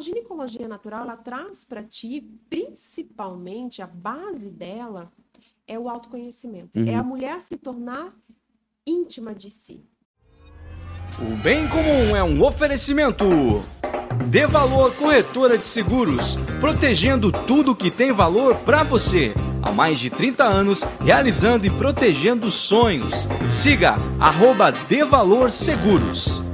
a 0.00 0.02
ginecologia 0.02 0.66
natural, 0.66 1.02
ela 1.02 1.16
traz 1.16 1.62
para 1.62 1.82
ti, 1.82 2.26
principalmente, 2.48 3.82
a 3.82 3.86
base 3.86 4.48
dela 4.48 5.12
é 5.66 5.78
o 5.78 5.88
autoconhecimento. 5.88 6.78
Uhum. 6.78 6.86
É 6.86 6.94
a 6.94 7.02
mulher 7.02 7.38
se 7.40 7.56
tornar 7.56 8.12
íntima 8.86 9.34
de 9.34 9.50
si. 9.50 9.84
O 11.18 11.36
Bem 11.42 11.68
Comum 11.68 12.16
é 12.16 12.24
um 12.24 12.42
oferecimento. 12.42 13.26
Dê 14.26 14.46
Valor 14.46 14.94
Corretora 14.96 15.58
de 15.58 15.64
Seguros, 15.64 16.36
protegendo 16.60 17.30
tudo 17.30 17.76
que 17.76 17.90
tem 17.90 18.10
valor 18.10 18.56
para 18.64 18.82
você. 18.82 19.34
Há 19.62 19.70
mais 19.70 19.98
de 19.98 20.08
30 20.08 20.44
anos, 20.44 20.82
realizando 21.04 21.66
e 21.66 21.70
protegendo 21.70 22.50
sonhos. 22.50 23.28
Siga 23.50 23.96
arroba 24.18 24.72
Valor 25.08 25.50
Seguros. 25.50 26.49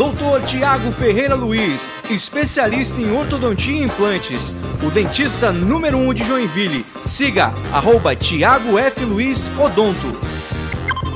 Doutor 0.00 0.40
Tiago 0.44 0.90
Ferreira 0.92 1.34
Luiz, 1.34 1.90
especialista 2.08 2.98
em 3.02 3.12
ortodontia 3.14 3.82
e 3.82 3.84
implantes. 3.84 4.56
O 4.82 4.90
dentista 4.90 5.52
número 5.52 5.98
1 5.98 6.08
um 6.08 6.14
de 6.14 6.24
Joinville. 6.24 6.86
Siga 7.04 7.52
arroba 7.70 8.16
Tiago 8.16 8.78
F. 8.78 9.04
Luiz 9.04 9.50
Odonto. 9.58 10.18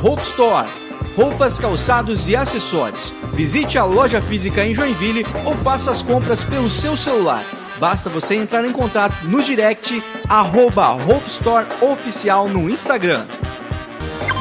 Hope 0.02 0.22
Store. 0.24 0.68
Roupas, 1.16 1.58
calçados 1.58 2.28
e 2.28 2.36
acessórios. 2.36 3.14
Visite 3.32 3.78
a 3.78 3.84
loja 3.84 4.20
física 4.20 4.62
em 4.66 4.74
Joinville 4.74 5.24
ou 5.46 5.56
faça 5.56 5.90
as 5.90 6.02
compras 6.02 6.44
pelo 6.44 6.68
seu 6.68 6.94
celular. 6.94 7.42
Basta 7.78 8.10
você 8.10 8.34
entrar 8.34 8.66
em 8.66 8.72
contato 8.72 9.16
no 9.24 9.42
direct 9.42 10.02
arroba 10.28 10.90
Hope 10.90 11.26
Store 11.26 11.66
Oficial 11.80 12.50
no 12.50 12.68
Instagram. 12.68 13.24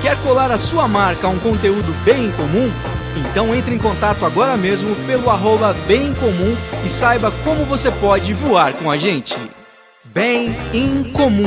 Quer 0.01 0.21
colar 0.21 0.51
a 0.51 0.57
sua 0.57 0.85
marca 0.85 1.27
a 1.27 1.29
um 1.29 1.39
conteúdo 1.39 1.93
bem 2.03 2.29
comum? 2.33 2.69
Então 3.15 3.53
entre 3.53 3.75
em 3.75 3.77
contato 3.77 4.25
agora 4.25 4.57
mesmo 4.57 4.95
pelo 5.05 5.29
arroba 5.29 5.73
bem 5.87 6.13
comum 6.15 6.55
e 6.83 6.89
saiba 6.89 7.31
como 7.43 7.63
você 7.63 7.91
pode 7.91 8.33
voar 8.33 8.73
com 8.73 8.89
a 8.89 8.97
gente. 8.97 9.35
Bem 10.05 10.55
em 10.73 11.03
comum. 11.11 11.45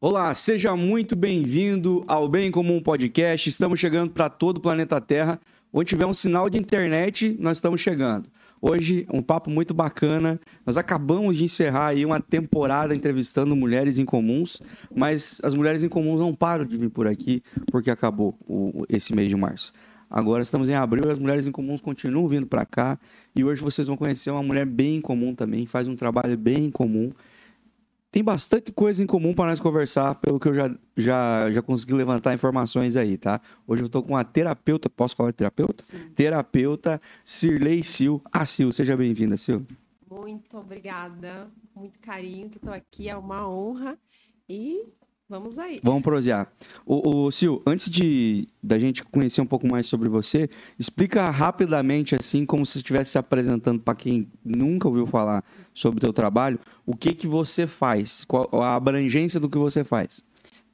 Olá, 0.00 0.32
seja 0.32 0.76
muito 0.76 1.16
bem-vindo 1.16 2.04
ao 2.06 2.28
Bem 2.28 2.48
em 2.48 2.50
Comum 2.50 2.80
Podcast. 2.80 3.48
Estamos 3.48 3.80
chegando 3.80 4.10
para 4.12 4.28
todo 4.28 4.58
o 4.58 4.60
planeta 4.60 5.00
Terra. 5.00 5.40
Onde 5.72 5.88
tiver 5.88 6.06
um 6.06 6.14
sinal 6.14 6.48
de 6.48 6.56
internet, 6.56 7.36
nós 7.40 7.56
estamos 7.56 7.80
chegando. 7.80 8.28
Hoje, 8.60 9.06
um 9.12 9.22
papo 9.22 9.50
muito 9.50 9.72
bacana. 9.72 10.40
Nós 10.66 10.76
acabamos 10.76 11.36
de 11.36 11.44
encerrar 11.44 11.88
aí 11.88 12.04
uma 12.04 12.20
temporada 12.20 12.94
entrevistando 12.94 13.54
mulheres 13.54 13.98
em 13.98 14.04
comuns, 14.04 14.60
mas 14.94 15.40
as 15.44 15.54
mulheres 15.54 15.82
em 15.82 15.88
comuns 15.88 16.20
não 16.20 16.34
param 16.34 16.64
de 16.64 16.76
vir 16.76 16.90
por 16.90 17.06
aqui 17.06 17.42
porque 17.70 17.90
acabou 17.90 18.36
o- 18.48 18.84
esse 18.88 19.14
mês 19.14 19.28
de 19.28 19.36
março. 19.36 19.72
Agora 20.10 20.42
estamos 20.42 20.68
em 20.70 20.74
abril 20.74 21.04
e 21.06 21.10
as 21.10 21.18
mulheres 21.18 21.46
em 21.46 21.52
comuns 21.52 21.80
continuam 21.80 22.26
vindo 22.26 22.46
para 22.46 22.64
cá. 22.64 22.98
E 23.36 23.44
hoje 23.44 23.60
vocês 23.60 23.86
vão 23.86 23.96
conhecer 23.96 24.30
uma 24.30 24.42
mulher 24.42 24.64
bem 24.64 25.00
comum 25.00 25.34
também, 25.34 25.66
faz 25.66 25.86
um 25.86 25.94
trabalho 25.94 26.36
bem 26.36 26.70
comum. 26.70 27.12
Tem 28.10 28.24
bastante 28.24 28.72
coisa 28.72 29.02
em 29.02 29.06
comum 29.06 29.34
para 29.34 29.50
nós 29.50 29.60
conversar, 29.60 30.14
pelo 30.14 30.40
que 30.40 30.48
eu 30.48 30.54
já, 30.54 30.74
já, 30.96 31.50
já 31.50 31.60
consegui 31.60 31.92
levantar 31.92 32.32
informações 32.32 32.96
aí, 32.96 33.18
tá? 33.18 33.38
Hoje 33.66 33.82
eu 33.82 33.88
tô 33.88 34.02
com 34.02 34.16
a 34.16 34.24
terapeuta, 34.24 34.88
posso 34.88 35.14
falar 35.14 35.30
de 35.30 35.36
terapeuta? 35.36 35.84
Sim. 35.84 36.08
Terapeuta 36.14 37.00
Cirlei 37.22 37.82
Sil. 37.84 38.24
Ah, 38.32 38.46
Sil, 38.48 38.72
seja 38.72 38.96
bem-vinda, 38.96 39.36
Sil. 39.36 39.60
Muito 40.10 40.56
obrigada, 40.56 41.48
muito 41.76 41.98
carinho 41.98 42.48
que 42.48 42.56
estou 42.56 42.72
aqui, 42.72 43.10
é 43.10 43.16
uma 43.16 43.46
honra. 43.46 43.98
E 44.48 44.86
vamos 45.28 45.58
aí. 45.58 45.80
Vamos 45.82 46.02
prosear. 46.02 46.50
O, 46.86 47.26
o 47.26 47.30
Sil, 47.34 47.62
antes 47.66 47.88
de 47.90 48.48
da 48.62 48.78
gente 48.78 49.04
conhecer 49.04 49.40
um 49.40 49.46
pouco 49.46 49.66
mais 49.66 49.86
sobre 49.86 50.08
você, 50.08 50.48
explica 50.78 51.28
rapidamente, 51.30 52.14
assim, 52.14 52.46
como 52.46 52.64
se 52.64 52.78
estivesse 52.78 53.12
se 53.12 53.18
apresentando 53.18 53.80
para 53.80 53.94
quem 53.94 54.30
nunca 54.44 54.88
ouviu 54.88 55.06
falar 55.06 55.44
sobre 55.74 55.98
o 55.98 56.00
teu 56.00 56.12
trabalho, 56.12 56.58
o 56.86 56.96
que 56.96 57.14
que 57.14 57.26
você 57.26 57.66
faz, 57.66 58.24
qual 58.24 58.48
a 58.62 58.74
abrangência 58.74 59.38
do 59.38 59.48
que 59.48 59.58
você 59.58 59.84
faz. 59.84 60.22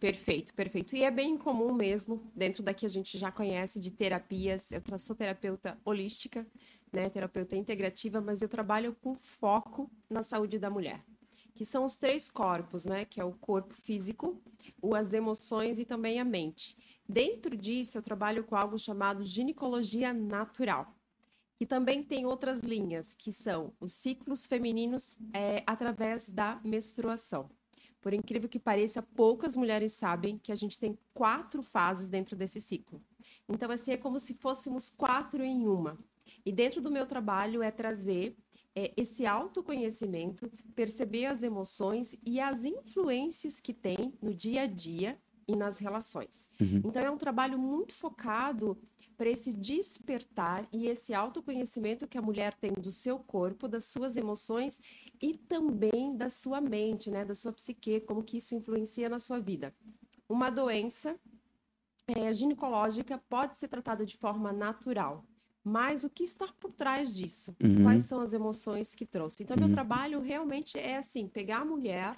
Perfeito, 0.04 0.52
perfeito. 0.52 0.94
E 0.94 1.02
é 1.02 1.10
bem 1.10 1.38
comum 1.38 1.72
mesmo, 1.72 2.22
dentro 2.36 2.62
daqui 2.62 2.84
a 2.84 2.90
gente 2.90 3.16
já 3.16 3.32
conhece 3.32 3.80
de 3.80 3.90
terapias. 3.90 4.68
Eu 4.70 4.98
sou 4.98 5.16
terapeuta 5.16 5.78
holística, 5.82 6.46
né, 6.92 7.08
terapeuta 7.08 7.56
integrativa, 7.56 8.20
mas 8.20 8.42
eu 8.42 8.48
trabalho 8.48 8.94
com 9.02 9.14
foco 9.14 9.90
na 10.08 10.22
saúde 10.22 10.58
da 10.58 10.68
mulher, 10.68 11.00
que 11.54 11.64
são 11.64 11.84
os 11.84 11.96
três 11.96 12.30
corpos, 12.30 12.84
né, 12.84 13.04
que 13.04 13.20
é 13.20 13.24
o 13.24 13.32
corpo 13.32 13.74
físico, 13.74 14.40
as 14.94 15.12
emoções 15.12 15.78
e 15.78 15.84
também 15.84 16.20
a 16.20 16.24
mente. 16.24 16.76
Dentro 17.08 17.56
disso, 17.56 17.98
eu 17.98 18.02
trabalho 18.02 18.44
com 18.44 18.56
algo 18.56 18.78
chamado 18.78 19.24
ginecologia 19.24 20.12
natural, 20.12 20.94
que 21.56 21.64
também 21.64 22.02
tem 22.02 22.26
outras 22.26 22.60
linhas, 22.60 23.14
que 23.14 23.32
são 23.32 23.72
os 23.80 23.92
ciclos 23.92 24.46
femininos 24.46 25.16
é, 25.32 25.62
através 25.66 26.28
da 26.28 26.60
menstruação. 26.64 27.48
Por 28.00 28.12
incrível 28.12 28.48
que 28.48 28.58
pareça, 28.58 29.00
poucas 29.00 29.56
mulheres 29.56 29.94
sabem 29.94 30.36
que 30.36 30.52
a 30.52 30.54
gente 30.54 30.78
tem 30.78 30.98
quatro 31.14 31.62
fases 31.62 32.08
dentro 32.08 32.36
desse 32.36 32.60
ciclo. 32.60 33.00
Então, 33.48 33.70
assim, 33.70 33.92
é 33.92 33.96
como 33.96 34.18
se 34.18 34.34
fôssemos 34.34 34.90
quatro 34.90 35.42
em 35.42 35.66
uma. 35.66 35.98
E 36.44 36.52
dentro 36.52 36.82
do 36.82 36.90
meu 36.90 37.06
trabalho 37.06 37.62
é 37.62 37.70
trazer 37.70 38.36
é, 38.74 38.92
esse 38.96 39.24
autoconhecimento, 39.24 40.50
perceber 40.74 41.26
as 41.26 41.42
emoções 41.42 42.16
e 42.24 42.40
as 42.40 42.64
influências 42.64 43.60
que 43.60 43.72
tem 43.72 44.12
no 44.20 44.34
dia 44.34 44.62
a 44.62 44.66
dia 44.66 45.18
e 45.46 45.54
nas 45.54 45.78
relações. 45.78 46.48
Uhum. 46.60 46.82
Então, 46.84 47.02
é 47.02 47.10
um 47.10 47.18
trabalho 47.18 47.58
muito 47.58 47.94
focado 47.94 48.78
para 49.16 49.30
esse 49.30 49.52
despertar 49.52 50.66
e 50.72 50.86
esse 50.86 51.14
autoconhecimento 51.14 52.06
que 52.06 52.18
a 52.18 52.22
mulher 52.22 52.54
tem 52.54 52.72
do 52.72 52.90
seu 52.90 53.18
corpo, 53.18 53.68
das 53.68 53.84
suas 53.84 54.16
emoções 54.16 54.80
e 55.22 55.34
também 55.34 56.16
da 56.16 56.28
sua 56.28 56.60
mente, 56.60 57.10
né, 57.10 57.24
da 57.24 57.34
sua 57.34 57.52
psique, 57.52 58.00
como 58.00 58.24
que 58.24 58.38
isso 58.38 58.54
influencia 58.54 59.08
na 59.08 59.18
sua 59.18 59.38
vida. 59.38 59.72
Uma 60.28 60.50
doença 60.50 61.16
eh, 62.08 62.34
ginecológica 62.34 63.18
pode 63.28 63.56
ser 63.56 63.68
tratada 63.68 64.04
de 64.04 64.16
forma 64.16 64.52
natural, 64.52 65.24
mas 65.64 66.04
o 66.04 66.10
que 66.10 66.22
está 66.22 66.46
por 66.60 66.72
trás 66.72 67.14
disso? 67.14 67.56
Uhum. 67.62 67.82
Quais 67.82 68.04
são 68.04 68.20
as 68.20 68.32
emoções 68.34 68.94
que 68.94 69.06
trouxe? 69.06 69.42
Então, 69.42 69.56
meu 69.56 69.66
Uhum. 69.68 69.72
trabalho 69.72 70.20
realmente 70.20 70.78
é 70.78 70.98
assim, 70.98 71.26
pegar 71.26 71.58
a 71.62 71.64
mulher 71.64 72.16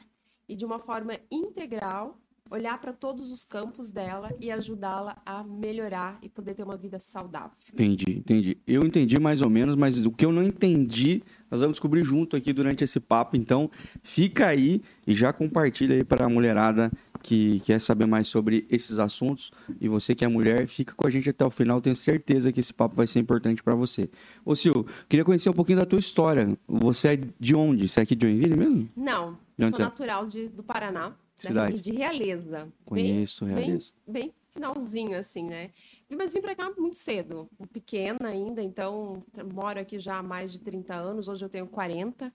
e 0.48 0.56
de 0.56 0.64
uma 0.64 0.78
forma 0.80 1.14
integral 1.30 2.18
olhar 2.50 2.80
para 2.80 2.92
todos 2.92 3.30
os 3.30 3.44
campos 3.44 3.90
dela 3.90 4.30
e 4.40 4.50
ajudá-la 4.52 5.20
a 5.26 5.42
melhorar 5.42 6.18
e 6.22 6.28
poder 6.28 6.54
ter 6.54 6.62
uma 6.62 6.76
vida 6.76 6.98
saudável. 6.98 7.56
Entendi, 7.72 8.18
entendi. 8.18 8.58
Eu 8.66 8.84
entendi 8.84 9.18
mais 9.20 9.42
ou 9.42 9.50
menos, 9.50 9.74
mas 9.74 10.04
o 10.06 10.12
que 10.12 10.24
eu 10.24 10.30
não 10.32 10.42
entendi, 10.42 11.22
nós 11.50 11.60
vamos 11.60 11.74
descobrir 11.74 12.04
junto 12.04 12.36
aqui 12.36 12.52
durante 12.52 12.84
esse 12.84 13.00
papo. 13.00 13.36
Então, 13.36 13.68
fica 14.02 14.46
aí 14.46 14.80
e 15.06 15.14
já 15.14 15.32
compartilha 15.32 15.96
aí 15.96 16.04
para 16.04 16.26
a 16.26 16.28
mulherada 16.28 16.90
que 17.26 17.58
quer 17.60 17.80
saber 17.80 18.06
mais 18.06 18.28
sobre 18.28 18.64
esses 18.70 19.00
assuntos. 19.00 19.50
E 19.80 19.88
você 19.88 20.14
que 20.14 20.24
é 20.24 20.28
mulher, 20.28 20.68
fica 20.68 20.94
com 20.94 21.06
a 21.06 21.10
gente 21.10 21.28
até 21.28 21.44
o 21.44 21.50
final. 21.50 21.80
Tenho 21.80 21.96
certeza 21.96 22.52
que 22.52 22.60
esse 22.60 22.72
papo 22.72 22.94
vai 22.94 23.06
ser 23.06 23.18
importante 23.18 23.62
para 23.64 23.74
você. 23.74 24.08
Ô, 24.44 24.54
Sil, 24.54 24.86
queria 25.08 25.24
conhecer 25.24 25.50
um 25.50 25.52
pouquinho 25.52 25.80
da 25.80 25.84
tua 25.84 25.98
história. 25.98 26.56
Você 26.68 27.08
é 27.08 27.16
de 27.16 27.54
onde? 27.56 27.88
Você 27.88 27.98
é 27.98 28.02
aqui 28.04 28.14
de 28.14 28.26
Joinville 28.26 28.56
mesmo? 28.56 28.88
Não, 28.96 29.36
onde 29.58 29.70
sou 29.70 29.80
é? 29.80 29.82
natural 29.82 30.26
de, 30.28 30.48
do 30.48 30.62
Paraná, 30.62 31.16
Cidade? 31.34 31.72
daqui 31.72 31.90
de 31.90 31.96
Realeza. 31.96 32.68
Conheço, 32.84 33.44
bem, 33.44 33.54
realizo. 33.54 33.92
bem 34.06 34.32
finalzinho, 34.52 35.18
assim, 35.18 35.42
né? 35.42 35.70
Mas 36.16 36.32
vim 36.32 36.40
para 36.40 36.54
cá 36.54 36.72
muito 36.78 36.98
cedo, 36.98 37.48
pequena 37.72 38.28
ainda, 38.28 38.62
então 38.62 39.22
moro 39.52 39.78
aqui 39.78 39.98
já 39.98 40.18
há 40.18 40.22
mais 40.22 40.50
de 40.52 40.60
30 40.60 40.94
anos, 40.94 41.28
hoje 41.28 41.44
eu 41.44 41.48
tenho 41.48 41.66
40. 41.66 42.32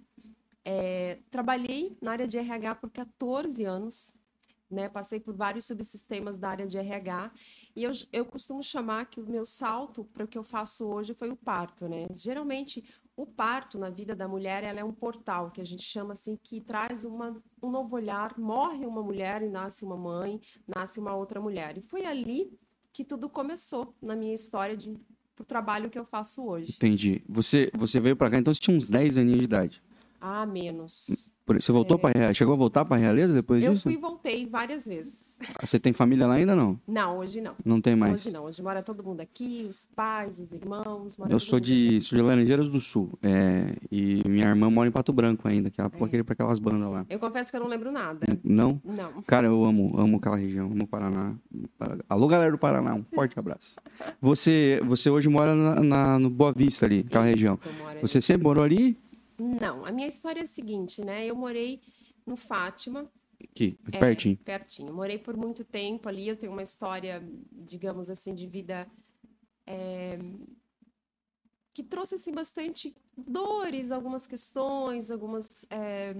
É, 0.63 1.17
trabalhei 1.31 1.97
na 1.99 2.11
área 2.11 2.27
de 2.27 2.37
RH 2.37 2.75
por 2.75 2.91
14 2.91 3.63
anos, 3.63 4.13
né? 4.71 4.89
Passei 4.89 5.19
por 5.19 5.35
vários 5.35 5.65
subsistemas 5.65 6.37
da 6.37 6.49
área 6.49 6.67
de 6.67 6.77
RH 6.77 7.31
e 7.75 7.83
eu, 7.83 7.91
eu 8.11 8.25
costumo 8.25 8.63
chamar 8.63 9.05
que 9.05 9.19
o 9.19 9.25
meu 9.25 9.45
salto 9.45 10.03
para 10.05 10.23
o 10.23 10.27
que 10.27 10.37
eu 10.37 10.43
faço 10.43 10.87
hoje 10.87 11.13
foi 11.13 11.29
o 11.29 11.35
parto, 11.35 11.87
né? 11.87 12.07
Geralmente 12.15 12.83
o 13.15 13.25
parto 13.25 13.77
na 13.77 13.89
vida 13.89 14.15
da 14.15 14.27
mulher 14.27 14.63
ela 14.63 14.79
é 14.79 14.83
um 14.83 14.93
portal 14.93 15.51
que 15.51 15.61
a 15.61 15.65
gente 15.65 15.83
chama 15.83 16.13
assim 16.13 16.37
que 16.41 16.61
traz 16.61 17.03
uma, 17.03 17.41
um 17.61 17.69
novo 17.69 17.95
olhar. 17.95 18.37
Morre 18.37 18.85
uma 18.85 19.03
mulher 19.03 19.41
e 19.41 19.49
nasce 19.49 19.83
uma 19.83 19.97
mãe, 19.97 20.39
nasce 20.67 20.99
uma 20.99 21.13
outra 21.13 21.39
mulher. 21.39 21.77
E 21.77 21.81
foi 21.81 22.05
ali 22.05 22.51
que 22.93 23.03
tudo 23.03 23.29
começou 23.29 23.93
na 24.01 24.15
minha 24.15 24.33
história 24.33 24.75
de 24.75 24.97
pro 25.35 25.45
trabalho 25.45 25.89
que 25.89 25.97
eu 25.97 26.05
faço 26.05 26.45
hoje. 26.45 26.73
Entendi. 26.75 27.23
Você, 27.27 27.71
você 27.73 27.99
veio 27.99 28.15
para 28.15 28.29
cá, 28.29 28.37
então 28.37 28.53
você 28.53 28.59
tinha 28.59 28.75
uns 28.75 28.89
10 28.89 29.17
aninhos 29.17 29.39
de 29.39 29.45
idade. 29.45 29.83
Ah, 30.19 30.45
menos. 30.45 31.30
Você 31.59 31.71
voltou 31.71 31.97
para 31.99 32.11
Realeza? 32.13 32.33
Chegou 32.35 32.53
a 32.53 32.57
voltar 32.57 32.85
para 32.85 32.97
Realeza 32.97 33.33
depois 33.33 33.63
Eu 33.63 33.71
disso? 33.73 33.83
fui 33.83 33.93
e 33.93 33.97
voltei 33.97 34.45
várias 34.45 34.85
vezes. 34.85 35.31
Você 35.59 35.79
tem 35.79 35.91
família 35.91 36.27
lá 36.27 36.35
ainda 36.35 36.55
não? 36.55 36.79
Não, 36.87 37.17
hoje 37.17 37.41
não. 37.41 37.53
Não 37.65 37.81
tem 37.81 37.95
mais. 37.95 38.13
Hoje 38.13 38.31
não. 38.31 38.43
Hoje 38.43 38.61
mora 38.61 38.83
todo 38.83 39.03
mundo 39.03 39.21
aqui, 39.21 39.65
os 39.67 39.87
pais, 39.95 40.37
os 40.37 40.51
irmãos. 40.51 41.17
Eu 41.27 41.39
sou 41.39 41.59
de, 41.59 41.99
sou 42.01 42.15
de 42.15 42.23
Laranjeiras 42.23 42.69
do 42.69 42.79
Sul. 42.79 43.17
é, 43.23 43.73
e 43.91 44.21
minha 44.27 44.45
irmã 44.47 44.69
mora 44.69 44.87
em 44.87 44.91
Pato 44.91 45.11
Branco 45.11 45.47
ainda, 45.47 45.71
que 45.71 45.81
ela 45.81 45.91
É. 45.91 46.05
queria 46.07 46.23
pra 46.23 46.33
aquelas 46.33 46.59
bandas 46.59 46.89
lá. 46.91 47.05
Eu 47.09 47.17
confesso 47.17 47.49
que 47.49 47.57
eu 47.57 47.61
não 47.61 47.67
lembro 47.67 47.91
nada. 47.91 48.19
Não? 48.43 48.79
Não. 48.85 49.23
Cara, 49.25 49.47
eu 49.47 49.65
amo, 49.65 49.93
amo 49.97 50.17
aquela 50.17 50.37
região, 50.37 50.67
amo 50.67 50.83
o 50.83 50.87
Paraná. 50.87 51.33
Alô, 52.07 52.27
galera 52.27 52.51
do 52.51 52.57
Paraná, 52.59 52.93
um 52.93 53.03
forte 53.03 53.37
abraço. 53.39 53.75
Você, 54.21 54.79
você 54.85 55.09
hoje 55.09 55.27
mora 55.27 55.55
na, 55.55 55.79
na- 55.81 56.19
no 56.19 56.29
Boa 56.29 56.53
Vista 56.53 56.85
ali, 56.85 57.03
aquela 57.07 57.25
região. 57.25 57.55
Isso, 57.55 57.67
eu 57.67 57.87
ali. 57.87 57.99
Você 58.01 58.21
sempre 58.21 58.43
morou 58.43 58.63
ali? 58.63 58.95
Não, 59.41 59.83
a 59.85 59.91
minha 59.91 60.07
história 60.07 60.41
é 60.41 60.43
a 60.43 60.47
seguinte, 60.47 61.03
né? 61.03 61.25
Eu 61.25 61.35
morei 61.35 61.81
no 62.25 62.35
Fátima, 62.35 63.11
Aqui, 63.43 63.77
é, 63.91 63.99
pertinho. 63.99 64.37
pertinho. 64.37 64.93
Morei 64.93 65.17
por 65.17 65.35
muito 65.35 65.63
tempo 65.63 66.07
ali. 66.07 66.27
Eu 66.27 66.37
tenho 66.37 66.51
uma 66.51 66.61
história, 66.61 67.23
digamos 67.51 68.09
assim, 68.09 68.35
de 68.35 68.45
vida 68.45 68.87
é, 69.65 70.19
que 71.73 71.81
trouxe 71.81 72.15
assim 72.15 72.31
bastante 72.31 72.95
dores, 73.17 73.91
algumas 73.91 74.27
questões, 74.27 75.09
algumas 75.09 75.65
é, 75.69 76.13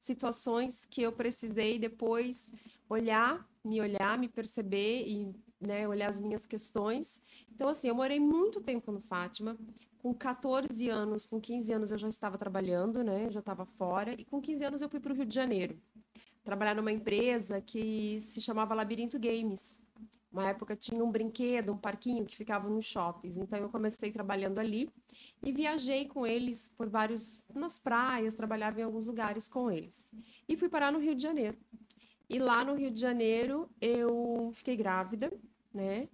situações 0.00 0.86
que 0.86 1.02
eu 1.02 1.12
precisei 1.12 1.78
depois 1.78 2.50
olhar, 2.88 3.46
me 3.64 3.80
olhar, 3.80 4.18
me 4.18 4.28
perceber 4.28 5.06
e 5.06 5.34
né, 5.60 5.86
olhar 5.86 6.08
as 6.08 6.18
minhas 6.18 6.46
questões. 6.46 7.20
Então, 7.54 7.68
assim, 7.68 7.88
eu 7.88 7.94
morei 7.94 8.18
muito 8.18 8.60
tempo 8.60 8.90
no 8.90 9.00
Fátima. 9.00 9.56
Com 10.02 10.12
14 10.12 10.88
anos, 10.88 11.26
com 11.26 11.40
15 11.40 11.72
anos 11.72 11.92
eu 11.92 11.96
já 11.98 12.08
estava 12.08 12.36
trabalhando, 12.36 13.04
né? 13.04 13.26
Eu 13.26 13.30
já 13.30 13.38
estava 13.38 13.64
fora. 13.64 14.12
E 14.20 14.24
com 14.24 14.40
15 14.40 14.64
anos 14.64 14.82
eu 14.82 14.88
fui 14.88 14.98
para 14.98 15.12
o 15.12 15.14
Rio 15.14 15.24
de 15.24 15.32
Janeiro. 15.32 15.78
Trabalhar 16.42 16.74
numa 16.74 16.90
empresa 16.90 17.60
que 17.60 18.20
se 18.20 18.40
chamava 18.40 18.74
Labirinto 18.74 19.16
Games. 19.16 19.80
Uma 20.32 20.48
época 20.48 20.74
tinha 20.74 21.04
um 21.04 21.10
brinquedo, 21.10 21.72
um 21.72 21.76
parquinho 21.76 22.24
que 22.24 22.36
ficava 22.36 22.68
nos 22.68 22.84
shoppings. 22.84 23.36
Então 23.36 23.60
eu 23.60 23.68
comecei 23.68 24.10
trabalhando 24.10 24.58
ali 24.58 24.90
e 25.40 25.52
viajei 25.52 26.08
com 26.08 26.26
eles 26.26 26.66
por 26.66 26.88
vários 26.88 27.40
nas 27.54 27.78
praias, 27.78 28.34
trabalhava 28.34 28.80
em 28.80 28.82
alguns 28.82 29.06
lugares 29.06 29.46
com 29.46 29.70
eles. 29.70 30.10
E 30.48 30.56
fui 30.56 30.68
parar 30.68 30.90
no 30.90 30.98
Rio 30.98 31.14
de 31.14 31.22
Janeiro. 31.22 31.56
E 32.28 32.40
lá 32.40 32.64
no 32.64 32.74
Rio 32.74 32.90
de 32.90 32.98
Janeiro 32.98 33.70
eu 33.80 34.50
fiquei 34.54 34.74
grávida, 34.74 35.32
né? 35.72 36.08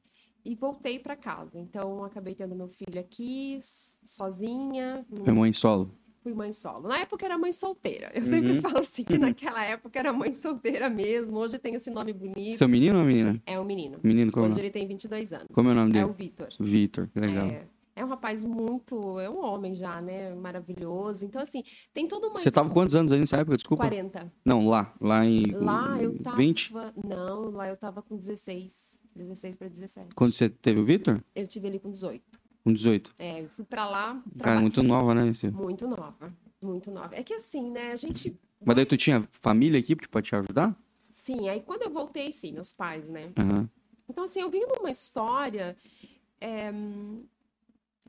E 0.49 0.55
voltei 0.55 0.99
para 0.99 1.15
casa. 1.15 1.59
Então 1.61 2.03
acabei 2.05 2.35
tendo 2.35 2.55
meu 2.55 2.69
filho 2.69 2.99
aqui, 2.99 3.61
sozinha, 4.03 5.05
Foi 5.23 5.33
mãe 5.35 5.53
solo. 5.53 5.91
fui 6.23 6.33
mãe 6.33 6.53
solo. 6.55 6.89
Na 6.89 6.99
época 7.01 7.27
era 7.27 7.37
mãe 7.37 7.53
solteira. 7.53 8.11
Eu 8.15 8.25
sempre 8.25 8.53
Uhum. 8.53 8.63
falo 8.63 8.79
assim 8.81 9.05
que 9.05 9.19
naquela 9.19 9.63
época 9.63 9.99
era 9.99 10.11
mãe 10.13 10.33
solteira 10.33 10.89
mesmo. 10.89 11.37
Hoje 11.37 11.59
tem 11.59 11.75
esse 11.75 11.91
nome 11.91 12.15
bonito. 12.15 12.57
Seu 12.59 12.69
menino 12.69 12.99
ou 12.99 13.05
menina? 13.05 13.43
É 13.45 13.61
um 13.61 13.65
menino. 13.65 13.99
Menino, 14.03 14.33
como 14.33 14.47
é 14.47 14.49
Hoje 14.49 14.57
nome? 14.57 14.67
ele 14.69 14.73
tem 14.73 14.89
22 14.89 15.33
anos. 15.35 15.49
Como 15.53 15.69
é 15.69 15.73
o 15.73 15.75
nome 15.75 15.91
É 15.91 15.93
dele? 15.95 16.05
o 16.07 16.13
Vitor. 16.15 16.49
Vitor, 16.59 17.09
que 17.09 17.21
legal. 17.21 17.47
É, 17.47 17.67
é 17.97 18.05
um 18.05 18.09
rapaz 18.09 18.43
muito. 18.45 19.21
É 19.21 19.29
um 19.29 19.45
homem 19.45 19.75
já, 19.75 20.01
né? 20.01 20.35
Maravilhoso. 20.35 21.25
Então, 21.27 21.43
assim, 21.43 21.63
tem 21.93 22.09
toda 22.09 22.27
uma. 22.29 22.39
Você 22.39 22.51
tava 22.51 22.71
quantos 22.71 22.95
anos 22.95 23.13
aí 23.13 23.21
nessa 23.21 23.37
época? 23.37 23.57
Desculpa. 23.57 23.85
40. 23.85 24.33
Não, 24.45 24.67
lá. 24.67 24.95
Lá 25.01 25.25
em. 25.27 25.45
Lá 25.53 26.01
eu 26.03 26.19
tava. 26.23 26.37
20? 26.37 26.73
Não, 27.05 27.51
lá 27.51 27.69
eu 27.69 27.77
tava 27.77 28.01
com 28.03 28.17
16. 28.17 28.88
16 29.25 29.57
para 29.57 29.69
17. 29.69 30.15
Quando 30.15 30.33
você 30.35 30.49
teve 30.49 30.81
o 30.81 30.85
Vitor? 30.85 31.23
Eu 31.35 31.47
tive 31.47 31.67
ele 31.69 31.79
com 31.79 31.91
18. 31.91 32.23
Com 32.65 32.73
18. 32.73 33.15
É, 33.19 33.43
eu 33.43 33.49
fui 33.51 33.65
pra 33.65 33.89
lá. 33.89 34.23
Cara, 34.39 34.61
muito 34.61 34.83
nova, 34.83 35.15
né? 35.15 35.29
esse- 35.29 35.51
Muito 35.51 35.87
nova. 35.87 36.33
Muito 36.61 36.91
nova. 36.91 37.15
É 37.15 37.23
que 37.23 37.35
assim, 37.35 37.71
né? 37.71 37.93
A 37.93 37.97
gente. 37.97 38.37
Mas 38.65 38.77
daí 38.77 38.85
tu 38.87 38.97
tinha 38.97 39.23
família 39.33 39.79
aqui 39.79 39.95
pra 39.95 40.21
te 40.21 40.35
ajudar? 40.35 40.77
Sim, 41.13 41.49
aí 41.49 41.61
quando 41.61 41.83
eu 41.83 41.91
voltei, 41.91 42.33
sim, 42.33 42.53
meus 42.53 42.73
pais, 42.73 43.09
né? 43.09 43.33
Aham. 43.37 43.69
Então, 44.09 44.25
assim, 44.25 44.41
eu 44.41 44.51
vim 44.51 44.61
numa 44.67 44.91
história 44.91 45.77
é, 46.41 46.73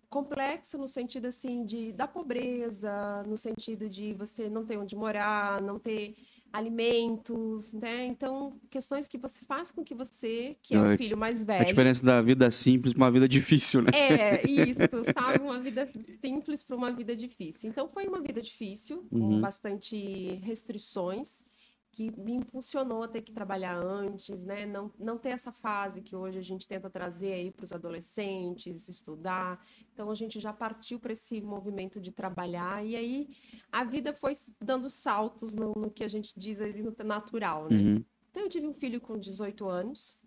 complexa 0.09 0.77
no 0.77 0.87
sentido, 0.87 1.25
assim, 1.27 1.63
de, 1.65 1.91
da 1.91 2.07
pobreza, 2.07 3.23
no 3.27 3.37
sentido 3.37 3.87
de 3.87 4.13
você 4.13 4.49
não 4.49 4.65
ter 4.65 4.77
onde 4.77 4.95
morar, 4.95 5.61
não 5.61 5.77
ter 5.77 6.15
alimentos, 6.51 7.73
né? 7.73 8.05
Então, 8.05 8.59
questões 8.69 9.07
que 9.07 9.17
você 9.17 9.43
faz 9.45 9.71
com 9.71 9.83
que 9.83 9.93
você, 9.95 10.55
que 10.61 10.75
é 10.75 10.77
É, 10.77 10.93
o 10.95 10.97
filho 10.97 11.17
mais 11.17 11.41
A 11.41 11.45
velho... 11.45 11.67
diferença 11.67 12.03
da 12.05 12.21
vida 12.21 12.49
simples 12.51 12.93
pra 12.93 13.03
uma 13.03 13.11
vida 13.11 13.27
difícil, 13.27 13.81
né? 13.81 13.91
É, 13.93 14.45
isso, 14.49 15.03
sabe? 15.13 15.43
Uma 15.43 15.59
vida 15.59 15.87
simples 16.21 16.63
para 16.63 16.75
uma 16.75 16.91
vida 16.91 17.15
difícil. 17.15 17.69
Então, 17.69 17.87
foi 17.89 18.07
uma 18.07 18.21
vida 18.21 18.41
difícil, 18.41 19.05
com 19.09 19.17
Uhum. 19.19 19.41
bastante 19.41 19.95
restrições, 20.43 21.43
que 21.91 22.11
me 22.19 22.33
impulsionou 22.33 23.03
a 23.03 23.07
ter 23.07 23.21
que 23.21 23.31
trabalhar 23.31 23.75
antes, 23.75 24.43
né? 24.43 24.65
Não, 24.65 24.91
não 24.99 25.17
ter 25.17 25.29
essa 25.29 25.51
fase 25.51 26.01
que 26.01 26.15
hoje 26.15 26.37
a 26.37 26.41
gente 26.41 26.67
tenta 26.67 26.89
trazer 26.89 27.33
aí 27.33 27.51
para 27.51 27.63
os 27.63 27.73
adolescentes, 27.73 28.87
estudar. 28.87 29.65
Então, 29.93 30.09
a 30.11 30.15
gente 30.15 30.39
já 30.39 30.53
partiu 30.53 30.99
para 30.99 31.13
esse 31.13 31.41
movimento 31.41 31.99
de 31.99 32.11
trabalhar, 32.11 32.85
e 32.85 32.95
aí 32.95 33.29
a 33.71 33.83
vida 33.83 34.13
foi 34.13 34.33
dando 34.61 34.89
saltos 34.89 35.53
no, 35.53 35.73
no 35.73 35.91
que 35.91 36.03
a 36.03 36.07
gente 36.07 36.33
diz 36.37 36.61
aí 36.61 36.81
no 36.81 36.95
natural, 37.03 37.67
né? 37.69 37.77
Uhum. 37.77 38.05
Então, 38.29 38.43
eu 38.43 38.49
tive 38.49 38.67
um 38.67 38.73
filho 38.73 39.01
com 39.01 39.17
18 39.17 39.67
anos, 39.67 40.19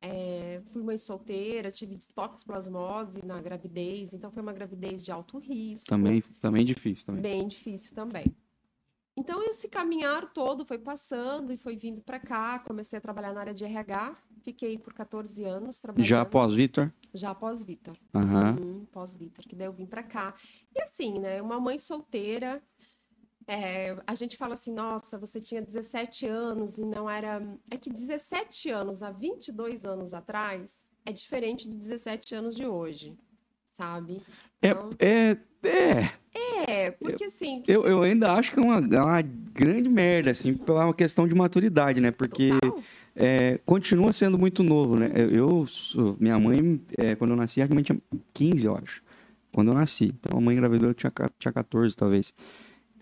é, 0.00 0.60
fui 0.72 0.82
mãe 0.82 0.98
solteira, 0.98 1.70
tive 1.70 1.98
toques 2.14 2.44
plasmose 2.44 3.24
na 3.24 3.40
gravidez, 3.40 4.12
então 4.12 4.30
foi 4.30 4.42
uma 4.42 4.52
gravidez 4.52 5.04
de 5.04 5.10
alto 5.10 5.38
risco, 5.38 5.88
Também, 5.88 6.22
também 6.40 6.64
difícil 6.64 7.06
também. 7.06 7.22
bem 7.22 7.48
difícil 7.48 7.94
também. 7.94 8.26
Então, 9.18 9.42
esse 9.42 9.68
caminhar 9.68 10.32
todo 10.32 10.64
foi 10.64 10.78
passando 10.78 11.52
e 11.52 11.56
foi 11.56 11.76
vindo 11.76 12.00
para 12.00 12.20
cá, 12.20 12.60
comecei 12.60 12.96
a 12.96 13.00
trabalhar 13.00 13.32
na 13.32 13.40
área 13.40 13.52
de 13.52 13.64
RH, 13.64 14.16
fiquei 14.44 14.78
por 14.78 14.94
14 14.94 15.42
anos 15.42 15.80
trabalhando. 15.80 16.06
Já 16.06 16.20
após 16.20 16.54
Vitor? 16.54 16.92
Já 17.12 17.30
após 17.30 17.60
Vitor. 17.64 17.96
Aham. 18.14 18.56
Uhum, 18.60 18.86
pós-Vitor, 18.92 19.44
que 19.44 19.56
daí 19.56 19.66
eu 19.66 19.72
vim 19.72 19.86
pra 19.86 20.04
cá. 20.04 20.34
E 20.72 20.80
assim, 20.80 21.18
né, 21.18 21.42
uma 21.42 21.58
mãe 21.58 21.80
solteira, 21.80 22.62
é, 23.44 24.00
a 24.06 24.14
gente 24.14 24.36
fala 24.36 24.54
assim, 24.54 24.72
nossa, 24.72 25.18
você 25.18 25.40
tinha 25.40 25.60
17 25.60 26.24
anos 26.28 26.78
e 26.78 26.84
não 26.84 27.10
era... 27.10 27.42
É 27.68 27.76
que 27.76 27.90
17 27.90 28.70
anos 28.70 29.02
há 29.02 29.10
22 29.10 29.84
anos 29.84 30.14
atrás 30.14 30.76
é 31.04 31.12
diferente 31.12 31.68
de 31.68 31.76
17 31.76 32.36
anos 32.36 32.54
de 32.54 32.68
hoje, 32.68 33.18
sabe? 33.72 34.22
É, 34.62 34.68
Então, 34.68 34.90
é, 35.00 35.30
é. 35.64 36.18
É, 36.68 36.90
porque 36.90 37.24
assim... 37.24 37.62
Eu, 37.66 37.84
eu 37.84 38.02
ainda 38.02 38.32
acho 38.32 38.52
que 38.52 38.58
é 38.58 38.62
uma, 38.62 38.76
é 38.76 39.00
uma 39.00 39.22
grande 39.22 39.88
merda, 39.88 40.30
assim, 40.30 40.54
pela 40.54 40.92
questão 40.92 41.26
de 41.26 41.34
maturidade, 41.34 42.00
né? 42.00 42.10
Porque 42.10 42.50
é, 43.16 43.58
continua 43.64 44.12
sendo 44.12 44.38
muito 44.38 44.62
novo, 44.62 44.96
né? 44.96 45.10
Eu, 45.14 45.66
minha 46.20 46.38
mãe, 46.38 46.80
é, 46.96 47.14
quando 47.14 47.30
eu 47.30 47.36
nasci, 47.36 47.60
a 47.60 47.66
minha 47.66 47.74
mãe 47.74 47.84
tinha 47.84 47.98
15, 48.34 48.66
eu 48.66 48.76
acho. 48.76 49.02
Quando 49.50 49.68
eu 49.68 49.74
nasci. 49.74 50.14
Então 50.20 50.38
a 50.38 50.40
mãe 50.40 50.54
engravidou, 50.56 50.90
eu 50.90 50.94
tinha, 50.94 51.12
tinha 51.38 51.52
14, 51.52 51.96
talvez. 51.96 52.32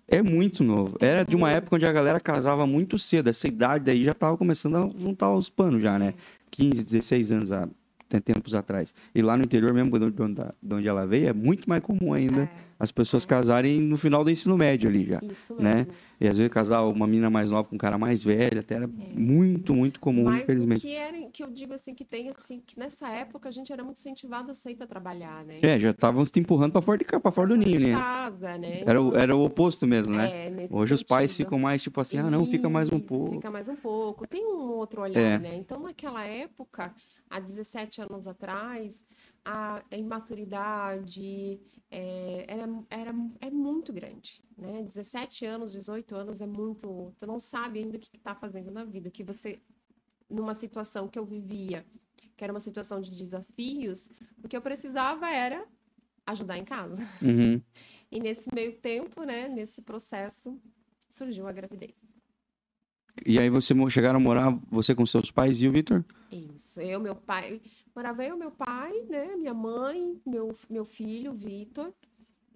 É 0.08 0.22
muito 0.22 0.62
novo. 0.62 0.96
Era 1.00 1.24
de 1.24 1.34
uma 1.34 1.50
época 1.50 1.76
onde 1.76 1.84
a 1.84 1.92
galera 1.92 2.20
casava 2.20 2.66
muito 2.66 2.96
cedo. 2.96 3.28
Essa 3.28 3.48
idade 3.48 3.84
daí 3.84 4.04
já 4.04 4.14
tava 4.14 4.36
começando 4.36 4.76
a 4.76 4.88
juntar 4.98 5.32
os 5.32 5.50
panos 5.50 5.82
já, 5.82 5.98
né? 5.98 6.14
15, 6.50 6.84
16 6.84 7.32
anos 7.32 7.52
há 7.52 7.66
tem 7.66 7.74
tempos 8.08 8.54
atrás. 8.54 8.94
E 9.14 9.20
lá 9.22 9.36
no 9.36 9.44
interior 9.44 9.72
mesmo, 9.75 9.98
de 9.98 10.22
onde, 10.22 10.42
de 10.62 10.75
onde 10.75 10.88
ela 10.88 11.06
veio, 11.06 11.28
é 11.28 11.32
muito 11.32 11.68
mais 11.68 11.82
comum 11.82 12.12
ainda 12.12 12.42
é, 12.42 12.48
as 12.78 12.90
pessoas 12.92 13.26
casarem 13.26 13.80
no 13.80 13.96
final 13.96 14.22
do 14.22 14.30
ensino 14.30 14.56
médio 14.56 14.88
ali 14.88 15.04
já. 15.04 15.20
isso 15.22 15.54
né? 15.56 15.75
mesmo. 15.76 15.92
E 16.20 16.28
às 16.28 16.36
vezes 16.38 16.52
casar 16.52 16.82
uma 16.82 17.06
menina 17.06 17.28
mais 17.28 17.50
nova 17.50 17.68
com 17.68 17.75
um 17.75 17.78
cara 17.78 17.98
mais 17.98 18.22
velho, 18.22 18.60
até 18.60 18.76
era 18.76 18.86
muito, 18.86 19.75
muito 19.75 20.00
comum, 20.00 20.25
Mas 20.25 20.42
infelizmente. 20.44 20.80
que, 20.80 20.94
era, 20.94 21.16
que 21.30 21.42
eu 21.42 21.50
digo 21.50 21.75
assim, 21.75 21.94
que 21.94 22.04
tem 22.04 22.30
assim, 22.30 22.62
que 22.64 22.78
nessa 22.78 23.08
época 23.08 23.48
a 23.48 23.52
gente 23.52 23.72
era 23.72 23.82
muito 23.84 23.98
incentivado 23.98 24.50
a 24.50 24.54
sair 24.54 24.76
pra 24.76 24.86
trabalhar, 24.86 25.44
né? 25.44 25.58
É, 25.62 25.78
já 25.78 25.90
estavam 25.90 26.25
te 26.25 26.38
empurrando 26.40 26.72
pra 26.72 26.80
fora 26.80 26.96
de 26.98 27.04
pra 27.04 27.32
fora 27.32 27.48
do 27.48 27.56
ninho, 27.56 27.80
né? 27.80 27.92
casa, 27.92 28.56
né? 28.56 28.82
Era, 28.86 29.02
o- 29.02 29.16
era 29.16 29.36
o 29.36 29.44
oposto 29.44 29.86
mesmo, 29.86 30.14
né? 30.14 30.26
É, 30.46 30.68
Hoje 30.70 30.94
os 30.94 31.02
pais 31.02 31.30
sentido. 31.30 31.46
ficam 31.46 31.58
mais 31.58 31.82
tipo 31.82 32.00
assim, 32.00 32.18
ah, 32.18 32.30
não, 32.30 32.46
fica 32.46 32.68
mais 32.68 32.90
um 32.90 32.98
pouco. 33.00 33.34
Fica 33.34 33.50
mais 33.50 33.68
um 33.68 33.76
pouco. 33.76 34.26
Tem 34.26 34.44
um 34.46 34.58
outro 34.72 35.02
olhar, 35.02 35.20
É. 35.20 35.38
né? 35.38 35.54
Então, 35.56 35.80
naquela 35.80 36.25
época, 36.25 36.92
há 37.28 37.40
17 37.40 38.02
anos 38.02 38.26
atrás, 38.26 39.04
a 39.45 39.83
imaturidade 39.92 41.61
é, 41.90 42.45
era, 42.49 42.68
era, 42.90 43.14
é 43.40 43.50
muito 43.50 43.92
grande, 43.92 44.42
né? 44.56 44.83
17 44.83 45.45
anos, 45.47 45.73
18 45.73 46.14
anos 46.16 46.40
é 46.40 46.47
muito... 46.47 47.14
Tu 47.18 47.26
não 47.26 47.38
sabe 47.38 47.78
ainda 47.78 47.97
o 47.97 48.00
que 48.00 48.16
está 48.16 48.35
fazendo 48.35 48.71
na 48.71 48.85
vida. 48.85 49.11
Que 49.11 49.23
você, 49.23 49.61
numa 50.28 50.54
situação 50.54 51.09
que 51.09 51.18
eu 51.18 51.25
vivia, 51.25 51.87
que 52.37 52.45
era 52.45 52.52
uma 52.52 52.61
situação 52.61 53.00
de 53.00 53.11
desafios, 53.11 54.11
o 54.42 54.49
que 54.49 54.56
eu 54.56 54.62
precisava 54.62 55.30
era 55.30 55.66
ajudar 56.26 56.59
em 56.59 56.64
casa. 56.64 57.02
Uhum. 57.23 57.61
E 58.09 58.21
nesse 58.21 58.49
meio 58.54 58.78
tempo, 58.78 59.25
né, 59.25 59.49
nesse 59.49 59.83
processo, 59.83 60.56
surgiu 61.11 61.49
a 61.49 61.52
gravidez. 61.52 61.92
E 63.25 63.38
aí 63.38 63.49
você 63.49 63.75
chegaram 63.90 64.18
a 64.18 64.23
morar, 64.23 64.58
você 64.70 64.94
com 64.94 65.06
seus 65.06 65.30
pais 65.30 65.61
e 65.62 65.68
o 65.68 65.73
Vitor? 65.73 66.04
Isso. 66.30 66.80
Eu, 66.80 67.00
meu 67.00 67.14
pai, 67.14 67.61
morava 67.94 68.25
eu, 68.25 68.37
meu 68.37 68.50
pai, 68.50 68.92
né, 69.08 69.35
minha 69.37 69.54
mãe, 69.54 70.20
meu, 70.26 70.54
meu 70.68 70.85
filho, 70.85 71.32
Vitor. 71.32 71.92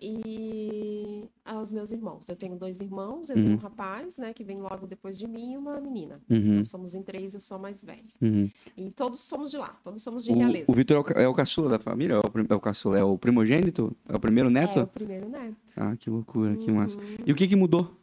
e 0.03 1.29
aos 1.45 1.71
meus 1.71 1.93
irmãos. 1.93 2.23
Eu 2.27 2.35
tenho 2.35 2.57
dois 2.57 2.81
irmãos, 2.81 3.29
eu 3.29 3.37
Uhum. 3.37 3.43
tenho 3.43 3.55
um 3.57 3.61
rapaz, 3.61 4.17
né, 4.17 4.33
que 4.33 4.43
vem 4.43 4.59
logo 4.59 4.87
depois 4.87 5.19
de 5.19 5.27
mim 5.29 5.53
e 5.53 5.57
uma 5.59 5.79
menina. 5.79 6.19
Uhum, 6.31 6.57
Nós 6.59 6.69
somos 6.69 6.95
em 6.95 7.03
três, 7.03 7.35
eu 7.35 7.41
sou 7.41 7.57
a 7.59 7.61
mais 7.61 7.83
velha. 7.85 8.03
uhum. 8.23 8.49
E 8.79 8.91
todos 8.93 9.21
somos 9.21 9.51
de 9.51 9.59
lá, 9.59 9.79
todos 9.85 10.03
somos 10.03 10.25
de 10.25 10.33
realeza. 10.33 10.65
O, 10.69 10.73
o 10.73 10.75
Vitor 10.75 10.97
é 10.97 11.21
o 11.21 11.25
é 11.25 11.29
o 11.29 11.35
caçula 11.35 11.69
da 11.69 11.79
família? 11.79 12.15
É 12.15 12.19
o, 12.19 12.23
é 12.49 12.55
o 12.55 12.61
caçula? 12.61 12.99
É 12.99 13.05
o 13.05 13.19
primogênito? 13.19 13.95
É 14.09 14.17
o 14.17 14.21
primeiro 14.21 14.49
neto? 14.49 14.79
É 14.79 14.83
o 14.85 14.87
primeiro 14.87 15.29
neto. 15.29 15.57
Ah, 15.77 15.95
que 15.95 16.09
loucura, 16.09 16.57
que 16.57 16.73
massa. 16.73 16.97
Uhum. 16.97 17.17
E 17.27 17.33
o 17.33 17.35
que 17.35 17.47
que 17.47 17.55
mudou? 17.57 17.95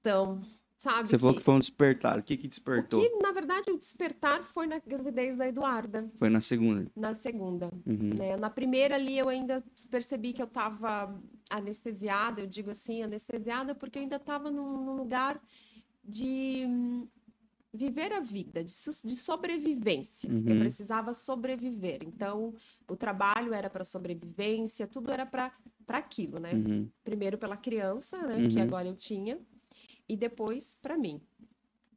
Então, 0.00 0.40
sabe 0.80 1.08
Você 1.10 1.18
falou 1.18 1.34
que 1.36 1.42
foi 1.42 1.54
um 1.54 1.58
despertar. 1.58 2.18
O 2.18 2.22
que 2.22 2.36
que 2.38 2.46
o 2.46 2.48
despertou? 2.48 3.00
que, 3.00 3.16
na 3.22 3.32
verdade, 3.32 3.70
o 3.70 3.78
despertar 3.78 4.42
foi 4.44 4.66
na 4.66 4.78
gravidez 4.78 5.36
da 5.36 5.46
Eduarda, 5.46 6.10
Foi 6.18 6.30
na 6.30 6.40
segunda. 6.40 6.90
na 6.96 7.12
segunda. 7.12 7.70
Uhum. 7.86 8.14
né? 8.18 8.36
Na 8.38 8.48
primeira 8.48 8.94
ali 8.94 9.18
eu 9.18 9.28
ainda 9.28 9.62
percebi 9.90 10.32
que 10.32 10.40
eu 10.40 10.46
estava 10.46 11.14
anestesiada, 11.50 12.40
eu 12.40 12.46
digo 12.46 12.70
assim, 12.70 13.02
anestesiada, 13.02 13.74
porque 13.74 13.98
eu 13.98 14.02
ainda 14.02 14.16
estava 14.16 14.50
num, 14.50 14.84
num 14.84 14.96
lugar 14.96 15.38
de 16.02 16.64
hum, 16.66 17.06
viver 17.74 18.10
a 18.14 18.20
vida, 18.20 18.64
de, 18.64 18.72
de 18.72 19.16
sobrevivência. 19.16 20.28
Eu 20.30 20.34
Uhum. 20.54 20.58
precisava 20.60 21.12
sobreviver. 21.12 22.00
Então, 22.04 22.54
o 22.88 22.96
trabalho 22.96 23.52
era 23.52 23.68
para 23.68 23.84
sobrevivência, 23.84 24.86
tudo 24.86 25.10
era 25.12 25.26
para 25.26 25.52
aquilo, 25.88 26.38
né? 26.38 26.54
Uhum. 26.54 26.88
Primeiro 27.04 27.36
pela 27.36 27.56
criança, 27.56 28.16
né, 28.26 28.48
que 28.48 28.56
Uhum. 28.56 28.62
agora 28.62 28.88
eu 28.88 28.96
tinha, 28.96 29.38
e 30.10 30.16
depois 30.16 30.74
para 30.74 30.98
mim. 30.98 31.22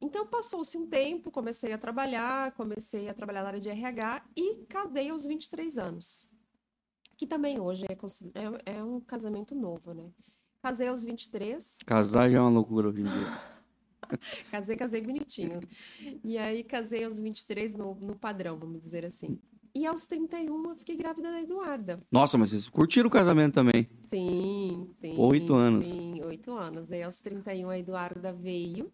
Então 0.00 0.24
passou-se 0.26 0.78
um 0.78 0.86
tempo, 0.86 1.32
comecei 1.32 1.72
a 1.72 1.78
trabalhar, 1.78 2.52
comecei 2.52 3.08
a 3.08 3.14
trabalhar 3.14 3.42
na 3.42 3.48
área 3.48 3.60
de 3.60 3.68
RH 3.68 4.24
e 4.36 4.64
casei 4.68 5.10
aos 5.10 5.26
23 5.26 5.78
anos. 5.78 6.28
Que 7.16 7.26
também 7.26 7.58
hoje 7.58 7.84
é, 7.88 7.92
é, 7.92 8.76
é 8.76 8.84
um 8.84 9.00
casamento 9.00 9.54
novo, 9.54 9.92
né? 9.92 10.10
Casei 10.62 10.88
aos 10.88 11.04
23, 11.04 11.78
Casar 11.84 12.30
já 12.30 12.38
é 12.38 12.40
uma 12.40 12.50
loucura 12.50 12.88
hoje 12.88 13.00
em 13.00 13.04
dia. 13.04 13.40
casei, 14.50 14.76
casei 14.76 15.00
bonitinho. 15.00 15.60
E 16.22 16.38
aí 16.38 16.62
casei 16.62 17.04
aos 17.04 17.18
23 17.18 17.74
no, 17.74 17.94
no 17.96 18.16
padrão, 18.16 18.56
vamos 18.56 18.80
dizer 18.80 19.04
assim. 19.04 19.40
E 19.74 19.86
aos 19.86 20.06
31 20.06 20.68
eu 20.70 20.76
fiquei 20.76 20.96
grávida 20.96 21.30
da 21.30 21.40
Eduarda. 21.42 22.00
Nossa, 22.10 22.38
mas 22.38 22.50
vocês 22.50 22.68
curtiram 22.68 23.08
o 23.08 23.10
casamento 23.10 23.54
também. 23.54 23.88
Sim, 24.08 24.88
sim. 25.00 25.16
Oito 25.18 25.52
anos. 25.54 25.86
Sim, 25.86 26.22
oito 26.24 26.52
anos. 26.52 26.86
Daí 26.86 27.02
aos 27.02 27.18
31 27.18 27.70
a 27.70 27.78
Eduarda 27.78 28.32
veio. 28.32 28.92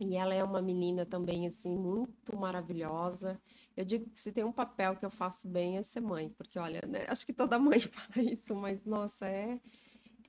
E 0.00 0.14
ela 0.14 0.32
é 0.34 0.44
uma 0.44 0.62
menina 0.62 1.04
também, 1.04 1.46
assim, 1.46 1.74
muito 1.74 2.36
maravilhosa. 2.36 3.40
Eu 3.76 3.84
digo 3.84 4.08
que 4.10 4.20
se 4.20 4.30
tem 4.30 4.44
um 4.44 4.52
papel 4.52 4.94
que 4.94 5.04
eu 5.04 5.10
faço 5.10 5.48
bem 5.48 5.76
é 5.76 5.82
ser 5.82 6.00
mãe, 6.00 6.28
porque 6.36 6.58
olha, 6.58 6.80
né, 6.86 7.04
acho 7.08 7.26
que 7.26 7.32
toda 7.32 7.58
mãe 7.58 7.80
fala 7.90 8.24
isso, 8.24 8.54
mas 8.54 8.84
nossa, 8.84 9.26
é, 9.26 9.58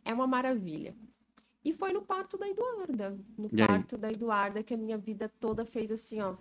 é 0.05 0.13
uma 0.13 0.25
maravilha. 0.25 0.95
E 1.63 1.73
foi 1.73 1.91
no 1.93 2.01
parto 2.01 2.37
da 2.37 2.47
Eduarda, 2.47 3.19
no 3.37 3.49
E 3.51 3.61
aí? 3.61 3.67
parto 3.67 3.97
da 3.97 4.09
Eduarda 4.09 4.63
que 4.63 4.73
a 4.73 4.77
minha 4.77 4.97
vida 4.97 5.29
toda 5.39 5.65
fez 5.65 5.91
assim, 5.91 6.19
ó, 6.21 6.35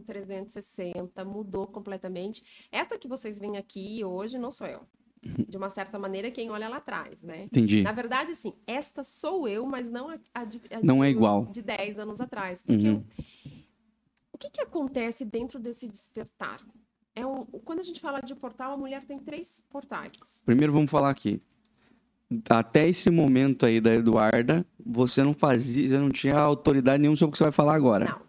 360, 0.00 1.24
mudou 1.24 1.66
completamente. 1.66 2.42
Essa 2.70 2.98
que 2.98 3.08
vocês 3.08 3.38
veem 3.38 3.56
aqui 3.56 4.04
hoje 4.04 4.38
não 4.38 4.50
sou 4.50 4.66
eu. 4.66 4.80
De 5.48 5.56
uma 5.56 5.68
certa 5.68 5.98
maneira, 5.98 6.30
quem 6.30 6.48
olha 6.50 6.68
lá 6.68 6.76
atrás, 6.76 7.20
né? 7.22 7.42
Entendi. 7.44 7.82
Na 7.82 7.90
verdade, 7.90 8.30
assim, 8.32 8.52
esta 8.66 9.02
sou 9.02 9.48
eu, 9.48 9.66
mas 9.66 9.90
não 9.90 10.08
a, 10.10 10.18
a 10.32 10.44
de, 10.44 10.60
a 10.70 10.80
Não 10.80 11.02
é 11.02 11.08
de- 11.08 11.14
igual. 11.16 11.46
De 11.46 11.60
10 11.60 11.98
anos 11.98 12.20
atrás. 12.20 12.62
Porque 12.62 12.88
Uhum. 12.88 13.02
o 14.32 14.38
que, 14.38 14.48
que 14.50 14.60
acontece 14.60 15.24
dentro 15.24 15.58
desse 15.58 15.88
despertar? 15.88 16.64
É 17.16 17.26
um, 17.26 17.44
quando 17.44 17.80
a 17.80 17.82
gente 17.82 18.00
fala 18.00 18.20
de 18.20 18.32
portal, 18.36 18.72
a 18.72 18.76
mulher 18.76 19.04
tem 19.06 19.18
três 19.18 19.60
portais. 19.68 20.40
Primeiro 20.46 20.72
vamos 20.72 20.88
falar 20.90 21.10
aqui. 21.10 21.42
Até 22.48 22.86
esse 22.86 23.10
momento 23.10 23.66
aí 23.66 23.80
da 23.80 23.92
Eduarda, 23.94 24.64
você 24.78 25.24
não 25.24 25.34
fazia, 25.34 25.88
você 25.88 25.98
não 25.98 26.10
tinha 26.10 26.38
autoridade 26.38 27.00
nenhuma 27.00 27.16
sobre 27.16 27.30
o 27.30 27.32
que 27.32 27.38
você 27.38 27.44
vai 27.44 27.52
falar 27.52 27.74
agora. 27.74 28.04
Não, 28.04 28.20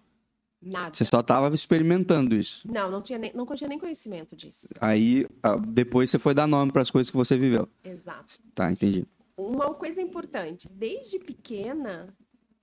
nada. 0.61 0.95
Você 0.95 1.05
só 1.05 1.19
estava 1.19 1.53
experimentando 1.53 2.35
isso. 2.35 2.67
Não, 2.69 2.89
não 2.89 3.01
tinha 3.01 3.17
nem, 3.17 3.33
não 3.33 3.45
tinha 3.55 3.67
nem 3.67 3.79
conhecimento 3.79 4.35
disso. 4.35 4.67
Aí, 4.81 5.25
ah, 5.41 5.55
depois 5.55 6.09
você 6.09 6.19
foi 6.19 6.33
dar 6.33 6.47
nome 6.47 6.71
para 6.71 6.81
as 6.81 6.91
coisas 6.91 7.09
que 7.09 7.17
você 7.17 7.37
viveu. 7.37 7.67
Exato. 7.83 8.35
Tá, 8.53 8.71
entendi. 8.71 9.05
Uma 9.37 9.73
coisa 9.73 10.01
importante, 10.01 10.67
desde 10.69 11.17
pequena, 11.19 12.13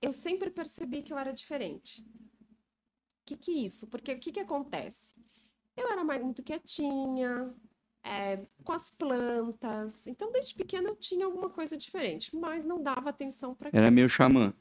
eu 0.01 0.13
sempre 0.13 0.49
percebi 0.49 1.01
que 1.01 1.11
eu 1.11 1.17
era 1.17 1.33
diferente. 1.33 2.01
O 2.01 3.25
que 3.25 3.35
que 3.35 3.51
é 3.51 3.55
isso? 3.55 3.87
Porque 3.87 4.13
o 4.13 4.19
que 4.19 4.31
que 4.31 4.39
acontece? 4.39 5.15
Eu 5.75 5.91
era 5.91 6.03
mais 6.03 6.23
muito 6.23 6.43
quietinha, 6.43 7.53
é, 8.03 8.45
com 8.63 8.71
as 8.71 8.89
plantas. 8.89 10.07
Então, 10.07 10.31
desde 10.31 10.55
pequena 10.55 10.89
eu 10.89 10.95
tinha 10.95 11.25
alguma 11.25 11.49
coisa 11.49 11.75
diferente, 11.75 12.35
mas 12.35 12.63
não 12.63 12.81
dava 12.81 13.09
atenção 13.09 13.53
para 13.53 13.69
Era 13.73 13.91
meio 13.91 14.09
xamã. 14.09 14.53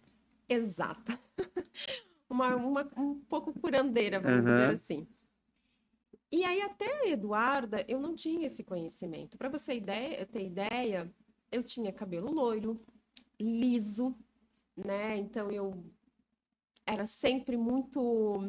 Exata. 0.48 1.18
Uma, 2.28 2.56
uma- 2.56 2.90
um 2.96 3.20
pouco 3.20 3.52
curandeira, 3.58 4.18
vamos 4.20 4.38
Aham. 4.38 4.44
dizer 4.44 4.74
assim. 4.74 5.06
E 6.30 6.44
aí, 6.44 6.60
até 6.60 6.90
a 7.02 7.08
Eduarda, 7.08 7.84
eu 7.88 8.00
não 8.00 8.14
tinha 8.14 8.46
esse 8.46 8.64
conhecimento. 8.64 9.38
Para 9.38 9.48
você 9.48 9.74
ideia, 9.74 10.26
ter 10.26 10.44
ideia, 10.44 11.12
eu 11.52 11.62
tinha 11.62 11.92
cabelo 11.92 12.30
loiro, 12.32 12.80
liso, 13.38 14.14
né? 14.76 15.16
Então, 15.16 15.50
eu 15.50 15.84
era 16.84 17.06
sempre 17.06 17.56
muito 17.56 18.48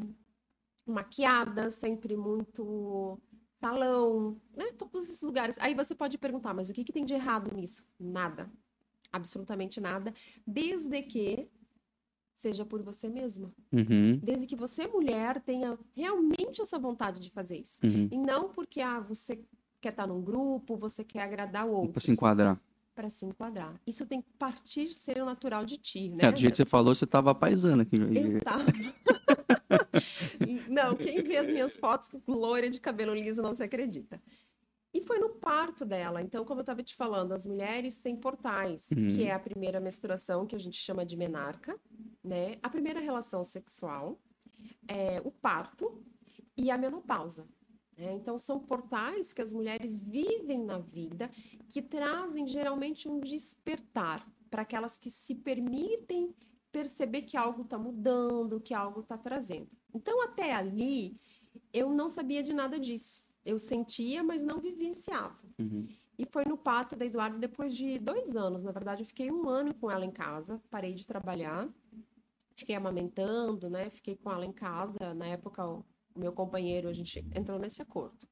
maquiada, 0.85 1.69
sempre 1.69 2.15
muito 2.17 3.19
salão, 3.59 4.39
né? 4.55 4.71
Todos 4.73 5.05
esses 5.05 5.21
lugares. 5.21 5.57
Aí 5.59 5.75
você 5.75 5.93
pode 5.93 6.17
perguntar, 6.17 6.53
mas 6.53 6.69
o 6.69 6.73
que 6.73 6.83
que 6.83 6.93
tem 6.93 7.05
de 7.05 7.13
errado 7.13 7.53
nisso? 7.55 7.85
Nada. 7.99 8.51
Absolutamente 9.11 9.79
nada. 9.79 10.13
Desde 10.45 11.01
que 11.01 11.49
seja 12.39 12.65
por 12.65 12.81
você 12.81 13.09
mesma. 13.09 13.51
Uhum, 13.71 14.19
Desde 14.21 14.47
que 14.47 14.55
você, 14.55 14.87
mulher, 14.87 15.41
tenha 15.41 15.77
realmente 15.95 16.61
essa 16.61 16.77
vontade 16.79 17.19
de 17.19 17.29
fazer 17.31 17.57
isso. 17.57 17.79
uhum. 17.83 18.07
E 18.11 18.17
não 18.17 18.49
porque 18.49 18.81
ah, 18.81 18.99
você 18.99 19.39
quer 19.81 19.89
estar 19.89 20.07
num 20.07 20.21
grupo, 20.21 20.75
você 20.75 21.03
quer 21.03 21.21
agradar 21.21 21.67
o 21.67 21.71
outro. 21.71 21.93
Pra 21.93 22.01
se 22.01 22.11
enquadrar. 22.11 22.59
Para 22.95 23.09
se 23.09 23.25
enquadrar. 23.25 23.79
Isso 23.85 24.05
tem 24.05 24.21
que 24.21 24.31
partir 24.39 24.93
ser 24.93 25.21
o 25.21 25.25
natural 25.25 25.65
de 25.65 25.77
ti, 25.77 26.09
né? 26.09 26.25
É, 26.25 26.31
do 26.31 26.39
jeito 26.39 26.53
que 26.53 26.57
você 26.57 26.65
falou, 26.65 26.95
você 26.95 27.05
tava 27.05 27.33
paisana 27.35 27.83
aqui. 27.83 27.95
Eu 27.95 28.41
tava. 28.41 28.65
Não, 30.67 30.95
quem 30.95 31.21
vê 31.23 31.37
as 31.37 31.47
minhas 31.47 31.75
fotos 31.75 32.07
com 32.07 32.19
loira 32.31 32.69
de 32.69 32.79
cabelo 32.79 33.13
liso 33.13 33.41
não 33.41 33.55
se 33.55 33.63
acredita. 33.63 34.21
E 34.97 35.01
foi 35.01 35.19
no 35.19 35.29
parto 35.29 35.85
dela. 35.85 36.21
Então, 36.21 36.43
como 36.43 36.59
eu 36.59 36.63
estava 36.63 36.81
te 36.81 36.95
falando, 36.95 37.31
as 37.33 37.45
mulheres 37.45 37.97
têm 37.97 38.15
portais, 38.15 38.89
Uhum. 38.91 39.09
que 39.15 39.23
é 39.23 39.31
a 39.31 39.39
primeira 39.39 39.79
menstruação, 39.79 40.45
que 40.47 40.55
a 40.55 40.59
gente 40.59 40.77
chama 40.79 41.05
de 41.05 41.15
menarca, 41.15 41.79
né? 42.23 42.57
A 42.63 42.69
primeira 42.69 42.99
relação 42.99 43.43
sexual, 43.43 44.19
é 44.87 45.21
o 45.23 45.31
parto 45.31 46.03
e 46.55 46.71
a 46.71 46.77
menopausa. 46.77 47.45
né? 47.95 48.13
Então, 48.13 48.37
são 48.37 48.59
portais 48.59 49.33
que 49.33 49.41
as 49.41 49.51
mulheres 49.51 49.99
vivem 49.99 50.63
na 50.63 50.77
vida, 50.77 51.29
que 51.71 51.81
trazem 51.81 52.47
geralmente 52.47 53.09
um 53.09 53.19
despertar 53.19 54.27
para 54.51 54.61
aquelas 54.61 54.97
que 54.99 55.09
se 55.09 55.33
permitem 55.33 56.33
perceber 56.71 57.23
que 57.23 57.35
algo 57.35 57.63
está 57.63 57.77
mudando, 57.77 58.59
que 58.61 58.73
algo 58.73 58.99
está 59.01 59.17
trazendo. 59.17 59.69
Então, 59.93 60.21
até 60.23 60.53
ali, 60.53 61.19
eu 61.73 61.89
não 61.91 62.07
sabia 62.07 62.43
de 62.43 62.53
nada 62.53 62.79
disso. 62.79 63.25
Eu 63.47 63.57
sentia, 63.57 64.23
mas 64.23 64.43
não 64.43 64.59
vivenciava. 64.59 65.39
Uhum. 65.57 65.87
E 66.19 66.25
foi 66.25 66.43
no 66.45 66.57
parto 66.57 66.95
da 66.95 67.05
Eduardo 67.05 67.39
depois 67.39 67.75
de 67.75 67.97
dois 67.99 68.35
anos. 68.35 68.63
Na 68.63 68.71
verdade, 68.71 69.03
eu 69.03 69.07
fiquei 69.07 69.31
um 69.31 69.47
ano 69.47 69.73
com 69.73 69.89
ela 69.89 70.05
em 70.05 70.11
casa, 70.11 70.61
parei 70.69 70.93
de 70.93 71.05
trabalhar, 71.05 71.69
fiquei 72.55 72.75
amamentando, 72.75 73.69
né? 73.69 73.89
Fiquei 73.89 74.15
com 74.15 74.31
ela 74.31 74.45
em 74.45 74.51
casa. 74.51 75.13
Na 75.13 75.27
época, 75.27 75.65
o 75.65 75.85
o 76.17 76.19
meu 76.19 76.33
companheiro, 76.33 76.89
a 76.89 76.93
gente 76.93 77.23
entrou 77.33 77.59
nesse 77.59 77.81
acordo. 77.81 78.27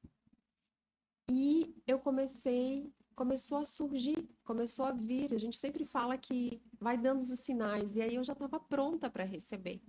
E 1.30 1.74
eu 1.86 1.98
comecei, 1.98 2.92
começou 3.14 3.58
a 3.58 3.64
surgir, 3.64 4.28
começou 4.44 4.84
a 4.84 4.92
vir. 4.92 5.32
A 5.32 5.38
gente 5.38 5.56
sempre 5.56 5.84
fala 5.84 6.18
que 6.18 6.60
vai 6.80 6.98
dando 6.98 7.22
os 7.22 7.28
sinais, 7.40 7.96
e 7.96 8.02
aí 8.02 8.16
eu 8.16 8.24
já 8.24 8.32
estava 8.32 8.58
pronta 8.58 9.08
para 9.08 9.24
receber. 9.24 9.80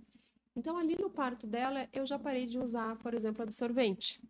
Então, 0.54 0.76
ali 0.76 0.96
no 0.96 1.10
parto 1.10 1.46
dela, 1.46 1.88
eu 1.92 2.06
já 2.06 2.18
parei 2.18 2.46
de 2.46 2.58
usar, 2.58 2.96
por 2.96 3.14
exemplo, 3.14 3.42
absorvente 3.42 4.20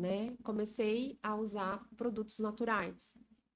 né? 0.00 0.34
Comecei 0.42 1.18
a 1.22 1.36
usar 1.36 1.86
produtos 1.96 2.38
naturais. 2.38 3.14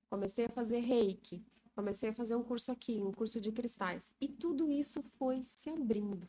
Comecei 0.09 0.45
a 0.45 0.49
fazer 0.51 0.81
reiki. 0.81 1.43
Comecei 1.75 2.11
a 2.11 2.15
fazer 2.15 2.37
um 2.37 2.43
curso 2.45 2.71
aqui, 2.71 3.03
um 3.03 3.11
curso 3.11 3.41
de 3.41 3.51
cristais. 3.51 4.15
E 4.21 4.29
tudo 4.29 4.71
isso 4.71 5.03
foi 5.19 5.43
se 5.43 5.71
abrindo. 5.71 6.29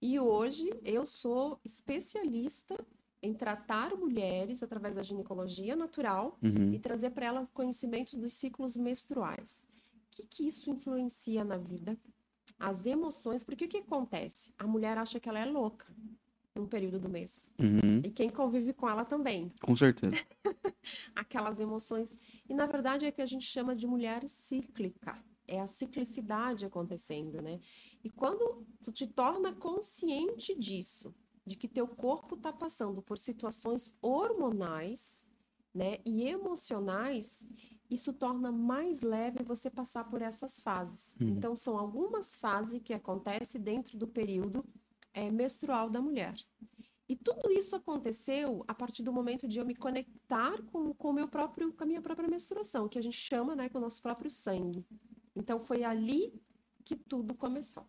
E 0.00 0.18
hoje 0.18 0.70
eu 0.82 1.04
sou 1.04 1.60
especialista 1.62 2.74
em 3.22 3.34
tratar 3.34 3.94
mulheres 3.94 4.62
através 4.62 4.94
da 4.94 5.02
ginecologia 5.02 5.76
natural 5.76 6.38
Uhum. 6.42 6.72
e 6.72 6.78
trazer 6.78 7.10
para 7.10 7.26
elas 7.26 7.50
conhecimentos 7.50 8.14
dos 8.14 8.32
ciclos 8.32 8.74
menstruais. 8.78 9.62
O 10.06 10.10
que, 10.16 10.26
que 10.26 10.48
isso 10.48 10.70
influencia 10.70 11.44
na 11.44 11.58
vida? 11.58 11.98
As 12.58 12.86
emoções, 12.86 13.44
porque 13.44 13.66
o 13.66 13.68
que 13.68 13.78
acontece? 13.78 14.52
A 14.58 14.66
mulher 14.66 14.96
acha 14.96 15.20
que 15.20 15.28
ela 15.28 15.38
é 15.38 15.44
louca 15.44 15.86
num 16.54 16.66
período 16.66 16.98
do 16.98 17.08
mês. 17.08 17.42
Uhum. 17.58 18.00
E 18.04 18.10
quem 18.10 18.28
convive 18.28 18.72
com 18.72 18.88
ela 18.88 19.04
também. 19.04 19.52
Com 19.62 19.76
certeza. 19.76 20.14
aquelas 21.14 21.60
emoções. 21.60 22.14
E 22.48 22.54
na 22.54 22.66
verdade 22.66 23.06
é 23.06 23.12
que 23.12 23.22
a 23.22 23.26
gente 23.26 23.46
chama 23.46 23.74
de 23.74 23.86
mulher 23.86 24.28
cíclica. 24.28 25.18
É 25.46 25.60
a 25.60 25.66
ciclicidade 25.66 26.64
acontecendo, 26.64 27.42
né? 27.42 27.60
E 28.04 28.10
quando 28.10 28.64
tu 28.82 28.92
te 28.92 29.06
torna 29.06 29.52
consciente 29.52 30.54
disso, 30.56 31.12
de 31.44 31.56
que 31.56 31.66
teu 31.66 31.88
corpo 31.88 32.36
está 32.36 32.52
passando 32.52 33.02
por 33.02 33.18
situações 33.18 33.92
hormonais, 34.00 35.18
né, 35.74 35.98
e 36.04 36.28
emocionais, 36.28 37.42
isso 37.88 38.12
torna 38.12 38.52
mais 38.52 39.02
leve 39.02 39.42
você 39.42 39.68
passar 39.68 40.04
por 40.04 40.22
essas 40.22 40.58
fases. 40.58 41.14
Uhum. 41.20 41.28
Então, 41.28 41.56
são 41.56 41.76
algumas 41.76 42.36
fases 42.36 42.80
que 42.82 42.92
acontecem 42.92 43.60
dentro 43.60 43.96
do 43.98 44.06
período 44.06 44.64
é, 45.12 45.30
menstrual 45.30 45.90
da 45.90 46.00
mulher. 46.00 46.34
E 47.08 47.16
tudo 47.16 47.50
isso 47.50 47.74
aconteceu 47.74 48.64
a 48.68 48.74
partir 48.74 49.02
do 49.02 49.12
momento 49.12 49.48
de 49.48 49.58
eu 49.58 49.66
me 49.66 49.74
conectar 49.74 50.62
com, 50.70 50.94
com, 50.94 51.12
meu 51.12 51.26
próprio, 51.26 51.72
com 51.72 51.82
a 51.82 51.86
minha 51.86 52.00
própria 52.00 52.28
menstruação, 52.28 52.88
que 52.88 52.98
a 52.98 53.02
gente 53.02 53.16
chama 53.16 53.56
né, 53.56 53.68
com 53.68 53.78
o 53.78 53.80
nosso 53.80 54.00
próprio 54.00 54.30
sangue. 54.30 54.86
Então, 55.34 55.58
foi 55.58 55.82
ali 55.82 56.32
que 56.84 56.94
tudo 56.94 57.34
começou. 57.34 57.84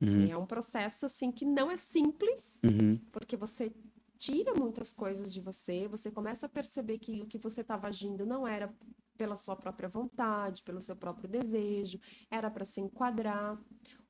Uhum. 0.00 0.30
É 0.30 0.36
um 0.36 0.46
processo, 0.46 1.04
assim, 1.04 1.30
que 1.30 1.44
não 1.44 1.70
é 1.70 1.76
simples, 1.76 2.56
uhum. 2.64 2.98
porque 3.12 3.36
você 3.36 3.70
tira 4.16 4.54
muitas 4.54 4.92
coisas 4.92 5.32
de 5.32 5.40
você, 5.40 5.86
você 5.86 6.10
começa 6.10 6.46
a 6.46 6.48
perceber 6.48 6.98
que 6.98 7.20
o 7.20 7.26
que 7.26 7.36
você 7.36 7.60
estava 7.60 7.88
agindo 7.88 8.24
não 8.24 8.48
era 8.48 8.74
pela 9.16 9.36
sua 9.36 9.56
própria 9.56 9.88
vontade, 9.88 10.62
pelo 10.62 10.80
seu 10.80 10.96
próprio 10.96 11.28
desejo, 11.28 12.00
era 12.30 12.50
para 12.50 12.64
se 12.64 12.80
enquadrar. 12.80 13.58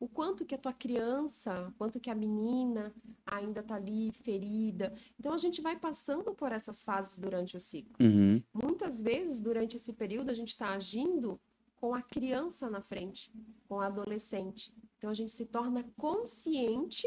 O 0.01 0.09
quanto 0.09 0.45
que 0.45 0.55
a 0.55 0.59
tua 0.59 0.73
criança, 0.73 1.73
quanto 1.79 2.01
que 2.01 2.11
a 2.11 2.15
menina 2.15 2.95
ainda 3.25 3.61
está 3.61 3.77
ali 3.77 4.11
ferida. 4.23 4.95
Então 5.19 5.33
a 5.33 5.39
gente 5.39 5.61
vai 5.61 5.77
passando 5.77 6.35
por 6.35 6.53
essas 6.53 6.83
fases 6.83 7.19
durante 7.19 7.57
o 7.57 7.61
ciclo. 7.61 7.95
Uhum. 8.01 8.43
Muitas 8.53 9.01
vezes, 9.01 9.41
durante 9.41 9.77
esse 9.77 9.93
período, 9.93 10.31
a 10.31 10.35
gente 10.35 10.49
está 10.49 10.71
agindo 10.71 11.41
com 11.77 11.95
a 11.95 12.03
criança 12.03 12.71
na 12.71 12.81
frente, 12.81 13.33
com 13.69 13.81
a 13.81 13.87
adolescente. 13.87 14.73
Então 14.97 15.11
a 15.11 15.15
gente 15.15 15.33
se 15.33 15.45
torna 15.45 15.85
consciente 15.97 17.07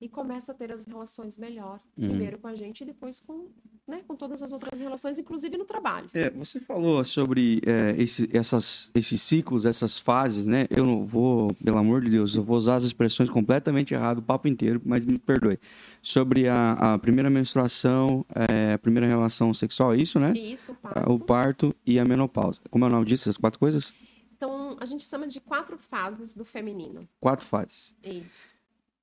e 0.00 0.08
começa 0.08 0.52
a 0.52 0.54
ter 0.54 0.72
as 0.72 0.86
relações 0.86 1.36
melhor, 1.36 1.80
uhum. 1.96 2.08
primeiro 2.08 2.38
com 2.38 2.48
a 2.48 2.54
gente 2.54 2.82
e 2.82 2.86
depois 2.86 3.20
com, 3.20 3.50
né, 3.88 4.02
com 4.06 4.14
todas 4.14 4.42
as 4.42 4.52
outras 4.52 4.78
relações, 4.78 5.18
inclusive 5.18 5.56
no 5.56 5.64
trabalho. 5.64 6.10
É, 6.12 6.28
você 6.30 6.60
falou 6.60 7.02
sobre 7.02 7.62
é, 7.66 7.94
esse, 8.00 8.28
essas, 8.32 8.90
esses 8.94 9.22
ciclos, 9.22 9.64
essas 9.64 9.98
fases, 9.98 10.46
né? 10.46 10.66
Eu 10.68 10.84
não 10.84 11.06
vou, 11.06 11.48
pelo 11.64 11.78
amor 11.78 12.02
de 12.02 12.10
Deus, 12.10 12.34
eu 12.34 12.42
vou 12.42 12.56
usar 12.56 12.76
as 12.76 12.84
expressões 12.84 13.30
completamente 13.30 13.94
errado 13.94 14.18
o 14.18 14.22
papo 14.22 14.46
inteiro, 14.46 14.80
mas 14.84 15.04
me 15.04 15.18
perdoe. 15.18 15.58
Sobre 16.02 16.48
a, 16.48 16.72
a 16.72 16.98
primeira 16.98 17.30
menstruação, 17.30 18.24
é, 18.34 18.74
a 18.74 18.78
primeira 18.78 19.06
relação 19.06 19.54
sexual, 19.54 19.94
é 19.94 19.96
isso, 19.96 20.20
né? 20.20 20.32
Isso, 20.36 20.72
o 20.72 20.74
parto. 20.74 21.12
O 21.12 21.18
parto 21.18 21.76
e 21.86 21.98
a 21.98 22.04
menopausa. 22.04 22.60
Como 22.70 22.84
é 22.84 22.88
o 22.88 22.90
nome 22.90 23.06
disso, 23.06 23.24
essas 23.24 23.38
quatro 23.38 23.58
coisas? 23.58 23.94
Então, 24.36 24.76
a 24.78 24.84
gente 24.84 25.04
chama 25.04 25.26
de 25.26 25.40
quatro 25.40 25.78
fases 25.78 26.34
do 26.34 26.44
feminino. 26.44 27.08
Quatro 27.20 27.46
fases. 27.46 27.94
Isso 28.04 28.58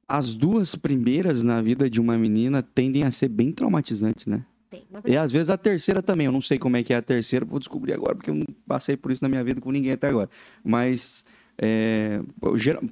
as 0.07 0.35
duas 0.35 0.75
primeiras 0.75 1.41
na 1.41 1.61
vida 1.61 1.89
de 1.89 1.99
uma 1.99 2.15
menina 2.17 2.61
tendem 2.61 3.03
a 3.03 3.11
ser 3.11 3.27
bem 3.27 3.51
traumatizantes, 3.51 4.27
né? 4.27 4.45
Tem, 5.03 5.13
e 5.13 5.17
às 5.17 5.31
vezes 5.31 5.49
a 5.49 5.57
terceira 5.57 6.01
também. 6.01 6.25
Eu 6.25 6.31
não 6.31 6.41
sei 6.41 6.57
como 6.57 6.77
é 6.77 6.83
que 6.83 6.93
é 6.93 6.97
a 6.97 7.01
terceira, 7.01 7.45
vou 7.45 7.59
descobrir 7.59 7.93
agora, 7.93 8.15
porque 8.15 8.29
eu 8.29 8.35
não 8.35 8.45
passei 8.67 8.97
por 8.97 9.11
isso 9.11 9.23
na 9.23 9.29
minha 9.29 9.43
vida 9.43 9.61
com 9.61 9.71
ninguém 9.71 9.91
até 9.91 10.07
agora. 10.07 10.29
Mas 10.63 11.23
é, 11.57 12.19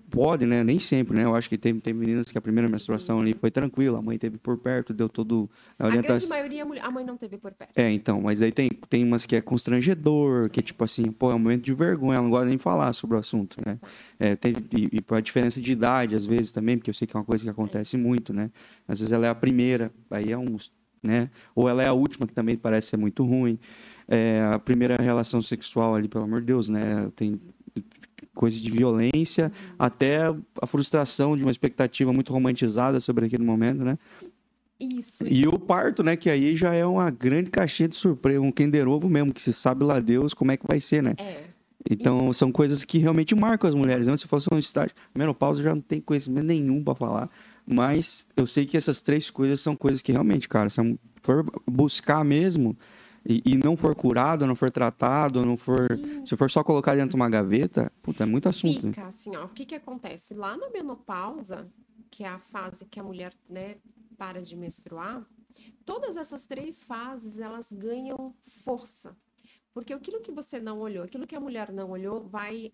pode, 0.09 0.45
né? 0.45 0.63
Nem 0.63 0.79
sempre, 0.79 1.17
né? 1.17 1.25
Eu 1.25 1.35
acho 1.35 1.49
que 1.49 1.57
tem, 1.57 1.77
tem 1.79 1.93
meninas 1.93 2.31
que 2.31 2.37
a 2.37 2.41
primeira 2.41 2.69
menstruação 2.69 3.19
ali 3.19 3.33
foi 3.33 3.51
tranquila, 3.51 3.99
a 3.99 4.01
mãe 4.01 4.17
teve 4.17 4.37
por 4.37 4.57
perto, 4.57 4.93
deu 4.93 5.09
todo 5.09 5.49
a 5.77 5.85
orientação. 5.85 6.15
A 6.15 6.39
grande 6.39 6.53
maioria 6.55 6.81
a 6.81 6.91
mãe 6.91 7.03
não 7.03 7.17
teve 7.17 7.37
por 7.37 7.51
perto. 7.51 7.71
É, 7.75 7.91
então, 7.91 8.21
mas 8.21 8.41
aí 8.41 8.51
tem, 8.51 8.69
tem 8.89 9.03
umas 9.03 9.25
que 9.25 9.35
é 9.35 9.41
constrangedor, 9.41 10.49
que 10.49 10.61
é 10.61 10.63
tipo 10.63 10.81
assim, 10.83 11.11
pô, 11.11 11.29
é 11.31 11.35
um 11.35 11.39
momento 11.39 11.63
de 11.63 11.73
vergonha, 11.73 12.15
ela 12.15 12.23
não 12.23 12.29
gosta 12.29 12.47
nem 12.47 12.57
de 12.57 12.63
falar 12.63 12.93
sobre 12.93 13.17
o 13.17 13.19
assunto, 13.19 13.57
né? 13.65 13.77
É, 14.17 14.35
tem, 14.35 14.53
e, 14.71 14.97
e 14.97 15.03
a 15.09 15.19
diferença 15.19 15.59
de 15.59 15.71
idade, 15.71 16.15
às 16.15 16.25
vezes, 16.25 16.51
também, 16.51 16.77
porque 16.77 16.89
eu 16.89 16.93
sei 16.93 17.05
que 17.05 17.15
é 17.15 17.19
uma 17.19 17.25
coisa 17.25 17.43
que 17.43 17.49
acontece 17.49 17.97
muito, 17.97 18.33
né? 18.33 18.49
Às 18.87 18.99
vezes 18.99 19.11
ela 19.11 19.27
é 19.27 19.29
a 19.29 19.35
primeira, 19.35 19.91
aí 20.09 20.31
é 20.31 20.37
um, 20.37 20.55
né? 21.03 21.29
Ou 21.53 21.69
ela 21.69 21.83
é 21.83 21.87
a 21.87 21.93
última, 21.93 22.25
que 22.25 22.33
também 22.33 22.55
parece 22.55 22.87
ser 22.87 22.97
muito 22.97 23.23
ruim. 23.23 23.59
É, 24.07 24.41
a 24.53 24.59
primeira 24.59 24.95
relação 25.01 25.41
sexual 25.41 25.95
ali, 25.95 26.07
pelo 26.07 26.23
amor 26.23 26.39
de 26.39 26.47
Deus, 26.47 26.69
né? 26.69 27.11
Tem 27.15 27.39
coisa 28.33 28.59
de 28.59 28.71
violência, 28.71 29.51
até 29.77 30.33
a 30.61 30.65
frustração 30.65 31.37
de 31.37 31.43
uma 31.43 31.51
expectativa 31.51 32.11
muito 32.11 32.33
romantizada 32.33 32.99
sobre 32.99 33.25
aquele 33.25 33.43
momento, 33.43 33.83
né? 33.83 33.97
Isso. 34.79 35.25
E 35.27 35.47
o 35.47 35.57
parto, 35.57 36.03
né? 36.03 36.15
Que 36.15 36.29
aí 36.29 36.55
já 36.55 36.73
é 36.73 36.85
uma 36.85 37.09
grande 37.09 37.49
caixinha 37.49 37.87
de 37.87 37.95
surpresa, 37.95 38.41
um 38.41 38.51
Kinder 38.51 38.87
Ovo 38.87 39.07
mesmo, 39.07 39.33
que 39.33 39.41
se 39.41 39.53
sabe 39.53 39.83
lá 39.83 39.99
Deus 39.99 40.33
como 40.33 40.51
é 40.51 40.57
que 40.57 40.65
vai 40.67 40.79
ser, 40.79 41.03
né? 41.03 41.13
É. 41.17 41.43
Então, 41.89 42.29
e... 42.29 42.33
são 42.33 42.51
coisas 42.51 42.83
que 42.83 42.97
realmente 42.97 43.35
marcam 43.35 43.69
as 43.69 43.75
mulheres. 43.75 44.07
Né? 44.07 44.17
Se 44.17 44.27
fosse 44.27 44.47
um 44.51 44.57
estágio, 44.57 44.95
menopausa 45.13 45.61
já 45.61 45.73
não 45.73 45.81
tem 45.81 46.01
conhecimento 46.01 46.45
nenhum 46.45 46.83
para 46.83 46.95
falar. 46.95 47.29
Mas 47.65 48.27
eu 48.35 48.45
sei 48.45 48.65
que 48.65 48.75
essas 48.75 49.01
três 49.01 49.29
coisas 49.29 49.61
são 49.61 49.75
coisas 49.75 50.01
que 50.01 50.11
realmente, 50.11 50.49
cara, 50.49 50.69
se 50.69 50.99
for 51.21 51.45
buscar 51.65 52.23
mesmo, 52.23 52.77
e, 53.25 53.41
e, 53.45 53.57
não 53.57 53.77
for 53.77 53.95
curado, 53.95 54.45
não 54.45 54.55
for 54.55 54.69
tratado, 54.69 55.45
não 55.45 55.55
for. 55.55 55.97
Se 56.25 56.35
for 56.35 56.51
só 56.51 56.61
colocar 56.61 56.93
dentro 56.93 57.11
de 57.11 57.15
uma 57.15 57.29
gaveta, 57.29 57.89
puta, 58.01 58.23
é 58.23 58.25
muito 58.25 58.49
assunto. 58.49 58.87
Fica 58.87 59.05
assim, 59.05 59.33
ó. 59.35 59.45
O 59.45 59.49
que 59.49 59.65
que 59.65 59.75
acontece? 59.75 60.33
Lá 60.33 60.57
na 60.57 60.69
menopausa, 60.69 61.71
que 62.11 62.25
é 62.25 62.27
a 62.27 62.37
fase 62.37 62.85
que 62.85 62.99
a 62.99 63.03
mulher, 63.03 63.33
né, 63.49 63.77
para 64.17 64.41
de 64.41 64.57
menstruar, 64.57 65.25
todas 65.85 66.17
essas 66.17 66.43
três 66.43 66.83
fases 66.83 67.39
elas 67.39 67.71
ganham 67.71 68.35
força. 68.65 69.15
Porque 69.73 69.93
aquilo 69.93 70.21
que 70.21 70.31
você 70.31 70.59
não 70.59 70.79
olhou, 70.79 71.05
aquilo 71.05 71.25
que 71.25 71.35
a 71.35 71.39
mulher 71.39 71.71
não 71.71 71.91
olhou, 71.91 72.27
vai 72.27 72.73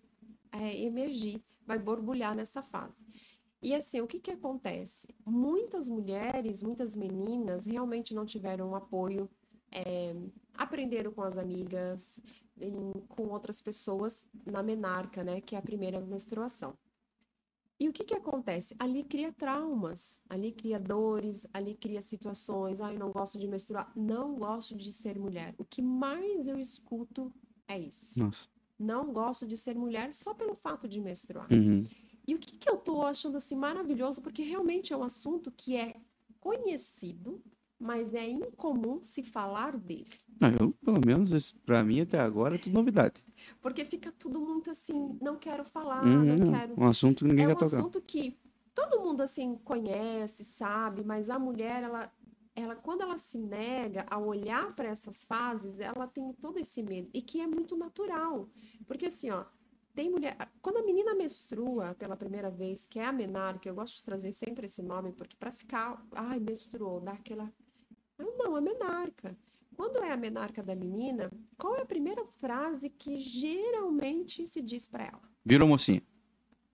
é, 0.50 0.82
emergir, 0.82 1.40
vai 1.64 1.78
borbulhar 1.78 2.34
nessa 2.34 2.60
fase. 2.60 2.94
E 3.62 3.74
assim, 3.74 4.00
o 4.00 4.06
que, 4.06 4.20
que 4.20 4.30
acontece? 4.30 5.08
Muitas 5.24 5.88
mulheres, 5.88 6.62
muitas 6.62 6.96
meninas 6.96 7.66
realmente 7.66 8.14
não 8.14 8.24
tiveram 8.24 8.70
um 8.70 8.74
apoio 8.74 9.28
é, 9.72 10.14
aprenderam 10.54 11.12
com 11.12 11.22
as 11.22 11.38
amigas, 11.38 12.20
em, 12.60 12.92
com 13.08 13.28
outras 13.28 13.60
pessoas 13.62 14.26
na 14.44 14.62
menarca, 14.62 15.22
né, 15.22 15.40
que 15.40 15.54
é 15.54 15.58
a 15.58 15.62
primeira 15.62 16.00
menstruação. 16.00 16.76
E 17.78 17.88
o 17.88 17.92
que, 17.94 18.04
que 18.04 18.14
acontece? 18.14 18.76
Ali 18.78 19.02
cria 19.02 19.32
traumas, 19.32 20.18
ali 20.28 20.52
cria 20.52 20.78
dores, 20.78 21.46
ali 21.50 21.74
cria 21.74 22.02
situações. 22.02 22.78
Ah, 22.78 22.92
eu 22.92 22.98
não 22.98 23.10
gosto 23.10 23.38
de 23.38 23.48
menstruar, 23.48 23.90
não 23.96 24.34
gosto 24.34 24.76
de 24.76 24.92
ser 24.92 25.18
mulher. 25.18 25.54
O 25.56 25.64
que 25.64 25.80
mais 25.80 26.46
eu 26.46 26.58
escuto 26.58 27.32
é 27.66 27.78
isso. 27.78 28.18
Nossa. 28.18 28.46
Não 28.78 29.10
gosto 29.14 29.46
de 29.46 29.56
ser 29.56 29.76
mulher 29.76 30.12
só 30.14 30.34
pelo 30.34 30.54
fato 30.54 30.86
de 30.86 31.00
menstruar. 31.00 31.50
Uhum. 31.50 31.82
E 32.26 32.34
o 32.34 32.38
que, 32.38 32.52
que 32.56 32.70
eu 32.70 32.76
tô 32.76 33.02
achando 33.02 33.36
assim 33.36 33.54
maravilhoso, 33.54 34.20
porque 34.20 34.42
realmente 34.42 34.92
é 34.92 34.96
um 34.96 35.02
assunto 35.02 35.50
que 35.50 35.76
é 35.76 35.96
conhecido, 36.38 37.42
mas 37.78 38.14
é 38.14 38.28
incomum 38.28 39.02
se 39.02 39.22
falar 39.22 39.76
dele. 39.76 40.10
Ah, 40.40 40.50
eu, 40.58 40.72
pelo 40.84 41.00
menos, 41.04 41.52
para 41.64 41.82
mim 41.82 42.00
até 42.00 42.18
agora 42.18 42.54
é 42.54 42.58
tudo 42.58 42.74
novidade. 42.74 43.22
Porque 43.60 43.84
fica 43.84 44.12
tudo 44.12 44.40
muito 44.40 44.70
assim, 44.70 45.18
não 45.20 45.36
quero 45.36 45.64
falar, 45.64 46.04
uhum, 46.04 46.24
não 46.24 46.52
quero. 46.52 46.74
Um 46.80 46.86
assunto 46.86 47.24
que 47.24 47.30
ninguém 47.30 47.44
é 47.44 47.48
quer 47.48 47.54
um 47.54 47.58
tocar. 47.58 47.72
É 47.72 47.76
um 47.76 47.80
assunto 47.80 48.00
que 48.02 48.38
todo 48.74 49.00
mundo 49.00 49.22
assim 49.22 49.56
conhece, 49.64 50.44
sabe, 50.44 51.02
mas 51.04 51.28
a 51.28 51.38
mulher, 51.38 51.82
ela, 51.82 52.12
ela 52.54 52.76
quando 52.76 53.02
ela 53.02 53.18
se 53.18 53.38
nega 53.38 54.06
a 54.10 54.18
olhar 54.18 54.74
para 54.74 54.88
essas 54.88 55.24
fases, 55.24 55.78
ela 55.80 56.06
tem 56.06 56.32
todo 56.34 56.58
esse 56.58 56.82
medo 56.82 57.08
e 57.12 57.20
que 57.20 57.40
é 57.40 57.46
muito 57.46 57.76
natural, 57.76 58.48
porque 58.86 59.06
assim, 59.06 59.30
ó, 59.30 59.44
tem 60.00 60.08
mulher. 60.08 60.34
Quando 60.62 60.78
a 60.78 60.82
menina 60.82 61.14
menstrua 61.14 61.94
pela 61.94 62.16
primeira 62.16 62.50
vez, 62.50 62.86
que 62.86 62.98
é 62.98 63.04
a 63.04 63.12
menarca, 63.12 63.68
eu 63.68 63.74
gosto 63.74 63.96
de 63.96 64.02
trazer 64.02 64.32
sempre 64.32 64.64
esse 64.64 64.82
nome, 64.82 65.12
porque 65.12 65.36
para 65.38 65.52
ficar. 65.52 66.02
Ai, 66.12 66.40
menstruou, 66.40 67.00
dá 67.00 67.12
aquela 67.12 67.52
não, 68.18 68.56
a 68.56 68.60
menarca. 68.62 69.36
Quando 69.76 70.02
é 70.02 70.10
a 70.10 70.16
menarca 70.16 70.62
da 70.62 70.74
menina, 70.74 71.30
qual 71.58 71.76
é 71.76 71.82
a 71.82 71.86
primeira 71.86 72.24
frase 72.38 72.88
que 72.88 73.18
geralmente 73.18 74.46
se 74.46 74.62
diz 74.62 74.86
para 74.86 75.04
ela? 75.04 75.22
Virou 75.44 75.68
mocinha. 75.68 76.02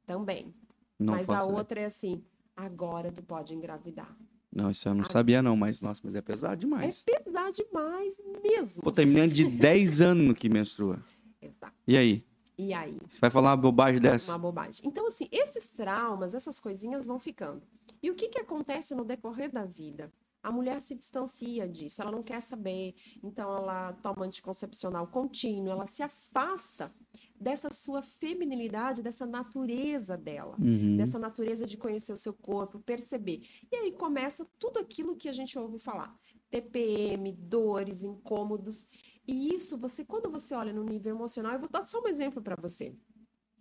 Também. 0.06 0.54
Não 0.98 1.14
mas 1.14 1.28
a 1.28 1.44
outra 1.44 1.80
é 1.80 1.86
assim: 1.86 2.22
agora 2.56 3.10
tu 3.10 3.24
pode 3.24 3.52
engravidar. 3.52 4.16
Não, 4.52 4.70
isso 4.70 4.88
eu 4.88 4.94
não 4.94 5.04
sabia, 5.04 5.42
não, 5.42 5.56
mas 5.56 5.82
nossa, 5.82 6.00
mas 6.04 6.14
é 6.14 6.22
pesado 6.22 6.60
demais. 6.60 7.04
É 7.08 7.18
pesado 7.18 7.52
demais 7.52 8.16
mesmo. 8.42 8.82
Pô, 8.82 8.92
tem 8.92 9.04
menina 9.04 9.26
de 9.26 9.44
10 9.50 10.00
anos 10.00 10.38
que 10.38 10.48
menstrua. 10.48 11.02
Exato. 11.42 11.74
E 11.86 11.96
aí? 11.96 12.24
E 12.58 12.72
aí? 12.72 12.98
Você 13.08 13.20
vai 13.20 13.30
falar 13.30 13.50
uma 13.50 13.56
bobagem 13.56 14.00
dessa? 14.00 14.32
Uma 14.32 14.38
bobagem. 14.38 14.82
Então, 14.84 15.06
assim, 15.06 15.28
esses 15.30 15.68
traumas, 15.68 16.34
essas 16.34 16.58
coisinhas 16.58 17.06
vão 17.06 17.18
ficando. 17.18 17.62
E 18.02 18.10
o 18.10 18.14
que, 18.14 18.28
que 18.28 18.38
acontece 18.38 18.94
no 18.94 19.04
decorrer 19.04 19.50
da 19.50 19.64
vida? 19.64 20.10
a 20.46 20.52
mulher 20.52 20.80
se 20.80 20.94
distancia 20.94 21.68
disso, 21.68 22.00
ela 22.00 22.12
não 22.12 22.22
quer 22.22 22.40
saber, 22.40 22.94
então 23.20 23.52
ela 23.52 23.92
toma 23.94 24.24
anticoncepcional 24.24 25.08
contínuo, 25.08 25.72
ela 25.72 25.86
se 25.86 26.04
afasta 26.04 26.94
dessa 27.34 27.72
sua 27.72 28.00
feminilidade, 28.00 29.02
dessa 29.02 29.26
natureza 29.26 30.16
dela, 30.16 30.54
uhum. 30.60 30.96
dessa 30.96 31.18
natureza 31.18 31.66
de 31.66 31.76
conhecer 31.76 32.12
o 32.12 32.16
seu 32.16 32.32
corpo, 32.32 32.78
perceber. 32.78 33.42
E 33.72 33.74
aí 33.74 33.90
começa 33.90 34.46
tudo 34.56 34.78
aquilo 34.78 35.16
que 35.16 35.28
a 35.28 35.32
gente 35.32 35.58
ouve 35.58 35.80
falar. 35.80 36.16
TPM, 36.48 37.32
dores, 37.32 38.04
incômodos. 38.04 38.86
E 39.26 39.54
isso, 39.54 39.76
você, 39.76 40.04
quando 40.04 40.30
você 40.30 40.54
olha 40.54 40.72
no 40.72 40.84
nível 40.84 41.14
emocional, 41.14 41.52
eu 41.52 41.58
vou 41.58 41.68
dar 41.68 41.82
só 41.82 42.00
um 42.00 42.06
exemplo 42.08 42.40
para 42.42 42.56
você. 42.56 42.94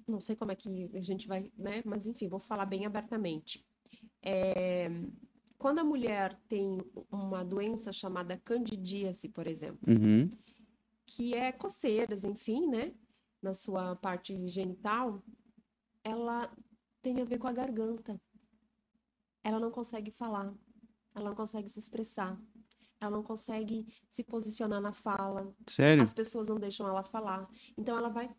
Não 0.08 0.22
sei 0.22 0.36
como 0.36 0.52
é 0.52 0.56
que 0.56 0.90
a 0.94 1.02
gente 1.02 1.28
vai, 1.28 1.52
né? 1.58 1.82
Mas 1.84 2.06
enfim, 2.06 2.28
vou 2.28 2.40
falar 2.40 2.66
bem 2.66 2.86
abertamente. 2.86 3.66
É, 4.22 4.88
quando 5.58 5.80
a 5.80 5.84
mulher 5.84 6.40
tem 6.48 6.78
uma 7.12 7.44
doença 7.44 7.92
chamada 7.92 8.38
candidíase, 8.38 9.28
por 9.30 9.48
exemplo, 9.48 9.80
Uhum. 9.92 10.30
que 11.08 11.34
é 11.34 11.52
coceiras, 11.52 12.24
enfim, 12.24 12.68
né? 12.68 12.94
Na 13.42 13.54
sua 13.54 13.96
parte 13.96 14.48
genital, 14.48 15.24
ela 16.04 16.52
tem 17.02 17.20
a 17.22 17.26
ver 17.26 17.40
com 17.40 17.48
a 17.48 17.54
garganta. 17.54 18.20
Ela 19.44 19.60
não 19.60 19.72
consegue 19.72 20.12
falar, 20.12 20.54
ela 21.16 21.30
não 21.30 21.36
consegue 21.36 21.70
se 21.70 21.80
expressar, 21.80 22.40
ela 23.06 23.16
não 23.16 23.24
consegue 23.24 23.86
se 24.10 24.24
posicionar 24.24 24.82
na 24.82 24.92
fala, 24.94 25.54
Sério? 25.68 26.04
as 26.04 26.14
pessoas 26.14 26.48
não 26.48 26.58
deixam 26.60 26.88
ela 26.88 27.04
falar. 27.04 27.48
Então 27.78 27.98
ela 27.98 28.10
vai 28.10 28.30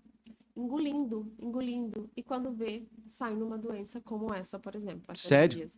engolindo, 0.57 1.31
engolindo, 1.38 2.11
e 2.16 2.22
quando 2.22 2.50
vê, 2.50 2.87
sai 3.07 3.35
numa 3.35 3.59
doença 3.59 4.00
como 4.00 4.33
essa, 4.33 4.59
por 4.59 4.74
exemplo. 4.74 5.14
Sério? 5.16 5.70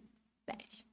Sério. 0.44 0.84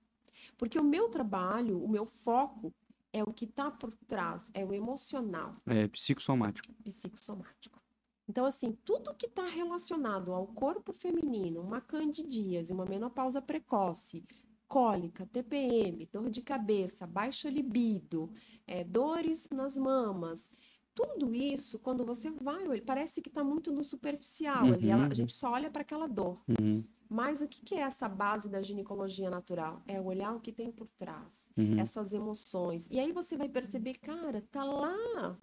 Porque 0.58 0.80
o 0.80 0.84
meu 0.84 1.10
trabalho, 1.10 1.84
o 1.84 1.88
meu 1.88 2.06
foco 2.06 2.74
é 3.14 3.24
o 3.24 3.32
que 3.32 3.46
está 3.46 3.70
por 3.70 3.94
trás, 4.08 4.50
é 4.54 4.66
o 4.66 4.74
emocional 4.74 5.56
É 5.66 5.88
psicossomático. 5.88 6.74
psicossomático. 6.84 7.80
Então, 8.28 8.44
assim, 8.46 8.72
tudo 8.84 9.14
que 9.14 9.28
está 9.28 9.46
relacionado 9.46 10.34
ao 10.34 10.48
corpo 10.48 10.92
feminino, 10.92 11.62
uma 11.62 11.80
candidíase, 11.80 12.74
uma 12.74 12.84
menopausa 12.86 13.40
precoce, 13.40 14.24
cólica, 14.68 15.26
TPM, 15.28 16.08
dor 16.12 16.30
de 16.30 16.42
cabeça, 16.42 17.06
baixa 17.08 17.50
libido, 17.50 18.32
eh, 18.68 18.84
dores 18.84 19.48
nas 19.52 19.78
mamas, 19.78 20.50
tudo 20.94 21.34
isso, 21.36 21.78
quando 21.80 22.06
você 22.06 22.32
vai, 22.32 22.80
parece 22.82 23.22
que 23.22 23.30
está 23.30 23.44
muito 23.44 23.72
no 23.72 23.84
superficial 23.84 24.66
ali, 24.74 24.90
ela- 24.90 25.04
Uhum. 25.06 25.12
a 25.12 25.14
gente 25.14 25.34
só 25.36 25.52
olha 25.52 25.70
para 25.70 25.82
aquela 25.82 26.08
dor. 26.08 26.42
Uhum. 26.48 26.84
Mas 27.10 27.42
o 27.42 27.48
que, 27.48 27.62
que 27.62 27.76
é 27.76 27.82
essa 27.82 28.10
base 28.10 28.50
da 28.50 28.62
ginecologia 28.62 29.30
natural? 29.30 29.84
É 29.88 30.02
olhar 30.02 30.34
o 30.36 30.40
que 30.40 30.52
tem 30.52 30.72
por 30.72 30.88
trás 30.98 31.48
Uhum. 31.56 31.80
essas 31.80 32.14
emoções. 32.14 32.88
E 32.90 33.00
aí 33.00 33.12
você 33.12 33.38
vai 33.38 33.48
perceber, 33.48 33.96
cara, 34.00 34.42
tá 34.52 34.64
lá 34.64 35.38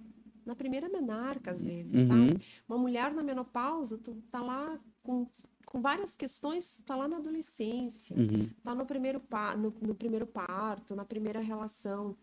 na 0.44 0.56
primeira 0.56 0.88
menarca, 0.88 1.52
às 1.52 1.62
vezes, 1.62 1.94
Uhum. 1.94 2.08
sabe? 2.08 2.44
Uma 2.68 2.78
mulher 2.78 3.14
na 3.14 3.22
menopausa, 3.22 3.96
tu 3.96 4.14
tá 4.30 4.42
lá 4.42 4.80
com, 5.02 5.28
com 5.72 5.80
várias 5.80 6.14
questões, 6.14 6.76
tá 6.84 6.94
lá 6.94 7.08
na 7.08 7.16
adolescência, 7.16 8.14
Uhum. 8.14 8.46
tá 8.62 8.74
no 8.74 8.84
primeiro, 8.84 9.22
no, 9.56 9.74
no 9.80 9.94
primeiro 9.94 10.26
parto, 10.26 10.94
na 10.94 11.02
primeira 11.02 11.40
relação. 11.40 12.14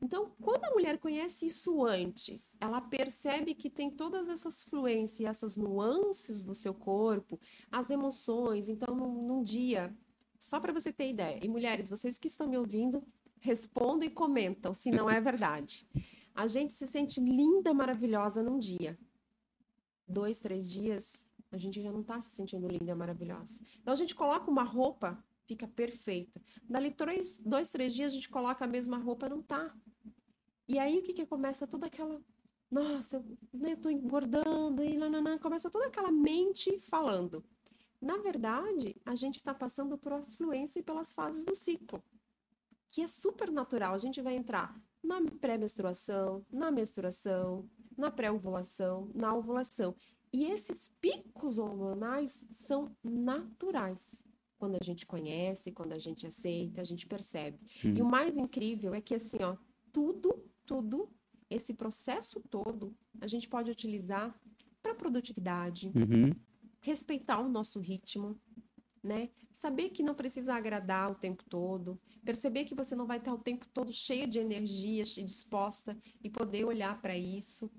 Então, 0.00 0.32
quando 0.40 0.64
a 0.64 0.70
mulher 0.70 0.96
conhece 0.96 1.44
isso 1.44 1.84
antes, 1.84 2.50
ela 2.58 2.80
percebe 2.80 3.54
que 3.54 3.68
tem 3.68 3.90
todas 3.90 4.26
essas 4.26 4.62
fluências, 4.62 5.28
essas 5.28 5.54
nuances 5.54 6.42
do 6.42 6.54
seu 6.54 6.72
corpo, 6.72 7.38
as 7.70 7.90
emoções. 7.90 8.70
Então, 8.70 8.94
num, 8.96 9.12
num 9.28 9.42
dia, 9.42 9.94
só 10.38 10.58
para 10.58 10.72
você 10.72 10.90
ter 10.90 11.10
ideia, 11.10 11.44
e 11.44 11.46
mulheres, 11.48 11.90
vocês 11.90 12.16
que 12.16 12.28
estão 12.28 12.48
me 12.48 12.56
ouvindo, 12.56 13.04
respondam 13.38 14.08
e 14.08 14.10
comentam 14.10 14.72
se 14.72 14.90
não 14.90 15.10
é 15.10 15.20
verdade. 15.20 15.86
A 16.34 16.46
gente 16.46 16.72
se 16.72 16.86
sente 16.86 17.20
linda, 17.20 17.74
maravilhosa 17.74 18.42
num 18.42 18.58
dia. 18.58 18.98
Dois, 20.08 20.38
três 20.38 20.70
dias, 20.70 21.22
a 21.54 21.58
gente 21.58 21.80
já 21.80 21.92
não 21.92 22.02
tá 22.02 22.20
se 22.20 22.30
sentindo 22.30 22.68
linda, 22.68 22.94
maravilhosa. 22.94 23.60
Então 23.80 23.92
a 23.92 23.96
gente 23.96 24.14
coloca 24.14 24.50
uma 24.50 24.64
roupa, 24.64 25.22
fica 25.46 25.66
perfeita. 25.68 26.40
Dali 26.68 26.90
três, 26.90 27.38
dois, 27.38 27.68
três 27.68 27.94
dias 27.94 28.12
a 28.12 28.14
gente 28.14 28.28
coloca 28.28 28.64
a 28.64 28.68
mesma 28.68 28.98
roupa, 28.98 29.28
não 29.28 29.42
tá. 29.42 29.74
E 30.66 30.78
aí 30.78 30.98
o 30.98 31.02
que 31.02 31.12
que 31.12 31.26
começa 31.26 31.66
toda 31.66 31.86
aquela, 31.86 32.20
nossa, 32.70 33.16
eu, 33.16 33.24
né, 33.52 33.76
tô 33.76 33.88
engordando 33.90 34.82
e 34.82 34.96
nananã, 34.96 35.38
começa 35.38 35.70
toda 35.70 35.86
aquela 35.86 36.10
mente 36.10 36.78
falando. 36.80 37.44
Na 38.00 38.18
verdade, 38.18 38.96
a 39.04 39.14
gente 39.14 39.36
está 39.36 39.54
passando 39.54 39.96
por 39.96 40.12
afluência 40.12 40.80
e 40.80 40.82
pelas 40.82 41.12
fases 41.12 41.44
do 41.44 41.54
ciclo, 41.54 42.02
que 42.90 43.02
é 43.02 43.08
super 43.08 43.50
natural. 43.50 43.94
A 43.94 43.98
gente 43.98 44.20
vai 44.20 44.34
entrar 44.34 44.78
na 45.02 45.20
pré-menstruação, 45.40 46.44
na 46.50 46.70
menstruação, 46.70 47.68
na 47.96 48.10
pré-ovulação, 48.10 49.10
na 49.14 49.34
ovulação. 49.34 49.94
E 50.34 50.46
esses 50.46 50.88
picos 51.00 51.58
hormonais 51.58 52.42
são 52.66 52.90
naturais. 53.04 54.16
Quando 54.58 54.74
a 54.74 54.84
gente 54.84 55.06
conhece, 55.06 55.70
quando 55.70 55.92
a 55.92 55.98
gente 55.98 56.26
aceita, 56.26 56.80
a 56.80 56.84
gente 56.84 57.06
percebe. 57.06 57.56
E 57.84 58.02
o 58.02 58.04
mais 58.04 58.36
incrível 58.36 58.92
é 58.94 59.00
que 59.00 59.14
assim, 59.14 59.40
ó, 59.42 59.56
tudo, 59.92 60.44
tudo, 60.66 61.08
esse 61.48 61.72
processo 61.72 62.40
todo, 62.50 62.92
a 63.20 63.28
gente 63.28 63.48
pode 63.48 63.70
utilizar 63.70 64.34
para 64.82 64.92
produtividade, 64.94 65.92
Uhum. 65.94 66.32
respeitar 66.80 67.38
o 67.38 67.48
nosso 67.48 67.78
ritmo, 67.78 68.36
né? 69.02 69.30
Saber 69.54 69.90
que 69.90 70.02
não 70.02 70.14
precisa 70.16 70.54
agradar 70.54 71.12
o 71.12 71.14
tempo 71.14 71.44
todo, 71.48 71.96
perceber 72.24 72.64
que 72.64 72.74
você 72.74 72.96
não 72.96 73.06
vai 73.06 73.18
estar 73.18 73.32
o 73.32 73.38
tempo 73.38 73.68
todo 73.68 73.92
cheia 73.92 74.26
de 74.26 74.40
energia, 74.40 75.04
disposta 75.04 75.96
e 76.22 76.28
poder 76.28 76.64
olhar 76.64 77.00
para 77.00 77.16
isso. 77.16 77.70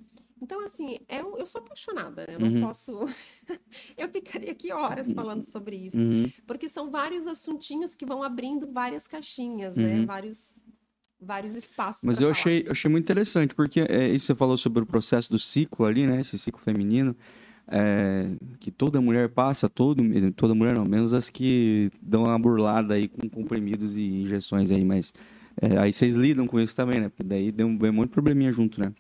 Então, 0.42 0.64
assim, 0.66 1.00
é 1.08 1.24
um- 1.24 1.38
eu 1.38 1.46
sou 1.46 1.62
apaixonada, 1.62 2.26
né? 2.28 2.36
eu 2.36 2.40
não 2.40 2.50
Uhum. 2.52 2.62
posso. 2.62 3.00
eu 3.98 4.10
ficaria 4.10 4.52
aqui 4.52 4.72
horas 4.72 5.12
falando 5.14 5.44
sobre 5.46 5.76
isso, 5.78 5.98
Uhum. 5.98 6.30
porque 6.46 6.68
são 6.68 6.92
vários 6.92 7.26
assuntinhos 7.26 7.96
que 7.96 8.06
vão 8.06 8.22
abrindo 8.22 8.68
várias 8.72 9.08
caixinhas, 9.08 9.76
né? 9.78 10.00
Uhum. 10.00 10.06
Vários, 10.06 10.54
vários 11.20 11.56
espaços. 11.56 12.04
Mas 12.04 12.18
eu 12.20 12.24
falar. 12.24 12.32
achei, 12.32 12.64
eu 12.68 12.72
achei 12.74 12.92
muito 12.92 13.06
interessante, 13.06 13.56
porque 13.56 13.82
é, 13.82 14.10
isso 14.10 14.26
você 14.28 14.36
falou 14.36 14.58
sobre 14.58 14.84
o 14.84 14.86
processo 14.86 15.32
do 15.32 15.40
ciclo 15.40 15.86
ali, 15.86 16.06
né? 16.06 16.20
Esse 16.20 16.38
ciclo 16.38 16.60
feminino, 16.62 17.16
é, 17.68 18.28
que 18.60 18.70
toda 18.72 19.00
mulher 19.02 19.30
passa, 19.30 19.70
todo, 19.70 20.04
toda 20.34 20.54
mulher 20.54 20.76
não, 20.76 20.86
menos 20.86 21.14
as 21.14 21.30
que 21.30 21.90
dão 22.02 22.24
uma 22.26 22.38
burlada 22.38 22.94
aí 22.96 23.08
com 23.08 23.28
comprimidos 23.30 23.96
e 23.96 24.04
injeções 24.04 24.70
aí, 24.70 24.84
mas 24.84 25.14
é, 25.62 25.78
aí 25.78 25.94
vocês 25.94 26.16
lidam 26.16 26.46
com 26.46 26.60
isso 26.60 26.76
também, 26.76 27.00
né? 27.00 27.08
Porque 27.10 27.24
daí 27.24 27.52
deu 27.54 27.66
um, 27.68 27.78
vem 27.78 27.90
um 27.90 27.94
monte 27.94 28.10
de 28.10 28.14
probleminha 28.14 28.52
junto, 28.52 28.80
né? 28.82 28.94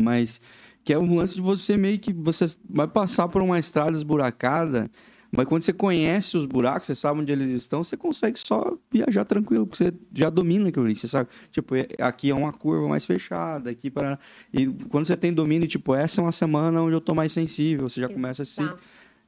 Mas 0.00 0.40
que 0.84 0.92
é 0.92 0.98
um 0.98 1.16
lance 1.16 1.34
de 1.34 1.40
você 1.40 1.76
meio 1.76 1.98
que 1.98 2.12
você 2.12 2.46
vai 2.68 2.88
passar 2.88 3.28
por 3.28 3.42
uma 3.42 3.58
estrada 3.58 3.94
esburacada, 3.96 4.90
mas 5.30 5.44
quando 5.46 5.62
você 5.62 5.72
conhece 5.74 6.36
os 6.38 6.46
buracos, 6.46 6.86
você 6.86 6.94
sabe 6.94 7.20
onde 7.20 7.30
eles 7.30 7.48
estão, 7.50 7.84
você 7.84 7.98
consegue 7.98 8.38
só 8.38 8.78
viajar 8.90 9.26
tranquilo, 9.26 9.66
porque 9.66 9.84
você 9.84 9.92
já 10.14 10.30
domina 10.30 10.70
aquilo 10.70 10.86
ali, 10.86 10.94
você 10.96 11.06
sabe, 11.06 11.28
tipo, 11.52 11.74
é- 11.74 11.86
aqui 11.98 12.30
é 12.30 12.34
uma 12.34 12.50
curva 12.52 12.88
mais 12.88 13.04
fechada, 13.04 13.68
aqui 13.68 13.90
para 13.90 14.18
e 14.50 14.66
quando 14.88 15.04
você 15.04 15.16
tem 15.16 15.30
domínio, 15.30 15.68
tipo, 15.68 15.94
essa 15.94 16.20
é 16.20 16.24
uma 16.24 16.32
semana 16.32 16.80
onde 16.80 16.94
eu 16.94 17.00
tô 17.00 17.14
mais 17.14 17.32
sensível, 17.32 17.86
você 17.90 18.00
já 18.00 18.08
começa 18.08 18.42
a 18.42 18.46
se 18.46 18.62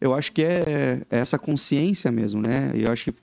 eu 0.01 0.15
acho 0.15 0.33
que 0.33 0.43
é, 0.43 1.03
é 1.11 1.19
essa 1.19 1.39
consciência 1.39 2.11
mesmo, 2.11 2.41
né? 2.41 2.73
E 2.75 2.85
eu 2.85 2.91
acho 2.91 3.13
que 3.13 3.19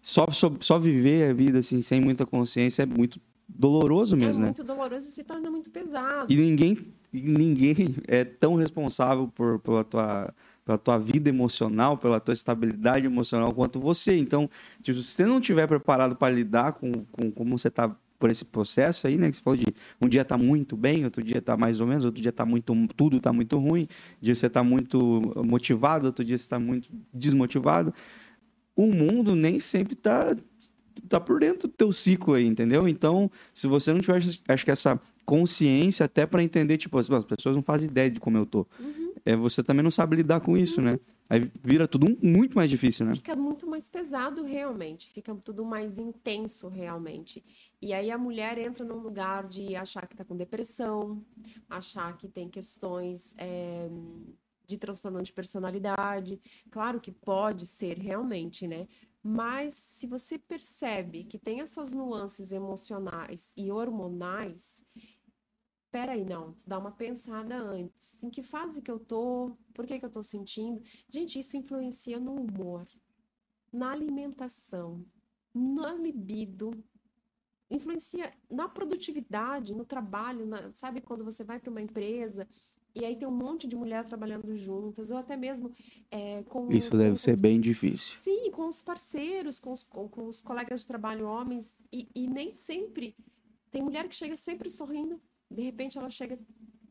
só, 0.00 0.26
só, 0.30 0.50
só 0.60 0.78
viver 0.78 1.30
a 1.30 1.34
vida 1.34 1.58
assim, 1.58 1.82
sem 1.82 2.00
muita 2.00 2.24
consciência 2.24 2.84
é 2.84 2.86
muito 2.86 3.20
doloroso 3.48 4.16
É 4.16 4.18
mesmo, 4.18 4.40
né? 4.40 4.46
muito 4.46 4.64
doloroso 4.64 5.08
e 5.08 5.10
se 5.10 5.24
torna 5.24 5.50
muito 5.50 5.70
pesado. 5.70 6.32
E 6.32 6.36
ninguém, 6.36 6.78
ninguém 7.12 7.94
é 8.06 8.24
tão 8.24 8.54
responsável 8.54 9.28
por, 9.28 9.58
pela, 9.60 9.84
tua, 9.84 10.34
pela 10.64 10.78
tua 10.78 10.98
vida 10.98 11.28
emocional, 11.28 11.96
pela 11.96 12.20
tua 12.20 12.34
estabilidade 12.34 13.06
emocional 13.06 13.52
quanto 13.52 13.78
você. 13.80 14.16
Então, 14.16 14.48
se 14.82 14.92
você 14.92 15.24
não 15.26 15.38
estiver 15.38 15.66
preparado 15.66 16.16
para 16.16 16.32
lidar 16.32 16.72
com, 16.72 16.92
com 17.12 17.30
como 17.30 17.58
você 17.58 17.68
está 17.68 17.94
por 18.18 18.30
esse 18.30 18.44
processo 18.44 19.06
aí, 19.06 19.18
né? 19.18 19.28
Que 19.30 19.36
você 19.36 19.42
falou 19.42 19.58
de 19.58 19.66
um 20.00 20.08
dia 20.08 20.24
tá 20.24 20.38
muito 20.38 20.76
bem, 20.76 21.04
outro 21.04 21.22
dia 21.22 21.42
tá 21.42 21.56
mais 21.56 21.80
ou 21.80 21.86
menos, 21.86 22.04
outro 22.06 22.22
dia 22.22 22.32
tá 22.32 22.46
muito, 22.46 22.74
tudo 22.96 23.20
tá 23.20 23.32
muito 23.32 23.58
ruim, 23.58 23.82
um 23.82 24.24
dia 24.24 24.34
você 24.34 24.48
tá 24.48 24.62
muito 24.64 25.20
motivado, 25.44 26.06
outro 26.06 26.24
dia 26.24 26.38
você 26.38 26.48
tá 26.48 26.58
muito 26.58 26.88
desmotivado. 27.12 27.92
O 28.76 28.86
mundo 28.86 29.34
nem 29.34 29.60
sempre 29.60 29.94
tá 29.94 30.34
tá 31.08 31.20
por 31.20 31.40
dentro 31.40 31.68
do 31.68 31.74
teu 31.74 31.92
ciclo 31.92 32.34
aí, 32.34 32.46
entendeu? 32.46 32.86
Então, 32.88 33.30
se 33.52 33.66
você 33.66 33.92
não 33.92 34.00
tiver, 34.00 34.20
acho 34.48 34.64
que 34.64 34.70
essa 34.70 35.00
consciência 35.24 36.04
até 36.06 36.26
para 36.26 36.42
entender, 36.42 36.76
tipo, 36.78 36.98
as 36.98 37.10
as 37.10 37.24
pessoas 37.24 37.56
não 37.56 37.62
fazem 37.62 37.88
ideia 37.88 38.10
de 38.10 38.20
como 38.20 38.36
eu 38.36 38.46
tô. 38.46 38.66
Uhum. 38.78 39.12
É, 39.24 39.34
você 39.34 39.62
também 39.62 39.82
não 39.82 39.90
sabe 39.90 40.16
lidar 40.16 40.40
com 40.40 40.56
isso, 40.56 40.82
né? 40.82 40.98
Aí 41.30 41.50
vira 41.62 41.88
tudo 41.88 42.06
um- 42.06 42.16
muito 42.22 42.54
mais 42.54 42.68
difícil, 42.68 43.06
né? 43.06 43.14
Fica 43.14 43.34
muito 43.34 43.66
mais 43.66 43.88
pesado 43.88 44.44
realmente, 44.44 45.10
fica 45.10 45.34
tudo 45.36 45.64
mais 45.64 45.96
intenso 45.98 46.68
realmente. 46.68 47.42
E 47.80 47.94
aí 47.94 48.10
a 48.10 48.18
mulher 48.18 48.58
entra 48.58 48.84
num 48.84 48.98
lugar 48.98 49.48
de 49.48 49.74
achar 49.74 50.06
que 50.06 50.14
tá 50.14 50.24
com 50.24 50.36
depressão, 50.36 51.24
achar 51.70 52.14
que 52.18 52.28
tem 52.28 52.48
questões 52.50 53.34
é, 53.38 53.88
de 54.66 54.76
transtorno 54.76 55.22
de 55.22 55.32
personalidade. 55.32 56.38
Claro 56.70 57.00
que 57.00 57.10
pode 57.10 57.66
ser 57.66 57.96
realmente, 57.98 58.68
né? 58.68 58.86
Mas 59.26 59.74
se 59.74 60.06
você 60.06 60.38
percebe 60.38 61.24
que 61.24 61.38
tem 61.38 61.62
essas 61.62 61.92
nuances 61.92 62.52
emocionais 62.52 63.50
e 63.56 63.72
hormonais, 63.72 64.82
peraí, 65.90 66.24
não, 66.24 66.54
dá 66.66 66.78
uma 66.78 66.92
pensada 66.92 67.56
antes. 67.56 68.16
Em 68.22 68.28
que 68.28 68.42
fase 68.42 68.82
que 68.82 68.90
eu 68.90 68.98
tô? 68.98 69.56
Por 69.72 69.86
que 69.86 69.98
que 69.98 70.04
eu 70.04 70.10
tô 70.10 70.22
sentindo? 70.22 70.82
Gente, 71.08 71.38
isso 71.38 71.56
influencia 71.56 72.20
no 72.20 72.34
humor, 72.34 72.86
na 73.72 73.92
alimentação, 73.92 75.04
na 75.54 75.94
libido, 75.94 76.72
influencia 77.70 78.32
na 78.50 78.68
produtividade, 78.68 79.74
no 79.74 79.84
trabalho, 79.84 80.46
na- 80.46 80.72
sabe 80.72 81.00
quando 81.00 81.24
você 81.24 81.44
vai 81.44 81.58
para 81.58 81.70
uma 81.70 81.82
empresa 81.82 82.48
e 82.94 83.04
aí 83.04 83.16
tem 83.16 83.26
um 83.26 83.30
monte 83.36 83.66
de 83.66 83.74
mulher 83.76 84.04
trabalhando 84.04 84.56
juntas, 84.56 85.10
ou 85.10 85.16
até 85.16 85.36
mesmo 85.36 85.72
é, 86.10 86.42
com 86.44 86.70
Isso 86.72 86.90
com 86.92 86.96
deve 86.98 87.12
os- 87.12 87.20
ser 87.20 87.40
bem 87.40 87.60
difícil. 87.60 88.16
Sim, 88.18 88.50
com 88.50 88.68
os 88.68 88.80
parceiros, 88.82 89.58
com 89.58 89.72
os, 89.72 89.82
com, 89.82 90.08
com 90.08 90.26
os 90.28 90.40
colegas 90.40 90.82
de 90.82 90.86
trabalho 90.86 91.26
homens, 91.26 91.74
e, 91.92 92.08
e 92.14 92.28
nem 92.28 92.52
sempre. 92.52 93.16
Tem 93.70 93.82
mulher 93.82 94.08
que 94.08 94.14
chega 94.14 94.36
sempre 94.36 94.70
sorrindo, 94.70 95.20
de 95.50 95.62
repente 95.62 95.98
ela 95.98 96.08
chega 96.10 96.38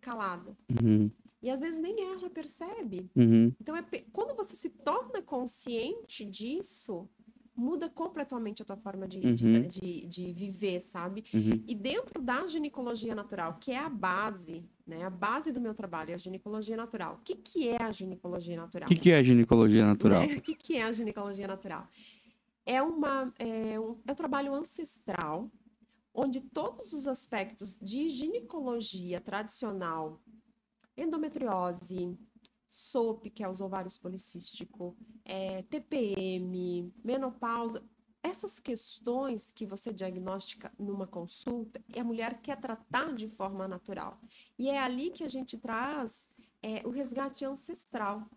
calada. 0.01 0.57
Uhum, 0.69 1.09
E 1.41 1.49
às 1.49 1.59
vezes 1.61 1.79
nem 1.79 2.01
ela 2.11 2.29
percebe. 2.29 3.09
uhum, 3.15 3.53
Então, 3.61 3.75
é, 3.75 3.81
quando 4.11 4.35
você 4.35 4.55
se 4.57 4.69
torna 4.69 5.21
consciente 5.21 6.25
disso, 6.25 7.07
muda 7.55 7.87
completamente 7.89 8.61
a 8.61 8.65
tua 8.65 8.75
forma 8.77 9.07
de, 9.07 9.19
de- 9.33 9.45
Uhum. 9.45 9.67
de, 9.67 10.05
de 10.07 10.33
viver, 10.33 10.81
sabe? 10.81 11.23
uhum. 11.33 11.63
E 11.67 11.75
dentro 11.75 12.21
da 12.21 12.45
ginecologia 12.47 13.13
natural, 13.13 13.57
que 13.59 13.71
é 13.71 13.77
a 13.77 13.89
base, 13.89 14.63
né? 14.87 15.03
A 15.03 15.09
base 15.09 15.51
do 15.51 15.61
meu 15.61 15.73
trabalho 15.73 16.11
é 16.11 16.13
a 16.15 16.17
ginecologia 16.17 16.75
natural. 16.75 17.15
O 17.15 17.23
que, 17.23 17.35
que 17.35 17.69
é 17.69 17.81
a 17.81 17.91
ginecologia 17.91 18.55
O 18.55 18.57
natural? 18.57 18.87
que, 18.89 18.95
que 18.97 19.11
é 19.11 19.23
ginecologia 19.23 19.85
natural? 19.85 20.23
O 20.37 20.41
que, 20.41 20.55
que 20.55 20.77
é 20.77 20.83
a 20.83 20.91
ginecologia 20.91 21.47
natural? 21.47 21.87
É, 22.65 22.81
uma, 22.81 23.33
é, 23.37 23.79
um, 23.79 23.99
é 24.07 24.11
um 24.11 24.15
trabalho 24.15 24.53
ancestral, 24.53 25.51
onde 26.13 26.41
todos 26.41 26.93
os 26.93 27.07
aspectos 27.07 27.77
de 27.81 28.09
ginecologia 28.09 29.19
tradicional, 29.21 30.19
endometriose, 30.97 32.17
SOP, 32.73 33.29
que 33.29 33.43
é 33.43 33.47
os 33.47 33.62
ovários 33.62 33.97
policístico, 33.97 34.97
é, 35.23 35.62
TPM, 35.63 36.91
menopausa, 37.03 37.83
essas 38.23 38.59
questões 38.59 39.51
que 39.51 39.65
você 39.65 39.93
diagnostica 39.93 40.71
numa 40.79 41.05
consulta, 41.05 41.79
e 41.88 41.99
a 41.99 42.03
mulher 42.03 42.41
quer 42.41 42.59
tratar 42.59 43.13
de 43.13 43.27
forma 43.27 43.67
natural. 43.67 44.19
E 44.57 44.69
é 44.69 44.79
ali 44.79 45.12
que 45.12 45.23
a 45.23 45.29
gente 45.29 45.55
traz 45.55 46.25
é, 46.63 46.81
o 46.88 46.89
resgate 46.89 47.45
ancestral 47.45 48.27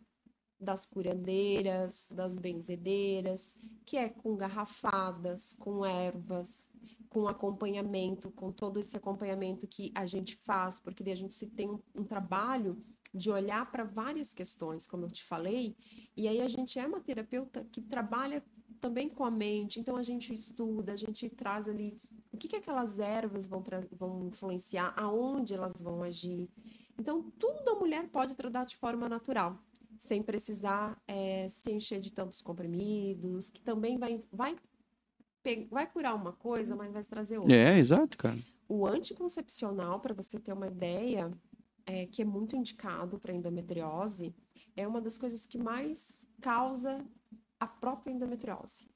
das 0.60 0.84
curandeiras, 0.84 2.06
das 2.10 2.36
benzedeiras, 2.36 3.54
que 3.86 3.96
é 3.96 4.10
com 4.10 4.36
garrafadas, 4.36 5.54
com 5.54 5.84
ervas, 5.84 6.68
com 7.08 7.26
acompanhamento, 7.26 8.30
com 8.32 8.52
todo 8.52 8.78
esse 8.78 8.96
acompanhamento 8.96 9.66
que 9.66 9.92
a 9.94 10.04
gente 10.04 10.36
faz, 10.44 10.78
porque 10.78 11.10
a 11.10 11.16
gente 11.16 11.32
se 11.32 11.46
tem 11.46 11.70
um, 11.70 11.80
um 11.94 12.04
trabalho 12.04 12.84
de 13.16 13.30
olhar 13.30 13.70
para 13.70 13.84
várias 13.84 14.34
questões, 14.34 14.86
como 14.86 15.06
eu 15.06 15.10
te 15.10 15.24
falei, 15.24 15.76
e 16.16 16.28
aí 16.28 16.40
a 16.40 16.48
gente 16.48 16.78
é 16.78 16.86
uma 16.86 17.00
terapeuta 17.00 17.66
que 17.72 17.80
trabalha 17.80 18.44
também 18.80 19.08
com 19.08 19.24
a 19.24 19.30
mente, 19.30 19.80
então 19.80 19.96
a 19.96 20.02
gente 20.02 20.32
estuda, 20.32 20.92
a 20.92 20.96
gente 20.96 21.28
traz 21.30 21.68
ali 21.68 21.98
o 22.32 22.36
que, 22.36 22.48
que 22.48 22.56
aquelas 22.56 22.98
ervas 22.98 23.46
vão, 23.46 23.64
vão 23.92 24.26
influenciar, 24.26 24.92
aonde 24.96 25.54
elas 25.54 25.80
vão 25.80 26.02
agir. 26.02 26.48
Então, 26.98 27.30
tudo 27.38 27.70
a 27.70 27.74
mulher 27.74 28.08
pode 28.08 28.34
tratar 28.34 28.64
de 28.64 28.76
forma 28.76 29.08
natural 29.08 29.58
sem 29.98 30.22
precisar 30.22 31.00
eh, 31.08 31.48
se 31.48 31.72
encher 31.72 32.00
de 32.00 32.12
tantos 32.12 32.42
comprimidos, 32.42 33.48
que 33.48 33.62
também 33.62 33.98
vai, 33.98 34.22
vai, 34.30 34.56
vai 35.70 35.86
curar 35.86 36.14
uma 36.14 36.32
coisa, 36.32 36.76
mas 36.76 36.92
vai 36.92 37.04
trazer 37.04 37.38
outra. 37.38 37.54
É, 37.54 37.78
exato, 37.78 38.16
cara. 38.16 38.38
O 38.68 38.86
anticoncepcional, 38.86 40.00
para 40.00 40.14
você 40.14 40.38
ter 40.38 40.52
uma 40.52 40.66
ideia, 40.66 41.32
é, 41.86 42.06
que 42.06 42.20
é 42.20 42.24
muito 42.24 42.56
indicado 42.56 43.18
para 43.18 43.32
endometriose, 43.32 44.34
é 44.76 44.86
uma 44.86 45.00
das 45.00 45.16
coisas 45.16 45.46
que 45.46 45.56
mais 45.56 46.18
causa 46.40 47.04
a 47.58 47.66
própria 47.66 48.12
endometriose. 48.12 48.86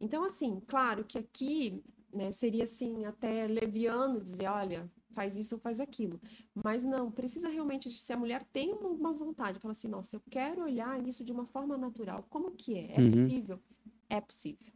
Então, 0.00 0.24
assim, 0.24 0.60
claro 0.66 1.04
que 1.04 1.18
aqui 1.18 1.84
né, 2.12 2.32
seria 2.32 2.64
assim 2.64 3.04
até 3.04 3.46
leviano 3.46 4.20
dizer, 4.20 4.48
olha, 4.48 4.90
faz 5.10 5.36
isso 5.36 5.56
ou 5.56 5.60
faz 5.60 5.80
aquilo. 5.80 6.20
Mas 6.64 6.84
não, 6.84 7.10
precisa 7.10 7.48
realmente, 7.48 7.90
se 7.90 8.12
a 8.12 8.16
mulher 8.16 8.44
tem 8.52 8.72
uma, 8.72 9.12
vontade, 9.12 9.58
fala 9.58 9.72
assim, 9.72 9.88
nossa, 9.88 10.16
eu 10.16 10.22
quero 10.30 10.62
olhar 10.62 11.04
isso 11.06 11.24
de 11.24 11.32
uma 11.32 11.46
forma 11.46 11.76
natural. 11.76 12.24
Como 12.30 12.52
que 12.52 12.76
é? 12.76 12.94
É 12.94 13.00
Uhum. 13.00 13.10
possível? 13.24 13.60
É 14.08 14.20
possível. 14.20 14.72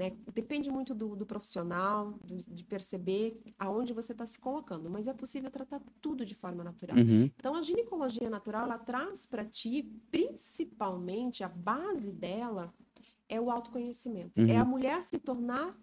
Né? 0.00 0.16
Depende 0.32 0.70
muito 0.70 0.94
do, 0.94 1.14
do 1.14 1.26
profissional, 1.26 2.12
do- 2.24 2.42
de 2.48 2.64
perceber 2.64 3.38
aonde 3.58 3.92
você 3.92 4.12
está 4.12 4.24
se 4.24 4.38
colocando, 4.40 4.88
mas 4.88 5.06
é 5.06 5.12
possível 5.12 5.50
tratar 5.50 5.78
tudo 6.00 6.24
de 6.24 6.34
forma 6.34 6.64
natural. 6.64 6.96
Uhum, 6.96 7.30
Então, 7.36 7.54
a 7.54 7.60
ginecologia 7.60 8.30
natural, 8.30 8.62
ela 8.64 8.78
traz 8.78 9.26
para 9.26 9.44
ti, 9.44 9.82
principalmente, 10.10 11.44
a 11.44 11.48
base 11.50 12.10
dela 12.10 12.72
é 13.28 13.38
o 13.38 13.50
autoconhecimento. 13.50 14.40
Uhum. 14.40 14.48
É 14.48 14.56
a 14.56 14.64
mulher 14.64 15.02
se 15.02 15.18
tornar 15.18 15.76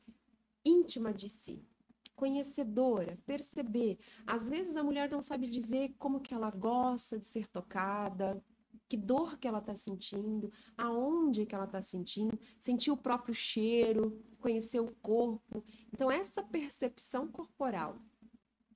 íntima 0.66 1.14
de 1.14 1.30
si, 1.30 1.64
conhecedora, 2.16 3.20
perceber. 3.24 4.00
Às 4.26 4.50
vezes 4.50 4.76
a 4.76 4.84
mulher 4.84 5.12
não 5.12 5.22
sabe 5.22 5.46
dizer 5.48 5.94
como 6.00 6.22
que 6.22 6.34
ela 6.34 6.50
gosta 6.50 7.20
de 7.20 7.26
ser 7.28 7.46
tocada, 7.46 8.44
que 8.88 8.97
dor 8.97 9.38
que 9.38 9.47
ela 9.47 9.60
está 9.60 9.76
sentindo, 9.76 10.52
aonde 10.78 11.45
que 11.45 11.54
ela 11.56 11.65
está 11.65 11.82
sentindo, 11.82 12.38
sentir 12.60 12.91
o 12.91 12.97
próprio 12.97 13.34
cheiro, 13.34 14.21
conhecer 14.39 14.80
o 14.80 14.95
corpo. 15.02 15.63
Então, 15.93 16.10
essa 16.12 16.41
percepção 16.43 17.28
corporal, 17.28 17.97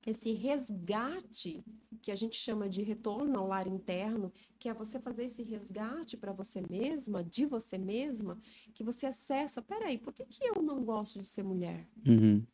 esse 0.06 0.32
resgate 0.32 1.64
que 2.02 2.10
a 2.10 2.16
gente 2.16 2.36
chama 2.36 2.68
de 2.68 2.82
retorno 2.82 3.38
ao 3.38 3.46
lar 3.46 3.66
interno, 3.68 4.32
que 4.58 4.68
é 4.68 4.74
você 4.74 4.98
fazer 4.98 5.24
esse 5.26 5.42
resgate 5.42 6.16
para 6.16 6.32
você 6.32 6.60
mesma, 6.68 7.22
de 7.22 7.46
você 7.46 7.78
mesma, 7.78 8.38
que 8.74 8.82
você 8.82 9.06
acessa. 9.06 9.62
Peraí, 9.62 9.98
por 9.98 10.12
que, 10.12 10.24
que 10.26 10.44
eu 10.44 10.60
não 10.62 10.84
gosto 10.84 11.20
de 11.20 11.26
ser 11.26 11.44
mulher? 11.44 11.88
uhum, 12.06 12.46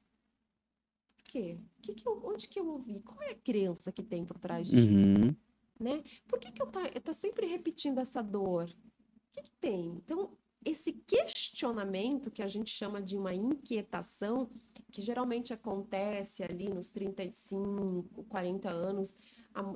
Por 1.16 1.24
quê? 1.24 1.60
Que 1.82 1.94
que 1.94 2.08
eu, 2.08 2.20
onde 2.24 2.48
que 2.48 2.58
eu 2.58 2.66
ouvi? 2.68 3.00
Qual 3.00 3.20
é 3.22 3.30
a 3.30 3.38
crença 3.38 3.92
que 3.92 4.02
tem 4.02 4.24
por 4.24 4.38
trás 4.38 4.68
disso? 4.68 5.16
uhum, 5.16 5.36
né? 5.78 6.02
Por 6.26 6.38
que, 6.38 6.50
que 6.52 6.62
eu 6.62 6.66
tá, 6.66 6.82
eu 6.94 7.00
tá 7.00 7.12
sempre 7.12 7.46
repetindo 7.46 7.98
essa 7.98 8.22
dor? 8.22 8.68
O 8.68 9.34
que, 9.34 9.42
que 9.42 9.52
tem? 9.60 10.02
Então, 10.04 10.36
esse 10.64 10.92
questionamento 10.92 12.30
que 12.30 12.42
a 12.42 12.48
gente 12.48 12.70
chama 12.70 13.00
de 13.00 13.16
uma 13.16 13.32
inquietação, 13.32 14.50
que 14.90 15.00
geralmente 15.00 15.52
acontece 15.52 16.42
ali 16.42 16.68
nos 16.68 16.88
35, 16.88 18.24
40 18.24 18.68
anos, 18.68 19.14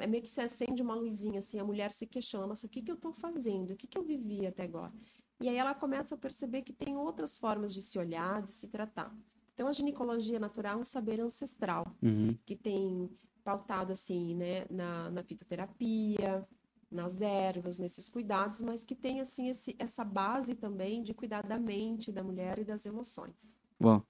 é 0.01 0.07
meio 0.07 0.23
que 0.23 0.31
se 0.31 0.41
acende 0.41 0.83
uma 0.83 0.95
luzinha 0.95 1.41
assim, 1.41 1.59
a 1.59 1.65
mulher 1.65 1.91
se 1.93 2.07
questiona, 2.07 2.47
nossa, 2.47 2.67
o 2.67 2.71
que, 2.71 2.83
que 2.83 2.91
eu 2.91 2.97
estou 2.97 3.13
fazendo? 3.13 3.71
O 3.71 3.77
que, 3.77 3.87
que 3.87 3.99
eu 3.99 4.03
vivi 4.03 4.47
até 4.47 4.65
agora? 4.65 4.93
E 5.41 5.49
aí 5.49 5.57
ela 5.57 5.75
começa 5.75 6.15
a 6.15 6.19
perceber 6.19 6.63
que 6.63 6.73
tem 6.73 6.97
outras 6.97 7.37
formas 7.37 7.75
de 7.75 7.83
se 7.83 7.99
olhar, 7.99 8.43
de 8.43 8.53
se 8.53 8.69
tratar. 8.69 9.13
Então, 9.55 9.67
a 9.69 9.73
ginecologia 9.73 10.39
natural 10.39 10.79
é 10.79 10.81
um 10.81 10.85
saber 10.85 11.21
ancestral 11.21 11.85
uhum. 12.03 12.37
que 12.47 12.57
tem 12.57 13.11
pautado 13.45 13.93
assim, 13.93 14.35
né, 14.35 14.65
na, 14.71 15.11
na 15.11 15.23
fitoterapia, 15.23 16.47
nas 16.91 17.21
ervas, 17.21 17.79
nesses 17.79 18.09
cuidados, 18.09 18.61
mas 18.61 18.85
que 18.85 18.95
tem 18.95 19.21
assim 19.21 19.49
esse, 19.49 19.75
essa 19.79 20.05
base 20.05 20.55
também 20.55 21.03
de 21.03 21.15
cuidar 21.15 21.43
da 21.43 21.59
mente 21.59 22.13
da 22.13 22.23
mulher 22.23 22.59
e 22.59 22.65
das 22.65 22.85
emoções. 22.85 23.57
Bom, 23.81 24.03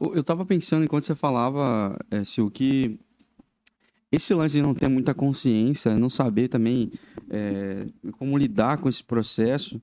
eu 0.00 0.16
eu 0.16 0.24
tava 0.24 0.46
pensando 0.46 0.84
enquanto 0.84 1.04
você 1.04 1.14
falava, 1.14 1.98
é, 2.10 2.24
Sil, 2.24 2.48
que 2.50 2.98
esse 4.10 4.32
lance 4.32 4.56
de 4.56 4.62
não 4.62 4.74
ter 4.74 4.88
muita 4.88 5.12
consciência, 5.12 5.98
não 5.98 6.08
saber 6.08 6.48
também 6.48 6.90
é, 7.28 7.86
como 8.12 8.38
lidar 8.38 8.78
com 8.78 8.88
esse 8.88 9.04
processo, 9.04 9.80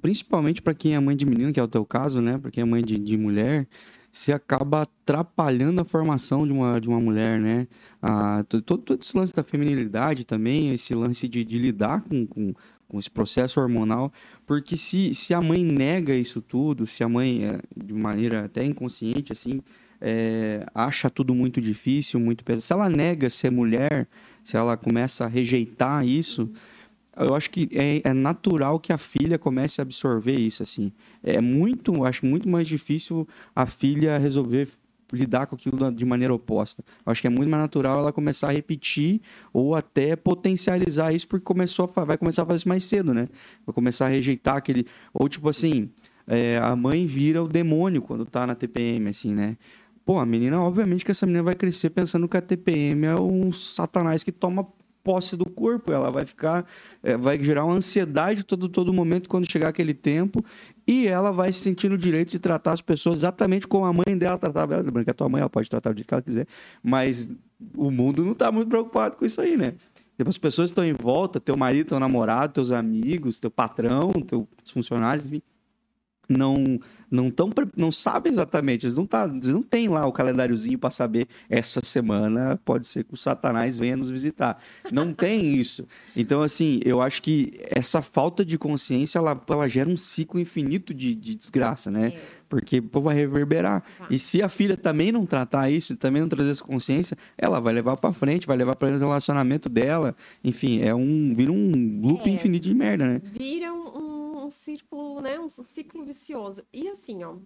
principalmente 0.00 0.60
para 0.60 0.74
quem 0.74 0.94
é 0.94 1.00
mãe 1.00 1.16
de 1.16 1.24
menino, 1.24 1.52
que 1.52 1.60
é 1.60 1.62
o 1.62 1.68
teu 1.68 1.84
caso, 1.86 2.20
né? 2.20 2.38
Para 2.38 2.50
quem 2.50 2.62
é 2.62 2.64
mãe 2.64 2.82
de, 2.82 2.98
de 2.98 3.16
mulher, 3.16 3.68
se 4.18 4.32
acaba 4.32 4.82
atrapalhando 4.82 5.80
a 5.80 5.84
formação 5.84 6.44
de 6.44 6.52
uma, 6.52 6.80
de 6.80 6.88
uma 6.88 6.98
mulher, 6.98 7.38
né? 7.38 7.68
Ah, 8.02 8.44
to- 8.48 8.60
todo, 8.60 8.82
todo 8.82 9.00
esse 9.00 9.16
lance 9.16 9.32
da 9.32 9.44
feminilidade 9.44 10.24
também, 10.24 10.72
esse 10.74 10.92
lance 10.92 11.28
de, 11.28 11.44
de 11.44 11.56
lidar 11.56 12.02
com, 12.02 12.26
com, 12.26 12.52
com 12.88 12.98
esse 12.98 13.08
processo 13.08 13.60
hormonal, 13.60 14.12
porque 14.44 14.76
se, 14.76 15.14
se 15.14 15.32
a 15.32 15.40
mãe 15.40 15.62
nega 15.62 16.16
isso 16.16 16.42
tudo, 16.42 16.84
se 16.84 17.04
a 17.04 17.08
mãe, 17.08 17.44
é, 17.44 17.60
de 17.76 17.94
maneira 17.94 18.46
até 18.46 18.64
inconsciente, 18.64 19.30
assim, 19.30 19.62
é, 20.00 20.66
acha 20.74 21.08
tudo 21.08 21.32
muito 21.32 21.60
difícil, 21.60 22.18
muito 22.18 22.42
pesado, 22.42 22.62
se 22.62 22.72
ela 22.72 22.88
nega 22.88 23.30
ser 23.30 23.52
mulher, 23.52 24.08
se 24.42 24.56
ela 24.56 24.76
começa 24.76 25.26
a 25.26 25.28
rejeitar 25.28 26.04
isso, 26.04 26.50
eu 27.18 27.34
acho 27.34 27.50
que 27.50 27.68
é, 27.72 28.00
é 28.08 28.12
natural 28.12 28.78
que 28.78 28.92
a 28.92 28.98
filha 28.98 29.38
comece 29.38 29.80
a 29.80 29.82
absorver 29.82 30.38
isso, 30.38 30.62
assim. 30.62 30.92
É 31.22 31.40
muito, 31.40 32.04
acho 32.04 32.24
muito 32.24 32.48
mais 32.48 32.66
difícil 32.68 33.26
a 33.54 33.66
filha 33.66 34.18
resolver 34.18 34.68
lidar 35.12 35.46
com 35.46 35.54
aquilo 35.54 35.90
de 35.90 36.04
maneira 36.04 36.34
oposta. 36.34 36.84
Eu 37.04 37.10
acho 37.10 37.20
que 37.20 37.26
é 37.26 37.30
muito 37.30 37.48
mais 37.48 37.62
natural 37.62 37.98
ela 37.98 38.12
começar 38.12 38.48
a 38.48 38.52
repetir 38.52 39.20
ou 39.52 39.74
até 39.74 40.14
potencializar 40.14 41.12
isso 41.12 41.26
porque 41.26 41.44
começou 41.44 41.90
a 41.96 42.04
vai 42.04 42.18
começar 42.18 42.42
a 42.42 42.46
fazer 42.46 42.58
isso 42.58 42.68
mais 42.68 42.84
cedo, 42.84 43.14
né? 43.14 43.28
Vai 43.66 43.74
começar 43.74 44.06
a 44.06 44.08
rejeitar 44.08 44.56
aquele 44.56 44.86
ou 45.12 45.28
tipo 45.28 45.48
assim, 45.48 45.90
é, 46.26 46.58
a 46.58 46.76
mãe 46.76 47.06
vira 47.06 47.42
o 47.42 47.48
demônio 47.48 48.02
quando 48.02 48.26
tá 48.26 48.46
na 48.46 48.54
TPM, 48.54 49.08
assim, 49.08 49.34
né? 49.34 49.56
Pô, 50.04 50.18
a 50.18 50.26
menina, 50.26 50.60
obviamente 50.60 51.04
que 51.04 51.10
essa 51.10 51.26
menina 51.26 51.42
vai 51.42 51.54
crescer 51.54 51.90
pensando 51.90 52.28
que 52.28 52.36
a 52.36 52.40
TPM 52.40 53.06
é 53.06 53.14
um 53.14 53.52
satanás 53.52 54.22
que 54.22 54.32
toma 54.32 54.66
posse 55.08 55.38
do 55.38 55.46
corpo, 55.46 55.90
ela 55.90 56.10
vai 56.10 56.26
ficar, 56.26 56.66
é, 57.02 57.16
vai 57.16 57.42
gerar 57.42 57.64
uma 57.64 57.74
ansiedade 57.74 58.44
todo 58.44 58.68
todo 58.68 58.92
momento 58.92 59.26
quando 59.26 59.50
chegar 59.50 59.68
aquele 59.68 59.94
tempo 59.94 60.44
E 60.86 61.06
ela 61.06 61.30
vai 61.30 61.50
se 61.50 61.60
sentir 61.60 61.88
no 61.88 61.96
direito 61.96 62.30
de 62.30 62.38
tratar 62.38 62.72
as 62.72 62.82
pessoas 62.82 63.20
exatamente 63.20 63.66
como 63.66 63.86
a 63.86 63.92
mãe 63.92 64.18
dela 64.18 64.36
tratava 64.36 64.74
ela. 64.74 64.82
Lembrando 64.82 65.06
que 65.06 65.10
a 65.10 65.14
tua 65.14 65.26
mãe 65.30 65.40
ela 65.40 65.48
pode 65.48 65.70
tratar 65.70 65.92
do 65.92 65.96
jeito 65.96 66.08
que 66.08 66.12
ela 66.12 66.22
quiser, 66.22 66.46
mas 66.82 67.26
o 67.74 67.90
mundo 67.90 68.22
não 68.22 68.32
está 68.32 68.52
muito 68.52 68.68
preocupado 68.68 69.16
com 69.16 69.24
isso 69.24 69.40
aí, 69.40 69.56
né? 69.56 69.72
As 70.26 70.36
pessoas 70.36 70.68
estão 70.68 70.84
em 70.84 70.92
volta, 70.92 71.40
teu 71.40 71.56
marido, 71.56 71.88
teu 71.88 72.00
namorado, 72.00 72.52
teus 72.52 72.70
amigos, 72.70 73.40
teu 73.40 73.50
patrão, 73.50 74.10
teus 74.12 74.46
funcionários, 74.70 75.24
enfim, 75.24 75.40
não 76.28 76.78
não 77.10 77.30
tão 77.30 77.50
não 77.76 77.90
sabem 77.90 78.32
exatamente, 78.32 78.86
eles 78.86 78.96
não 78.96 79.06
tá, 79.06 79.26
eles 79.26 79.52
não 79.52 79.62
têm 79.62 79.88
lá 79.88 80.06
o 80.06 80.12
calendáriozinho 80.12 80.78
para 80.78 80.90
saber 80.90 81.26
essa 81.48 81.80
semana 81.82 82.58
pode 82.64 82.86
ser 82.86 83.04
que 83.04 83.14
o 83.14 83.16
Satanás 83.16 83.78
venha 83.78 83.96
nos 83.96 84.10
visitar. 84.10 84.60
Não 84.90 85.12
tem 85.12 85.54
isso. 85.56 85.86
Então 86.16 86.42
assim, 86.42 86.80
eu 86.84 87.00
acho 87.00 87.22
que 87.22 87.60
essa 87.70 88.02
falta 88.02 88.44
de 88.44 88.58
consciência 88.58 89.18
ela, 89.18 89.40
ela 89.48 89.68
gera 89.68 89.88
um 89.88 89.96
ciclo 89.96 90.38
infinito 90.38 90.92
de, 90.92 91.14
de 91.14 91.34
desgraça, 91.34 91.90
né? 91.90 92.12
É. 92.14 92.38
Porque 92.48 92.80
pô, 92.80 93.00
vai 93.00 93.14
reverberar. 93.14 93.82
Tá. 93.98 94.06
E 94.10 94.18
se 94.18 94.42
a 94.42 94.48
filha 94.48 94.76
também 94.76 95.12
não 95.12 95.26
tratar 95.26 95.70
isso, 95.70 95.96
também 95.96 96.22
não 96.22 96.28
trazer 96.28 96.50
essa 96.50 96.64
consciência, 96.64 97.16
ela 97.36 97.60
vai 97.60 97.74
levar 97.74 97.96
para 97.96 98.12
frente, 98.12 98.46
vai 98.46 98.56
levar 98.56 98.74
para 98.74 98.88
o 98.88 98.98
relacionamento 98.98 99.68
dela. 99.68 100.16
Enfim, 100.42 100.80
é 100.80 100.94
um 100.94 101.34
vira 101.34 101.52
um 101.52 102.00
loop 102.02 102.28
é. 102.28 102.32
infinito 102.32 102.64
de 102.64 102.74
merda, 102.74 103.06
né? 103.06 103.22
Vira 103.36 103.72
um 103.72 104.07
um 104.48 104.50
círculo, 104.50 105.20
né? 105.20 105.38
Um 105.38 105.48
ciclo 105.48 106.04
vicioso. 106.04 106.64
E 106.72 106.88
assim, 106.88 107.22
ó, 107.22 107.38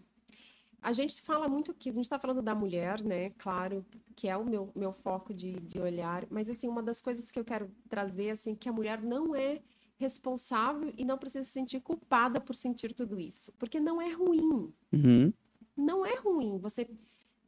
a 0.81 0.93
gente 0.93 1.21
fala 1.23 1.49
muito 1.49 1.75
que 1.75 1.91
a 1.91 1.93
gente 1.93 2.05
está 2.05 2.19
falando 2.19 2.43
da 2.43 2.55
mulher, 2.55 3.03
né? 3.03 3.31
Claro, 3.31 3.85
que 4.17 4.29
é 4.29 4.37
o 4.37 4.45
meu, 4.45 4.71
meu 4.75 4.93
foco 4.93 5.35
de, 5.35 5.53
de 5.61 5.79
olhar, 5.79 6.27
mas 6.31 6.49
assim, 6.49 6.69
uma 6.69 6.83
das 6.83 7.01
coisas 7.01 7.31
que 7.31 7.39
eu 7.39 7.45
quero 7.45 7.71
trazer, 7.89 8.31
assim, 8.31 8.55
que 8.55 8.69
a 8.69 8.73
mulher 8.73 9.03
não 9.03 9.35
é 9.35 9.61
responsável 9.97 10.93
e 10.97 11.05
não 11.05 11.17
precisa 11.19 11.45
se 11.45 11.53
sentir 11.53 11.81
culpada 11.81 12.41
por 12.41 12.57
sentir 12.57 12.93
tudo 12.93 13.21
isso, 13.21 13.53
porque 13.59 13.79
não 13.79 14.01
é 14.01 14.11
ruim. 14.11 14.73
Uhum. 14.93 15.33
Não 15.77 16.05
é 16.05 16.17
ruim 16.17 16.59
você 16.59 16.89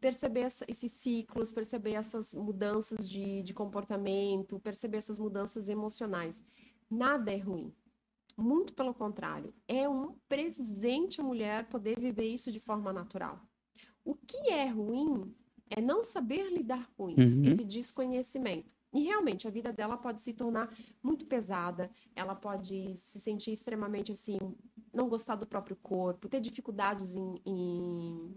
perceber 0.01 0.41
essa, 0.41 0.65
esses 0.69 0.93
ciclos, 0.93 1.51
perceber 1.51 1.95
essas 1.95 2.33
mudanças 2.35 3.09
de, 3.09 3.43
de 3.43 3.53
comportamento, 3.55 4.61
perceber 4.61 4.99
essas 4.99 5.19
mudanças 5.19 5.69
emocionais. 5.69 6.43
Nada 6.91 7.33
é 7.33 7.39
ruim. 7.39 7.73
Muito 8.37 8.73
pelo 8.73 8.93
contrário, 8.93 9.55
é 9.69 9.89
um 9.89 10.17
presente 10.29 11.21
a 11.21 11.25
mulher 11.25 11.69
poder 11.69 11.99
viver 11.99 12.27
isso 12.27 12.51
de 12.51 12.59
forma 12.59 12.93
natural. 12.93 13.41
O 14.05 14.15
que 14.15 14.51
é 14.51 14.67
ruim 14.67 15.33
é 15.71 15.81
não 15.81 16.03
saber 16.03 16.51
lidar 16.51 16.91
com 16.97 17.09
isso, 17.09 17.41
uhum. 17.41 17.47
esse 17.47 17.65
desconhecimento. 17.65 18.71
E 18.93 19.03
realmente 19.03 19.49
a 19.49 19.51
vida 19.51 19.73
dela 19.73 19.97
pode 19.97 20.21
se 20.21 20.33
tornar 20.33 20.73
muito 21.03 21.27
pesada, 21.27 21.91
ela 22.15 22.35
pode 22.35 22.97
se 22.97 23.19
sentir 23.21 23.53
extremamente 23.53 24.13
assim, 24.13 24.39
não 24.93 25.09
gostar 25.09 25.37
do 25.37 25.47
próprio 25.47 25.77
corpo, 25.77 26.29
ter 26.29 26.41
dificuldades 26.41 27.17
em, 27.17 27.41
em 27.45 28.35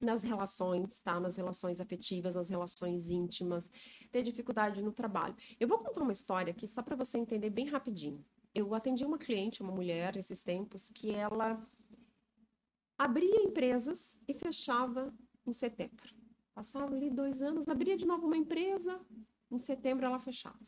nas 0.00 0.22
relações, 0.22 1.00
tá? 1.00 1.18
Nas 1.18 1.36
relações 1.36 1.80
afetivas, 1.80 2.34
nas 2.34 2.48
relações 2.48 3.10
íntimas, 3.10 3.68
ter 4.12 4.22
dificuldade 4.22 4.80
no 4.80 4.92
trabalho. 4.92 5.36
Eu 5.58 5.66
vou 5.66 5.78
contar 5.78 6.02
uma 6.02 6.12
história 6.12 6.52
aqui 6.52 6.66
só 6.68 6.82
para 6.82 6.96
você 6.96 7.18
entender 7.18 7.50
bem 7.50 7.66
rapidinho 7.66 8.24
eu 8.54 8.74
atendi 8.74 9.04
uma 9.04 9.18
cliente, 9.18 9.62
uma 9.62 9.72
mulher, 9.72 10.16
esses 10.16 10.42
tempos, 10.42 10.88
que 10.88 11.10
ela 11.10 11.64
abria 12.96 13.42
empresas 13.42 14.16
e 14.26 14.34
fechava 14.34 15.14
em 15.46 15.52
setembro. 15.52 16.14
Passava 16.54 16.94
ali 16.94 17.08
dois 17.08 17.40
anos, 17.40 17.68
abria 17.68 17.96
de 17.96 18.04
novo 18.04 18.26
uma 18.26 18.36
empresa, 18.36 19.00
em 19.50 19.58
setembro 19.58 20.04
ela 20.04 20.18
fechava. 20.18 20.58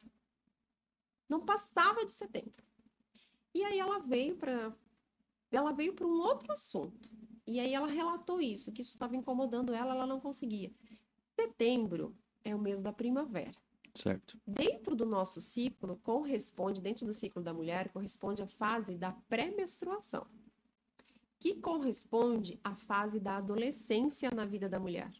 Não 1.28 1.44
passava 1.44 2.04
de 2.04 2.12
setembro. 2.12 2.64
E 3.52 3.64
aí 3.64 3.78
ela 3.78 3.98
veio 3.98 4.36
para 4.36 4.72
ela 5.50 5.72
veio 5.72 5.92
para 5.94 6.06
um 6.06 6.20
outro 6.20 6.52
assunto. 6.52 7.10
E 7.44 7.58
aí 7.58 7.74
ela 7.74 7.88
relatou 7.88 8.40
isso, 8.40 8.72
que 8.72 8.82
isso 8.82 8.92
estava 8.92 9.16
incomodando 9.16 9.74
ela, 9.74 9.94
ela 9.94 10.06
não 10.06 10.20
conseguia. 10.20 10.72
Setembro 11.34 12.16
é 12.44 12.54
o 12.54 12.58
mês 12.58 12.80
da 12.80 12.92
primavera. 12.92 13.58
Certo. 13.94 14.38
Dentro 14.46 14.94
do 14.94 15.04
nosso 15.04 15.40
ciclo, 15.40 15.98
corresponde, 16.02 16.80
dentro 16.80 17.06
do 17.06 17.14
ciclo 17.14 17.42
da 17.42 17.52
mulher, 17.52 17.90
corresponde 17.90 18.42
a 18.42 18.46
fase 18.46 18.96
da 18.96 19.12
pré-menstruação, 19.28 20.26
que 21.38 21.56
corresponde 21.56 22.60
à 22.62 22.74
fase 22.74 23.18
da 23.18 23.36
adolescência 23.36 24.30
na 24.30 24.44
vida 24.44 24.68
da 24.68 24.78
mulher. 24.78 25.10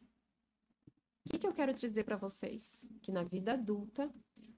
O 1.27 1.31
que, 1.31 1.39
que 1.39 1.47
eu 1.47 1.53
quero 1.53 1.75
te 1.75 1.87
dizer 1.89 2.05
para 2.05 2.17
vocês? 2.17 2.85
Que 3.03 3.13
na 3.13 3.23
vida 3.23 3.53
adulta, 3.53 4.13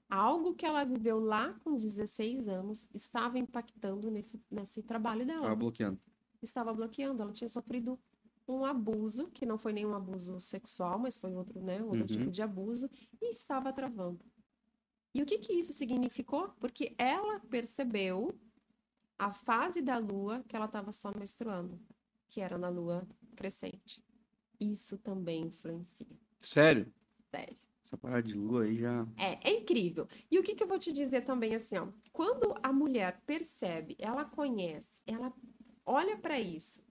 algo 0.09 0.53
que 0.53 0.65
ela 0.65 0.83
viveu 0.83 1.19
lá 1.19 1.53
com 1.63 1.75
16 1.75 2.47
anos 2.47 2.87
estava 2.93 3.37
impactando 3.37 4.09
nesse, 4.09 4.41
nesse 4.49 4.81
trabalho 4.83 5.25
dela. 5.25 5.41
Estava 5.41 5.55
bloqueando. 5.55 5.99
Estava 6.41 6.73
bloqueando. 6.73 7.21
Ela 7.21 7.31
tinha 7.33 7.49
sofrido 7.49 7.99
um 8.47 8.65
abuso, 8.65 9.27
que 9.27 9.45
não 9.45 9.57
foi 9.57 9.73
nenhum 9.73 9.93
abuso 9.93 10.39
sexual, 10.39 10.99
mas 10.99 11.17
foi 11.17 11.33
outro, 11.33 11.61
né, 11.61 11.81
outro 11.81 12.01
uhum. 12.01 12.05
tipo 12.05 12.31
de 12.31 12.41
abuso, 12.41 12.89
e 13.21 13.29
estava 13.29 13.71
travando. 13.71 14.23
E 15.13 15.21
o 15.21 15.25
que, 15.25 15.37
que 15.37 15.53
isso 15.53 15.71
significou? 15.73 16.49
Porque 16.59 16.95
ela 16.97 17.39
percebeu 17.39 18.33
a 19.17 19.31
fase 19.31 19.81
da 19.81 19.97
lua 19.97 20.43
que 20.47 20.55
ela 20.55 20.65
estava 20.65 20.91
só 20.91 21.11
menstruando, 21.15 21.79
que 22.27 22.41
era 22.41 22.57
na 22.57 22.69
lua 22.69 23.07
crescente. 23.35 24.03
Isso 24.59 24.97
também 24.97 25.47
influencia. 25.47 26.07
Sério? 26.41 26.91
Sério. 27.29 27.57
Essa 27.85 27.97
parada 27.97 28.23
de 28.23 28.33
lua 28.33 28.63
aí 28.63 28.77
já. 28.77 29.07
É, 29.17 29.51
é 29.51 29.59
incrível. 29.59 30.07
E 30.31 30.39
o 30.39 30.43
que, 30.43 30.55
que 30.55 30.63
eu 30.63 30.67
vou 30.67 30.79
te 30.79 30.91
dizer 30.91 31.21
também 31.21 31.53
assim, 31.53 31.77
ó? 31.77 31.87
Quando 32.11 32.55
a 32.63 32.73
mulher 32.73 33.21
percebe, 33.25 33.95
ela 33.99 34.25
conhece, 34.25 34.99
ela 35.05 35.31
olha 35.85 36.17
para 36.17 36.39
isso 36.39 36.83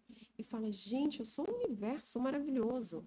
e 0.43 0.45
fala: 0.45 0.71
gente, 0.71 1.21
eu 1.21 1.27
sou 1.27 1.49
um 1.49 1.65
universo 1.65 2.21
maravilhoso. 2.21 3.07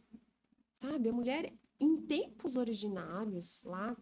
Sabe? 0.81 1.09
A 1.09 1.13
mulher, 1.13 1.53
em 1.79 1.97
tempos 1.97 2.57
originários, 2.57 3.63
lá, 3.63 3.95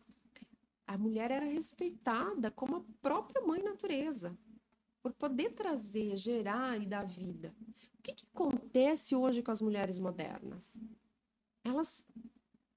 a 0.85 0.97
mulher 0.97 1.31
era 1.31 1.45
respeitada 1.45 2.51
como 2.51 2.75
a 2.77 2.83
própria 3.01 3.41
mãe 3.41 3.61
natureza, 3.61 4.37
por 5.01 5.13
poder 5.13 5.51
trazer, 5.53 6.15
gerar 6.17 6.81
e 6.81 6.85
dar 6.85 7.05
vida. 7.05 7.53
O 7.99 8.01
que, 8.01 8.13
que 8.13 8.25
acontece 8.33 9.15
hoje 9.15 9.41
com 9.41 9.51
as 9.51 9.61
mulheres 9.61 9.97
modernas? 9.97 10.71
Elas 11.63 12.05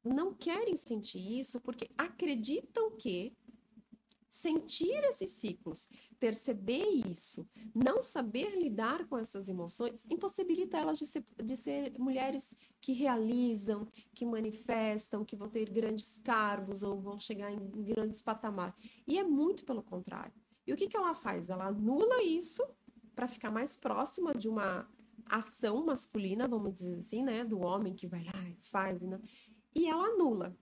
não 0.05 0.33
querem 0.33 0.77
sentir 0.77 1.39
isso 1.39 1.61
porque 1.61 1.91
acreditam 1.99 2.97
que 2.97 3.37
sentir 4.37 5.03
esses 5.05 5.31
ciclos, 5.31 5.89
perceber 6.21 6.87
isso, 7.09 7.49
não 7.75 8.03
saber 8.03 8.55
lidar 8.55 9.07
com 9.09 9.17
essas 9.17 9.49
emoções, 9.49 10.05
impossibilita 10.11 10.77
elas 10.77 10.99
de 10.99 11.07
ser, 11.07 11.25
de 11.43 11.57
ser 11.57 11.99
mulheres 11.99 12.55
que 12.79 12.93
realizam, 12.93 13.89
que 14.15 14.27
manifestam, 14.27 15.25
que 15.25 15.35
vão 15.35 15.49
ter 15.49 15.71
grandes 15.71 16.19
cargos 16.19 16.83
ou 16.83 17.01
vão 17.01 17.19
chegar 17.19 17.51
em 17.51 17.71
grandes 17.83 18.21
patamares. 18.21 18.75
E 19.07 19.19
é 19.19 19.25
muito 19.25 19.65
pelo 19.65 19.83
contrário. 19.83 20.35
E 20.67 20.73
o 20.73 20.77
que, 20.77 20.87
que 20.87 20.97
ela 20.97 21.15
faz? 21.15 21.49
Ela 21.49 21.69
anula 21.69 22.23
isso 22.23 22.63
para 23.15 23.27
ficar 23.27 23.51
mais 23.51 23.75
próxima 23.75 24.35
de 24.35 24.51
uma 24.51 24.87
ação 25.25 25.83
masculina, 25.87 26.47
vamos 26.47 26.75
dizer 26.75 26.99
assim, 26.99 27.23
né? 27.23 27.43
Do 27.43 27.61
homem 27.61 27.95
que 27.95 28.07
vai 28.07 28.23
lá 28.23 28.49
e 28.51 28.57
faz. 28.69 29.01
Não... 29.01 29.21
e 29.75 29.89
ela 29.89 30.05
anula. 30.09 30.55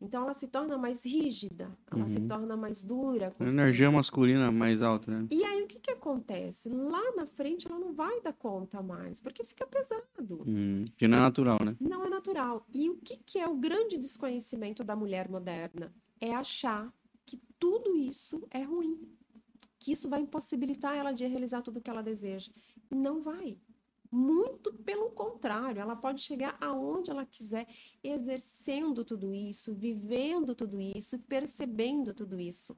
Então 0.00 0.24
ela 0.24 0.34
se 0.34 0.46
torna 0.46 0.76
mais 0.76 1.04
rígida, 1.04 1.70
ela 1.90 2.02
uhum. 2.02 2.08
se 2.08 2.20
torna 2.20 2.56
mais 2.56 2.82
dura. 2.82 3.34
A 3.40 3.44
energia 3.44 3.90
masculina 3.90 4.52
mais 4.52 4.82
alta, 4.82 5.10
né? 5.10 5.26
E 5.30 5.42
aí 5.42 5.62
o 5.62 5.66
que, 5.66 5.80
que 5.80 5.90
acontece? 5.90 6.68
Lá 6.68 7.12
na 7.16 7.26
frente 7.26 7.66
ela 7.66 7.78
não 7.78 7.94
vai 7.94 8.20
dar 8.20 8.34
conta 8.34 8.82
mais, 8.82 9.20
porque 9.20 9.42
fica 9.44 9.66
pesado. 9.66 10.42
Uhum. 10.46 10.84
Que 10.98 11.08
não 11.08 11.18
é 11.18 11.20
natural, 11.22 11.58
né? 11.64 11.74
Não 11.80 12.04
é 12.04 12.10
natural. 12.10 12.66
E 12.72 12.90
o 12.90 12.96
que, 12.96 13.16
que 13.16 13.38
é 13.38 13.48
o 13.48 13.56
grande 13.56 13.96
desconhecimento 13.96 14.84
da 14.84 14.94
mulher 14.94 15.30
moderna? 15.30 15.92
É 16.20 16.34
achar 16.34 16.92
que 17.24 17.40
tudo 17.58 17.96
isso 17.96 18.46
é 18.50 18.62
ruim. 18.62 19.00
Que 19.78 19.92
isso 19.92 20.10
vai 20.10 20.20
impossibilitar 20.20 20.94
ela 20.94 21.12
de 21.12 21.26
realizar 21.26 21.62
tudo 21.62 21.78
o 21.78 21.80
que 21.80 21.88
ela 21.88 22.02
deseja. 22.02 22.50
Não 22.90 23.22
vai. 23.22 23.56
Muito 24.16 24.72
pelo 24.72 25.10
contrário, 25.10 25.78
ela 25.78 25.94
pode 25.94 26.22
chegar 26.22 26.56
aonde 26.58 27.10
ela 27.10 27.26
quiser, 27.26 27.68
exercendo 28.02 29.04
tudo 29.04 29.34
isso, 29.34 29.74
vivendo 29.74 30.54
tudo 30.54 30.80
isso, 30.80 31.18
percebendo 31.18 32.14
tudo 32.14 32.40
isso. 32.40 32.74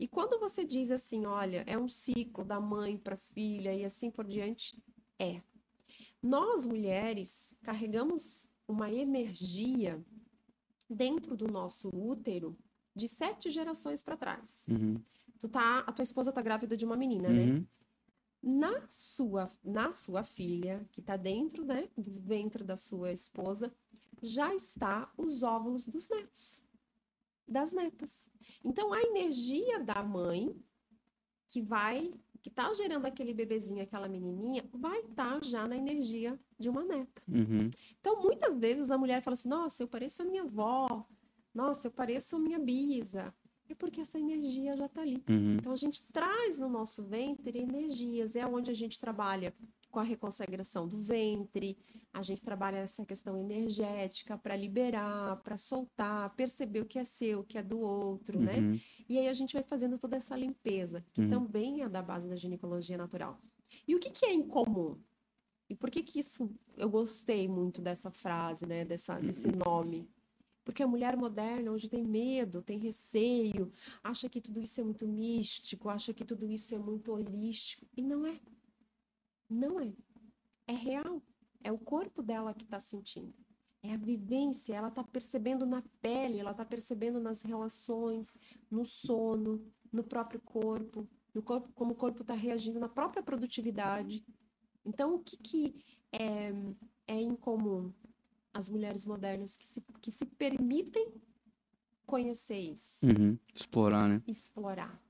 E 0.00 0.08
quando 0.08 0.36
você 0.40 0.64
diz 0.64 0.90
assim, 0.90 1.26
olha, 1.26 1.62
é 1.64 1.78
um 1.78 1.88
ciclo 1.88 2.44
da 2.44 2.58
mãe 2.58 2.98
para 2.98 3.16
filha 3.16 3.72
e 3.72 3.84
assim 3.84 4.10
por 4.10 4.26
diante, 4.26 4.76
é. 5.16 5.40
Nós 6.20 6.66
mulheres 6.66 7.54
carregamos 7.62 8.44
uma 8.66 8.90
energia 8.90 10.04
dentro 10.90 11.36
do 11.36 11.46
nosso 11.46 11.88
útero 11.94 12.58
de 12.96 13.06
sete 13.06 13.48
gerações 13.48 14.02
para 14.02 14.16
trás. 14.16 14.66
Uhum. 14.68 15.00
Tu 15.38 15.48
tá, 15.48 15.84
a 15.86 15.92
tua 15.92 16.02
esposa 16.02 16.32
tá 16.32 16.42
grávida 16.42 16.76
de 16.76 16.84
uma 16.84 16.96
menina, 16.96 17.28
né? 17.28 17.44
uhum. 17.44 17.54
né? 17.60 17.66
Na 18.44 18.86
sua, 18.90 19.50
na 19.64 19.90
sua 19.92 20.22
filha, 20.22 20.86
que 20.92 21.00
está 21.00 21.16
dentro 21.16 21.64
né, 21.64 21.88
do 21.96 22.20
ventre 22.20 22.62
da 22.62 22.76
sua 22.76 23.10
esposa, 23.10 23.72
já 24.22 24.54
está 24.54 25.10
os 25.16 25.42
óvulos 25.42 25.86
dos 25.86 26.08
netos, 26.08 26.62
das 27.48 27.72
netas. 27.72 28.26
Então, 28.62 28.92
a 28.92 29.02
energia 29.02 29.80
da 29.80 30.02
mãe 30.02 30.54
que 31.48 31.62
vai 31.62 32.12
que 32.42 32.50
está 32.50 32.70
gerando 32.74 33.06
aquele 33.06 33.32
bebezinho, 33.32 33.82
aquela 33.82 34.06
menininha, 34.06 34.68
vai 34.70 35.00
estar 35.00 35.40
tá 35.40 35.46
já 35.46 35.66
na 35.66 35.78
energia 35.78 36.38
de 36.58 36.68
uma 36.68 36.84
neta. 36.84 37.22
Uhum. 37.26 37.70
Então, 37.98 38.20
muitas 38.20 38.54
vezes 38.58 38.90
a 38.90 38.98
mulher 38.98 39.22
fala 39.22 39.32
assim: 39.32 39.48
nossa, 39.48 39.82
eu 39.82 39.88
pareço 39.88 40.20
a 40.20 40.26
minha 40.26 40.42
avó, 40.42 41.08
nossa, 41.54 41.86
eu 41.86 41.90
pareço 41.90 42.36
a 42.36 42.38
minha 42.38 42.58
bisa. 42.58 43.34
É 43.68 43.74
porque 43.74 44.00
essa 44.00 44.18
energia 44.18 44.76
já 44.76 44.86
está 44.86 45.00
ali. 45.02 45.22
Uhum. 45.28 45.54
Então, 45.54 45.72
a 45.72 45.76
gente 45.76 46.02
traz 46.12 46.58
no 46.58 46.68
nosso 46.68 47.02
ventre 47.04 47.58
energias, 47.58 48.36
é 48.36 48.46
onde 48.46 48.70
a 48.70 48.74
gente 48.74 49.00
trabalha 49.00 49.54
com 49.90 50.00
a 50.00 50.02
reconsagração 50.02 50.88
do 50.88 50.98
ventre, 50.98 51.78
a 52.12 52.20
gente 52.20 52.42
trabalha 52.42 52.78
essa 52.78 53.04
questão 53.06 53.38
energética 53.38 54.36
para 54.36 54.56
liberar, 54.56 55.36
para 55.42 55.56
soltar, 55.56 56.34
perceber 56.34 56.80
o 56.80 56.84
que 56.84 56.98
é 56.98 57.04
seu, 57.04 57.40
o 57.40 57.44
que 57.44 57.56
é 57.56 57.62
do 57.62 57.78
outro, 57.78 58.40
né? 58.40 58.58
Uhum. 58.58 58.80
E 59.08 59.18
aí 59.18 59.28
a 59.28 59.32
gente 59.32 59.54
vai 59.54 59.62
fazendo 59.62 59.96
toda 59.96 60.16
essa 60.16 60.36
limpeza, 60.36 61.04
que 61.12 61.20
Uhum. 61.20 61.30
também 61.30 61.82
é 61.82 61.88
da 61.88 62.02
base 62.02 62.28
da 62.28 62.34
ginecologia 62.36 62.98
natural. 62.98 63.38
E 63.86 63.94
o 63.94 64.00
que, 64.00 64.10
que 64.10 64.26
é 64.26 64.32
incomum? 64.32 64.98
E 65.70 65.74
por 65.74 65.90
que 65.90 66.02
que 66.02 66.18
isso 66.18 66.50
eu 66.76 66.90
gostei 66.90 67.48
muito 67.48 67.80
dessa 67.80 68.10
frase, 68.10 68.66
né, 68.66 68.84
dessa, 68.84 69.18
desse 69.18 69.48
nome? 69.48 70.08
Porque 70.64 70.82
a 70.82 70.86
mulher 70.86 71.16
moderna 71.16 71.70
hoje 71.70 71.88
tem 71.88 72.02
medo, 72.02 72.62
tem 72.62 72.78
receio, 72.78 73.70
acha 74.02 74.28
que 74.28 74.40
tudo 74.40 74.62
isso 74.62 74.80
é 74.80 74.84
muito 74.84 75.06
místico, 75.06 75.90
acha 75.90 76.14
que 76.14 76.24
tudo 76.24 76.50
isso 76.50 76.74
é 76.74 76.78
muito 76.78 77.12
holístico. 77.12 77.86
E 77.96 78.02
não 78.02 78.26
é. 78.26 78.40
Não 79.48 79.78
é. 79.78 79.92
É 80.66 80.72
real. 80.72 81.22
É 81.62 81.70
o 81.70 81.78
corpo 81.78 82.22
dela 82.22 82.54
que 82.54 82.64
está 82.64 82.80
sentindo. 82.80 83.34
É 83.82 83.92
a 83.92 83.98
vivência, 83.98 84.74
ela 84.74 84.88
está 84.88 85.04
percebendo 85.04 85.66
na 85.66 85.82
pele, 86.00 86.38
ela 86.38 86.52
está 86.52 86.64
percebendo 86.64 87.20
nas 87.20 87.42
relações, 87.42 88.34
no 88.70 88.86
sono, 88.86 89.62
no 89.92 90.02
próprio 90.02 90.40
corpo, 90.40 91.06
no 91.34 91.42
corpo 91.42 91.70
como 91.74 91.92
o 91.92 91.96
corpo 91.96 92.22
está 92.22 92.32
reagindo 92.32 92.80
na 92.80 92.88
própria 92.88 93.22
produtividade. 93.22 94.24
Então, 94.84 95.16
o 95.16 95.18
que, 95.18 95.36
que 95.36 95.84
é, 96.10 96.52
é 97.06 97.20
incomum? 97.20 97.92
As 98.54 98.68
mulheres 98.68 99.04
modernas 99.04 99.56
que 99.56 99.66
se, 99.66 99.80
que 100.00 100.12
se 100.12 100.24
permitem 100.24 101.12
conhecer 102.06 102.58
isso, 102.58 103.04
Uhum. 103.04 103.36
Explorar, 103.54 104.08
né? 104.08 104.22
explorar. 104.26 105.02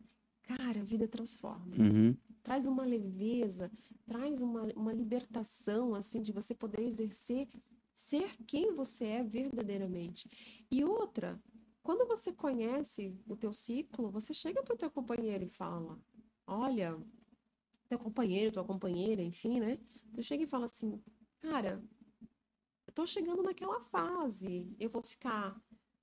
Cara, 0.43 0.81
a 0.81 0.85
vida 0.85 1.07
transforma 1.07 1.75
Uhum. 1.79 2.17
traz 2.43 2.67
uma 2.67 2.85
leveza, 2.85 3.71
traz 4.07 4.41
uma, 4.43 4.63
uma 4.75 4.93
libertação, 4.93 5.95
assim, 5.95 6.23
de 6.23 6.33
você 6.33 6.55
poder 6.55 6.83
exercer, 6.83 7.49
ser 7.95 8.35
quem 8.47 8.75
você 8.75 9.05
é 9.05 9.23
verdadeiramente. 9.23 10.29
E 10.71 10.83
outra, 10.85 11.39
quando 11.83 12.07
você 12.07 12.33
conhece 12.33 13.15
o 13.29 13.37
teu 13.37 13.53
ciclo, 13.53 14.11
você 14.11 14.33
chega 14.33 14.63
para 14.63 14.75
o 14.75 14.79
teu 14.79 14.91
companheiro 14.91 15.45
e 15.45 15.49
fala, 15.51 15.99
olha, 16.47 16.99
teu 17.89 17.99
companheiro, 17.99 18.53
tua 18.53 18.65
companheira, 18.65 19.23
enfim, 19.23 19.61
né? 19.61 19.79
Tu 20.15 20.23
chega 20.23 20.45
e 20.45 20.47
fala 20.47 20.67
assim, 20.67 21.01
cara, 21.41 21.83
tô 22.95 23.07
chegando 23.07 23.43
naquela 23.43 23.81
fase, 23.81 24.69
eu 24.79 24.89
vou 24.89 25.03
ficar, 25.03 25.61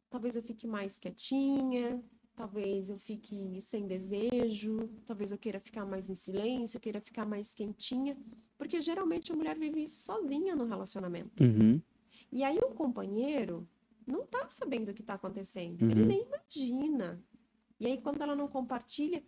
talvez 0.09 0.35
eu 0.35 0.43
fique 0.43 0.67
mais 0.67 0.99
quietinha, 0.99 2.03
Talvez 2.35 2.89
eu 2.89 2.97
fique 2.97 3.61
sem 3.61 3.85
desejo, 3.85 4.89
talvez 5.05 5.31
eu 5.31 5.37
queira 5.37 5.59
ficar 5.59 5.85
mais 5.85 6.09
em 6.09 6.15
silêncio, 6.15 6.79
queira 6.79 7.01
ficar 7.01 7.25
mais 7.25 7.53
quentinha, 7.53 8.17
porque 8.57 8.79
geralmente 8.81 9.31
a 9.31 9.35
mulher 9.35 9.57
vive 9.57 9.83
isso 9.83 10.01
sozinha 10.03 10.55
no 10.55 10.65
relacionamento. 10.65 11.43
Uhum. 11.43 11.81
E 12.31 12.43
aí 12.43 12.57
o 12.57 12.73
companheiro 12.73 13.67
não 14.07 14.25
tá 14.25 14.49
sabendo 14.49 14.89
o 14.89 14.93
que 14.93 15.03
tá 15.03 15.15
acontecendo, 15.15 15.83
ele 15.83 16.01
Uhum. 16.01 16.07
nem 16.07 16.25
imagina. 16.25 17.21
E 17.79 17.85
aí 17.85 18.01
quando 18.01 18.21
ela 18.21 18.35
não 18.35 18.47
compartilha, 18.47 19.23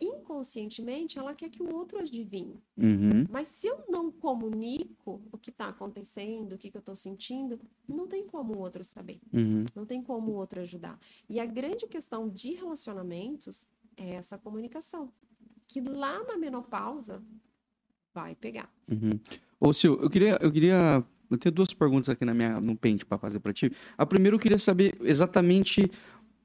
inconscientemente 0.00 1.18
ela 1.18 1.34
quer 1.34 1.50
que 1.50 1.62
o 1.62 1.74
outro 1.74 1.98
adivinhe. 1.98 2.60
Uhum. 2.76 3.26
Mas 3.28 3.48
se 3.48 3.66
eu 3.66 3.84
não 3.88 4.10
comunico 4.10 5.20
o 5.32 5.38
que 5.38 5.50
tá 5.50 5.68
acontecendo, 5.68 6.52
o 6.52 6.58
que, 6.58 6.70
que 6.70 6.76
eu 6.76 6.82
tô 6.82 6.94
sentindo, 6.94 7.58
não 7.88 8.06
tem 8.06 8.24
como 8.24 8.54
o 8.54 8.58
outro 8.58 8.84
saber. 8.84 9.18
Uhum. 9.32 9.64
Não 9.74 9.84
tem 9.84 10.02
como 10.02 10.32
o 10.32 10.34
outro 10.36 10.60
ajudar. 10.60 10.98
E 11.28 11.40
a 11.40 11.46
grande 11.46 11.86
questão 11.86 12.28
de 12.28 12.52
relacionamentos 12.52 13.66
é 13.96 14.14
essa 14.14 14.38
comunicação. 14.38 15.12
Que 15.66 15.80
lá 15.80 16.22
na 16.24 16.36
menopausa 16.36 17.22
vai 18.14 18.34
pegar. 18.34 18.72
Uhum. 18.90 19.18
Ô, 19.60 19.72
Sil, 19.74 19.98
eu 20.00 20.08
queria, 20.08 20.38
eu 20.40 20.50
queria. 20.50 21.04
Eu 21.30 21.36
tenho 21.36 21.54
duas 21.54 21.74
perguntas 21.74 22.08
aqui 22.08 22.24
na 22.24 22.32
minha, 22.32 22.58
no 22.58 22.74
pente 22.74 23.04
para 23.04 23.18
fazer 23.18 23.38
para 23.40 23.52
ti. 23.52 23.70
A 23.98 24.06
primeira, 24.06 24.34
eu 24.34 24.40
queria 24.40 24.58
saber 24.58 24.96
exatamente 25.02 25.90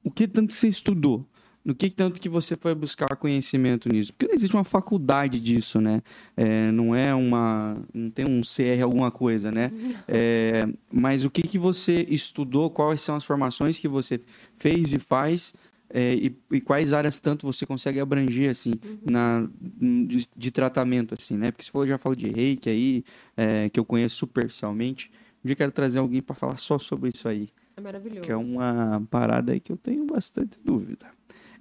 o 0.02 0.10
que 0.10 0.28
tanto 0.28 0.52
você 0.52 0.68
estudou. 0.68 1.26
No 1.64 1.74
que 1.74 1.88
tanto 1.88 2.20
que 2.20 2.28
você 2.28 2.56
foi 2.56 2.74
buscar 2.74 3.16
conhecimento 3.16 3.88
nisso? 3.88 4.12
Porque 4.12 4.26
não 4.26 4.34
existe 4.34 4.54
uma 4.54 4.64
faculdade 4.64 5.40
disso, 5.40 5.80
né? 5.80 6.02
É, 6.36 6.70
não 6.70 6.94
é 6.94 7.14
uma. 7.14 7.78
Não 7.92 8.10
tem 8.10 8.26
um 8.26 8.42
CR 8.42 8.82
alguma 8.82 9.10
coisa, 9.10 9.50
né? 9.50 9.70
É, 10.06 10.68
mas 10.92 11.24
o 11.24 11.30
que, 11.30 11.42
que 11.42 11.58
você 11.58 12.06
estudou? 12.10 12.68
Quais 12.68 13.00
são 13.00 13.16
as 13.16 13.24
formações 13.24 13.78
que 13.78 13.88
você 13.88 14.20
fez 14.58 14.92
e 14.92 14.98
faz? 14.98 15.54
é, 15.94 16.12
e, 16.12 16.36
e 16.50 16.60
quais 16.60 16.92
áreas 16.92 17.18
tanto 17.18 17.46
você 17.46 17.64
consegue 17.64 18.00
abranger, 18.00 18.50
assim, 18.50 18.72
na, 19.08 19.48
de, 19.62 20.26
de 20.36 20.50
tratamento, 20.50 21.14
assim, 21.14 21.36
né? 21.36 21.52
Porque 21.52 21.64
você 21.64 21.70
falou, 21.70 21.86
já 21.86 21.96
falou 21.96 22.16
de 22.16 22.28
reiki 22.28 22.68
aí, 22.68 23.04
é, 23.36 23.68
que 23.68 23.78
eu 23.78 23.84
conheço 23.84 24.16
superficialmente. 24.16 25.08
Um 25.44 25.46
dia 25.46 25.54
quero 25.54 25.70
trazer 25.70 26.00
alguém 26.00 26.20
para 26.20 26.34
falar 26.34 26.56
só 26.56 26.80
sobre 26.80 27.10
isso 27.10 27.28
aí, 27.28 27.48
É 27.76 27.80
maravilhoso. 27.80 28.22
que 28.22 28.32
é 28.32 28.36
uma 28.36 29.06
parada 29.08 29.52
aí 29.52 29.60
que 29.60 29.70
eu 29.70 29.76
tenho 29.76 30.04
bastante 30.04 30.58
dúvida. 30.64 31.06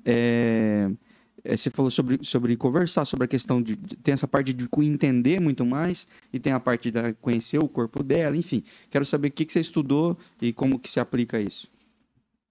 É, 0.06 0.89
é, 1.43 1.58
você 1.58 1.70
falou 1.70 1.91
sobre, 1.91 2.20
sobre 2.24 2.56
conversar, 2.56 3.06
sobre 3.06 3.26
a 3.26 3.28
questão 3.28 3.62
de, 3.62 3.76
de- 3.76 3.95
Tem 3.97 4.14
essa 4.14 4.28
parte 4.28 4.54
de 4.54 4.68
entender 4.82 5.39
muito 5.39 5.66
mais, 5.66 6.08
e 6.32 6.39
tem 6.39 6.54
a 6.54 6.60
parte 6.60 6.89
de 6.91 7.14
conhecer 7.16 7.58
o 7.58 7.68
corpo 7.68 8.01
dela, 8.04 8.36
enfim. 8.38 8.64
Quero 8.89 9.06
saber 9.06 9.28
o 9.30 9.32
que, 9.32 9.45
que 9.45 9.54
você 9.54 9.60
estudou 9.60 10.18
e 10.41 10.54
como 10.54 10.80
que 10.80 10.89
se 10.89 10.99
aplica 10.99 11.39
isso. 11.39 11.68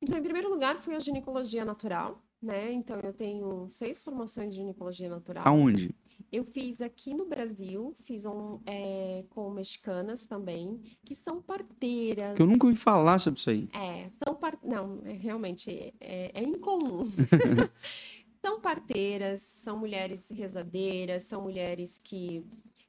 Então, 0.02 0.18
em 0.18 0.22
primeiro 0.22 0.50
lugar, 0.50 0.78
foi 0.80 0.96
a 0.96 1.00
ginecologia 1.00 1.64
natural, 1.64 2.20
né? 2.42 2.72
Então, 2.72 2.98
eu 3.00 3.12
tenho 3.12 3.66
seis 3.68 4.02
formações 4.02 4.52
de 4.52 4.58
ginecologia 4.58 5.08
natural. 5.08 5.46
Aonde? 5.46 5.94
Eu 6.30 6.44
fiz 6.44 6.80
aqui 6.80 7.12
no 7.12 7.26
Brasil, 7.26 7.94
fiz 8.04 8.24
um 8.24 8.60
é, 8.64 9.24
com 9.30 9.50
mexicanas 9.50 10.24
também, 10.24 10.80
que 11.04 11.14
são 11.14 11.42
parteiras. 11.42 12.34
Que 12.34 12.42
eu 12.42 12.46
nunca 12.46 12.66
ouvi 12.66 12.78
falar 12.78 13.18
sobre 13.18 13.38
isso 13.38 13.50
aí. 13.50 13.68
É, 13.74 14.10
são 14.24 14.34
par... 14.34 14.58
Não, 14.62 15.00
é, 15.04 15.12
realmente 15.12 15.94
é, 16.00 16.30
é 16.32 16.42
incomum. 16.42 17.06
são 18.40 18.60
parteiras, 18.60 19.42
são 19.42 19.78
mulheres 19.78 20.30
rezadeiras, 20.30 21.24
são 21.24 21.42
mulheres 21.42 21.98
que 21.98 22.44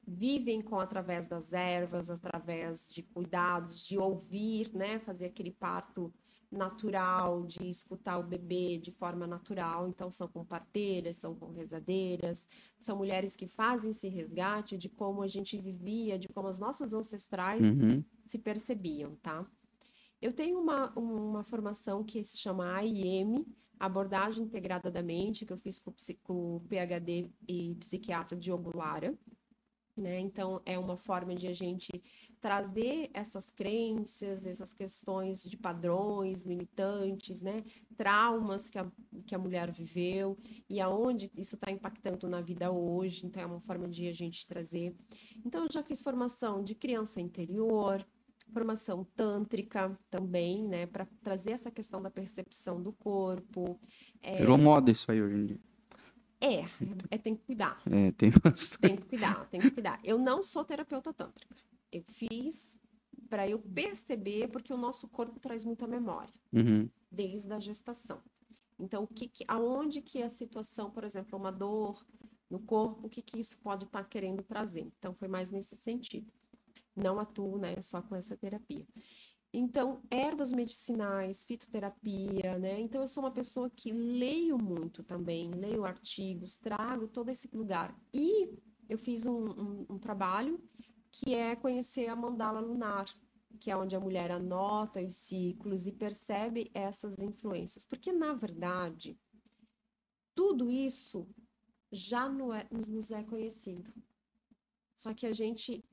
vivem 0.07 0.61
com 0.61 0.79
através 0.79 1.27
das 1.27 1.53
ervas, 1.53 2.09
através 2.09 2.91
de 2.93 3.03
cuidados, 3.03 3.85
de 3.85 3.97
ouvir, 3.97 4.73
né, 4.73 4.99
fazer 4.99 5.25
aquele 5.25 5.51
parto 5.51 6.13
natural, 6.53 7.45
de 7.45 7.69
escutar 7.69 8.17
o 8.17 8.23
bebê 8.23 8.77
de 8.77 8.91
forma 8.91 9.27
natural. 9.27 9.87
Então 9.87 10.11
são 10.11 10.27
com 10.27 10.45
parteiras, 10.45 11.17
são 11.17 11.35
com 11.35 11.51
rezadeiras, 11.51 12.45
são 12.79 12.95
mulheres 12.97 13.35
que 13.35 13.47
fazem 13.47 13.91
esse 13.91 14.07
resgate 14.07 14.77
de 14.77 14.89
como 14.89 15.21
a 15.21 15.27
gente 15.27 15.57
vivia, 15.59 16.17
de 16.17 16.27
como 16.27 16.47
as 16.47 16.59
nossas 16.59 16.93
ancestrais 16.93 17.61
Uhum. 17.61 18.03
se 18.25 18.37
percebiam, 18.37 19.15
tá? 19.17 19.45
Eu 20.21 20.31
tenho 20.31 20.59
uma, 20.59 20.91
uma 20.97 21.43
formação 21.43 22.03
que 22.03 22.23
se 22.23 22.37
chama 22.37 22.73
AIM, 22.75 23.45
Abordagem 23.79 24.45
Integrada 24.45 24.89
da 24.89 25.03
Mente, 25.03 25.45
que 25.45 25.51
eu 25.51 25.57
fiz 25.57 25.79
com, 25.79 25.93
com 26.23 26.55
o 26.55 26.59
PhD 26.61 27.29
e 27.47 27.75
psiquiatra 27.75 28.37
Diogo 28.37 28.71
Lara. 28.75 29.13
Né? 29.95 30.19
Então, 30.19 30.59
é 30.65 30.77
uma 30.77 30.97
forma 30.97 31.35
de 31.35 31.47
a 31.47 31.53
gente 31.53 32.01
trazer 32.41 33.11
essas 33.13 33.51
crenças, 33.51 34.43
essas 34.45 34.73
questões 34.73 35.43
de 35.43 35.55
padrões 35.55 36.41
limitantes, 36.43 37.41
né? 37.41 37.63
traumas 37.95 38.69
que 38.69 38.79
a, 38.79 38.91
que 39.25 39.35
a 39.35 39.37
mulher 39.37 39.71
viveu 39.71 40.35
e 40.67 40.81
aonde 40.81 41.29
isso 41.37 41.53
está 41.55 41.71
impactando 41.71 42.27
na 42.27 42.41
vida 42.41 42.71
hoje. 42.71 43.27
Então, 43.27 43.43
é 43.43 43.45
uma 43.45 43.61
forma 43.61 43.87
de 43.87 44.07
a 44.07 44.13
gente 44.13 44.47
trazer. 44.47 44.95
Então, 45.45 45.63
eu 45.63 45.71
já 45.71 45.83
fiz 45.83 46.01
formação 46.01 46.63
de 46.63 46.73
criança 46.73 47.21
interior, 47.21 48.03
formação 48.51 49.03
tântrica 49.15 49.97
também, 50.09 50.63
né, 50.63 50.85
para 50.85 51.05
trazer 51.21 51.51
essa 51.51 51.71
questão 51.71 52.01
da 52.01 52.09
percepção 52.09 52.81
do 52.81 52.91
corpo. 52.91 53.79
Virou 54.37 54.57
moda 54.57 54.91
isso 54.91 55.11
aí 55.11 55.21
hoje 55.21 55.35
em 55.35 55.45
dia. 55.45 55.72
É, 56.45 56.65
é 57.09 57.17
tem 57.17 57.35
que 57.35 57.43
cuidar, 57.45 57.81
É, 57.89 58.11
tem 58.11 58.29
bastante. 58.43 58.79
tem 58.81 58.95
que 58.97 59.05
cuidar, 59.07 59.47
tem 59.49 59.61
que 59.61 59.71
cuidar. 59.71 59.99
Eu 60.03 60.17
não 60.19 60.43
sou 60.43 60.65
terapeuta 60.65 61.13
tântrica. 61.13 61.55
Eu 61.91 62.03
fiz 62.09 62.77
para 63.29 63.47
eu 63.47 63.59
perceber, 63.59 64.49
porque 64.49 64.73
o 64.73 64.77
nosso 64.77 65.07
corpo 65.07 65.39
traz 65.39 65.63
muita 65.63 65.87
memória 65.87 66.33
Uhum. 66.51 66.89
desde 67.09 67.51
a 67.53 67.59
gestação. 67.59 68.21
Então, 68.77 69.03
o 69.03 69.07
que, 69.07 69.27
que 69.27 69.45
aonde 69.47 70.01
que 70.01 70.21
a 70.21 70.29
situação, 70.29 70.91
por 70.91 71.03
exemplo, 71.03 71.37
uma 71.39 71.51
dor 71.51 72.05
no 72.49 72.59
corpo, 72.59 73.07
o 73.07 73.09
que 73.09 73.21
que 73.21 73.39
isso 73.39 73.57
pode 73.59 73.85
estar 73.85 74.03
querendo 74.03 74.43
trazer? 74.43 74.91
Então, 74.99 75.13
foi 75.13 75.27
mais 75.27 75.49
nesse 75.49 75.77
sentido. 75.77 76.31
Não 76.95 77.19
atuo, 77.19 77.57
né, 77.57 77.81
só 77.81 78.01
com 78.01 78.15
essa 78.15 78.35
terapia. 78.35 78.85
Então, 79.55 80.01
ervas 80.09 80.51
medicinais, 80.51 81.43
fitoterapia, 81.43 82.57
né? 82.57 82.79
Então, 82.79 83.01
eu 83.01 83.07
sou 83.07 83.23
uma 83.23 83.31
pessoa 83.31 83.69
que 83.69 83.91
leio 83.91 84.57
muito 84.57 85.03
também, 85.03 85.51
leio 85.51 85.85
artigos, 85.85 86.57
trago 86.57 87.07
todo 87.07 87.29
esse 87.29 87.47
lugar. 87.53 87.95
E 88.11 88.49
eu 88.89 88.97
fiz 88.97 89.27
um, 89.27 89.51
um, 89.51 89.85
um 89.91 89.99
trabalho 89.99 90.59
que 91.11 91.35
é 91.35 91.55
conhecer 91.55 92.07
a 92.07 92.15
mandala 92.15 92.59
lunar, 92.59 93.05
que 93.59 93.69
é 93.69 93.77
onde 93.77 93.95
a 93.95 93.99
mulher 93.99 94.31
anota 94.31 95.03
os 95.03 95.17
ciclos 95.17 95.85
e 95.85 95.91
percebe 95.91 96.71
essas 96.73 97.19
influências. 97.19 97.85
Porque, 97.85 98.11
na 98.11 98.33
verdade, 98.33 99.15
tudo 100.33 100.71
isso 100.71 101.27
já 101.91 102.25
é, 102.55 102.67
nos 102.75 103.11
é 103.11 103.23
conhecido. 103.23 103.93
Só 104.95 105.13
que 105.13 105.27
a 105.27 105.31
gente 105.31 105.85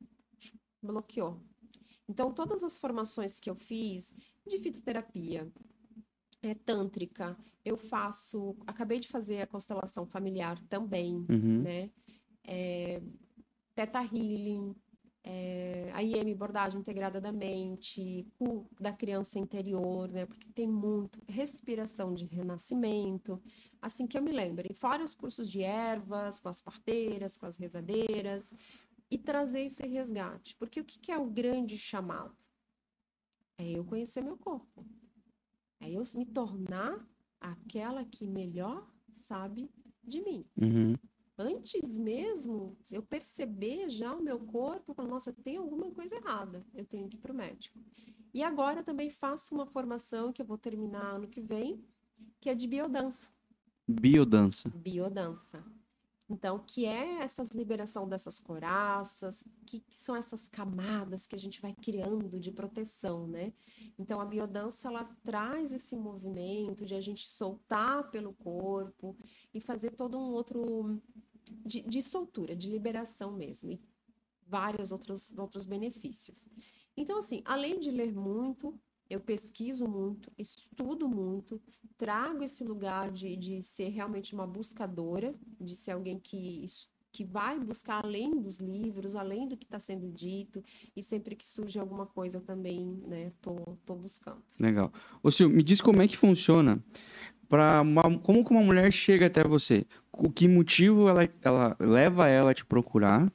bloqueou. 0.83 1.50
Então, 2.11 2.33
todas 2.33 2.65
as 2.65 2.77
formações 2.77 3.39
que 3.39 3.49
eu 3.49 3.55
fiz 3.55 4.13
de 4.45 4.59
fitoterapia, 4.59 5.49
é, 6.43 6.55
tântrica, 6.55 7.37
eu 7.65 7.77
faço. 7.77 8.57
Acabei 8.67 8.99
de 8.99 9.07
fazer 9.07 9.43
a 9.43 9.47
constelação 9.47 10.05
familiar 10.05 10.61
também, 10.69 11.25
uhum. 11.31 11.63
né? 11.63 11.89
É, 12.43 13.01
Teta 13.77 14.01
Healing, 14.01 14.75
é, 15.23 15.91
a 15.95 16.03
IM 16.03 16.35
Bordagem 16.35 16.81
Integrada 16.81 17.21
da 17.21 17.31
Mente, 17.31 18.27
o 18.41 18.65
da 18.81 18.93
criança 18.93 19.39
interior, 19.39 20.09
né? 20.11 20.27
Porque 20.27 20.51
tem 20.53 20.67
muito 20.67 21.21
respiração 21.29 22.13
de 22.13 22.25
renascimento, 22.25 23.41
assim 23.81 24.05
que 24.05 24.19
eu 24.19 24.23
me 24.23 24.33
lembro. 24.33 24.67
E 24.69 24.75
fora 24.75 25.05
os 25.05 25.15
cursos 25.15 25.49
de 25.49 25.63
ervas, 25.63 26.41
com 26.41 26.49
as 26.49 26.61
parteiras, 26.61 27.37
com 27.37 27.47
as 27.47 27.57
rezadeiras, 27.57 28.51
e 29.11 29.19
trazer 29.19 29.63
esse 29.63 29.87
resgate. 29.87 30.57
Porque 30.57 30.81
o 30.81 30.85
que 30.85 31.11
é 31.11 31.19
o 31.19 31.29
grande 31.29 31.77
chamado? 31.77 32.35
É 33.59 33.69
eu 33.69 33.85
conhecer 33.85 34.23
meu 34.23 34.39
corpo. 34.39 34.87
É 35.81 35.91
eu 35.91 36.03
me 36.15 36.27
tornar 36.27 37.07
aquela 37.41 38.05
que 38.05 38.27
melhor 38.27 38.87
sabe 39.13 39.71
de 40.03 40.23
mim. 40.23 40.45
Uhum. 40.57 40.95
Antes 41.37 41.97
mesmo, 41.97 42.77
eu 42.91 43.03
perceber 43.03 43.89
já 43.89 44.15
o 44.15 44.23
meu 44.23 44.39
corpo, 44.39 44.93
falar, 44.93 45.09
nossa, 45.09 45.33
tem 45.33 45.57
alguma 45.57 45.91
coisa 45.91 46.17
errada, 46.17 46.65
eu 46.75 46.85
tenho 46.85 47.09
que 47.09 47.17
ir 47.17 47.21
para 47.21 47.33
o 47.33 47.35
médico. 47.35 47.79
E 48.33 48.43
agora 48.43 48.83
também 48.83 49.11
faço 49.11 49.55
uma 49.55 49.67
formação 49.67 50.33
que 50.33 50.43
eu 50.43 50.47
vou 50.47 50.59
terminar 50.59 51.15
ano 51.15 51.27
que 51.27 51.41
vem, 51.41 51.83
que 52.39 52.51
é 52.51 52.55
de 52.55 52.67
biodança. 52.67 53.27
Biodança. 53.89 54.69
Biodança. 54.69 55.65
Então, 56.31 56.61
que 56.65 56.87
é 56.87 57.23
essa 57.23 57.43
liberação 57.53 58.09
dessas 58.09 58.39
coraças, 58.39 59.43
que, 59.67 59.81
que, 59.81 59.99
são 59.99 60.15
essas 60.15 60.47
camadas 60.47 61.27
que 61.27 61.35
a 61.35 61.39
gente 61.39 61.61
vai 61.61 61.75
criando 61.75 62.39
de 62.39 62.53
proteção, 62.53 63.27
né? 63.27 63.53
Então, 63.99 64.21
a 64.21 64.25
biodança, 64.25 64.87
ela 64.87 65.05
traz 65.25 65.73
esse 65.73 65.97
movimento 65.97 66.87
de 66.87 66.95
a 66.95 67.01
gente 67.01 67.27
soltar 67.27 68.13
pelo 68.13 68.33
corpo 68.33 69.17
e 69.53 69.61
fazer 69.61 69.91
todo 69.91 70.17
um 70.17 70.33
outro... 70.33 71.03
de, 71.67 71.83
de 71.83 72.01
soltura, 72.01 72.55
de 72.55 72.71
liberação 72.71 73.33
mesmo, 73.33 73.73
e 73.73 73.81
vários 74.47 74.93
outros, 74.93 75.37
outros 75.37 75.65
benefícios. 75.65 76.47
Então, 76.97 77.19
assim, 77.19 77.43
além 77.45 77.81
de 77.81 77.91
ler 77.91 78.15
muito, 78.15 78.79
eu 79.11 79.19
pesquiso 79.19 79.89
muito, 79.89 80.31
estudo 80.39 81.09
muito, 81.09 81.61
trago 81.99 82.45
esse 82.45 82.63
lugar 82.63 83.11
de, 83.11 83.37
de 83.37 83.63
ser 83.63 83.89
realmente 83.89 84.33
uma 84.33 84.47
buscadora, 84.47 85.35
de 85.61 85.75
ser 85.75 85.91
alguém 85.91 86.19
que, 86.19 86.65
que 87.11 87.25
vai 87.25 87.59
buscar 87.59 88.05
além 88.05 88.41
dos 88.41 88.61
livros, 88.61 89.17
além 89.17 89.49
do 89.49 89.57
que 89.57 89.67
está 89.67 89.81
sendo 89.81 90.09
dito, 90.13 90.63
e 90.97 91.03
sempre 91.03 91.35
que 91.35 91.47
surge 91.47 91.79
alguma 91.81 92.07
coisa 92.07 92.41
também, 92.41 93.03
né, 93.05 93.33
tô, 93.43 93.77
tô 93.85 93.97
buscando. 93.97 94.43
Legal. 94.59 94.93
Ô 95.23 95.31
Sil, 95.35 95.51
me 95.51 95.65
diz 95.65 95.81
como 95.81 96.01
é 96.01 96.07
que 96.07 96.17
funciona 96.17 96.83
para 97.49 97.83
como 98.23 98.45
que 98.45 98.53
uma 98.53 98.63
mulher 98.63 98.93
chega 98.93 99.27
até 99.27 99.43
você? 99.43 99.85
O 100.13 100.31
que 100.31 100.47
motivo 100.47 101.09
ela, 101.09 101.29
ela 101.43 101.77
leva 101.81 102.29
ela 102.29 102.53
a 102.53 102.55
te 102.55 102.65
procurar? 102.65 103.31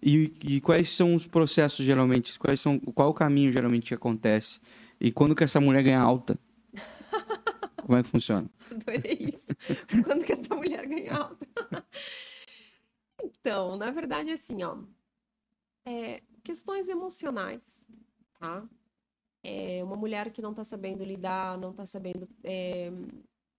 E, 0.00 0.32
e 0.44 0.60
quais 0.60 0.90
são 0.90 1.16
os 1.16 1.26
processos 1.26 1.84
geralmente? 1.84 2.38
Quais 2.38 2.60
são, 2.60 2.78
qual 2.78 3.10
o 3.10 3.14
caminho 3.14 3.50
geralmente 3.50 3.88
que 3.88 3.94
acontece? 3.94 4.60
E 5.00 5.12
quando 5.12 5.34
que 5.34 5.44
essa 5.44 5.60
mulher 5.60 5.82
ganha 5.82 6.00
alta? 6.00 6.38
Como 7.84 7.96
é 7.96 8.02
que 8.02 8.08
funciona? 8.08 8.50
Adorei 8.70 9.34
isso. 9.34 9.46
Quando 10.04 10.24
que 10.24 10.32
essa 10.32 10.54
mulher 10.54 10.86
ganha 10.86 11.14
alta? 11.14 11.46
então, 13.22 13.76
na 13.76 13.90
verdade, 13.90 14.30
assim, 14.30 14.62
ó. 14.62 14.78
É, 15.84 16.22
questões 16.42 16.88
emocionais, 16.88 17.62
tá? 18.40 18.68
É 19.42 19.84
uma 19.84 19.94
mulher 19.94 20.32
que 20.32 20.42
não 20.42 20.52
tá 20.52 20.64
sabendo 20.64 21.04
lidar, 21.04 21.56
não 21.58 21.72
tá 21.72 21.86
sabendo. 21.86 22.28
É, 22.42 22.90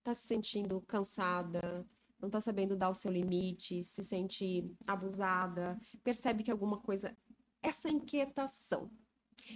tá 0.03 0.13
se 0.13 0.27
sentindo 0.27 0.81
cansada, 0.81 1.85
não 2.19 2.29
tá 2.29 2.41
sabendo 2.41 2.75
dar 2.75 2.89
o 2.89 2.93
seu 2.93 3.11
limite, 3.11 3.83
se 3.83 4.03
sente 4.03 4.69
abusada, 4.85 5.79
percebe 6.03 6.43
que 6.43 6.51
alguma 6.51 6.79
coisa. 6.79 7.15
Essa 7.61 7.89
inquietação, 7.89 8.91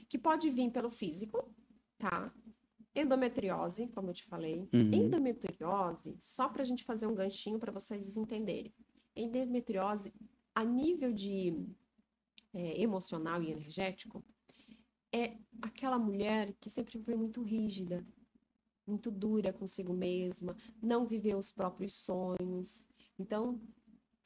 que 0.07 0.17
pode 0.17 0.49
vir 0.49 0.71
pelo 0.71 0.89
físico, 0.89 1.53
tá? 2.01 2.33
Endometriose, 2.95 3.87
como 3.89 4.09
eu 4.09 4.13
te 4.13 4.25
falei. 4.25 4.67
Uhum. 4.73 4.91
Endometriose, 4.91 6.17
só 6.19 6.49
para 6.49 6.63
a 6.63 6.65
gente 6.65 6.83
fazer 6.83 7.05
um 7.05 7.15
ganchinho 7.15 7.59
para 7.59 7.71
vocês 7.71 8.17
entenderem. 8.17 8.73
Endometriose, 9.15 10.11
a 10.53 10.63
nível 10.63 11.13
de 11.13 11.55
é, 12.53 12.81
emocional 12.81 13.41
e 13.41 13.51
energético, 13.51 14.23
é 15.13 15.37
aquela 15.61 15.99
mulher 15.99 16.53
que 16.59 16.69
sempre 16.69 16.99
foi 16.99 17.15
muito 17.15 17.41
rígida, 17.43 18.05
muito 18.87 19.11
dura 19.11 19.53
consigo 19.53 19.93
mesma, 19.93 20.55
não 20.81 21.05
viveu 21.05 21.37
os 21.37 21.51
próprios 21.51 21.93
sonhos. 21.93 22.83
Então, 23.19 23.61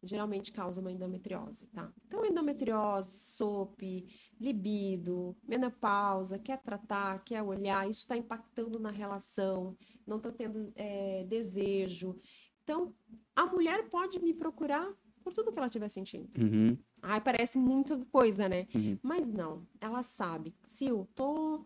geralmente 0.05 0.51
causa 0.51 0.79
uma 0.79 0.91
endometriose, 0.91 1.67
tá? 1.67 1.91
Então, 2.05 2.25
endometriose, 2.25 3.17
SOP, 3.17 4.07
libido, 4.39 5.35
menopausa, 5.47 6.39
quer 6.39 6.61
tratar, 6.61 7.23
quer 7.23 7.41
olhar, 7.41 7.89
isso 7.89 8.01
está 8.01 8.15
impactando 8.15 8.79
na 8.79 8.91
relação, 8.91 9.75
não 10.05 10.17
está 10.17 10.31
tendo 10.31 10.71
é, 10.75 11.23
desejo. 11.25 12.19
Então, 12.63 12.93
a 13.35 13.45
mulher 13.45 13.89
pode 13.89 14.19
me 14.19 14.33
procurar 14.33 14.93
por 15.23 15.33
tudo 15.33 15.51
que 15.51 15.57
ela 15.57 15.67
estiver 15.67 15.89
sentindo. 15.89 16.29
Uhum. 16.39 16.77
Ai, 17.01 17.19
parece 17.19 17.57
muita 17.57 17.97
coisa, 18.11 18.47
né? 18.47 18.67
Uhum. 18.73 18.97
Mas 19.01 19.27
não, 19.27 19.67
ela 19.81 20.03
sabe. 20.03 20.55
Se 20.67 20.85
eu 20.85 21.07
tô 21.15 21.65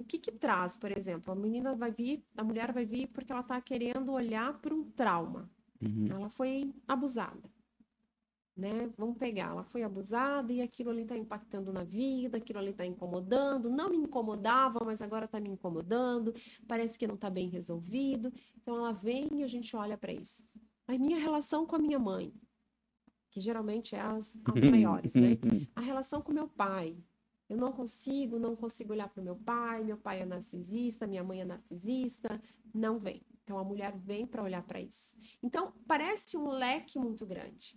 o 0.00 0.04
que 0.04 0.18
que 0.18 0.32
traz, 0.32 0.76
por 0.78 0.90
exemplo, 0.96 1.30
a 1.30 1.36
menina 1.36 1.76
vai 1.76 1.92
vir, 1.92 2.24
a 2.34 2.42
mulher 2.42 2.72
vai 2.72 2.86
vir 2.86 3.08
porque 3.08 3.30
ela 3.30 3.42
está 3.42 3.60
querendo 3.60 4.10
olhar 4.12 4.58
para 4.58 4.74
um 4.74 4.82
trauma. 4.82 5.50
Uhum. 5.80 6.04
Ela 6.10 6.28
foi 6.28 6.72
abusada. 6.86 7.50
Né? 8.56 8.90
Vamos 8.98 9.16
pegar, 9.16 9.52
ela 9.52 9.64
foi 9.64 9.82
abusada 9.82 10.52
e 10.52 10.60
aquilo 10.60 10.90
ali 10.90 11.02
está 11.02 11.16
impactando 11.16 11.72
na 11.72 11.82
vida, 11.82 12.36
aquilo 12.36 12.58
ali 12.58 12.72
está 12.72 12.84
incomodando, 12.84 13.70
não 13.70 13.88
me 13.88 13.96
incomodava, 13.96 14.80
mas 14.84 15.00
agora 15.00 15.24
está 15.24 15.40
me 15.40 15.48
incomodando, 15.48 16.34
parece 16.68 16.98
que 16.98 17.06
não 17.06 17.14
está 17.14 17.30
bem 17.30 17.48
resolvido. 17.48 18.30
Então 18.60 18.76
ela 18.76 18.92
vem 18.92 19.28
e 19.32 19.42
a 19.42 19.46
gente 19.46 19.74
olha 19.74 19.96
para 19.96 20.12
isso. 20.12 20.44
A 20.86 20.98
minha 20.98 21.18
relação 21.18 21.64
com 21.64 21.76
a 21.76 21.78
minha 21.78 21.98
mãe, 21.98 22.34
que 23.30 23.40
geralmente 23.40 23.94
é 23.94 24.00
as, 24.00 24.34
as 24.44 24.70
maiores, 24.70 25.14
né? 25.14 25.38
A 25.74 25.80
relação 25.80 26.20
com 26.20 26.32
meu 26.32 26.48
pai. 26.48 26.96
Eu 27.48 27.56
não 27.56 27.72
consigo, 27.72 28.38
não 28.38 28.54
consigo 28.54 28.92
olhar 28.92 29.08
para 29.08 29.20
o 29.20 29.24
meu 29.24 29.36
pai, 29.36 29.82
meu 29.82 29.96
pai 29.96 30.20
é 30.20 30.26
narcisista, 30.26 31.06
minha 31.06 31.24
mãe 31.24 31.40
é 31.40 31.44
narcisista, 31.44 32.40
não 32.74 32.98
vem. 32.98 33.22
Então 33.50 33.58
a 33.58 33.64
mulher 33.64 33.92
vem 33.96 34.24
para 34.24 34.44
olhar 34.44 34.62
para 34.62 34.80
isso. 34.80 35.12
Então 35.42 35.72
parece 35.84 36.36
um 36.36 36.48
leque 36.50 37.00
muito 37.00 37.26
grande, 37.26 37.76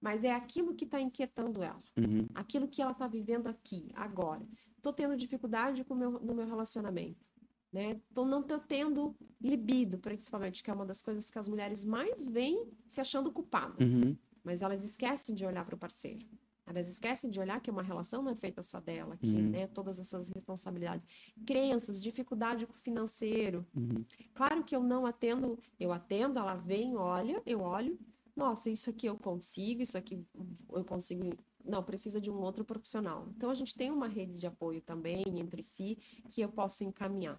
mas 0.00 0.24
é 0.24 0.32
aquilo 0.32 0.74
que 0.74 0.86
está 0.86 0.98
inquietando 0.98 1.62
ela, 1.62 1.82
uhum. 1.94 2.26
aquilo 2.34 2.66
que 2.66 2.80
ela 2.80 2.92
está 2.92 3.06
vivendo 3.06 3.46
aqui, 3.46 3.90
agora. 3.94 4.48
Estou 4.78 4.94
tendo 4.94 5.14
dificuldade 5.18 5.84
com 5.84 5.94
meu, 5.94 6.12
no 6.12 6.34
meu 6.34 6.46
relacionamento, 6.46 7.22
né? 7.70 8.00
Tô, 8.14 8.24
não 8.24 8.40
estou 8.40 8.60
tendo 8.60 9.14
libido, 9.38 9.98
principalmente, 9.98 10.62
que 10.62 10.70
é 10.70 10.72
uma 10.72 10.86
das 10.86 11.02
coisas 11.02 11.30
que 11.30 11.38
as 11.38 11.46
mulheres 11.46 11.84
mais 11.84 12.24
vêm 12.24 12.66
se 12.88 12.98
achando 12.98 13.30
culpadas. 13.30 13.86
Uhum. 13.86 14.16
Mas 14.42 14.62
elas 14.62 14.82
esquecem 14.82 15.34
de 15.34 15.44
olhar 15.44 15.66
para 15.66 15.74
o 15.74 15.78
parceiro. 15.78 16.26
Elas 16.70 16.88
esquecem 16.88 17.28
de 17.28 17.40
olhar 17.40 17.60
que 17.60 17.68
uma 17.68 17.82
relação 17.82 18.22
não 18.22 18.30
é 18.30 18.34
feita 18.36 18.62
só 18.62 18.78
dela, 18.78 19.16
que 19.16 19.26
uhum. 19.26 19.50
né, 19.50 19.66
todas 19.66 19.98
essas 19.98 20.28
responsabilidades. 20.28 21.04
Crenças, 21.44 22.00
dificuldade 22.00 22.64
financeiro. 22.84 23.66
Uhum. 23.74 24.04
Claro 24.32 24.62
que 24.62 24.76
eu 24.76 24.80
não 24.80 25.04
atendo, 25.04 25.58
eu 25.80 25.92
atendo, 25.92 26.38
ela 26.38 26.54
vem, 26.54 26.96
olha, 26.96 27.42
eu 27.44 27.60
olho, 27.60 27.98
nossa, 28.36 28.70
isso 28.70 28.88
aqui 28.88 29.06
eu 29.06 29.16
consigo, 29.16 29.82
isso 29.82 29.98
aqui 29.98 30.24
eu 30.72 30.84
consigo. 30.84 31.36
Não, 31.64 31.82
precisa 31.82 32.20
de 32.20 32.30
um 32.30 32.40
outro 32.40 32.64
profissional. 32.64 33.26
Então 33.36 33.50
a 33.50 33.54
gente 33.54 33.74
tem 33.74 33.90
uma 33.90 34.06
rede 34.06 34.34
de 34.34 34.46
apoio 34.46 34.80
também 34.80 35.24
entre 35.26 35.64
si 35.64 35.98
que 36.30 36.40
eu 36.40 36.48
posso 36.48 36.84
encaminhar. 36.84 37.38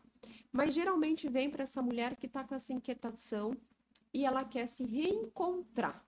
Mas 0.51 0.73
geralmente 0.73 1.29
vem 1.29 1.49
para 1.49 1.63
essa 1.63 1.81
mulher 1.81 2.17
que 2.17 2.25
está 2.25 2.43
com 2.43 2.53
essa 2.53 2.73
inquietação 2.73 3.55
e 4.13 4.25
ela 4.25 4.43
quer 4.43 4.67
se 4.67 4.83
reencontrar, 4.83 6.05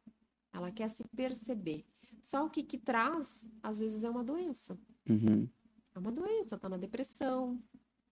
ela 0.52 0.70
quer 0.72 0.90
se 0.90 1.06
perceber. 1.16 1.86
Só 2.24 2.46
o 2.46 2.50
que, 2.50 2.64
que 2.64 2.78
traz, 2.78 3.46
às 3.62 3.78
vezes, 3.78 4.04
é 4.04 4.10
uma 4.10 4.24
doença. 4.24 4.80
Uhum. 5.08 5.48
É 5.94 6.00
uma 6.00 6.12
doença, 6.12 6.58
tá 6.58 6.70
na 6.70 6.78
depressão, 6.78 7.62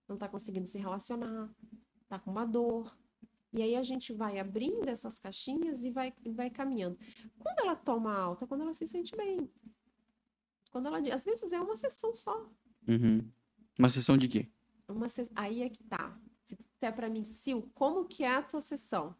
não 0.07 0.18
tá 0.18 0.28
conseguindo 0.28 0.68
se 0.68 0.78
relacionar, 0.78 1.49
tá 2.07 2.20
com 2.20 2.30
uma 2.30 2.45
dor. 2.45 2.95
E 3.53 3.62
aí 3.62 3.76
a 3.76 3.84
gente 3.84 4.14
vai 4.14 4.38
abrindo 4.38 4.88
essas 4.88 5.18
caixinhas 5.18 5.84
e 5.84 5.89
vai, 5.89 6.14
vai 6.26 6.49
caminhando. 6.49 6.97
Quando 7.39 7.59
ela 7.59 7.76
toma 7.76 8.14
alta, 8.14 8.45
quando 8.45 8.62
ela 8.62 8.74
se 8.74 8.86
sente 8.88 9.16
bem. 9.16 9.49
Quando 10.70 10.88
ela, 10.88 10.99
às 11.14 11.26
vezes 11.26 11.51
é 11.51 11.59
uma 11.59 11.76
sessão 11.76 12.14
só. 12.14 12.49
Uhum. 12.88 13.30
Uma 13.80 13.89
sessão 13.89 14.18
de 14.18 14.28
quê? 14.28 14.49
Uma 14.88 15.09
se... 15.09 15.30
Aí 15.36 15.64
é 15.64 15.70
que 15.70 15.84
tá. 15.84 16.18
Se 16.43 16.55
tu 16.55 16.66
disser 16.66 16.93
pra 16.93 17.09
mim, 17.09 17.24
Sil, 17.26 17.72
como 17.74 18.05
que 18.05 18.24
é 18.24 18.36
a 18.36 18.41
tua 18.41 18.62
sessão? 18.62 19.16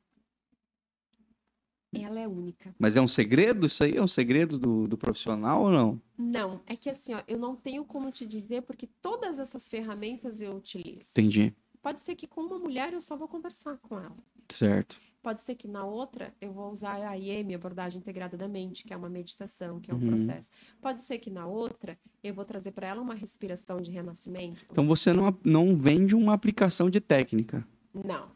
Ela 1.94 2.20
é 2.22 2.28
única. 2.28 2.74
Mas 2.80 2.96
é 2.96 3.02
um 3.02 3.08
segredo 3.08 3.66
isso 3.66 3.84
aí? 3.84 3.98
É 3.98 4.02
um 4.02 4.08
segredo 4.08 4.58
do, 4.58 4.88
do 4.88 4.98
profissional 4.98 5.64
ou 5.64 5.72
não? 5.72 6.02
Não, 6.18 6.62
é 6.66 6.76
que 6.76 6.90
assim, 6.90 7.14
ó, 7.14 7.22
eu 7.28 7.38
não 7.38 7.56
tenho 7.56 7.84
como 7.84 8.12
te 8.12 8.26
dizer, 8.26 8.62
porque 8.62 8.88
todas 9.02 9.40
essas 9.40 9.68
ferramentas 9.68 10.42
eu 10.42 10.56
utilizo. 10.56 11.10
Entendi. 11.12 11.54
Pode 11.82 12.00
ser 12.00 12.16
que 12.16 12.28
com 12.28 12.42
uma 12.42 12.58
mulher 12.60 12.94
eu 12.94 13.02
só 13.02 13.18
vou 13.18 13.28
conversar 13.28 13.78
com 13.78 13.98
ela. 13.98 14.16
Certo. 14.48 15.00
Pode 15.22 15.44
ser 15.44 15.54
que 15.56 15.68
na 15.68 15.86
outra 15.86 16.34
eu 16.42 16.52
vou 16.52 16.72
usar 16.72 16.96
a 17.08 17.16
IEM, 17.16 17.54
abordagem 17.54 18.00
integrada 18.00 18.36
da 18.38 18.48
mente, 18.48 18.84
que 18.84 18.94
é 18.94 18.98
uma 18.98 19.10
meditação, 19.10 19.80
que 19.80 19.92
é 19.92 19.94
um 19.94 20.00
Uhum. 20.00 20.08
processo. 20.08 20.50
Pode 20.82 21.02
ser 21.04 21.20
que 21.20 21.30
na 21.30 21.46
outra 21.46 21.98
eu 22.24 22.34
vou 22.34 22.44
trazer 22.46 22.72
para 22.72 22.88
ela 22.88 23.02
uma 23.02 23.14
respiração 23.14 23.80
de 23.82 23.92
renascimento. 23.92 24.66
Então 24.72 24.88
você 24.88 25.14
não, 25.14 25.36
não 25.44 25.76
vende 25.76 26.16
uma 26.16 26.34
aplicação 26.34 26.90
de 26.90 27.00
técnica. 27.00 27.68
Não. 27.94 28.32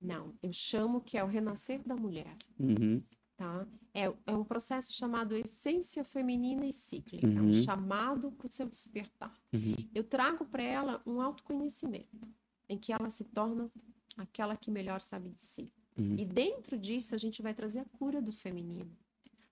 Não, 0.00 0.32
eu 0.42 0.52
chamo 0.52 1.00
que 1.00 1.18
é 1.18 1.24
o 1.24 1.26
renascer 1.26 1.82
da 1.86 1.96
mulher, 1.96 2.36
Uhum. 2.58 3.02
tá? 3.36 3.66
É, 3.92 4.04
é 4.26 4.32
um 4.32 4.44
processo 4.44 4.92
chamado 4.92 5.34
essência 5.34 6.04
feminina 6.04 6.64
e 6.66 6.72
cíclica, 6.72 7.26
é 7.26 7.30
Uhum. 7.40 7.48
um 7.50 7.54
chamado 7.54 8.30
para 8.32 8.46
o 8.46 8.50
seu 8.52 8.68
despertar. 8.68 9.34
Uhum. 9.52 9.74
Eu 9.94 10.04
trago 10.04 10.44
para 10.44 10.62
ela 10.62 11.02
um 11.04 11.20
autoconhecimento, 11.20 12.28
em 12.68 12.78
que 12.78 12.92
ela 12.92 13.10
se 13.10 13.24
torna 13.24 13.70
aquela 14.16 14.56
que 14.56 14.70
melhor 14.70 15.00
sabe 15.00 15.30
de 15.30 15.42
si. 15.42 15.72
Uhum. 15.96 16.14
E 16.16 16.24
dentro 16.24 16.78
disso 16.78 17.14
a 17.14 17.18
gente 17.18 17.42
vai 17.42 17.52
trazer 17.54 17.80
a 17.80 17.84
cura 17.84 18.22
do 18.22 18.30
feminino. 18.32 18.96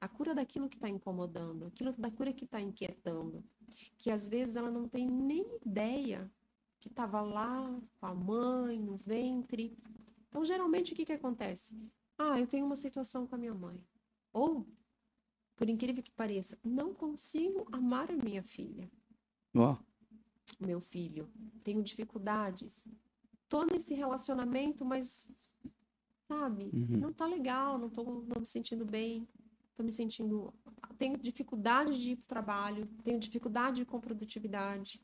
A 0.00 0.06
cura 0.08 0.34
daquilo 0.34 0.68
que 0.68 0.76
está 0.76 0.88
incomodando, 0.88 1.66
aquilo 1.66 1.92
da 1.92 2.10
cura 2.10 2.32
que 2.32 2.44
está 2.44 2.60
inquietando. 2.60 3.42
Que 3.98 4.10
às 4.10 4.28
vezes 4.28 4.54
ela 4.54 4.70
não 4.70 4.86
tem 4.88 5.06
nem 5.10 5.44
ideia 5.64 6.30
que 6.78 6.88
estava 6.88 7.20
lá 7.20 7.80
com 7.98 8.06
a 8.06 8.14
mãe, 8.14 8.78
no 8.78 8.96
ventre. 8.96 9.76
Então, 10.28 10.44
geralmente, 10.44 10.92
o 10.92 10.96
que, 10.96 11.04
que 11.06 11.12
acontece? 11.12 11.76
Ah, 12.18 12.38
eu 12.40 12.46
tenho 12.46 12.66
uma 12.66 12.76
situação 12.76 13.26
com 13.26 13.34
a 13.34 13.38
minha 13.38 13.54
mãe. 13.54 13.82
Ou, 14.32 14.66
por 15.56 15.68
incrível 15.68 16.02
que 16.02 16.12
pareça, 16.12 16.58
não 16.62 16.94
consigo 16.94 17.66
amar 17.72 18.10
a 18.10 18.16
minha 18.16 18.42
filha 18.42 18.90
Ó, 19.54 19.76
meu 20.60 20.80
filho, 20.80 21.28
tenho 21.64 21.82
dificuldades. 21.82 22.82
Tô 23.48 23.64
nesse 23.64 23.94
relacionamento, 23.94 24.84
mas 24.84 25.26
sabe, 26.28 26.70
Uhum. 26.72 26.98
não 26.98 27.12
tá 27.12 27.26
legal, 27.26 27.78
não 27.78 27.88
tô 27.88 28.02
não 28.04 28.40
me 28.40 28.46
sentindo 28.46 28.84
bem, 28.84 29.26
tô 29.76 29.82
me 29.82 29.90
sentindo 29.90 30.52
tenho 30.98 31.16
dificuldade 31.18 32.00
de 32.00 32.10
ir 32.12 32.16
pro 32.16 32.26
trabalho, 32.26 32.86
tenho 33.04 33.18
dificuldade 33.18 33.84
com 33.84 34.00
produtividade. 34.00 35.00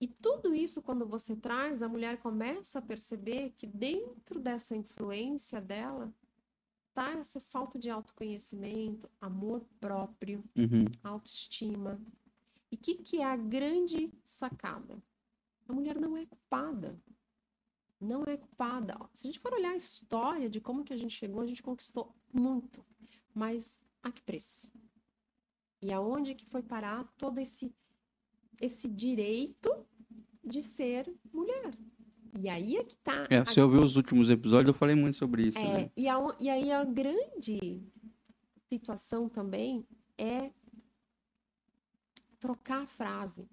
E 0.00 0.08
tudo 0.08 0.54
isso 0.54 0.80
quando 0.80 1.06
você 1.06 1.36
traz, 1.36 1.82
a 1.82 1.88
mulher 1.88 2.16
começa 2.18 2.78
a 2.78 2.82
perceber 2.82 3.52
que 3.58 3.66
dentro 3.66 4.40
dessa 4.40 4.74
influência 4.74 5.60
dela 5.60 6.10
tá 6.94 7.12
essa 7.12 7.38
falta 7.38 7.78
de 7.78 7.90
autoconhecimento, 7.90 9.10
amor 9.20 9.62
próprio, 9.78 10.42
uhum. 10.56 10.86
autoestima. 11.04 12.00
E 12.72 12.76
o 12.76 12.78
que, 12.78 12.94
que 12.94 13.20
é 13.20 13.24
a 13.24 13.36
grande 13.36 14.10
sacada? 14.24 15.02
A 15.68 15.72
mulher 15.72 16.00
não 16.00 16.16
é 16.16 16.24
culpada. 16.24 16.98
Não 18.00 18.24
é 18.24 18.38
culpada. 18.38 18.96
Se 19.12 19.26
a 19.26 19.30
gente 19.30 19.38
for 19.38 19.52
olhar 19.52 19.72
a 19.72 19.76
história 19.76 20.48
de 20.48 20.62
como 20.62 20.82
que 20.82 20.94
a 20.94 20.96
gente 20.96 21.14
chegou, 21.14 21.42
a 21.42 21.46
gente 21.46 21.62
conquistou 21.62 22.14
muito. 22.32 22.82
Mas 23.34 23.76
a 24.02 24.10
que 24.10 24.22
preço? 24.22 24.72
E 25.82 25.92
aonde 25.92 26.34
que 26.34 26.46
foi 26.46 26.62
parar 26.62 27.04
todo 27.18 27.38
esse, 27.38 27.74
esse 28.58 28.88
direito 28.88 29.86
de 30.50 30.62
ser 30.62 31.12
mulher? 31.32 31.72
E 32.38 32.48
aí 32.48 32.76
é 32.76 32.84
que 32.84 32.96
tá. 32.98 33.26
É, 33.30 33.38
a 33.38 33.44
você 33.44 33.60
ouviu 33.60 33.80
os 33.82 33.96
últimos 33.96 34.28
episódios, 34.30 34.68
eu 34.68 34.74
falei 34.74 34.94
muito 34.94 35.16
sobre 35.16 35.48
isso. 35.48 35.58
é, 35.58 35.84
né? 35.84 35.90
e, 35.96 36.08
a- 36.08 36.36
e 36.38 36.48
aí 36.48 36.70
a 36.72 36.84
grande 36.84 37.82
situação 38.68 39.28
também 39.28 39.86
é 40.18 40.50
trocar 42.38 42.82
a 42.82 42.86
frase 42.86 43.48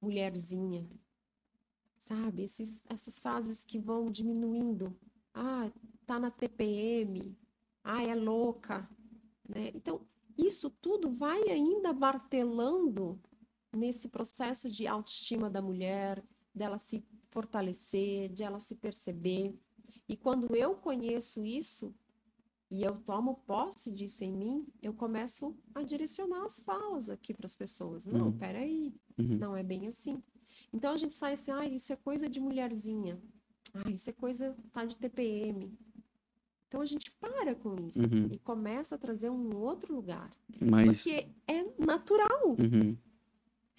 mulherzinha, 0.00 0.88
sabe? 1.98 2.42
Esses, 2.42 2.82
essas 2.88 3.18
frases 3.18 3.64
que 3.64 3.78
vão 3.78 4.10
diminuindo. 4.10 4.96
Ah, 5.34 5.70
tá 6.06 6.18
na 6.18 6.30
TPM. 6.30 7.36
Ah, 7.84 8.02
é 8.02 8.14
louca. 8.14 8.88
Né? 9.48 9.70
Então, 9.74 10.00
isso 10.36 10.70
tudo 10.70 11.10
vai 11.10 11.42
ainda 11.50 11.92
martelando 11.92 13.20
nesse 13.72 14.08
processo 14.08 14.70
de 14.70 14.86
autoestima 14.86 15.48
da 15.50 15.60
mulher, 15.62 16.22
dela 16.54 16.78
se 16.78 17.04
fortalecer, 17.30 18.28
de 18.32 18.42
ela 18.42 18.58
se 18.60 18.74
perceber. 18.74 19.54
E 20.08 20.16
quando 20.16 20.54
eu 20.56 20.74
conheço 20.74 21.44
isso 21.44 21.94
e 22.70 22.82
eu 22.82 22.96
tomo 22.96 23.36
posse 23.46 23.90
disso 23.90 24.24
em 24.24 24.32
mim, 24.32 24.66
eu 24.82 24.92
começo 24.92 25.54
a 25.74 25.82
direcionar 25.82 26.44
as 26.44 26.58
falas 26.58 27.08
aqui 27.08 27.32
para 27.34 27.46
as 27.46 27.54
pessoas. 27.54 28.06
Não, 28.06 28.26
Uhum. 28.26 28.38
peraí, 28.38 28.92
Uhum. 29.18 29.38
não 29.38 29.56
é 29.56 29.62
bem 29.62 29.86
assim. 29.88 30.22
Então 30.72 30.92
a 30.92 30.96
gente 30.96 31.14
sai 31.14 31.34
assim, 31.34 31.50
ah, 31.50 31.66
isso 31.66 31.92
é 31.92 31.96
coisa 31.96 32.28
de 32.28 32.40
mulherzinha. 32.40 33.18
Ah, 33.74 33.90
isso 33.90 34.08
é 34.10 34.12
coisa 34.12 34.56
tá 34.72 34.84
de 34.84 34.96
TPM. 34.96 35.72
Então 36.68 36.80
a 36.82 36.86
gente 36.86 37.10
para 37.12 37.54
com 37.54 37.74
isso 37.88 38.00
Uhum. 38.02 38.28
e 38.30 38.38
começa 38.38 38.94
a 38.94 38.98
trazer 38.98 39.30
um 39.30 39.56
outro 39.56 39.94
lugar. 39.94 40.30
Mas. 40.60 40.98
Porque 41.02 41.28
é 41.46 41.64
natural, 41.78 42.48
Uhum. 42.58 42.96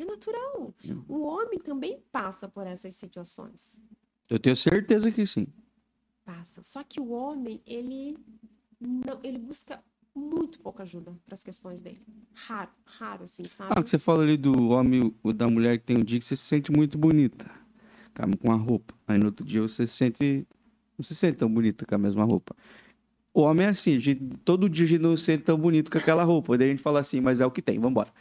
É 0.04 0.06
natural. 0.06 0.74
Uhum. 0.86 1.04
O 1.08 1.22
homem 1.26 1.60
também 1.60 2.00
passa 2.12 2.48
por 2.48 2.66
essas 2.66 2.96
situações. 2.96 3.80
Eu 4.30 4.40
tenho 4.40 4.56
certeza 4.56 5.12
que 5.12 5.26
sim. 5.26 5.48
Passa. 6.26 6.62
Só 6.64 6.84
que 6.84 7.00
o 7.00 7.10
homem, 7.10 7.62
ele 7.66 8.18
não, 8.80 9.20
ele 9.24 9.38
busca 9.40 9.84
muito 10.16 10.60
pouca 10.60 10.84
ajuda 10.84 11.14
para 11.26 11.34
as 11.34 11.44
questões 11.44 11.82
dele. 11.82 12.02
Raro, 12.34 12.70
raro 12.86 13.24
assim, 13.24 13.46
sabe? 13.48 13.74
Ah, 13.76 13.82
que 13.84 13.90
você 13.90 13.98
fala 13.98 14.24
ali 14.24 14.38
do 14.38 14.70
homem 14.70 15.14
ou 15.24 15.34
da 15.34 15.48
mulher 15.48 15.80
que 15.80 15.86
tem 15.86 15.98
um 15.98 16.04
dia 16.04 16.20
que 16.20 16.26
você 16.26 16.36
se 16.36 16.44
sente 16.44 16.72
muito 16.72 16.98
bonita 16.98 17.50
com 18.42 18.52
a- 18.52 18.56
roupa. 18.56 18.94
Aí 19.08 19.18
no 19.18 19.28
outro 19.28 19.46
dia 19.46 19.62
você 19.62 19.88
se 19.88 19.94
sente. 19.94 20.46
Não 20.98 21.04
se 21.04 21.16
sente 21.16 21.38
tão 21.38 21.52
bonita 21.52 21.86
com 21.86 21.96
a 21.96 21.98
mesma 21.98 22.26
roupa. 22.26 22.54
O 23.34 23.42
homem 23.42 23.66
é 23.66 23.70
assim, 23.70 23.98
gente- 23.98 24.22
todo 24.44 24.68
dia 24.70 24.86
a 24.86 24.90
gente 24.90 25.02
não 25.02 25.16
se 25.16 25.24
sente 25.24 25.44
tão 25.46 25.58
bonito 25.58 25.90
com 25.90 25.98
aquela 25.98 26.24
roupa. 26.24 26.58
Daí 26.58 26.68
a 26.68 26.72
gente 26.72 26.82
fala 26.84 27.00
assim, 27.00 27.22
mas 27.22 27.40
é 27.40 27.46
o 27.46 27.52
que 27.52 27.62
tem, 27.62 27.80
vambora. 27.80 28.12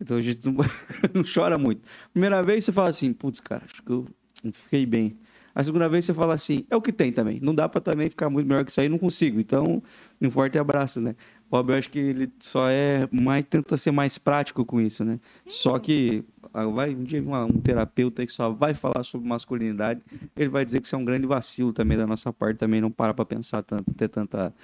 Então 0.00 0.16
a 0.16 0.22
gente 0.22 0.46
não, 0.46 0.54
não 1.14 1.22
chora 1.22 1.58
muito. 1.58 1.82
Primeira 2.12 2.42
vez 2.42 2.64
você 2.64 2.72
fala 2.72 2.88
assim, 2.88 3.12
putz, 3.12 3.40
cara, 3.40 3.64
acho 3.70 3.82
que 3.82 3.90
eu 3.90 4.06
não 4.42 4.52
fiquei 4.52 4.86
bem. 4.86 5.16
A 5.54 5.64
segunda 5.64 5.88
vez 5.88 6.04
você 6.04 6.14
fala 6.14 6.34
assim, 6.34 6.64
é 6.70 6.76
o 6.76 6.80
que 6.80 6.92
tem 6.92 7.12
também. 7.12 7.40
Não 7.40 7.54
dá 7.54 7.68
pra 7.68 7.80
também 7.80 8.08
ficar 8.08 8.30
muito 8.30 8.46
melhor 8.46 8.64
que 8.64 8.70
isso 8.70 8.80
aí, 8.80 8.88
não 8.88 8.98
consigo. 8.98 9.40
Então, 9.40 9.82
um 10.20 10.30
forte 10.30 10.58
abraço, 10.58 11.00
né? 11.00 11.16
O 11.50 11.58
eu 11.58 11.74
acho 11.74 11.90
que 11.90 11.98
ele 11.98 12.32
só 12.38 12.70
é 12.70 13.08
mais, 13.10 13.44
tenta 13.44 13.76
ser 13.76 13.90
mais 13.90 14.16
prático 14.16 14.64
com 14.64 14.80
isso, 14.80 15.04
né? 15.04 15.18
Só 15.48 15.76
que 15.80 16.24
ah, 16.54 16.64
vai 16.66 16.94
um 16.94 17.02
dia 17.02 17.20
um 17.20 17.60
terapeuta 17.60 18.24
que 18.24 18.32
só 18.32 18.50
vai 18.50 18.72
falar 18.72 19.02
sobre 19.02 19.26
masculinidade, 19.28 20.00
ele 20.36 20.48
vai 20.48 20.64
dizer 20.64 20.80
que 20.80 20.86
isso 20.86 20.94
é 20.94 20.98
um 20.98 21.04
grande 21.04 21.26
vacilo 21.26 21.72
também 21.72 21.98
da 21.98 22.06
nossa 22.06 22.32
parte, 22.32 22.58
também 22.58 22.80
não 22.80 22.90
para 22.90 23.12
pra 23.12 23.24
pensar 23.24 23.62
tanto, 23.64 23.92
ter 23.94 24.08
tanta 24.08 24.54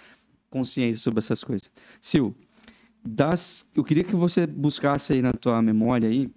consciência 0.48 1.02
sobre 1.02 1.18
essas 1.18 1.42
coisas. 1.42 1.70
Sil, 1.98 2.30
das, 3.06 3.66
eu 3.74 3.84
queria 3.84 4.04
que 4.04 4.14
você 4.16 4.46
buscasse 4.46 5.12
aí 5.12 5.22
na 5.22 5.32
tua 5.32 5.60
memória 5.62 6.08
aí 6.08 6.30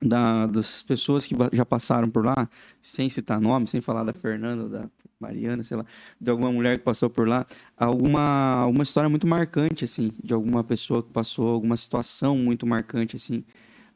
da- 0.00 0.46
das 0.46 0.82
pessoas 0.82 1.26
que 1.26 1.34
já 1.52 1.64
passaram 1.66 2.08
por 2.10 2.24
lá, 2.24 2.48
sem 2.82 3.10
citar 3.10 3.40
nome, 3.40 3.66
sem 3.66 3.80
falar 3.80 4.04
da 4.04 4.12
Fernanda, 4.12 4.68
da 4.68 4.90
Mariana, 5.20 5.64
sei 5.64 5.76
lá, 5.76 5.84
de 6.20 6.30
alguma 6.30 6.52
mulher 6.52 6.78
que 6.78 6.84
passou 6.84 7.10
por 7.10 7.26
lá, 7.28 7.44
alguma, 7.76 8.20
alguma 8.62 8.84
história 8.84 9.08
muito 9.10 9.26
marcante, 9.26 9.84
assim, 9.84 10.12
de 10.22 10.32
alguma 10.32 10.62
pessoa 10.62 11.02
que 11.02 11.10
passou, 11.12 11.48
alguma 11.48 11.76
situação 11.76 12.36
muito 12.38 12.66
marcante, 12.66 13.16
assim, 13.16 13.44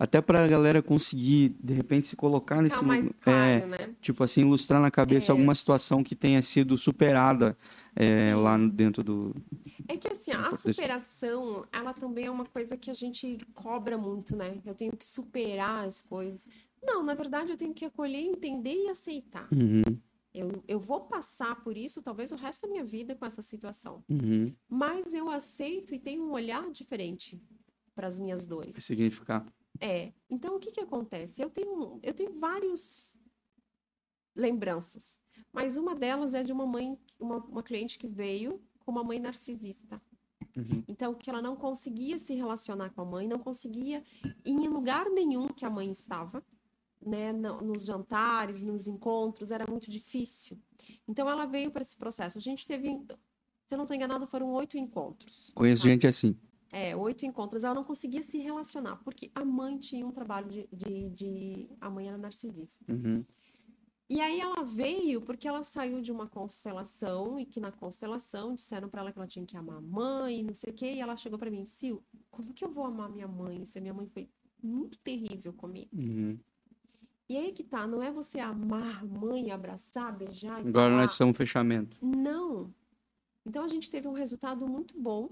até 0.03 0.21
pra 0.21 0.49
galera 0.49 0.83
conseguir, 0.83 1.51
de 1.63 1.73
repente, 1.73 2.09
se 2.09 2.17
colocar 2.17 2.61
nesse 2.61 2.75
Ficar 2.75 2.87
mais 2.87 3.07
lu- 3.07 3.15
claro, 3.21 3.39
é, 3.41 3.67
né? 3.67 3.95
tipo 4.01 4.25
assim, 4.25 4.41
ilustrar 4.41 4.81
na 4.81 4.91
cabeça 4.91 5.31
É. 5.31 5.33
alguma 5.33 5.55
situação 5.55 6.03
que 6.03 6.17
tenha 6.17 6.43
sido 6.43 6.77
superada 6.77 7.57
é, 7.95 8.35
lá 8.35 8.59
dentro 8.59 9.05
do. 9.05 9.35
É 9.87 9.97
que 9.97 10.09
assim, 10.09 10.33
a 10.33 10.53
superação, 10.57 11.65
ela 11.73 11.95
também 11.95 12.27
é 12.27 12.31
uma 12.31 12.45
coisa 12.45 12.77
que 12.77 12.91
a 12.91 12.95
gente 12.95 13.39
cobra 13.55 13.97
muito, 13.97 14.35
né? 14.35 14.61
Eu 14.67 14.75
tenho 14.75 14.97
que 14.97 15.05
superar 15.05 15.87
as 15.87 16.01
coisas. 16.03 16.49
Não, 16.83 17.03
na 17.05 17.15
verdade, 17.15 17.51
eu 17.53 17.57
tenho 17.57 17.73
que 17.73 17.85
acolher, 17.85 18.19
entender 18.23 18.75
e 18.75 18.89
aceitar. 18.89 19.49
Uhum, 19.53 19.83
Eu, 20.35 20.65
eu 20.67 20.81
vou 20.81 21.03
passar 21.03 21.63
por 21.63 21.77
isso, 21.77 22.03
talvez 22.03 22.33
o 22.33 22.37
resto 22.37 22.63
da 22.67 22.73
minha 22.73 22.85
vida 22.85 23.15
com 23.15 23.25
essa 23.25 23.41
situação. 23.43 24.03
uhum. 24.09 24.53
Mas 24.69 25.15
eu 25.15 25.31
aceito 25.31 25.95
e 25.95 25.99
tenho 26.01 26.25
um 26.25 26.33
olhar 26.33 26.69
diferente 26.73 27.41
para 27.95 28.09
as 28.09 28.19
minhas 28.19 28.45
dores. 28.47 28.75
Significar. 28.81 29.47
É. 29.81 30.13
Então, 30.31 30.57
o 30.57 30.61
que 30.61 30.71
que 30.71 30.81
acontece? 30.81 31.41
Eu 31.43 31.51
tenho, 31.51 31.99
eu 32.03 32.15
tenho 32.15 32.33
vários 32.39 33.11
lembranças. 34.35 35.17
Mas 35.53 35.77
uma 35.77 35.95
delas 35.95 36.35
é 36.35 36.43
de 36.43 36.53
uma 36.53 36.67
mãe, 36.67 36.99
uma, 37.19 37.37
uma 37.39 37.63
cliente 37.63 37.99
que 37.99 38.07
veio 38.07 38.61
com 38.81 38.91
uma 38.91 39.05
mãe 39.05 39.19
narcisista. 39.19 40.01
Uhum. 40.57 40.85
Então, 40.89 41.15
que 41.15 41.31
ela 41.31 41.41
não 41.43 41.57
conseguia 41.57 42.19
se 42.19 42.35
relacionar 42.35 42.91
com 42.91 43.01
a 43.01 43.05
mãe, 43.05 43.27
não 43.27 43.39
conseguia 43.39 44.03
ir 44.45 44.53
em 44.53 44.69
lugar 44.69 45.09
nenhum 45.11 45.49
que 45.49 45.65
a 45.65 45.71
mãe 45.71 45.91
estava, 45.91 46.45
né? 47.01 47.33
no- 47.33 47.61
Nos 47.63 47.85
jantares, 47.85 48.63
nos 48.63 48.87
encontros, 48.87 49.51
era 49.51 49.67
muito 49.69 49.91
difícil. 49.91 50.59
Então, 51.09 51.29
ela 51.29 51.47
veio 51.47 51.71
para 51.71 51.83
esse 51.83 51.97
processo. 51.97 52.39
A 52.39 52.41
gente 52.41 52.67
teve, 52.67 52.89
se 53.67 53.75
eu 53.75 53.77
não 53.79 53.85
estou 53.85 53.95
enganada, 53.97 54.27
foram 54.27 54.53
oito 54.53 54.77
encontros. 54.77 55.51
Conheço 55.55 55.83
gente 55.85 56.07
assim. 56.07 56.37
É, 56.73 56.97
oito 56.97 57.27
encontros. 57.27 57.63
Ela 57.65 57.75
não 57.75 57.85
conseguia 57.85 58.23
se 58.23 58.39
relacionar, 58.39 58.97
porque 59.05 59.31
a 59.35 59.45
mãe 59.45 59.79
tinha 59.79 60.07
um 60.07 60.11
trabalho 60.11 60.49
de. 60.49 60.67
de, 60.73 61.11
de- 61.11 61.69
A 61.81 61.91
mãe 61.91 62.09
era 62.09 62.17
narcisista. 62.17 62.83
Uhum. 62.91 63.23
E 64.09 64.21
aí 64.21 64.41
ela 64.41 64.63
veio 64.65 65.21
porque 65.23 65.47
ela 65.49 65.63
saiu 65.63 66.01
de 66.03 66.11
uma 66.13 66.27
constelação 66.27 67.39
e 67.39 67.47
que 67.47 67.61
na 67.61 67.71
constelação 67.73 68.55
disseram 68.55 68.89
pra 68.89 69.01
ela 69.03 69.13
que 69.13 69.19
ela 69.19 69.27
tinha 69.29 69.45
que 69.47 69.57
amar 69.57 69.79
a 69.79 69.81
mãe, 69.81 70.43
não 70.43 70.55
sei 70.55 70.71
o 70.71 70.75
quê, 70.75 70.95
e 70.95 71.01
ela 71.01 71.17
chegou 71.17 71.39
pra 71.39 71.51
mim, 71.51 71.65
Sil, 71.65 72.03
como 72.31 72.53
que 72.53 72.63
eu 72.65 72.71
vou 72.71 72.85
amar 72.85 73.09
minha 73.11 73.29
mãe 73.29 73.65
se 73.65 73.79
a 73.79 73.81
minha 73.81 73.95
mãe 73.95 74.07
foi 74.07 74.29
muito 74.63 74.99
terrível 74.99 75.53
comigo? 75.55 75.89
Uhum. 75.95 76.39
E 77.27 77.37
aí 77.39 77.53
que 77.53 77.65
tá, 77.65 77.87
não 77.87 78.03
é 78.03 78.11
você 78.11 78.39
amar 78.39 79.03
a 79.03 79.07
mãe, 79.07 79.51
abraçar, 79.51 80.15
beijar 80.15 80.59
Agora 80.61 80.91
falar, 80.91 81.03
nós 81.03 81.13
somos 81.13 81.35
um 81.35 81.37
fechamento. 81.37 81.97
não. 82.03 82.73
Então 83.47 83.65
a 83.65 83.69
gente 83.69 83.91
teve 83.91 84.07
um 84.07 84.13
resultado 84.13 84.69
muito 84.69 85.01
bom. 85.01 85.31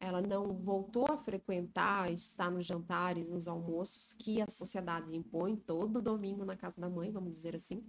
Ela 0.00 0.22
não 0.22 0.54
voltou 0.54 1.06
a 1.10 1.16
frequentar, 1.16 2.10
estar 2.12 2.50
nos 2.50 2.64
jantares, 2.64 3.28
nos 3.30 3.48
almoços 3.48 4.12
que 4.12 4.40
a 4.40 4.48
sociedade 4.48 5.14
impõe 5.16 5.56
todo 5.56 6.00
domingo 6.00 6.44
na 6.44 6.56
casa 6.56 6.80
da 6.80 6.88
mãe, 6.88 7.10
vamos 7.10 7.32
dizer 7.34 7.56
assim. 7.56 7.82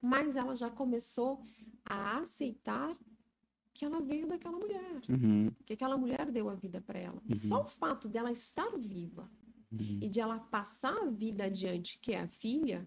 Mas 0.00 0.36
ela 0.36 0.54
já 0.54 0.70
começou 0.70 1.42
a 1.84 2.18
aceitar 2.18 2.94
que 3.72 3.84
ela 3.84 4.00
veio 4.02 4.26
daquela 4.26 4.58
mulher, 4.58 5.00
Uhum. 5.08 5.50
que 5.64 5.72
aquela 5.72 5.96
mulher 5.96 6.30
deu 6.30 6.50
a 6.50 6.54
vida 6.54 6.80
para 6.82 6.98
ela. 6.98 7.22
E 7.26 7.36
só 7.36 7.62
o 7.62 7.66
fato 7.68 8.08
dela 8.08 8.30
estar 8.30 8.70
viva 8.76 9.30
Uhum. 9.72 9.98
e 10.02 10.08
de 10.10 10.20
ela 10.20 10.38
passar 10.38 10.94
a 10.94 11.08
vida 11.10 11.44
adiante, 11.44 11.98
que 11.98 12.12
é 12.12 12.20
a 12.20 12.28
filha, 12.28 12.86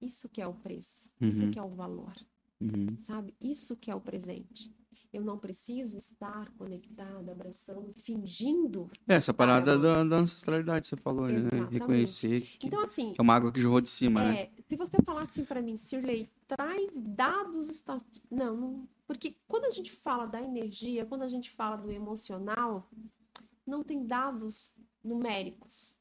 isso 0.00 0.28
que 0.28 0.42
é 0.42 0.46
o 0.46 0.52
preço, 0.52 1.10
isso 1.20 1.44
Uhum. 1.44 1.50
que 1.50 1.58
é 1.58 1.62
o 1.62 1.70
valor 1.70 2.14
Uhum. 2.60 2.98
sabe? 3.02 3.34
Isso 3.40 3.74
que 3.76 3.90
é 3.90 3.94
o 3.94 4.00
presente. 4.00 4.70
Eu 5.16 5.24
não 5.24 5.38
preciso 5.38 5.96
estar 5.96 6.52
conectada, 6.58 7.32
abraçando, 7.32 7.90
fingindo. 8.02 8.90
É, 9.08 9.14
Essa 9.14 9.32
parada 9.32 9.78
da, 9.78 10.04
da 10.04 10.16
ancestralidade, 10.16 10.86
você 10.88 10.96
falou, 10.96 11.26
né? 11.26 11.38
Exatamente. 11.38 11.72
Reconhecer 11.72 12.40
que, 12.58 12.66
Então, 12.66 12.82
assim, 12.82 13.14
que 13.14 13.20
é 13.20 13.22
uma 13.22 13.34
água 13.34 13.50
que 13.50 13.58
jorrou 13.58 13.80
de 13.80 13.88
cima, 13.88 14.22
né? 14.22 14.42
é, 14.42 14.50
se 14.68 14.76
você 14.76 14.98
falar 15.02 15.22
assim 15.22 15.42
para 15.42 15.62
mim, 15.62 15.78
Sirley, 15.78 16.28
traz 16.46 16.92
dados 16.98 17.70
estatísticos. 17.70 18.30
Não, 18.30 18.54
não, 18.54 18.88
porque 19.06 19.34
quando 19.48 19.64
a 19.64 19.70
gente 19.70 19.90
fala 19.90 20.26
da 20.26 20.42
energia, 20.42 21.06
quando 21.06 21.22
a 21.22 21.28
gente 21.28 21.50
fala 21.50 21.76
do 21.76 21.90
emocional, 21.90 22.86
não 23.66 23.82
tem 23.82 24.04
dados 24.04 24.70
numéricos, 25.02 25.96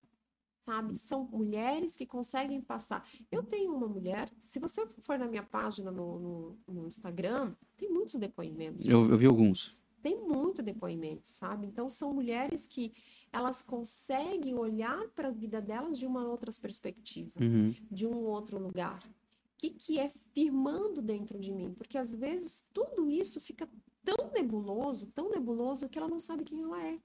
sabe? 0.65 0.95
São 0.97 1.25
mulheres 1.31 1.95
que 1.95 2.05
conseguem 2.05 2.59
passar. 2.59 3.07
Eu 3.31 3.43
tenho 3.43 3.73
uma 3.73 3.87
mulher, 3.87 4.29
se 4.43 4.59
você 4.59 4.85
for 5.03 5.17
na 5.19 5.27
minha 5.27 5.43
página 5.43 5.91
no, 5.91 6.19
no, 6.19 6.57
no 6.67 6.87
Instagram, 6.87 7.53
tem 7.77 7.89
muitos 7.89 8.15
depoimentos. 8.15 8.85
Eu, 8.85 9.09
eu 9.09 9.17
vi 9.17 9.27
alguns. 9.27 9.77
tem 10.01 10.19
muito 10.19 10.63
depoimento, 10.63 11.29
sabe? 11.29 11.67
Então 11.67 11.87
são 11.87 12.13
mulheres 12.13 12.65
que 12.65 12.91
elas 13.31 13.61
conseguem 13.61 14.55
olhar 14.57 15.07
para 15.09 15.27
a 15.27 15.31
vida 15.31 15.61
delas 15.61 15.97
de 15.99 16.05
uma 16.05 16.27
outra 16.27 16.51
perspectiva, 16.61 17.31
Uhum. 17.39 17.75
de 17.91 18.05
um 18.07 18.23
outro 18.25 18.57
lugar. 18.57 19.03
O 19.03 19.57
que, 19.57 19.69
que 19.69 19.99
é 19.99 20.09
firmando 20.33 21.01
dentro 21.01 21.39
de 21.39 21.51
mim? 21.51 21.73
Porque 21.73 21.97
às 21.97 22.13
vezes 22.13 22.65
tudo 22.73 23.09
isso 23.09 23.39
fica 23.39 23.67
tão 24.03 24.31
nebuloso, 24.31 25.07
tão 25.07 25.29
nebuloso 25.29 25.89
que 25.89 25.97
ela 25.97 26.07
não 26.07 26.19
sabe 26.19 26.43
quem 26.43 26.61
ela 26.63 26.81
é. 26.85 26.99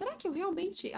Será 0.00 0.16
que 0.16 0.26
eu 0.26 0.32
realmente. 0.32 0.90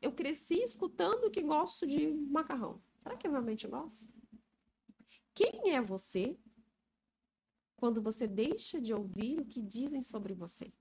eu 0.00 0.12
cresci 0.12 0.62
escutando 0.62 1.30
que 1.30 1.42
gosto 1.42 1.86
de 1.86 2.10
macarrão. 2.10 2.80
Será 3.02 3.14
que 3.14 3.26
eu 3.26 3.30
realmente 3.30 3.68
gosto? 3.68 4.08
Quem 5.34 5.74
é 5.74 5.82
você 5.82 6.38
quando 7.76 8.00
você 8.00 8.26
deixa 8.26 8.80
de 8.80 8.94
ouvir 8.94 9.38
o 9.38 9.44
que 9.44 9.60
dizem 9.60 10.00
sobre 10.00 10.32
você? 10.32 10.72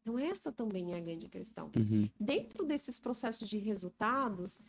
Então, 0.00 0.16
essa 0.16 0.52
também 0.52 0.94
é 0.94 0.98
a 0.98 1.00
grande 1.00 1.28
questão. 1.28 1.72
Uhum. 1.76 2.08
Dentro 2.20 2.64
desses 2.64 3.00
processos 3.00 3.48
de 3.48 3.58
resultados, 3.58 4.60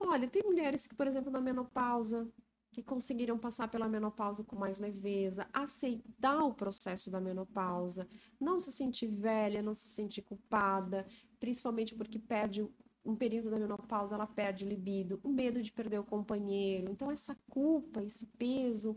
olha, 0.00 0.26
tem 0.26 0.42
mulheres 0.42 0.88
que, 0.88 0.96
por 0.96 1.06
exemplo, 1.06 1.30
na 1.30 1.40
menopausa, 1.40 2.28
que 2.72 2.82
conseguiram 2.82 3.38
passar 3.38 3.68
pela 3.68 3.88
menopausa 3.88 4.42
com 4.42 4.56
mais 4.56 4.78
leveza, 4.78 5.46
aceitar 5.52 6.42
o 6.42 6.54
processo 6.54 7.08
da 7.08 7.20
menopausa, 7.20 8.08
não 8.40 8.58
se 8.58 8.72
sentir 8.72 9.06
velha, 9.06 9.62
não 9.62 9.76
se 9.76 9.88
sentir 9.88 10.22
culpada, 10.22 11.06
principalmente 11.42 11.92
porque 11.92 12.20
perde 12.20 12.64
um 13.04 13.16
período 13.16 13.50
da 13.50 13.58
menopausa, 13.58 14.14
ela 14.14 14.28
perde 14.28 14.64
libido, 14.64 15.18
o 15.24 15.28
medo 15.28 15.60
de 15.60 15.72
perder 15.72 15.98
o 15.98 16.04
companheiro. 16.04 16.88
Então, 16.88 17.10
essa 17.10 17.36
culpa, 17.50 18.00
esse 18.00 18.26
peso, 18.38 18.96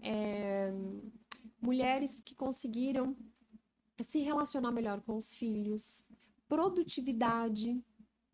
é, 0.00 0.72
mulheres 1.60 2.20
que 2.20 2.34
conseguiram 2.34 3.14
se 4.02 4.20
relacionar 4.20 4.72
melhor 4.72 5.02
com 5.02 5.18
os 5.18 5.34
filhos, 5.34 6.02
produtividade 6.48 7.78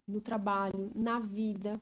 no 0.06 0.20
trabalho, 0.20 0.92
na 0.94 1.18
vida. 1.18 1.80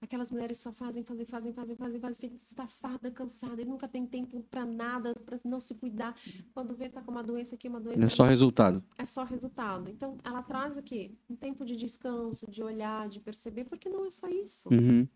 Aquelas 0.00 0.30
mulheres 0.30 0.58
só 0.58 0.72
fazem, 0.72 1.02
fazem, 1.02 1.24
fazem, 1.26 1.52
fazem, 1.52 1.76
fazem, 1.76 2.00
fazem, 2.00 2.30
fica 2.30 2.42
estafada, 2.44 3.10
cansada, 3.10 3.60
e 3.60 3.64
nunca 3.64 3.86
tem 3.88 4.06
tempo 4.06 4.42
para 4.50 4.64
nada, 4.64 5.14
para 5.14 5.38
não 5.44 5.60
se 5.60 5.74
cuidar. 5.74 6.16
Quando 6.54 6.74
vê, 6.74 6.88
tá 6.88 7.02
com 7.02 7.10
uma 7.10 7.22
doença 7.22 7.54
aqui, 7.54 7.68
uma 7.68 7.80
doença 7.80 8.04
é 8.04 8.08
só 8.08 8.24
resultado. 8.24 8.82
é 8.98 9.04
só 9.04 9.24
resultado. 9.24 9.88
Então, 9.90 10.18
ela 10.24 10.42
traz 10.42 10.76
o 10.76 10.82
quê? 10.82 11.12
Um 11.28 11.36
tempo 11.36 11.64
de 11.64 11.76
descanso, 11.76 12.50
de 12.50 12.62
olhar, 12.62 13.08
de 13.08 13.20
perceber, 13.20 13.64
porque 13.64 13.88
não 13.88 14.04
é 14.06 14.10
só 14.10 14.28
isso. 14.28 14.68
Uhum. 14.72 15.06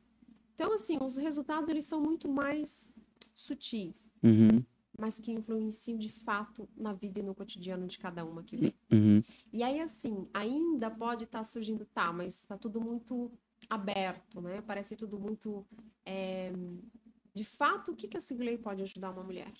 Então, 0.55 0.73
assim, 0.75 0.99
os 1.01 1.17
resultados, 1.17 1.69
eles 1.71 1.85
são 1.85 2.01
muito 2.01 2.29
mais 2.29 2.89
sutis, 3.35 3.95
Uhum. 4.23 4.63
mas 4.99 5.19
que 5.19 5.33
influenciam 5.33 5.97
de 5.97 6.11
fato 6.11 6.69
na 6.77 6.93
vida 6.93 7.21
e 7.21 7.23
no 7.23 7.35
cotidiano 7.35 7.87
de 7.87 7.99
cada 7.99 8.23
uma 8.25 8.43
que 8.43 8.57
vem. 8.57 8.75
Uhum. 8.93 9.23
E 9.53 9.63
aí, 9.63 9.81
assim, 9.81 10.29
ainda 10.35 10.91
pode 10.91 11.25
estar 11.25 11.43
surgindo, 11.45 11.87
tá, 11.87 12.13
mas 12.13 12.35
está 12.37 12.59
tudo 12.59 12.79
muito 12.81 13.31
aberto, 13.71 14.41
né? 14.41 14.61
Parece 14.61 14.97
tudo 14.97 15.19
muito. 15.19 15.65
é, 16.05 16.53
De 17.33 17.45
fato, 17.45 17.93
o 17.93 17.97
que 17.97 18.09
que 18.09 18.17
a 18.17 18.21
Sigley 18.21 18.59
pode 18.59 18.83
ajudar 18.83 19.13
uma 19.13 19.23
mulher? 19.23 19.53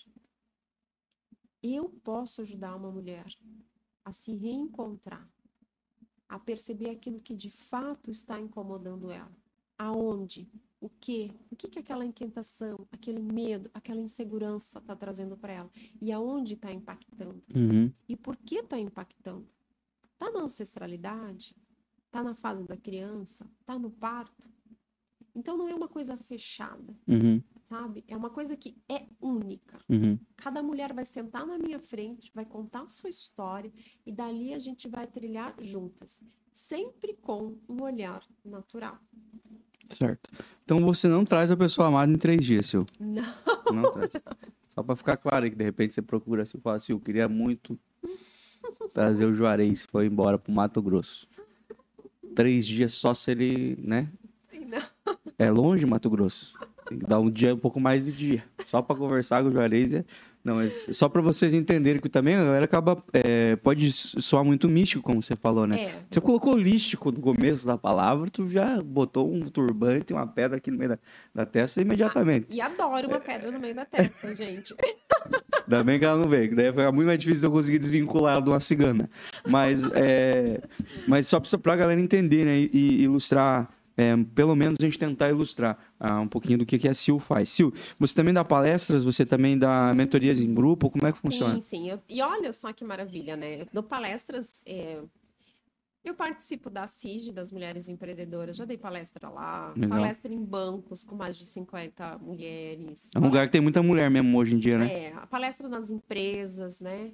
Eu 1.63 1.89
posso 2.03 2.43
ajudar 2.43 2.75
uma 2.75 2.91
mulher 2.91 3.27
a 4.05 4.13
se 4.13 4.35
reencontrar, 4.35 5.29
a 6.29 6.39
perceber 6.39 6.91
aquilo 6.91 7.21
que 7.21 7.37
de 7.37 7.51
fato 7.51 8.11
está 8.11 8.41
incomodando 8.41 9.11
ela. 9.11 9.31
Aonde? 9.79 10.51
O 10.81 10.89
que? 10.89 11.31
O 11.51 11.57
que 11.57 11.69
que 11.69 11.79
aquela 11.79 12.05
inquietação, 12.05 12.89
aquele 12.91 13.21
medo, 13.21 13.71
aquela 13.75 14.01
insegurança 14.01 14.79
está 14.79 14.97
trazendo 14.97 15.37
para 15.37 15.53
ela? 15.53 15.71
E 16.01 16.11
aonde 16.11 16.55
está 16.55 16.73
impactando? 16.73 17.43
Uhum. 17.55 17.93
E 18.09 18.17
por 18.17 18.37
que 18.37 18.57
está 18.57 18.79
impactando? 18.79 19.47
Está 20.15 20.31
na 20.31 20.41
ancestralidade? 20.41 21.55
Está 22.11 22.25
na 22.25 22.35
fase 22.35 22.65
da 22.65 22.77
criança? 22.77 23.47
Está 23.61 23.79
no 23.79 23.89
parto? 23.89 24.51
Então 25.33 25.57
não 25.57 25.69
é 25.69 25.75
uma 25.75 25.87
coisa 25.87 26.17
fechada, 26.17 26.93
Uhum. 27.07 27.41
sabe? 27.69 28.03
É 28.09 28.17
uma 28.17 28.31
coisa 28.31 28.57
que 28.57 28.77
é 28.89 29.07
única. 29.21 29.79
Uhum. 29.89 30.19
Cada 30.37 30.61
mulher 30.61 30.93
vai 30.93 31.05
sentar 31.05 31.47
na 31.47 31.57
minha 31.57 31.79
frente, 31.79 32.33
vai 32.35 32.45
contar 32.45 32.83
a 32.83 32.89
sua 32.89 33.09
história 33.11 33.73
e 34.05 34.11
dali 34.11 34.53
a 34.53 34.59
gente 34.59 34.89
vai 34.89 35.07
trilhar 35.07 35.55
juntas, 35.61 36.21
sempre 36.53 37.15
com 37.23 37.57
um 37.69 37.81
olhar 37.81 38.25
natural. 38.45 38.99
Certo. 39.97 40.31
Então 40.65 40.81
você 40.85 41.07
não 41.07 41.25
traz 41.25 41.53
a 41.53 41.57
pessoa 41.57 41.87
amada 41.87 42.11
em 42.13 42.19
três 42.19 42.45
dias, 42.45 42.67
seu. 42.67 42.85
Não. 42.99 43.23
Não 43.73 43.93
traz. 43.93 44.11
Só 44.71 44.83
pra 44.83 44.97
ficar 44.97 45.17
claro 45.17 45.49
que 45.49 45.55
de 45.55 45.65
repente 45.65 45.95
você 45.95 46.03
procura 46.03 46.43
assim, 46.43 46.59
fala 46.59 46.75
assim, 46.77 46.93
eu 46.93 46.99
queria 47.01 47.29
muito 47.29 47.79
trazer 48.93 49.27
o 49.27 49.33
Juarez, 49.33 49.85
foi 49.85 50.07
embora 50.07 50.37
pro 50.39 50.53
Mato 50.53 50.83
Grosso. 50.83 51.29
Três 52.35 52.67
dias 52.67 52.95
só 52.95 53.13
se 53.15 53.31
ele, 53.31 53.77
né? 53.83 54.09
não. 54.67 54.83
É 55.39 55.51
longe 55.51 55.85
Mato 55.87 56.09
Grosso. 56.09 56.55
Tem 56.89 56.99
que 56.99 57.07
dar 57.07 57.21
um 57.21 57.31
dia, 57.31 57.55
um 57.55 57.59
pouco 57.59 57.81
mais 57.81 58.05
de 58.05 58.13
dia. 58.13 58.45
Só 58.67 58.83
pra 58.83 58.97
conversar 58.97 59.43
com 59.43 59.49
o 59.49 59.53
Juarez. 59.53 59.93
É... 59.93 60.05
Não, 60.43 60.55
mas 60.57 60.87
só 60.93 61.09
pra 61.09 61.21
vocês 61.21 61.53
entenderem 61.53 62.01
que 62.01 62.09
também 62.09 62.35
a 62.35 62.43
galera 62.45 62.65
acaba. 62.65 63.03
é, 63.13 63.57
pode 63.57 63.93
soar 63.93 64.43
muito 64.45 64.69
místico, 64.69 65.03
como 65.03 65.23
você 65.23 65.37
falou, 65.37 65.67
né? 65.67 65.81
É, 65.83 65.95
Você 66.11 66.21
colocou 66.21 66.55
holístico 66.55 67.13
no 67.13 67.21
começo 67.21 67.67
da 67.67 67.77
palavra, 67.77 68.31
tu 68.31 68.49
já 68.49 68.83
botou 68.83 69.31
um 69.31 69.43
turbante, 69.49 70.13
uma 70.15 70.27
pedra 70.27 70.57
aqui 70.57 70.71
no 70.71 70.79
meio 70.79 70.91
da, 70.93 70.99
da 71.35 71.45
testa 71.47 71.83
imediatamente. 71.83 72.47
e 72.51 72.61
adoro 72.61 73.09
uma 73.09 73.21
pedra 73.21 73.51
no 73.51 73.61
meio 73.61 73.75
da 73.75 73.85
testa, 73.85 74.33
gente. 74.35 74.75
Ainda 75.67 75.85
bem 75.85 75.99
que 75.99 76.05
ela 76.07 76.17
não 76.21 76.29
veio, 76.29 76.49
que 76.49 76.55
daí 76.55 76.73
foi 76.73 76.91
muito 76.91 77.07
mais 77.07 77.19
difícil 77.19 77.49
eu 77.49 77.53
conseguir 77.53 77.79
desvincular 77.79 78.35
ela 78.37 78.43
de 78.43 78.49
uma 78.51 78.61
cigana. 78.61 79.11
Mas, 79.47 79.85
é, 79.93 80.63
mas 81.07 81.27
só 81.27 81.39
pra, 81.39 81.59
pra 81.59 81.77
galera 81.77 82.01
entender, 82.01 82.45
né, 82.47 82.57
e 82.73 83.03
ilustrar 83.03 83.69
é, 84.01 84.17
pelo 84.35 84.57
menos 84.57 84.79
a 84.81 84.83
gente 84.83 84.99
tentar 84.99 85.29
ilustrar 85.29 85.79
uh, 86.01 86.21
um 86.21 86.29
pouquinho 86.29 86.59
do 86.59 86.65
que, 86.65 86.79
que 86.79 86.89
a 86.89 86.95
Sil 86.97 87.21
faz. 87.21 87.51
Sil, 87.53 87.69
você 87.99 88.15
também 88.15 88.33
dá 88.33 88.43
palestras, 88.43 89.05
você 89.05 89.27
também 89.27 89.59
dá 89.59 89.93
mentorias 89.95 90.41
em 90.41 90.55
grupo, 90.55 90.89
como 90.89 91.07
é 91.07 91.13
que 91.13 91.19
funciona? 91.19 91.57
Sim, 91.57 91.61
sim. 91.61 91.91
Eu, 91.91 92.01
e 92.09 92.23
olha 92.23 92.51
só 92.53 92.73
que 92.73 92.83
maravilha, 92.83 93.37
né? 93.37 93.63
Eu 93.63 93.67
dou 93.71 93.83
palestras. 93.83 94.63
É... 94.65 94.99
Eu 96.03 96.15
participo 96.15 96.71
da 96.71 96.87
CIG, 96.87 97.31
das 97.31 97.53
Mulheres 97.53 97.87
Empreendedoras, 97.87 98.57
já 98.57 98.65
dei 98.65 98.79
palestra 98.79 99.29
lá, 99.29 99.75
Legal. 99.77 99.99
palestra 99.99 100.33
em 100.33 100.43
bancos 100.43 101.05
com 101.05 101.15
mais 101.15 101.37
de 101.37 101.45
50 101.45 102.17
mulheres. 102.21 102.97
É 103.15 103.19
um 103.19 103.25
lugar 103.25 103.47
que 103.47 103.53
tem 103.53 103.61
muita 103.61 103.83
mulher 103.83 104.11
mesmo 104.11 104.39
hoje 104.39 104.55
em 104.55 104.59
dia, 104.59 104.79
né? 104.79 104.91
É, 104.91 105.13
a 105.13 105.27
palestra 105.27 105.69
nas 105.69 105.91
empresas, 105.91 106.81
né? 106.81 107.13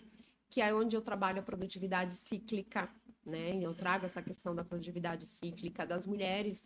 Que 0.48 0.60
é 0.60 0.72
onde 0.72 0.94
eu 0.94 1.02
trabalho 1.02 1.40
a 1.40 1.42
produtividade 1.42 2.14
cíclica, 2.14 2.88
né? 3.24 3.58
Eu 3.60 3.74
trago 3.74 4.06
essa 4.06 4.22
questão 4.22 4.54
da 4.54 4.62
produtividade 4.62 5.26
cíclica 5.26 5.84
das 5.84 6.06
mulheres 6.06 6.64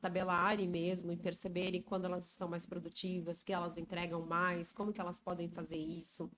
tabelarem 0.00 0.68
mesmo 0.68 1.12
e 1.12 1.16
perceberem 1.16 1.82
quando 1.82 2.06
elas 2.06 2.28
estão 2.28 2.48
mais 2.48 2.66
produtivas, 2.66 3.42
que 3.42 3.52
elas 3.52 3.76
entregam 3.76 4.24
mais, 4.26 4.72
como 4.72 4.92
que 4.92 5.00
elas 5.00 5.20
podem 5.20 5.48
fazer 5.48 5.76
isso. 5.76 6.30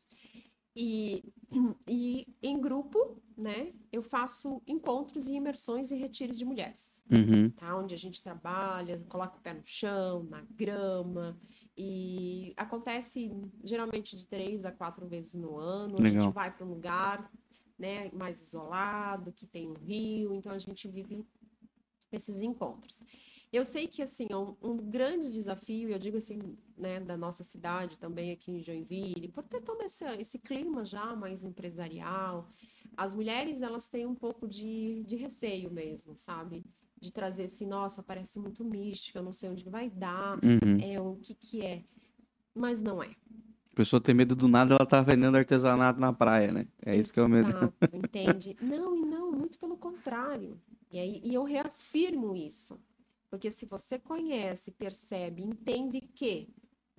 E, 0.74 1.24
e 1.88 2.26
em 2.43 2.61
grupo, 2.61 3.20
né, 3.36 3.72
eu 3.93 4.03
faço 4.03 4.62
encontros 4.66 5.26
e 5.26 5.34
imersões 5.34 5.91
e 5.91 5.97
retiros 5.97 6.38
de 6.38 6.45
mulheres, 6.45 7.03
uhum. 7.11 7.51
tá? 7.51 7.76
Onde 7.76 7.95
a 7.95 7.99
gente 7.99 8.22
trabalha, 8.22 9.03
coloca 9.09 9.38
o 9.38 9.41
pé 9.41 9.55
no 9.55 9.66
chão, 9.66 10.24
na 10.24 10.43
grama, 10.51 11.38
e 11.76 12.53
acontece 12.57 13.32
geralmente 13.64 14.16
de 14.16 14.26
três 14.26 14.64
a 14.64 14.70
quatro 14.70 15.07
vezes 15.07 15.34
no 15.34 15.59
ano. 15.59 15.99
Legal. 15.99 16.20
A 16.20 16.24
gente 16.24 16.34
vai 16.34 16.55
para 16.55 16.66
um 16.66 16.70
lugar, 16.70 17.30
né, 17.78 18.11
mais 18.12 18.41
isolado, 18.41 19.32
que 19.32 19.47
tem 19.47 19.68
um 19.68 19.74
rio, 19.74 20.34
então 20.34 20.53
a 20.53 20.59
gente 20.59 20.86
vive 20.86 21.24
esses 22.12 22.43
encontros. 22.43 23.01
Eu 23.53 23.65
sei 23.65 23.89
que, 23.89 24.01
assim, 24.01 24.27
é 24.31 24.37
um, 24.37 24.55
um 24.63 24.77
grande 24.77 25.33
desafio, 25.33 25.91
eu 25.91 25.99
digo 25.99 26.17
assim, 26.17 26.39
né, 26.79 27.01
da 27.01 27.17
nossa 27.17 27.43
cidade 27.43 27.99
também 27.99 28.31
aqui 28.31 28.53
em 28.53 28.63
Joinville, 28.63 29.29
por 29.29 29.43
ter 29.43 29.61
todo 29.61 29.83
esse, 29.83 30.05
esse 30.21 30.39
clima 30.39 30.85
já 30.85 31.17
mais 31.17 31.43
empresarial, 31.43 32.49
as 32.97 33.15
mulheres, 33.15 33.61
elas 33.61 33.89
têm 33.89 34.07
um 34.07 34.15
pouco 34.15 34.47
de, 34.47 35.03
de 35.05 35.17
receio 35.17 35.71
mesmo, 35.71 36.17
sabe? 36.17 36.65
De 37.01 37.13
trazer 37.13 37.45
assim, 37.45 37.67
nossa, 37.67 38.03
parece 38.03 38.39
muito 38.39 38.65
mística, 38.65 39.19
eu 39.19 39.23
não 39.23 39.33
sei 39.33 39.51
onde 39.51 39.69
vai 39.69 39.91
dar, 39.91 40.39
uhum. 40.45 40.79
é 40.81 41.01
o 41.01 41.17
que 41.17 41.35
que 41.35 41.63
é. 41.63 41.83
Mas 42.55 42.81
não 42.81 43.03
é. 43.03 43.11
A 43.73 43.77
pessoa 43.77 44.01
tem 44.01 44.15
medo 44.15 44.37
do 44.37 44.49
nada, 44.49 44.75
ela 44.75 44.87
tá 44.87 45.03
vendendo 45.03 45.37
artesanato 45.37 45.99
na 45.99 46.13
praia, 46.13 46.53
né? 46.53 46.69
É 46.85 46.97
isso 46.97 47.13
que 47.13 47.19
é 47.19 47.23
o 47.23 47.29
medo. 47.29 47.73
Entende? 47.93 48.57
Não, 48.61 48.95
e 48.97 49.01
não, 49.01 49.33
muito 49.33 49.59
pelo 49.59 49.77
contrário. 49.77 50.61
E, 50.93 50.99
aí, 50.99 51.21
e 51.25 51.33
eu 51.35 51.45
reafirmo 51.45 52.37
isso. 52.37 52.79
Porque 53.31 53.51
se 53.51 53.64
você 53.64 53.99
conhece, 53.99 54.70
percebe, 54.72 55.43
entende 55.43 56.01
que 56.01 56.49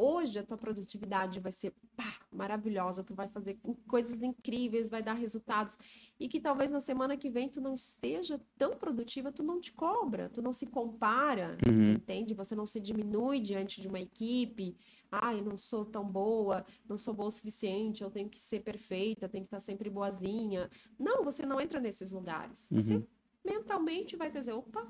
hoje 0.02 0.40
a 0.40 0.44
tua 0.44 0.58
produtividade 0.58 1.40
vai 1.40 1.52
ser 1.52 1.74
pá, 1.96 2.16
maravilhosa, 2.32 3.04
tu 3.04 3.14
vai 3.14 3.28
fazer 3.28 3.60
coisas 3.88 4.20
incríveis, 4.24 4.90
vai 4.90 5.04
dar 5.04 5.14
resultados, 5.14 5.78
e 6.20 6.28
que 6.28 6.40
talvez 6.40 6.72
na 6.72 6.80
semana 6.80 7.16
que 7.16 7.30
vem 7.30 7.48
tu 7.48 7.62
não 7.62 7.74
esteja 7.74 8.42
tão 8.58 8.76
produtiva, 8.76 9.32
tu 9.32 9.44
não 9.44 9.60
te 9.60 9.72
cobra, 9.72 10.30
tu 10.30 10.42
não 10.42 10.54
se 10.54 10.66
compara, 10.66 11.56
uhum. 11.68 11.94
entende? 11.94 12.34
Você 12.34 12.56
não 12.56 12.66
se 12.66 12.80
diminui 12.80 13.40
diante 13.40 13.80
de 13.80 13.88
uma 13.88 14.00
equipe, 14.00 14.76
ah, 15.12 15.36
eu 15.36 15.44
não 15.44 15.58
sou 15.58 15.86
tão 15.86 16.04
boa, 16.04 16.66
não 16.90 16.98
sou 16.98 17.14
boa 17.14 17.28
o 17.28 17.32
suficiente, 17.32 18.02
eu 18.02 18.10
tenho 18.10 18.30
que 18.30 18.42
ser 18.42 18.62
perfeita, 18.62 19.30
tenho 19.30 19.44
que 19.44 19.48
estar 19.48 19.60
sempre 19.60 19.90
boazinha. 19.90 20.70
Não, 20.98 21.24
você 21.24 21.46
não 21.46 21.62
entra 21.62 21.80
nesses 21.80 22.12
lugares. 22.12 22.68
Você 22.72 22.96
uhum. 22.96 23.06
mentalmente 23.46 24.16
vai 24.16 24.32
dizer, 24.32 24.54
opa, 24.54 24.88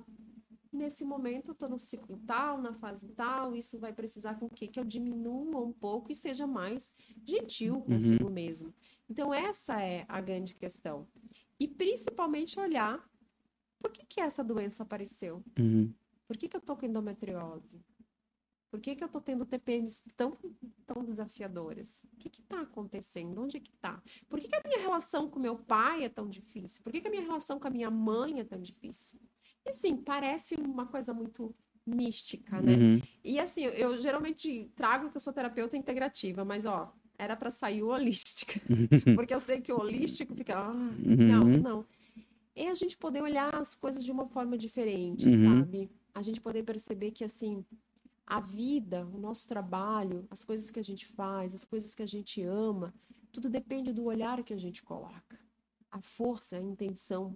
nesse 0.71 1.03
momento 1.03 1.49
eu 1.49 1.53
estou 1.53 1.69
no 1.69 1.79
ciclo 1.79 2.19
tal, 2.25 2.61
na 2.61 2.73
fase 2.73 3.07
tal, 3.09 3.55
isso 3.55 3.77
vai 3.77 3.93
precisar 3.93 4.35
com 4.35 4.49
que, 4.49 4.67
que 4.67 4.79
eu 4.79 4.83
diminua 4.83 5.61
um 5.61 5.73
pouco 5.73 6.11
e 6.11 6.15
seja 6.15 6.47
mais 6.47 6.93
gentil 7.23 7.75
uhum. 7.75 7.81
consigo 7.81 8.25
uhum. 8.25 8.33
mesmo. 8.33 8.73
Então, 9.09 9.33
essa 9.33 9.81
é 9.81 10.05
a 10.07 10.21
grande 10.21 10.55
questão. 10.55 11.07
E 11.59 11.67
principalmente 11.67 12.59
olhar 12.59 13.07
por 13.81 13.91
que, 13.91 14.05
que 14.05 14.21
essa 14.21 14.43
doença 14.43 14.83
apareceu? 14.83 15.43
Uhum. 15.57 15.93
Por 16.27 16.37
que, 16.37 16.47
que 16.47 16.55
eu 16.55 16.59
estou 16.59 16.77
com 16.77 16.85
endometriose? 16.85 17.81
Por 18.69 18.79
que, 18.79 18.95
que 18.95 19.03
eu 19.03 19.07
estou 19.07 19.21
tendo 19.21 19.45
TPMs 19.45 20.01
tão, 20.15 20.37
tão 20.85 21.03
desafiadoras? 21.03 22.05
O 22.13 22.17
que 22.17 22.29
está 22.29 22.61
acontecendo? 22.61 23.41
Onde 23.41 23.57
é 23.57 23.59
que 23.59 23.71
está? 23.71 24.01
Por 24.29 24.39
que, 24.39 24.47
que 24.47 24.55
a 24.55 24.61
minha 24.63 24.79
relação 24.79 25.29
com 25.29 25.39
meu 25.39 25.57
pai 25.57 26.05
é 26.05 26.09
tão 26.09 26.29
difícil? 26.29 26.81
Por 26.81 26.93
que, 26.93 27.01
que 27.01 27.07
a 27.07 27.11
minha 27.11 27.23
relação 27.23 27.59
com 27.59 27.67
a 27.67 27.71
minha 27.71 27.91
mãe 27.91 28.39
é 28.39 28.45
tão 28.45 28.61
difícil? 28.61 29.19
E 29.65 29.69
assim, 29.69 29.95
parece 29.95 30.55
uma 30.55 30.85
coisa 30.85 31.13
muito 31.13 31.53
mística, 31.85 32.61
né? 32.61 32.75
Uhum. 32.75 33.01
E 33.23 33.39
assim, 33.39 33.63
eu 33.63 33.97
geralmente 33.97 34.71
trago 34.75 35.09
que 35.09 35.17
eu 35.17 35.21
sou 35.21 35.33
terapeuta 35.33 35.77
integrativa, 35.77 36.45
mas 36.45 36.65
ó, 36.65 36.93
era 37.17 37.35
para 37.35 37.51
sair 37.51 37.83
o 37.83 37.89
holística. 37.89 38.59
Porque 39.15 39.33
eu 39.33 39.39
sei 39.39 39.61
que 39.61 39.71
o 39.71 39.79
holístico 39.79 40.33
fica, 40.35 40.57
ah, 40.57 40.71
uhum. 40.71 41.27
não, 41.27 41.41
não. 41.41 41.85
É 42.55 42.69
a 42.69 42.73
gente 42.73 42.97
poder 42.97 43.21
olhar 43.21 43.53
as 43.55 43.75
coisas 43.75 44.03
de 44.03 44.11
uma 44.11 44.27
forma 44.27 44.57
diferente, 44.57 45.27
uhum. 45.27 45.59
sabe? 45.59 45.89
A 46.13 46.21
gente 46.21 46.41
poder 46.41 46.63
perceber 46.63 47.11
que 47.11 47.23
assim, 47.23 47.65
a 48.25 48.39
vida, 48.39 49.05
o 49.13 49.17
nosso 49.17 49.47
trabalho, 49.47 50.25
as 50.29 50.43
coisas 50.43 50.69
que 50.69 50.79
a 50.79 50.83
gente 50.83 51.05
faz, 51.05 51.53
as 51.53 51.65
coisas 51.65 51.95
que 51.95 52.03
a 52.03 52.07
gente 52.07 52.41
ama, 52.41 52.93
tudo 53.31 53.49
depende 53.49 53.93
do 53.93 54.05
olhar 54.05 54.43
que 54.43 54.53
a 54.53 54.57
gente 54.57 54.83
coloca. 54.83 55.39
A 55.89 56.01
força, 56.01 56.57
a 56.57 56.61
intenção, 56.61 57.35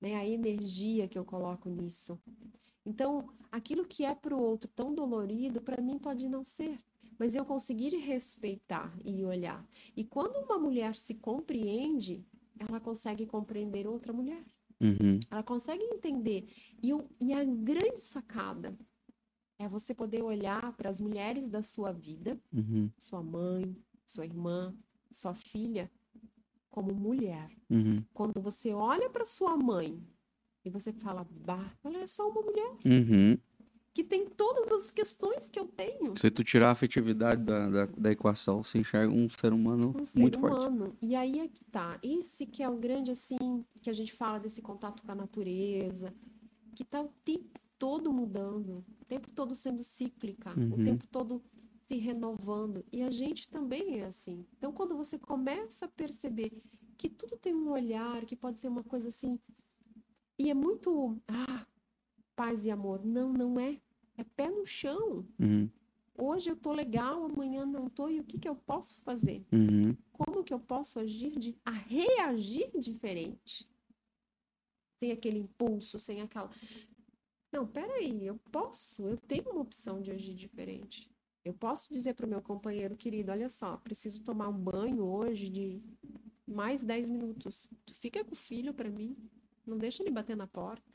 né? 0.00 0.16
A 0.16 0.26
energia 0.26 1.08
que 1.08 1.18
eu 1.18 1.24
coloco 1.24 1.68
nisso. 1.68 2.18
Então, 2.84 3.28
aquilo 3.52 3.84
que 3.84 4.04
é 4.04 4.14
para 4.14 4.34
o 4.34 4.40
outro 4.40 4.70
tão 4.74 4.94
dolorido, 4.94 5.60
para 5.60 5.82
mim 5.82 5.98
pode 5.98 6.28
não 6.28 6.44
ser. 6.44 6.80
Mas 7.18 7.34
eu 7.34 7.44
conseguir 7.44 7.94
respeitar 7.96 8.96
e 9.04 9.24
olhar. 9.24 9.66
E 9.94 10.02
quando 10.04 10.36
uma 10.44 10.58
mulher 10.58 10.96
se 10.96 11.14
compreende, 11.14 12.24
ela 12.58 12.80
consegue 12.80 13.26
compreender 13.26 13.86
outra 13.86 14.12
mulher. 14.12 14.42
Uhum. 14.80 15.20
Ela 15.30 15.42
consegue 15.42 15.84
entender. 15.84 16.48
E, 16.82 16.90
e 17.20 17.32
a 17.34 17.44
grande 17.44 18.00
sacada 18.00 18.74
é 19.58 19.68
você 19.68 19.94
poder 19.94 20.22
olhar 20.22 20.72
para 20.72 20.88
as 20.88 21.00
mulheres 21.00 21.48
da 21.50 21.62
sua 21.62 21.92
vida, 21.92 22.40
uhum. 22.50 22.90
sua 22.98 23.22
mãe, 23.22 23.76
sua 24.06 24.24
irmã, 24.24 24.74
sua 25.10 25.34
filha, 25.34 25.90
como 26.70 26.94
mulher. 26.94 27.50
Uhum. 27.68 28.02
Quando 28.14 28.40
você 28.40 28.72
olha 28.72 29.10
para 29.10 29.24
sua 29.24 29.56
mãe 29.56 30.00
e 30.64 30.70
você 30.70 30.92
fala, 30.92 31.26
bah, 31.30 31.72
ela 31.84 31.98
é 31.98 32.06
só 32.06 32.28
uma 32.28 32.40
mulher. 32.40 32.72
Uhum. 32.84 33.38
Que 33.92 34.04
tem 34.04 34.24
todas 34.24 34.70
as 34.70 34.90
questões 34.90 35.48
que 35.48 35.58
eu 35.58 35.66
tenho. 35.66 36.16
Se 36.16 36.30
tu 36.30 36.44
tirar 36.44 36.68
a 36.68 36.72
afetividade 36.72 37.42
da, 37.42 37.68
da, 37.68 37.86
da 37.86 38.12
equação, 38.12 38.62
você 38.62 38.78
enxerga 38.78 39.12
um 39.12 39.28
ser 39.28 39.52
humano 39.52 39.94
um 39.98 40.04
ser 40.04 40.20
muito 40.20 40.38
humano. 40.38 40.86
forte. 40.86 40.96
E 41.02 41.16
aí 41.16 41.40
é 41.40 41.48
que 41.48 41.64
tá. 41.64 41.98
Esse 42.00 42.46
que 42.46 42.62
é 42.62 42.68
o 42.68 42.76
grande, 42.76 43.10
assim, 43.10 43.64
que 43.82 43.90
a 43.90 43.92
gente 43.92 44.12
fala 44.12 44.38
desse 44.38 44.62
contato 44.62 45.02
com 45.02 45.10
a 45.10 45.14
natureza, 45.14 46.14
que 46.76 46.84
tá 46.84 47.02
o 47.02 47.08
tempo 47.24 47.58
todo 47.80 48.12
mudando, 48.12 48.84
o 49.00 49.04
tempo 49.06 49.28
todo 49.32 49.54
sendo 49.54 49.82
cíclica, 49.82 50.52
uhum. 50.56 50.74
o 50.74 50.84
tempo 50.84 51.06
todo 51.08 51.42
se 51.90 51.98
renovando. 51.98 52.84
E 52.92 53.02
a 53.02 53.10
gente 53.10 53.48
também 53.48 53.98
é 53.98 54.04
assim. 54.04 54.46
Então, 54.56 54.72
quando 54.72 54.96
você 54.96 55.18
começa 55.18 55.86
a 55.86 55.88
perceber 55.88 56.52
que 56.96 57.08
tudo 57.08 57.36
tem 57.36 57.52
um 57.52 57.70
olhar, 57.70 58.24
que 58.26 58.36
pode 58.36 58.60
ser 58.60 58.68
uma 58.68 58.84
coisa 58.84 59.08
assim, 59.08 59.40
e 60.38 60.48
é 60.50 60.54
muito, 60.54 61.20
ah, 61.26 61.66
paz 62.36 62.64
e 62.64 62.70
amor. 62.70 63.04
Não, 63.04 63.32
não 63.32 63.58
é. 63.58 63.80
É 64.16 64.22
pé 64.22 64.48
no 64.48 64.64
chão. 64.64 65.26
Uhum. 65.38 65.68
Hoje 66.16 66.50
eu 66.50 66.56
tô 66.56 66.72
legal, 66.72 67.24
amanhã 67.24 67.66
não 67.66 67.88
tô, 67.88 68.08
e 68.08 68.20
o 68.20 68.24
que, 68.24 68.38
que 68.38 68.48
eu 68.48 68.54
posso 68.54 69.00
fazer? 69.00 69.44
Uhum. 69.50 69.96
Como 70.12 70.44
que 70.44 70.54
eu 70.54 70.60
posso 70.60 71.00
agir, 71.00 71.36
de, 71.38 71.58
a 71.64 71.72
reagir 71.72 72.70
diferente? 72.78 73.68
Sem 75.02 75.10
aquele 75.10 75.38
impulso, 75.38 75.98
sem 75.98 76.20
aquela. 76.20 76.50
Não, 77.50 77.66
peraí, 77.66 78.26
eu 78.26 78.38
posso, 78.52 79.08
eu 79.08 79.16
tenho 79.16 79.50
uma 79.50 79.62
opção 79.62 80.00
de 80.00 80.12
agir 80.12 80.34
diferente. 80.34 81.09
Eu 81.44 81.54
posso 81.54 81.92
dizer 81.92 82.14
para 82.14 82.26
o 82.26 82.28
meu 82.28 82.42
companheiro 82.42 82.96
querido, 82.96 83.32
olha 83.32 83.48
só, 83.48 83.76
preciso 83.78 84.22
tomar 84.22 84.48
um 84.48 84.58
banho 84.58 85.04
hoje 85.04 85.48
de 85.48 85.82
mais 86.46 86.82
10 86.82 87.08
minutos. 87.08 87.68
Tu 87.86 87.94
fica 87.94 88.22
com 88.22 88.34
o 88.34 88.36
filho 88.36 88.74
para 88.74 88.90
mim, 88.90 89.16
não 89.66 89.78
deixa 89.78 90.02
ele 90.02 90.10
bater 90.10 90.36
na 90.36 90.46
porta. 90.46 90.90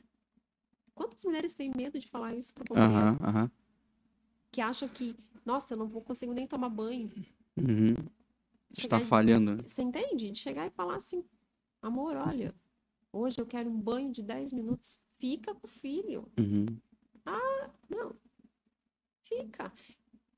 Quantas 0.94 1.24
mulheres 1.24 1.52
têm 1.52 1.72
medo 1.76 1.98
de 1.98 2.08
falar 2.08 2.34
isso 2.34 2.54
pro 2.54 2.64
companheiro? 2.64 3.18
Uhum, 3.20 3.40
uhum. 3.40 3.50
Que 4.52 4.60
acham 4.60 4.88
que, 4.88 5.16
nossa, 5.44 5.74
eu 5.74 5.78
não 5.78 5.88
vou 5.88 6.00
conseguir 6.00 6.32
nem 6.32 6.46
tomar 6.46 6.68
banho. 6.68 7.10
Uhum. 7.56 7.94
Está 8.70 9.00
falhando. 9.00 9.62
Você 9.62 9.82
entende? 9.82 10.30
De 10.30 10.38
chegar 10.38 10.66
e 10.66 10.70
falar 10.70 10.96
assim, 10.96 11.24
amor, 11.82 12.16
olha, 12.16 12.54
hoje 13.12 13.40
eu 13.40 13.46
quero 13.46 13.68
um 13.68 13.80
banho 13.80 14.12
de 14.12 14.22
10 14.22 14.52
minutos. 14.52 14.98
Fica 15.18 15.54
com 15.54 15.66
o 15.66 15.70
filho. 15.70 16.30
Uhum. 16.38 16.66
Ah, 17.24 17.70
não. 17.88 18.14
Fica 19.22 19.72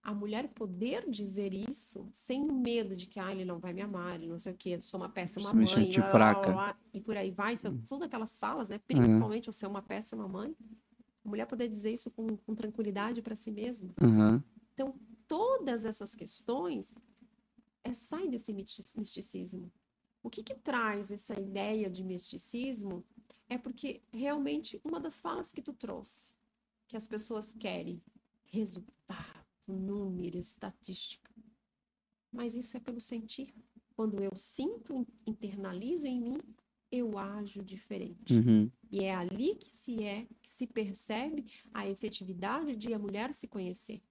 a 0.09 0.15
mulher 0.15 0.49
poder 0.49 1.05
dizer 1.11 1.53
isso 1.53 2.09
sem 2.15 2.43
medo 2.43 2.97
de 2.97 3.07
que 3.07 3.21
ah, 3.21 3.31
ele 3.31 3.45
não 3.45 3.59
vai 3.59 3.75
me 3.75 3.83
amar, 3.83 4.15
ele 4.15 4.27
não 4.27 4.39
sei 4.39 4.53
o 4.53 4.57
que, 4.57 4.71
eu 4.71 4.83
sou 4.83 4.99
uma 4.99 5.11
péssima 5.11 5.53
mãe, 5.53 5.67
lá, 5.99 6.33
lá, 6.33 6.55
lá, 6.55 6.79
e 6.95 6.99
por 6.99 7.15
aí 7.15 7.31
vai, 7.31 7.57
são 7.57 7.77
todas 7.83 8.07
aquelas 8.07 8.35
falas, 8.35 8.71
né? 8.71 8.79
Principalmente 8.79 9.45
uhum. 9.45 9.51
eu 9.51 9.53
ser 9.53 9.67
uma 9.67 9.83
péssima 9.83 10.27
mãe. 10.27 10.57
A 11.23 11.29
mulher 11.29 11.45
poder 11.45 11.69
dizer 11.69 11.93
isso 11.93 12.11
com, 12.11 12.39
com 12.39 12.55
tranquilidade 12.55 13.21
para 13.21 13.37
si 13.37 13.51
mesma. 13.51 13.93
Aham. 14.01 14.43
Então, 14.73 14.95
todas 15.27 15.85
essas 15.85 16.15
questões 16.15 16.95
é, 17.85 17.93
saem 17.93 18.31
desse 18.31 18.51
misticismo. 18.97 19.71
O 20.23 20.31
que, 20.31 20.43
que 20.43 20.55
traz 20.55 21.11
essa 21.11 21.39
ideia 21.39 21.91
de 21.91 22.03
misticismo 22.03 23.05
é 23.47 23.59
porque 23.59 24.01
realmente 24.11 24.81
uma 24.83 24.99
das 24.99 25.21
falas 25.21 25.53
que 25.53 25.61
tu 25.61 25.75
trouxe, 25.75 26.33
que 26.87 26.97
as 26.97 27.07
pessoas 27.07 27.53
querem 27.53 28.01
resultado, 28.47 29.28
número, 29.73 30.39
estatística. 30.39 31.33
Mas 32.33 32.55
isso 32.55 32.77
é 32.77 32.81
pelo 32.81 33.01
sentir. 33.01 33.55
Quando 33.97 34.23
eu 34.23 34.37
sinto, 34.37 34.95
in- 34.95 35.07
internalizo 35.27 36.07
em 36.07 36.21
mim, 36.21 36.39
eu 36.91 37.19
ajo 37.19 37.63
diferente. 37.63 38.35
Uhum. 38.35 38.71
E 38.91 39.05
é 39.05 39.15
ali 39.15 39.57
que 39.57 39.75
se 39.77 40.03
é, 40.03 40.27
que 40.43 40.51
se 40.51 40.67
percebe 40.67 41.47
a 41.73 41.87
efetividade 41.89 42.77
de 42.77 42.95
a 42.95 42.99
mulher 42.99 43.35
se 43.35 43.47
conhecer 43.47 44.03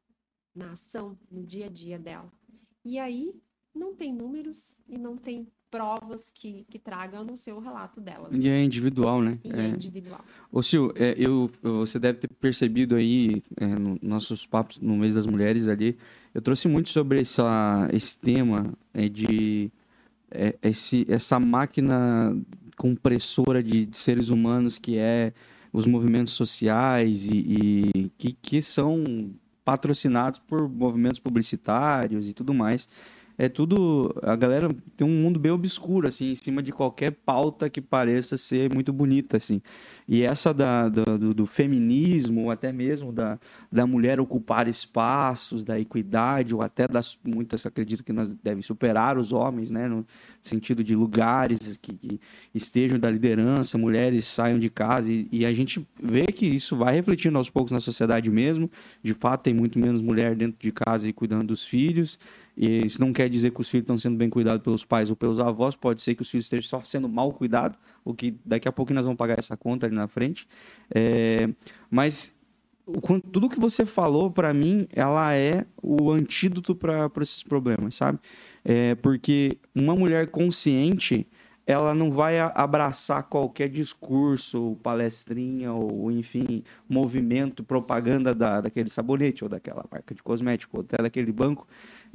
na 0.53 0.71
ação, 0.73 1.17
no 1.29 1.43
dia 1.43 1.67
a 1.67 1.69
dia 1.69 1.97
dela. 1.97 2.31
E 2.83 2.99
aí 2.99 3.33
não 3.73 3.95
tem 3.95 4.13
números 4.13 4.75
e 4.87 4.97
não 4.97 5.17
tem 5.17 5.51
provas 5.69 6.31
que, 6.33 6.65
que 6.69 6.79
tragam 6.79 7.23
no 7.23 7.35
seu 7.35 7.59
relato 7.59 7.99
dela. 7.99 8.29
E 8.31 8.47
é 8.47 8.63
individual, 8.63 9.21
né? 9.21 9.37
E 9.43 9.51
é 9.51 9.65
É. 9.65 9.67
individual. 9.69 10.23
Ô, 10.51 10.61
Sil, 10.63 10.91
é, 10.95 11.15
eu, 11.17 11.49
você 11.61 11.99
deve 11.99 12.19
ter 12.19 12.27
percebido 12.27 12.95
aí, 12.95 13.43
é, 13.57 13.65
no 13.65 13.97
nossos 14.01 14.45
papos 14.45 14.79
no 14.79 14.95
mês 14.95 15.13
das 15.15 15.25
mulheres 15.25 15.67
ali, 15.67 15.97
eu 16.33 16.41
trouxe 16.41 16.67
muito 16.67 16.89
sobre 16.89 17.21
essa, 17.21 17.89
esse 17.91 18.17
tema 18.17 18.73
é, 18.93 19.09
de 19.09 19.71
é, 20.31 20.55
esse, 20.61 21.05
essa 21.09 21.39
máquina 21.39 22.35
compressora 22.77 23.61
de, 23.63 23.85
de 23.85 23.97
seres 23.97 24.29
humanos 24.29 24.77
que 24.77 24.97
é 24.97 25.33
os 25.73 25.85
movimentos 25.85 26.33
sociais 26.33 27.25
e, 27.25 27.37
e 27.95 28.11
que, 28.17 28.33
que 28.33 28.61
são 28.61 29.31
patrocinados 29.65 30.39
por 30.39 30.69
movimentos 30.69 31.19
publicitários 31.19 32.27
e 32.27 32.33
tudo 32.33 32.53
mais. 32.53 32.87
É 33.39 33.47
tudo. 33.47 34.15
A 34.23 34.35
galera 34.35 34.75
tem 34.95 35.05
um 35.05 35.21
mundo 35.21 35.39
bem 35.39 35.51
obscuro, 35.51 36.07
assim, 36.07 36.31
em 36.31 36.35
cima 36.35 36.63
de 36.63 36.71
qualquer 36.71 37.11
pauta 37.11 37.69
que 37.69 37.79
pareça 37.79 38.35
ser 38.35 38.73
muito 38.73 38.91
bonita, 38.91 39.37
assim. 39.37 39.61
E 40.07 40.23
essa 40.23 40.51
da, 40.51 40.89
do, 40.89 41.33
do 41.35 41.45
feminismo, 41.45 42.49
até 42.49 42.71
mesmo 42.71 43.11
da, 43.11 43.37
da 43.71 43.85
mulher 43.85 44.19
ocupar 44.19 44.67
espaços, 44.67 45.63
da 45.63 45.79
equidade, 45.79 46.55
ou 46.55 46.63
até 46.63 46.87
das. 46.87 47.15
Muitas 47.23 47.63
acreditam 47.65 48.03
que 48.03 48.13
nós 48.13 48.33
devem 48.43 48.63
superar 48.63 49.19
os 49.19 49.31
homens, 49.31 49.69
né? 49.69 49.87
No 49.87 50.03
sentido 50.41 50.83
de 50.83 50.95
lugares 50.95 51.77
que, 51.79 51.93
que 51.93 52.19
estejam 52.55 52.97
da 52.97 53.11
liderança, 53.11 53.77
mulheres 53.77 54.25
saiam 54.25 54.57
de 54.57 54.69
casa. 54.69 55.11
E, 55.11 55.27
e 55.31 55.45
a 55.45 55.53
gente 55.53 55.85
vê 56.01 56.25
que 56.25 56.47
isso 56.47 56.75
vai 56.75 56.95
refletindo 56.95 57.37
aos 57.37 57.51
poucos 57.51 57.71
na 57.71 57.79
sociedade 57.79 58.31
mesmo. 58.31 58.71
De 59.03 59.13
fato, 59.13 59.43
tem 59.43 59.53
muito 59.53 59.77
menos 59.77 60.01
mulher 60.01 60.35
dentro 60.35 60.57
de 60.59 60.71
casa 60.71 61.07
e 61.07 61.13
cuidando 61.13 61.47
dos 61.47 61.63
filhos. 61.63 62.17
E 62.57 62.87
isso 62.87 62.99
não 62.99 63.13
quer 63.13 63.29
dizer 63.29 63.51
que 63.51 63.61
os 63.61 63.69
filhos 63.69 63.83
estão 63.83 63.99
sendo 63.99 64.17
bem 64.17 64.31
cuidados 64.31 64.63
pelos 64.63 64.83
pais 64.83 65.11
ou 65.11 65.15
pelos 65.15 65.39
avós, 65.39 65.75
pode 65.75 66.01
ser 66.01 66.15
que 66.15 66.23
os 66.23 66.29
filhos 66.29 66.45
estejam 66.45 66.67
só 66.67 66.83
sendo 66.83 67.07
mal 67.07 67.31
cuidados, 67.31 67.77
o 68.03 68.15
que 68.15 68.35
daqui 68.43 68.67
a 68.67 68.71
pouco 68.71 68.91
nós 68.93 69.05
vamos 69.05 69.17
pagar 69.17 69.37
essa 69.37 69.55
conta 69.55 69.85
ali 69.85 69.95
na 69.95 70.07
frente. 70.07 70.47
É, 70.93 71.47
mas 71.91 72.35
tudo 73.31 73.49
que 73.49 73.59
você 73.59 73.85
falou, 73.85 74.31
para 74.31 74.53
mim, 74.53 74.87
ela 74.93 75.35
é 75.35 75.65
o 75.83 76.09
antídoto 76.11 76.73
para 76.75 77.11
esses 77.21 77.43
problemas, 77.43 77.95
sabe? 77.95 78.17
É, 78.63 78.95
porque 78.95 79.57
uma 79.75 79.95
mulher 79.95 80.27
consciente, 80.27 81.27
ela 81.65 81.93
não 81.93 82.11
vai 82.11 82.39
abraçar 82.39 83.23
qualquer 83.23 83.67
discurso, 83.67 84.77
palestrinha, 84.81 85.73
ou 85.73 86.09
enfim, 86.09 86.63
movimento, 86.87 87.61
propaganda 87.61 88.33
da, 88.33 88.61
daquele 88.61 88.89
sabonete, 88.89 89.43
ou 89.43 89.49
daquela 89.49 89.83
marca 89.91 90.15
de 90.15 90.23
cosmético, 90.23 90.77
ou 90.77 90.81
até 90.83 91.03
daquele 91.03 91.31
banco, 91.31 91.67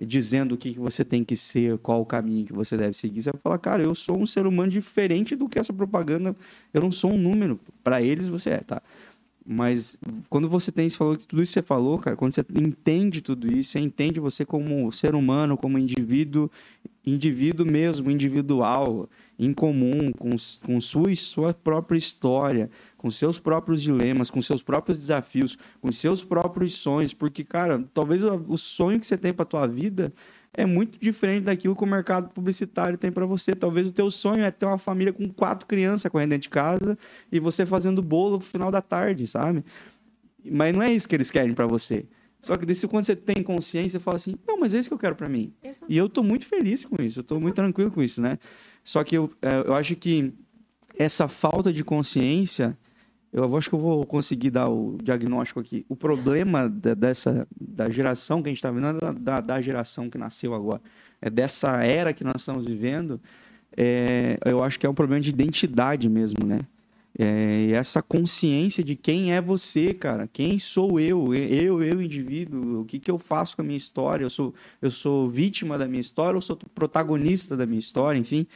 dizendo 0.06 0.52
o 0.52 0.58
que, 0.58 0.72
que 0.72 0.78
você 0.78 1.04
tem 1.04 1.24
que 1.24 1.36
ser, 1.36 1.78
qual 1.78 2.00
o 2.00 2.06
caminho 2.06 2.46
que 2.46 2.52
você 2.52 2.76
deve 2.76 2.94
seguir. 2.94 3.22
Você 3.22 3.30
vai 3.32 3.40
falar, 3.40 3.58
cara, 3.58 3.82
eu 3.82 3.94
sou 3.94 4.18
um 4.18 4.26
ser 4.26 4.46
humano 4.46 4.70
diferente 4.70 5.36
do 5.36 5.48
que 5.48 5.58
essa 5.58 5.72
propaganda, 5.72 6.34
eu 6.72 6.80
não 6.80 6.92
sou 6.92 7.12
um 7.12 7.18
número. 7.18 7.58
Para 7.82 8.02
eles 8.02 8.28
você 8.28 8.50
é, 8.50 8.58
tá? 8.58 8.82
Mas 9.44 9.98
quando 10.30 10.48
você 10.48 10.70
tem, 10.70 10.88
você 10.88 10.96
falou 10.96 11.16
tudo 11.16 11.42
isso 11.42 11.52
que 11.52 11.60
você 11.60 11.66
falou, 11.66 11.98
cara, 11.98 12.16
quando 12.16 12.32
você 12.32 12.44
entende 12.54 13.20
tudo 13.20 13.52
isso, 13.52 13.72
você 13.72 13.80
entende 13.80 14.20
você 14.20 14.44
como 14.44 14.90
ser 14.92 15.14
humano, 15.14 15.56
como 15.56 15.78
indivíduo, 15.78 16.48
indivíduo 17.04 17.66
mesmo, 17.66 18.10
individual, 18.10 19.08
em 19.38 19.52
comum, 19.52 20.12
com, 20.12 20.30
com 20.64 20.80
sua, 20.80 21.14
sua 21.16 21.52
própria 21.52 21.98
história, 21.98 22.70
com 23.02 23.10
seus 23.10 23.40
próprios 23.40 23.82
dilemas, 23.82 24.30
com 24.30 24.40
seus 24.40 24.62
próprios 24.62 24.96
desafios, 24.96 25.58
com 25.80 25.90
seus 25.90 26.22
próprios 26.22 26.74
sonhos, 26.74 27.12
porque, 27.12 27.42
cara, 27.42 27.84
talvez 27.92 28.22
o, 28.22 28.56
sonho 28.56 29.00
que 29.00 29.06
você 29.08 29.18
tem 29.18 29.32
para 29.32 29.44
tua 29.44 29.66
vida 29.66 30.14
é 30.54 30.64
muito 30.64 31.00
diferente 31.00 31.46
daquilo 31.46 31.74
que 31.74 31.82
o 31.82 31.86
mercado 31.86 32.28
publicitário 32.28 32.96
tem 32.96 33.10
para 33.10 33.26
você. 33.26 33.56
Talvez 33.56 33.88
o 33.88 33.92
teu 33.92 34.08
sonho 34.08 34.44
é 34.44 34.52
ter 34.52 34.66
uma 34.66 34.78
família 34.78 35.12
com 35.12 35.28
quatro 35.28 35.66
crianças 35.66 36.08
correndo 36.12 36.30
dentro 36.30 36.42
de 36.42 36.50
casa 36.50 36.96
e 37.32 37.40
você 37.40 37.66
fazendo 37.66 38.00
bolo 38.00 38.36
no 38.36 38.40
final 38.40 38.70
da 38.70 38.80
tarde, 38.80 39.26
sabe? 39.26 39.64
Mas 40.44 40.72
não 40.72 40.80
é 40.80 40.92
isso 40.92 41.08
que 41.08 41.16
eles 41.16 41.30
querem 41.30 41.54
para 41.54 41.66
você. 41.66 42.06
Só 42.40 42.56
que 42.56 42.64
desse 42.64 42.86
quando 42.86 43.04
você 43.04 43.16
tem 43.16 43.42
consciência, 43.42 43.98
você 43.98 44.04
fala 44.04 44.16
assim: 44.16 44.36
"Não, 44.46 44.60
mas 44.60 44.74
é 44.74 44.78
isso 44.78 44.88
que 44.88 44.94
eu 44.94 44.98
quero 44.98 45.16
para 45.16 45.28
mim". 45.28 45.52
E 45.88 45.96
eu 45.96 46.08
tô 46.08 46.22
muito 46.22 46.46
feliz 46.46 46.84
com 46.84 47.02
isso, 47.02 47.18
eu 47.18 47.24
tô 47.24 47.40
muito 47.40 47.56
tranquilo 47.56 47.90
com 47.90 48.00
isso, 48.00 48.20
né? 48.20 48.38
Só 48.84 49.02
que 49.02 49.16
eu, 49.16 49.28
é, 49.42 49.56
eu 49.66 49.74
acho 49.74 49.96
que 49.96 50.32
essa 50.96 51.26
falta 51.26 51.72
de 51.72 51.82
consciência, 51.82 52.76
eu 53.32 53.56
acho 53.56 53.70
que 53.70 53.74
eu 53.74 53.80
vou 53.80 54.04
conseguir 54.04 54.50
dar 54.50 54.68
o 54.68 54.98
diagnóstico 55.02 55.58
aqui. 55.58 55.86
O 55.88 55.96
problema 55.96 56.68
da, 56.68 56.92
dessa 56.92 57.48
da 57.58 57.88
geração 57.88 58.42
que 58.42 58.48
a 58.48 58.52
gente 58.52 58.58
está 58.58 58.70
vendo, 58.70 58.86
é 58.88 58.92
da, 58.92 59.12
da, 59.12 59.40
da 59.40 59.60
geração 59.60 60.10
que 60.10 60.18
nasceu 60.18 60.54
agora, 60.54 60.82
é 61.20 61.30
dessa 61.30 61.82
era 61.82 62.12
que 62.12 62.24
nós 62.24 62.42
estamos 62.42 62.66
vivendo, 62.66 63.20
é, 63.76 64.38
eu 64.44 64.62
acho 64.62 64.78
que 64.78 64.84
é 64.84 64.90
um 64.90 64.94
problema 64.94 65.20
de 65.20 65.30
identidade 65.30 66.08
mesmo, 66.08 66.44
né? 66.44 66.58
É, 67.18 67.70
essa 67.72 68.00
consciência 68.00 68.82
de 68.82 68.96
quem 68.96 69.32
é 69.32 69.40
você, 69.40 69.92
cara, 69.92 70.26
quem 70.32 70.58
sou 70.58 70.98
eu, 70.98 71.34
eu, 71.34 71.82
eu 71.82 72.00
indivíduo, 72.00 72.80
o 72.80 72.84
que, 72.86 72.98
que 72.98 73.10
eu 73.10 73.18
faço 73.18 73.54
com 73.54 73.62
a 73.62 73.64
minha 73.64 73.76
história, 73.76 74.24
eu 74.24 74.30
sou, 74.30 74.54
eu 74.80 74.90
sou 74.90 75.28
vítima 75.28 75.76
da 75.76 75.86
minha 75.86 76.00
história, 76.00 76.38
eu 76.38 76.40
sou 76.40 76.56
protagonista 76.74 77.54
da 77.54 77.66
minha 77.66 77.78
história, 77.78 78.18
enfim, 78.18 78.46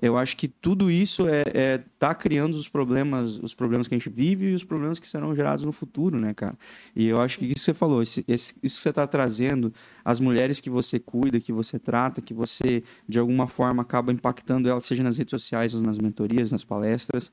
eu 0.00 0.16
acho 0.16 0.36
que 0.36 0.48
tudo 0.48 0.90
isso 0.90 1.26
é, 1.28 1.42
é 1.54 1.78
tá 1.98 2.14
criando 2.14 2.54
os 2.54 2.68
problemas, 2.68 3.38
os 3.38 3.54
problemas 3.54 3.86
que 3.88 3.94
a 3.94 3.98
gente 3.98 4.08
vive 4.10 4.46
e 4.50 4.54
os 4.54 4.64
problemas 4.64 4.98
que 4.98 5.06
serão 5.06 5.34
gerados 5.34 5.64
no 5.64 5.72
futuro, 5.72 6.18
né, 6.18 6.32
cara? 6.34 6.56
E 6.96 7.06
eu 7.06 7.20
acho 7.20 7.38
que 7.38 7.44
isso 7.46 7.54
que 7.54 7.60
você 7.60 7.74
falou, 7.74 8.02
esse, 8.02 8.24
esse- 8.26 8.54
isso 8.62 8.76
que 8.76 8.82
você 8.82 8.88
está 8.90 9.06
trazendo, 9.06 9.72
as 10.04 10.18
mulheres 10.20 10.60
que 10.60 10.70
você 10.70 10.98
cuida, 10.98 11.40
que 11.40 11.52
você 11.52 11.78
trata, 11.78 12.20
que 12.20 12.34
você 12.34 12.82
de 13.08 13.18
alguma 13.18 13.46
forma 13.46 13.82
acaba 13.82 14.12
impactando 14.12 14.68
elas, 14.68 14.84
seja 14.84 15.02
nas 15.02 15.18
redes 15.18 15.30
sociais 15.30 15.74
ou 15.74 15.82
nas 15.82 15.98
mentorias, 15.98 16.50
nas 16.52 16.64
palestras, 16.64 17.30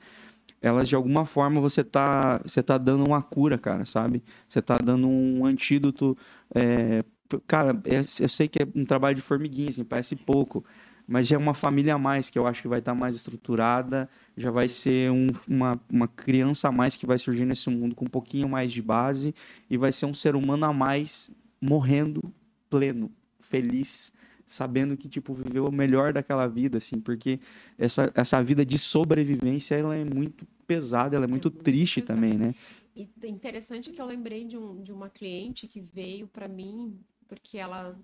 elas 0.62 0.88
de 0.90 0.96
alguma 0.96 1.26
forma 1.26 1.62
você 1.62 1.84
tá, 1.84 2.40
você 2.46 2.62
tá 2.62 2.78
dando 2.78 3.06
uma 3.06 3.22
cura, 3.22 3.58
cara, 3.58 3.86
sabe? 3.86 4.24
Você 4.48 4.62
tá 4.62 4.78
dando 4.78 5.08
um 5.08 5.46
antídoto. 5.46 6.18
é, 6.56 7.04
cara, 7.48 7.80
é- 7.86 8.00
eu 8.24 8.30
sei 8.30 8.48
que 8.48 8.62
é 8.64 8.68
um 8.76 8.84
trabalho 8.86 9.16
de 9.16 9.22
formiguinha, 9.22 9.70
assim, 9.70 9.84
parece 9.84 10.16
pouco, 10.16 10.66
mas 11.10 11.28
já 11.28 11.36
é 11.36 11.40
uma 11.40 11.54
família 11.54 11.96
a 11.96 11.98
mais 11.98 12.30
que 12.30 12.38
eu 12.40 12.48
acho 12.48 12.62
que 12.62 12.68
vai 12.68 12.80
estar 12.80 12.94
mais 12.96 13.16
estruturada, 13.16 14.10
já 14.38 14.52
vai 14.52 14.70
ser 14.70 15.12
um- 15.12 15.30
uma, 15.48 15.80
uma 15.92 16.08
criança 16.08 16.70
a 16.70 16.72
mais 16.72 16.96
que 16.96 17.06
vai 17.08 17.18
surgir 17.18 17.46
nesse 17.46 17.70
mundo 17.70 17.96
com 17.96 18.06
um 18.06 18.10
pouquinho 18.10 18.48
mais 18.50 18.72
de 18.72 18.82
base 18.82 19.34
e 19.70 19.78
vai 19.78 19.92
ser 19.92 20.06
um 20.06 20.14
ser 20.14 20.36
humano 20.36 20.66
a 20.66 20.74
mais 20.74 21.30
morrendo 21.62 22.22
pleno, 22.70 23.12
feliz, 23.40 24.14
sabendo 24.46 24.96
que 24.98 25.10
tipo 25.10 25.34
viveu 25.34 25.66
o 25.68 25.72
melhor 25.72 26.14
daquela 26.14 26.48
vida, 26.48 26.78
assim, 26.78 27.00
porque 27.00 27.40
essa, 27.78 28.12
essa 28.16 28.42
vida 28.44 28.66
de 28.66 28.78
sobrevivência 28.78 29.76
ela 29.76 29.96
é 29.96 30.06
muito 30.06 30.48
pesada, 30.68 31.16
ela 31.16 31.26
é 31.26 31.28
muito 31.28 31.50
muito 31.52 31.52
triste 31.52 32.02
pesada. 32.02 32.08
também, 32.14 32.38
né? 32.38 32.56
E 32.96 33.08
t- 33.08 33.28
interessante 33.28 33.92
que 33.92 34.02
eu 34.02 34.06
lembrei 34.06 34.46
de, 34.46 34.58
um, 34.58 34.84
de 34.84 34.92
uma 34.92 35.10
cliente 35.10 35.68
que 35.68 35.82
veio 35.82 36.28
para 36.28 36.48
mim 36.48 37.00
porque 37.28 37.58
ela 37.58 38.00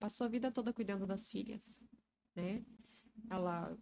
passou 0.00 0.26
a 0.26 0.28
vida 0.30 0.50
toda 0.52 0.72
cuidando 0.72 1.06
das 1.06 1.30
filhas, 1.30 1.60
né? 2.34 2.64
Ela 3.30 3.76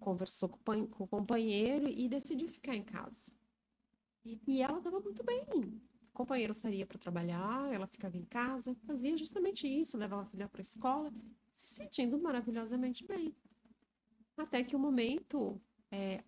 conversou 0.00 0.48
com 0.48 0.56
o 0.56 0.60
pan- 0.60 0.86
com 0.86 1.04
o 1.04 1.08
companheiro 1.08 1.88
e 1.88 2.08
decidiu 2.08 2.48
ficar 2.48 2.74
em 2.74 2.82
casa. 2.82 3.32
E, 4.24 4.60
ela 4.62 4.78
estava 4.78 5.00
muito 5.00 5.22
bem. 5.24 5.44
O 6.10 6.12
companheiro 6.12 6.54
saía 6.54 6.86
para 6.86 6.98
trabalhar, 6.98 7.72
ela 7.72 7.86
ficava 7.86 8.16
em 8.16 8.24
casa, 8.24 8.74
fazia 8.86 9.16
justamente 9.16 9.66
isso, 9.66 9.96
levava 9.96 10.22
a 10.22 10.26
filha 10.26 10.48
para 10.48 10.60
a 10.60 10.62
escola, 10.62 11.12
se 11.56 11.74
sentindo 11.74 12.20
maravilhosamente 12.20 13.04
bem. 13.06 13.34
Até 14.36 14.62
que 14.62 14.76
o 14.76 14.78
momento 14.78 15.60
é, 15.90 16.22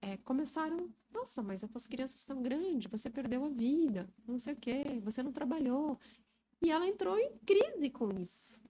é, 0.00 0.16
começaram, 0.18 0.92
nossa, 1.12 1.42
mas 1.42 1.64
as 1.64 1.70
tuas 1.70 1.86
crianças 1.86 2.16
estão 2.16 2.42
grandes, 2.42 2.90
você 2.90 3.08
perdeu 3.08 3.44
a 3.44 3.50
vida, 3.50 4.08
não 4.26 4.38
sei 4.38 4.52
o 4.54 4.56
quê, 4.56 5.00
você 5.02 5.22
não 5.22 5.32
trabalhou. 5.32 5.98
E 6.62 6.70
ela 6.70 6.86
entrou 6.86 7.18
em 7.18 7.36
crise 7.38 7.90
com 7.90 8.10
isso. 8.20 8.60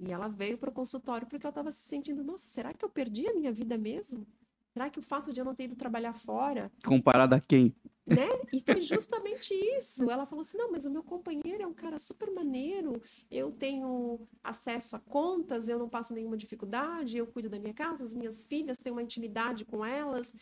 E 0.00 0.10
ela 0.10 0.28
veio 0.28 0.56
para 0.56 0.70
o 0.70 0.72
consultório 0.72 1.26
porque 1.26 1.44
ela 1.46 1.50
estava 1.50 1.70
se 1.70 1.82
sentindo, 1.82 2.24
nossa, 2.24 2.46
será 2.46 2.72
que 2.72 2.84
eu 2.84 2.88
perdi 2.88 3.28
a 3.28 3.34
minha 3.34 3.52
vida 3.52 3.76
mesmo? 3.76 4.26
Será 4.72 4.88
que 4.88 4.98
o 4.98 5.02
fato 5.02 5.32
de 5.32 5.40
eu 5.40 5.44
não 5.44 5.54
ter 5.54 5.64
ido 5.64 5.74
trabalhar 5.74 6.14
fora 6.14 6.70
Comparado 6.84 7.34
a 7.34 7.40
quem? 7.40 7.74
né? 8.06 8.28
E 8.52 8.60
foi 8.60 8.80
justamente 8.80 9.54
isso. 9.54 10.10
Ela 10.10 10.26
falou 10.26 10.42
assim: 10.42 10.56
não, 10.56 10.72
mas 10.72 10.84
o 10.84 10.90
meu 10.90 11.02
companheiro 11.02 11.62
é 11.62 11.66
um 11.66 11.72
cara 11.72 11.98
super 11.98 12.30
maneiro, 12.30 13.00
eu 13.30 13.52
tenho 13.52 14.26
acesso 14.42 14.96
a 14.96 14.98
contas, 14.98 15.68
eu 15.68 15.78
não 15.78 15.88
passo 15.88 16.12
nenhuma 16.12 16.36
dificuldade, 16.36 17.16
eu 17.16 17.26
cuido 17.26 17.48
da 17.48 17.58
minha 17.58 17.74
casa, 17.74 18.02
as 18.02 18.14
minhas 18.14 18.42
filhas 18.42 18.78
têm 18.78 18.92
uma 18.92 19.02
intimidade 19.02 19.64
com 19.64 19.84
elas. 19.84 20.32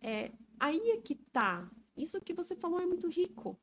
É, 0.00 0.32
aí 0.58 0.90
é 0.90 0.96
que 0.96 1.14
tá. 1.14 1.70
Isso 1.96 2.20
que 2.20 2.32
você 2.32 2.56
falou 2.56 2.80
é 2.80 2.86
muito 2.86 3.08
rico. 3.08 3.58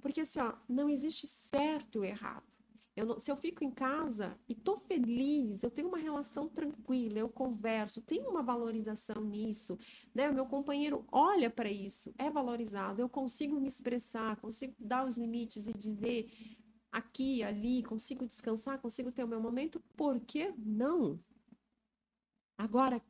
Porque 0.00 0.20
assim, 0.22 0.40
ó, 0.40 0.54
não 0.68 0.88
existe 0.88 1.26
certo 1.26 1.96
ou 1.96 2.04
errado. 2.04 2.57
Eu 2.98 3.06
não- 3.06 3.18
se 3.20 3.30
eu 3.30 3.36
fico 3.36 3.62
em 3.62 3.70
casa 3.70 4.36
e 4.48 4.56
tô 4.56 4.76
feliz, 4.76 5.62
eu 5.62 5.70
tenho 5.70 5.86
uma 5.86 5.98
relação 5.98 6.48
tranquila, 6.48 7.16
eu 7.20 7.28
converso, 7.28 8.02
tenho 8.02 8.28
uma 8.28 8.42
valorização 8.42 9.22
nisso, 9.22 9.78
né? 10.12 10.28
O 10.28 10.34
meu 10.34 10.44
companheiro 10.46 11.04
olha 11.12 11.48
para 11.48 11.70
isso, 11.70 12.12
é 12.18 12.28
valorizado, 12.28 13.00
eu 13.00 13.08
consigo 13.08 13.60
me 13.60 13.68
expressar, 13.68 14.34
consigo 14.38 14.74
dar 14.80 15.06
os 15.06 15.16
limites 15.16 15.68
e 15.68 15.72
dizer 15.78 16.28
aqui, 16.90 17.40
ali, 17.44 17.84
consigo 17.84 18.26
descansar, 18.26 18.80
consigo 18.80 19.12
ter 19.12 19.22
o 19.22 19.28
meu 19.28 19.40
momento, 19.40 19.80
por 19.96 20.18
que 20.18 20.52
não? 20.58 21.20
Agora, 22.58 23.00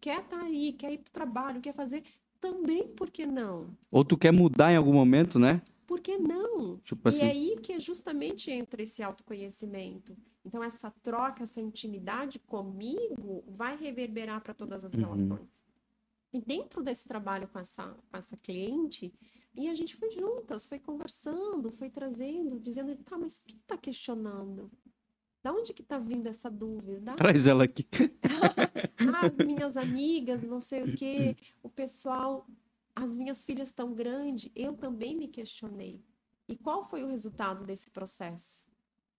quer 0.00 0.20
estar 0.20 0.40
aí, 0.40 0.72
quer 0.72 0.94
ir 0.94 0.98
para 1.00 1.10
o 1.10 1.12
trabalho, 1.12 1.60
quer 1.60 1.74
fazer, 1.74 2.02
também 2.40 2.88
por 2.88 3.10
que 3.10 3.26
não? 3.26 3.76
Ou 3.90 4.02
tu 4.06 4.16
quer 4.16 4.32
mudar 4.32 4.72
em 4.72 4.76
algum 4.76 4.94
momento, 4.94 5.38
né? 5.38 5.60
Por 5.86 6.00
que 6.00 6.16
não? 6.18 6.78
Tipo 6.78 7.08
E 7.08 7.10
assim. 7.10 7.24
é 7.24 7.28
aí 7.30 7.56
que 7.62 7.72
é 7.72 7.80
justamente 7.80 8.50
entra 8.50 8.82
esse 8.82 9.02
autoconhecimento. 9.02 10.16
Então, 10.44 10.62
essa 10.62 10.90
troca, 11.02 11.42
essa 11.42 11.60
intimidade 11.60 12.38
comigo 12.38 13.44
vai 13.48 13.76
reverberar 13.76 14.40
para 14.42 14.54
todas 14.54 14.84
as 14.84 14.92
Uhum. 14.92 15.00
relações. 15.00 15.64
E 16.32 16.40
dentro 16.40 16.82
desse 16.82 17.06
trabalho 17.06 17.46
com 17.48 17.58
essa, 17.58 17.96
com 18.10 18.16
essa 18.16 18.36
cliente, 18.36 19.12
e 19.54 19.68
a 19.68 19.74
gente 19.74 19.94
foi 19.96 20.10
juntas, 20.10 20.66
foi 20.66 20.78
conversando, 20.80 21.70
foi 21.70 21.88
trazendo, 21.88 22.58
dizendo, 22.58 22.94
tá, 23.04 23.16
mas 23.16 23.38
o 23.38 23.42
que 23.44 23.54
tá 23.66 23.76
questionando? 23.76 24.70
Da 25.42 25.52
onde 25.52 25.72
que 25.72 25.82
tá 25.82 25.98
vindo 25.98 26.26
essa 26.26 26.50
dúvida? 26.50 27.14
Traz 27.16 27.46
ela 27.46 27.64
aqui. 27.64 27.86
Ah, 29.14 29.26
as 29.26 29.36
minhas 29.36 29.76
amigas, 29.76 30.42
não 30.42 30.60
sei 30.60 30.82
o 30.84 30.94
quê, 30.96 31.36
o 31.62 31.68
pessoal, 31.68 32.46
as 32.94 33.16
minhas 33.16 33.44
filhas 33.44 33.72
tão 33.72 33.92
grandes, 33.92 34.50
eu 34.54 34.74
também 34.76 35.16
me 35.16 35.28
questionei. 35.28 36.00
E 36.48 36.56
qual 36.56 36.84
foi 36.84 37.02
o 37.02 37.08
resultado 37.08 37.64
desse 37.64 37.90
processo? 37.90 38.64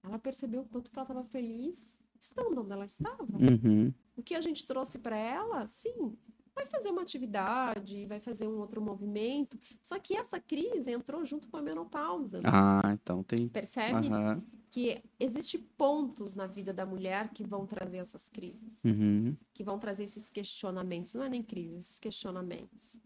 Ela 0.03 0.19
percebeu 0.19 0.61
o 0.61 0.65
quanto 0.65 0.89
que 0.91 0.97
ela 0.97 1.03
estava 1.07 1.23
feliz 1.26 1.93
estando 2.19 2.61
onde 2.61 2.71
ela 2.71 2.86
estava. 2.86 3.23
Uhum. 3.34 3.93
O 4.15 4.23
que 4.23 4.36
a 4.36 4.41
gente 4.41 4.65
trouxe 4.65 4.97
para 4.99 5.17
ela, 5.17 5.67
sim, 5.67 6.15
vai 6.55 6.65
fazer 6.67 6.89
uma 6.89 7.01
atividade, 7.01 8.05
vai 8.05 8.19
fazer 8.19 8.47
um 8.47 8.59
outro 8.59 8.82
movimento. 8.82 9.59
Só 9.84 9.99
que 9.99 10.15
essa 10.15 10.39
crise 10.39 10.91
entrou 10.91 11.26
junto 11.26 11.47
com 11.49 11.57
a 11.57 11.61
menopausa. 11.61 12.41
Ah, 12.45 12.93
então 12.93 13.21
tem. 13.23 13.47
Percebe 13.49 14.07
Aham. 14.07 14.41
que 14.71 15.03
existem 15.19 15.61
pontos 15.78 16.34
na 16.34 16.47
vida 16.47 16.73
da 16.73 16.86
mulher 16.86 17.30
que 17.30 17.43
vão 17.43 17.65
trazer 17.65 17.97
essas 17.97 18.30
crises 18.30 18.80
Uhum. 18.84 19.36
que 19.53 19.63
vão 19.63 19.78
trazer 19.80 20.03
esses 20.05 20.30
questionamentos, 20.30 21.13
não 21.15 21.23
é 21.23 21.30
nem 21.30 21.43
crise, 21.43 21.78
esses 21.80 21.99
questionamentos. 21.99 22.97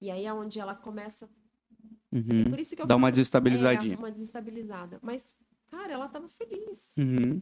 E 0.00 0.10
aí 0.10 0.24
é 0.26 0.32
onde 0.32 0.58
ela 0.58 0.74
começa. 0.74 1.28
Uhum. 2.12 2.44
Por 2.50 2.58
isso 2.60 2.74
que 2.76 2.82
eu 2.82 2.86
Dá 2.86 2.96
uma 2.96 3.10
desestabilizadinha. 3.10 3.94
É, 3.94 3.98
uma 3.98 4.10
desestabilizada. 4.10 4.98
Mas, 5.02 5.34
cara, 5.70 5.92
ela 5.92 6.06
estava 6.06 6.28
feliz, 6.28 6.94
Uhum. 6.96 7.40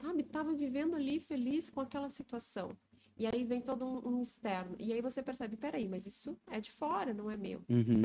sabe? 0.00 0.22
Tava 0.22 0.52
vivendo 0.54 0.94
ali 0.94 1.20
feliz 1.20 1.70
com 1.70 1.80
aquela 1.80 2.10
situação. 2.10 2.70
E 3.18 3.26
aí 3.26 3.44
vem 3.44 3.60
todo 3.60 3.84
um, 3.84 4.16
um 4.16 4.20
externo. 4.20 4.76
E 4.78 4.92
aí 4.92 5.00
você 5.00 5.22
percebe, 5.22 5.56
peraí, 5.56 5.88
mas 5.88 6.06
isso 6.06 6.36
é 6.50 6.60
de 6.60 6.70
fora, 6.72 7.14
não 7.14 7.30
é 7.30 7.36
meu. 7.36 7.62
Uhum. 7.68 8.02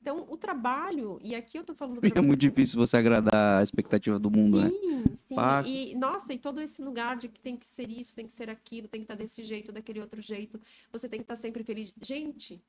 Então, 0.00 0.26
o 0.28 0.36
trabalho, 0.36 1.18
e 1.22 1.34
aqui 1.34 1.58
eu 1.58 1.64
tô 1.64 1.74
falando 1.74 1.98
é 2.18 2.20
muito 2.20 2.40
difícil 2.40 2.78
você 2.78 2.96
agradar 2.96 3.60
a 3.60 3.62
expectativa 3.62 4.18
do 4.18 4.30
mundo, 4.30 4.60
né? 4.60 4.68
Sim, 4.68 5.04
sim. 5.28 5.34
Pá. 5.34 5.62
E, 5.66 5.94
nossa, 5.94 6.32
e 6.32 6.38
todo 6.38 6.60
esse 6.60 6.82
lugar 6.82 7.16
de 7.16 7.28
que 7.28 7.40
tem 7.40 7.56
que 7.56 7.66
ser 7.66 7.90
isso, 7.90 8.14
tem 8.14 8.26
que 8.26 8.32
ser 8.32 8.50
aquilo, 8.50 8.86
tem 8.86 9.00
que 9.00 9.04
estar 9.04 9.14
desse 9.14 9.42
jeito, 9.42 9.72
daquele 9.72 10.00
outro 10.00 10.20
jeito, 10.20 10.60
você 10.92 11.08
tem 11.08 11.20
que 11.20 11.24
estar 11.24 11.36
sempre 11.36 11.64
feliz. 11.64 11.92
Gente, 12.02 12.62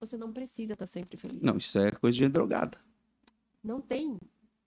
você 0.00 0.16
não 0.16 0.32
precisa 0.32 0.74
estar 0.74 0.86
sempre 0.86 1.16
feliz. 1.16 1.42
Não, 1.42 1.56
isso 1.56 1.78
é 1.78 1.90
coisa 1.90 2.16
de 2.16 2.28
drogada. 2.28 2.78
Não 3.62 3.80
tem. 3.80 4.18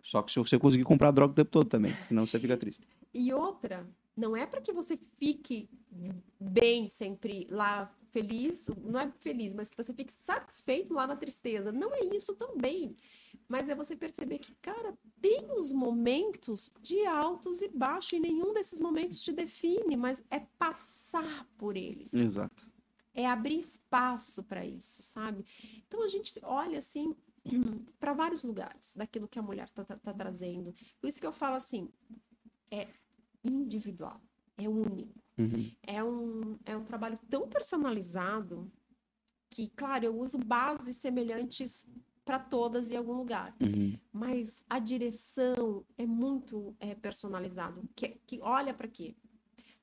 Só 0.02 0.22
que 0.22 0.32
se 0.32 0.40
você 0.40 0.58
conseguir 0.58 0.84
comprar 0.84 1.12
droga 1.12 1.32
o 1.32 1.36
tempo 1.36 1.52
todo 1.52 1.68
também, 1.68 1.94
senão 2.08 2.26
você 2.26 2.40
fica 2.40 2.58
triste. 2.58 2.88
E 3.14 3.34
outra, 3.34 3.88
não 4.16 4.36
é 4.36 4.46
para 4.46 4.62
que 4.62 4.72
você 4.72 4.98
fique 5.18 5.70
bem 6.40 6.90
sempre 6.90 7.48
lá 7.50 7.94
feliz, 8.12 8.70
não 8.84 9.00
é 9.00 9.12
feliz, 9.20 9.54
mas 9.54 9.70
que 9.70 9.78
você 9.78 9.94
fique 9.94 10.12
satisfeito 10.14 10.94
lá 10.94 11.06
na 11.06 11.16
tristeza. 11.16 11.72
Não 11.72 11.94
é 11.94 12.04
isso 12.04 12.36
também. 12.36 12.96
Mas 13.48 13.70
é 13.70 13.76
você 13.76 13.96
perceber 13.96 14.40
que, 14.40 14.54
cara, 14.62 14.98
tem 15.22 15.52
os 15.58 15.72
momentos 15.72 16.72
de 16.82 17.06
altos 17.06 17.62
e 17.62 17.68
baixos 17.68 18.14
e 18.14 18.20
nenhum 18.20 18.54
desses 18.54 18.80
momentos 18.80 19.20
te 19.22 19.32
define, 19.32 19.96
mas 19.96 20.24
é 20.30 20.40
passar 20.58 21.48
por 21.58 21.76
eles. 21.76 22.14
Exato. 22.14 22.69
É 23.20 23.26
abrir 23.26 23.58
espaço 23.60 24.44
para 24.44 24.66
isso, 24.66 25.02
sabe? 25.04 25.46
Então 25.88 26.04
a 26.04 26.08
gente 26.08 26.34
olha 26.44 26.80
assim 26.80 27.16
para 28.00 28.14
vários 28.14 28.44
lugares 28.44 28.94
daquilo 28.96 29.28
que 29.28 29.40
a 29.40 29.42
mulher 29.42 29.66
está 29.68 30.14
trazendo. 30.14 30.74
Por 31.00 31.08
isso 31.08 31.20
que 31.20 31.28
eu 31.28 31.34
falo 31.34 31.56
assim, 31.56 31.90
é 32.72 32.88
individual, 33.44 34.22
é 34.58 34.68
único, 34.70 35.18
Uhum. 35.38 35.72
é 35.84 36.04
um, 36.04 36.60
é 36.66 36.76
um 36.76 36.84
trabalho 36.84 37.18
tão 37.30 37.48
personalizado 37.48 38.70
que, 39.50 39.70
claro, 39.70 40.04
eu 40.06 40.20
uso 40.20 40.38
bases 40.38 40.98
semelhantes 40.98 41.86
para 42.26 42.38
todas 42.38 42.92
em 42.92 42.98
algum 42.98 43.14
lugar, 43.14 43.56
Uhum. 43.62 43.98
mas 44.12 44.64
a 44.70 44.78
direção 44.80 45.86
é 45.98 46.06
muito 46.06 46.76
é, 46.80 46.94
personalizado, 46.94 47.88
que, 47.96 48.10
que 48.28 48.40
olha 48.42 48.74
para 48.74 48.88
quê? 48.88 49.16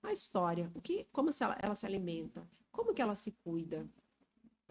A 0.02 0.12
história, 0.12 0.70
o 0.74 0.80
que, 0.80 1.06
como 1.10 1.30
ela, 1.40 1.56
ela 1.60 1.74
se 1.74 1.86
alimenta, 1.86 2.46
como 2.76 2.92
que 2.92 3.00
ela 3.00 3.14
se 3.14 3.32
cuida, 3.32 3.88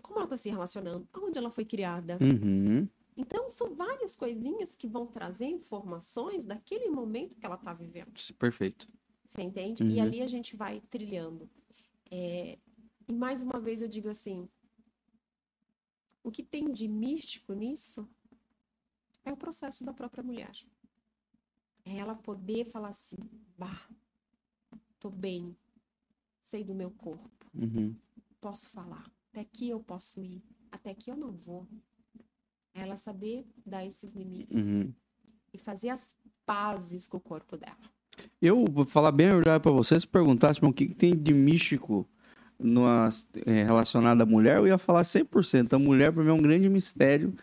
como 0.01 0.18
ela 0.18 0.26
está 0.26 0.38
se 0.38 0.49
relacionando, 0.49 1.08
aonde 1.12 1.39
ela 1.39 1.49
foi 1.49 1.66
criada. 1.66 2.20
Uhum. 2.22 2.88
Então, 3.18 3.49
são 3.49 3.74
várias 3.74 4.16
coisinhas 4.16 4.76
que 4.76 4.88
vão 4.88 5.08
trazer 5.08 5.45
informações 5.45 6.45
daquele 6.45 6.88
momento 6.89 7.36
que 7.36 7.45
ela 7.45 7.56
está 7.56 7.74
vivendo. 7.74 8.14
Perfeito. 8.38 8.88
Você 9.26 9.41
entende? 9.41 9.82
Uhum. 9.84 9.89
E 9.89 9.99
ali 9.99 10.22
a 10.22 10.28
gente 10.28 10.56
vai 10.56 10.82
trilhando. 10.82 11.49
É, 12.12 12.60
E 13.08 13.14
mais 13.14 13.41
uma 13.41 13.60
vez 13.60 13.82
eu 13.82 13.88
digo 13.88 14.10
assim: 14.10 14.47
o 16.24 16.30
que 16.32 16.43
tem 16.43 16.72
de 16.72 16.88
místico 16.88 17.53
nisso 17.53 18.08
é 19.24 19.32
o 19.32 19.38
processo 19.38 19.84
da 19.84 19.93
própria 19.93 20.24
mulher. 20.24 20.53
É 21.84 21.97
ela 21.97 22.16
poder 22.16 22.66
falar 22.66 22.89
assim: 22.89 23.18
bah, 23.58 23.88
tô 24.99 25.10
bem, 25.10 25.56
sei 26.41 26.64
do 26.64 26.76
meu 26.76 26.91
corpo, 26.91 27.45
Uhum. 27.56 27.95
posso 28.41 28.70
falar, 28.70 29.06
até 29.32 29.41
aqui 29.41 29.70
eu 29.70 29.80
posso 29.80 30.22
ir, 30.22 30.43
até 30.72 30.91
aqui 30.91 31.10
eu 31.10 31.16
não 31.16 31.32
vou. 31.32 31.68
Ela 32.74 32.97
saber 32.97 33.45
dar 33.66 33.86
esses 33.86 34.14
limites 34.14 34.58
Uhum. 34.58 34.91
e 35.53 35.58
fazer 35.58 35.89
as 35.89 36.16
pazes 36.45 37.08
com 37.08 37.18
o 37.18 37.22
corpo 37.22 37.58
dela. 37.58 37.78
Eu 38.41 38.66
vou 38.66 38.86
falar 38.86 39.12
bem 39.12 39.28
a 39.28 39.36
verdade 39.36 39.62
pra 39.64 39.72
você, 39.72 39.99
se 39.99 40.08
perguntasse 40.08 40.60
o 40.64 40.74
que, 40.74 40.88
que 40.88 40.93
tem 40.95 41.16
de 41.16 41.34
místico 41.34 42.08
no, 42.60 42.84
é, 43.45 43.64
relacionado 43.64 44.22
à 44.22 44.26
mulher, 44.26 44.58
eu 44.58 44.68
ia 44.68 44.78
falar 44.78 45.03
100%. 45.03 45.74
A 45.74 45.80
mulher, 45.80 46.12
pra 46.12 46.24
mim, 46.24 46.30
é 46.30 46.34
um 46.34 46.41
grande 46.41 46.70
mistério. 46.70 47.34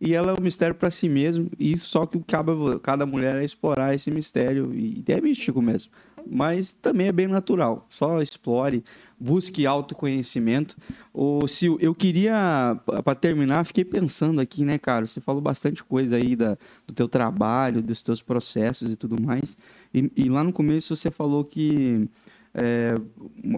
E 0.00 0.14
ela 0.14 0.32
é 0.32 0.34
um 0.38 0.42
mistério 0.42 0.74
pra 0.74 0.90
si 0.90 1.08
mesmo. 1.08 1.50
E 1.58 1.76
só 1.76 2.06
que 2.06 2.18
cabe 2.20 2.52
cada 2.82 3.04
mulher 3.04 3.36
é 3.36 3.44
explorar 3.44 3.94
esse 3.94 4.10
mistério. 4.10 4.72
E 4.74 5.04
é 5.08 5.20
místico 5.20 5.60
mesmo. 5.60 5.92
Mas 6.26 6.72
também 6.72 7.08
é 7.08 7.12
bem 7.12 7.26
natural. 7.26 7.86
Só 7.88 8.20
explore, 8.20 8.82
busque 9.18 9.66
autoconhecimento. 9.66 10.76
Ô, 11.12 11.46
Sil, 11.48 11.76
eu 11.80 11.94
queria, 11.94 12.78
pra 13.04 13.14
terminar, 13.14 13.64
fiquei 13.64 13.84
pensando 13.84 14.40
aqui, 14.40 14.64
né, 14.64 14.78
cara? 14.78 15.06
Você 15.06 15.20
falou 15.20 15.40
bastante 15.40 15.82
coisa 15.84 16.16
aí 16.16 16.34
da, 16.34 16.56
do 16.86 16.94
teu 16.94 17.08
trabalho, 17.08 17.82
dos 17.82 18.02
teus 18.02 18.22
processos 18.22 18.90
e 18.90 18.96
tudo 18.96 19.20
mais. 19.22 19.56
E, 19.92 20.10
e 20.16 20.28
lá 20.28 20.42
no 20.44 20.52
começo 20.52 20.94
você 20.94 21.10
falou 21.10 21.44
que 21.44 22.08
é, 22.54 22.94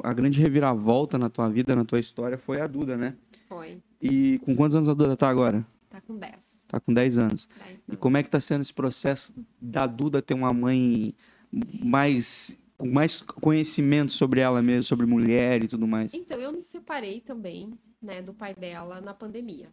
a 0.02 0.12
grande 0.12 0.40
reviravolta 0.40 1.18
na 1.18 1.28
tua 1.30 1.48
vida, 1.48 1.74
na 1.74 1.84
tua 1.84 1.98
história, 2.00 2.36
foi 2.38 2.60
a 2.60 2.66
Duda, 2.66 2.96
né? 2.96 3.14
Foi. 3.48 3.78
E 4.00 4.38
com 4.44 4.54
quantos 4.56 4.76
anos 4.76 4.88
a 4.88 4.94
Duda 4.94 5.16
tá 5.16 5.28
agora? 5.28 5.64
Tá 5.90 6.00
com 6.00 6.16
10. 6.16 6.32
Tá 6.68 6.80
com 6.80 6.92
10 6.92 7.18
anos. 7.18 7.48
10 7.58 7.70
E 7.70 7.82
anos. 7.90 8.00
como 8.00 8.16
é 8.16 8.22
que 8.22 8.30
tá 8.30 8.40
sendo 8.40 8.62
esse 8.62 8.72
processo 8.72 9.32
da 9.60 9.86
Duda 9.86 10.22
ter 10.22 10.32
uma 10.32 10.52
mãe 10.54 11.14
mais 11.52 12.56
com 12.78 12.88
mais 12.88 13.22
conhecimento 13.22 14.10
sobre 14.10 14.40
ela 14.40 14.60
mesma, 14.60 14.82
sobre 14.82 15.06
mulher 15.06 15.62
e 15.62 15.68
tudo 15.68 15.86
mais? 15.86 16.12
Então, 16.12 16.40
eu 16.40 16.52
me 16.52 16.64
separei 16.64 17.20
também, 17.20 17.78
né, 18.00 18.20
do 18.20 18.34
pai 18.34 18.54
dela 18.54 19.00
na 19.00 19.14
pandemia. 19.14 19.72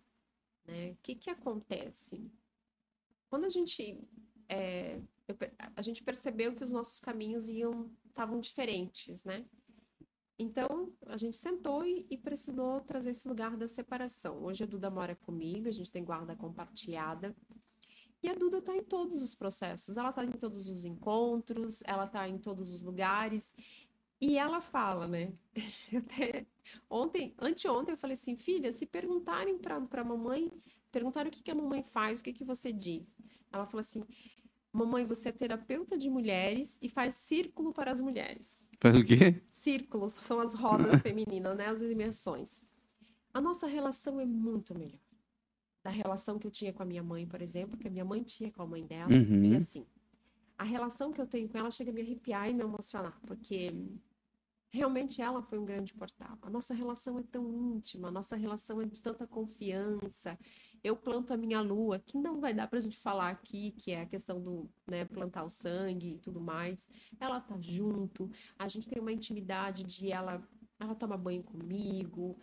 Né? 0.67 0.91
O 0.91 0.97
que 1.01 1.15
que 1.15 1.29
acontece? 1.29 2.21
Quando 3.27 3.45
a 3.45 3.49
gente, 3.49 3.97
é, 4.47 4.99
eu 5.27 5.35
a 5.75 5.81
gente 5.81 6.03
percebeu 6.03 6.53
que 6.53 6.63
os 6.63 6.71
nossos 6.71 6.99
caminhos 6.99 7.49
iam 7.49 7.89
estavam 8.07 8.39
diferentes, 8.39 9.23
né? 9.23 9.45
Então, 10.37 10.91
a 11.05 11.17
gente 11.17 11.37
sentou 11.37 11.85
e, 11.85 12.05
e, 12.09 12.17
precisou 12.17 12.81
trazer 12.81 13.11
esse 13.11 13.27
lugar 13.27 13.57
da 13.57 13.67
separação. 13.67 14.43
Hoje 14.43 14.63
a 14.63 14.67
Duda 14.67 14.89
mora 14.89 15.15
comigo, 15.15 15.67
a 15.67 15.71
gente 15.71 15.91
tem 15.91 16.03
guarda 16.03 16.35
compartilhada. 16.35 17.35
E 18.21 18.29
a 18.29 18.35
Duda 18.35 18.57
está 18.57 18.75
em 18.75 18.83
todos 18.83 19.21
os 19.21 19.33
processos. 19.33 19.97
Ela 19.97 20.09
está 20.09 20.23
em 20.23 20.31
todos 20.31 20.67
os 20.67 20.83
encontros, 20.83 21.81
ela 21.85 22.05
está 22.05 22.27
em 22.27 22.37
todos 22.37 22.73
os 22.73 22.81
lugares. 22.81 23.53
E 24.21 24.37
ela 24.37 24.59
fala, 24.59 25.07
né? 25.07 25.31
Até 25.95 26.45
ontem, 26.89 27.33
anteontem, 27.39 27.93
eu 27.93 27.97
falei 27.97 28.15
assim, 28.15 28.35
filha, 28.35 28.71
se 28.71 28.85
perguntarem 28.85 29.57
para 29.57 29.77
a 29.77 30.03
mamãe, 30.03 30.51
perguntarem 30.91 31.29
o 31.29 31.31
que, 31.33 31.41
que 31.41 31.51
a 31.51 31.55
mamãe 31.55 31.81
faz, 31.81 32.19
o 32.19 32.23
que, 32.23 32.33
que 32.33 32.43
você 32.43 32.73
diz. 32.73 33.07
Ela 33.51 33.65
falou 33.65 33.79
assim, 33.79 34.03
mamãe, 34.73 35.05
você 35.05 35.29
é 35.29 35.31
terapeuta 35.31 35.97
de 35.97 36.09
mulheres 36.09 36.77
e 36.81 36.89
faz 36.89 37.15
círculo 37.15 37.73
para 37.73 37.91
as 37.91 38.01
mulheres. 38.01 38.59
Faz 38.81 38.97
o 38.97 39.03
quê? 39.03 39.41
Círculos, 39.49 40.13
são 40.13 40.41
as 40.41 40.53
rodas 40.53 40.99
femininas, 41.03 41.55
né? 41.57 41.67
As 41.67 41.81
imersões. 41.81 42.61
A 43.33 43.39
nossa 43.39 43.67
relação 43.67 44.19
é 44.19 44.25
muito 44.25 44.77
melhor. 44.77 44.99
Da 45.83 45.89
relação 45.89 46.37
que 46.37 46.45
eu 46.45 46.51
tinha 46.51 46.73
com 46.73 46.83
a 46.83 46.85
minha 46.85 47.01
mãe, 47.01 47.25
por 47.25 47.41
exemplo, 47.41 47.77
que 47.77 47.87
a 47.87 47.91
minha 47.91 48.03
mãe 48.03 48.21
tinha 48.21 48.51
com 48.51 48.61
a 48.61 48.67
mãe 48.67 48.85
dela. 48.85 49.11
Uhum. 49.11 49.45
E 49.45 49.55
assim, 49.55 49.85
a 50.57 50.63
relação 50.63 51.11
que 51.13 51.21
eu 51.21 51.25
tenho 51.25 51.47
com 51.47 51.57
ela 51.57 51.71
chega 51.71 51.89
a 51.89 51.93
me 51.93 52.01
arrepiar 52.01 52.49
e 52.49 52.53
me 52.53 52.61
emocionar, 52.61 53.17
porque 53.25 53.73
realmente 54.71 55.21
ela 55.21 55.41
foi 55.41 55.57
um 55.57 55.65
grande 55.65 55.93
portal. 55.93 56.37
A 56.41 56.49
nossa 56.49 56.73
relação 56.73 57.17
é 57.17 57.23
tão 57.23 57.51
íntima, 57.51 58.09
a 58.09 58.11
nossa 58.11 58.35
relação 58.35 58.81
é 58.81 58.85
de 58.85 59.01
tanta 59.01 59.25
confiança. 59.25 60.37
Eu 60.83 60.95
planto 60.95 61.33
a 61.33 61.37
minha 61.37 61.61
lua, 61.61 61.99
que 61.99 62.17
não 62.17 62.39
vai 62.39 62.53
dar 62.53 62.67
para 62.67 62.79
a 62.79 62.81
gente 62.81 62.97
falar 62.97 63.29
aqui, 63.29 63.71
que 63.71 63.91
é 63.91 64.01
a 64.01 64.05
questão 64.05 64.41
do 64.41 64.69
né, 64.85 65.05
plantar 65.05 65.43
o 65.43 65.49
sangue 65.49 66.15
e 66.15 66.19
tudo 66.19 66.39
mais. 66.39 66.85
Ela 67.19 67.41
tá 67.41 67.59
junto, 67.59 68.29
a 68.57 68.67
gente 68.67 68.89
tem 68.89 69.01
uma 69.01 69.11
intimidade 69.11 69.83
de 69.83 70.11
ela, 70.11 70.45
ela 70.79 70.93
toma 70.93 71.17
banho 71.17 71.43
comigo, 71.43 72.37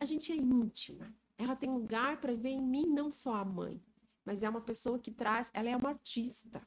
a 0.00 0.04
gente 0.04 0.32
é 0.32 0.36
íntima. 0.36 1.12
Ela 1.38 1.54
tem 1.54 1.70
lugar 1.70 2.20
para 2.20 2.34
ver 2.34 2.50
em 2.50 2.62
mim 2.62 2.86
não 2.86 3.10
só 3.10 3.34
a 3.34 3.44
mãe, 3.44 3.82
mas 4.24 4.42
é 4.42 4.48
uma 4.48 4.60
pessoa 4.60 4.98
que 4.98 5.10
traz, 5.10 5.50
ela 5.52 5.68
é 5.68 5.76
uma 5.76 5.90
artista. 5.90 6.66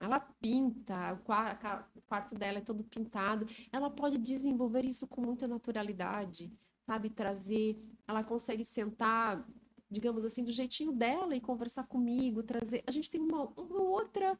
Ela 0.00 0.20
pinta, 0.20 1.14
o 1.14 2.02
quarto 2.02 2.34
dela 2.34 2.58
é 2.58 2.60
todo 2.60 2.84
pintado. 2.84 3.46
Ela 3.72 3.88
pode 3.88 4.18
desenvolver 4.18 4.84
isso 4.84 5.06
com 5.06 5.20
muita 5.20 5.48
naturalidade, 5.48 6.52
sabe? 6.84 7.08
Trazer. 7.08 7.78
Ela 8.06 8.22
consegue 8.22 8.64
sentar, 8.64 9.46
digamos 9.90 10.24
assim, 10.24 10.44
do 10.44 10.52
jeitinho 10.52 10.92
dela 10.92 11.34
e 11.34 11.40
conversar 11.40 11.86
comigo, 11.86 12.42
trazer. 12.42 12.82
A 12.86 12.90
gente 12.90 13.10
tem 13.10 13.20
uma, 13.20 13.44
uma 13.56 13.82
outra 13.82 14.38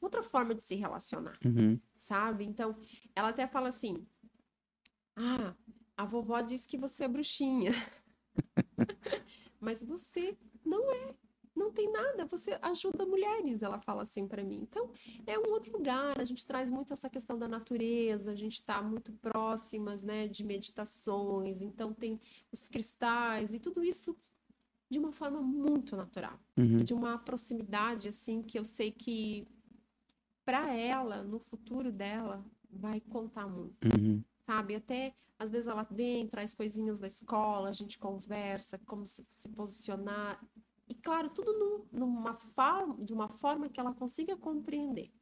outra 0.00 0.22
forma 0.22 0.54
de 0.54 0.62
se 0.62 0.74
relacionar, 0.74 1.36
uhum. 1.44 1.78
sabe? 1.98 2.44
Então, 2.44 2.76
ela 3.14 3.28
até 3.28 3.46
fala 3.46 3.68
assim: 3.68 4.06
Ah, 5.16 5.54
a 5.96 6.04
vovó 6.04 6.40
diz 6.40 6.66
que 6.66 6.78
você 6.78 7.04
é 7.04 7.08
bruxinha. 7.08 7.72
Mas 9.60 9.82
você 9.82 10.36
não 10.64 10.92
é 10.92 11.14
não 11.58 11.72
tem 11.72 11.90
nada, 11.90 12.24
você 12.24 12.56
ajuda 12.62 13.04
mulheres, 13.04 13.62
ela 13.62 13.80
fala 13.80 14.02
assim 14.02 14.28
para 14.28 14.44
mim. 14.44 14.60
Então, 14.62 14.92
é 15.26 15.36
um 15.36 15.50
outro 15.50 15.72
lugar, 15.72 16.18
a 16.18 16.24
gente 16.24 16.46
traz 16.46 16.70
muito 16.70 16.92
essa 16.92 17.10
questão 17.10 17.36
da 17.36 17.48
natureza, 17.48 18.30
a 18.30 18.34
gente 18.36 18.54
está 18.54 18.80
muito 18.80 19.12
próximas, 19.14 20.02
né, 20.02 20.28
de 20.28 20.44
meditações, 20.44 21.60
então 21.60 21.92
tem 21.92 22.20
os 22.52 22.68
cristais 22.68 23.52
e 23.52 23.58
tudo 23.58 23.82
isso 23.82 24.16
de 24.88 24.98
uma 24.98 25.12
forma 25.12 25.42
muito 25.42 25.96
natural, 25.96 26.38
uhum. 26.56 26.78
de 26.78 26.94
uma 26.94 27.18
proximidade 27.18 28.08
assim 28.08 28.40
que 28.40 28.58
eu 28.58 28.64
sei 28.64 28.90
que 28.90 29.46
para 30.44 30.72
ela, 30.74 31.22
no 31.22 31.38
futuro 31.38 31.92
dela, 31.92 32.42
vai 32.70 33.00
contar 33.00 33.46
muito. 33.46 33.84
Uhum. 33.84 34.22
Sabe? 34.46 34.76
Até 34.76 35.14
às 35.38 35.52
vezes 35.52 35.68
ela 35.68 35.84
vem, 35.84 36.26
traz 36.26 36.52
coisinhas 36.52 36.98
da 36.98 37.06
escola, 37.06 37.68
a 37.68 37.72
gente 37.72 37.98
conversa, 37.98 38.78
como 38.78 39.06
se, 39.06 39.26
se 39.34 39.48
posicionar. 39.48 40.44
E 40.88 40.94
claro, 40.94 41.30
tudo 41.30 41.52
num, 41.52 42.06
numa 42.06 42.34
forma, 42.34 43.04
de 43.04 43.12
uma 43.12 43.28
forma 43.28 43.68
que 43.68 43.78
ela 43.78 43.94
consiga 43.94 44.36
compreender. 44.36 45.12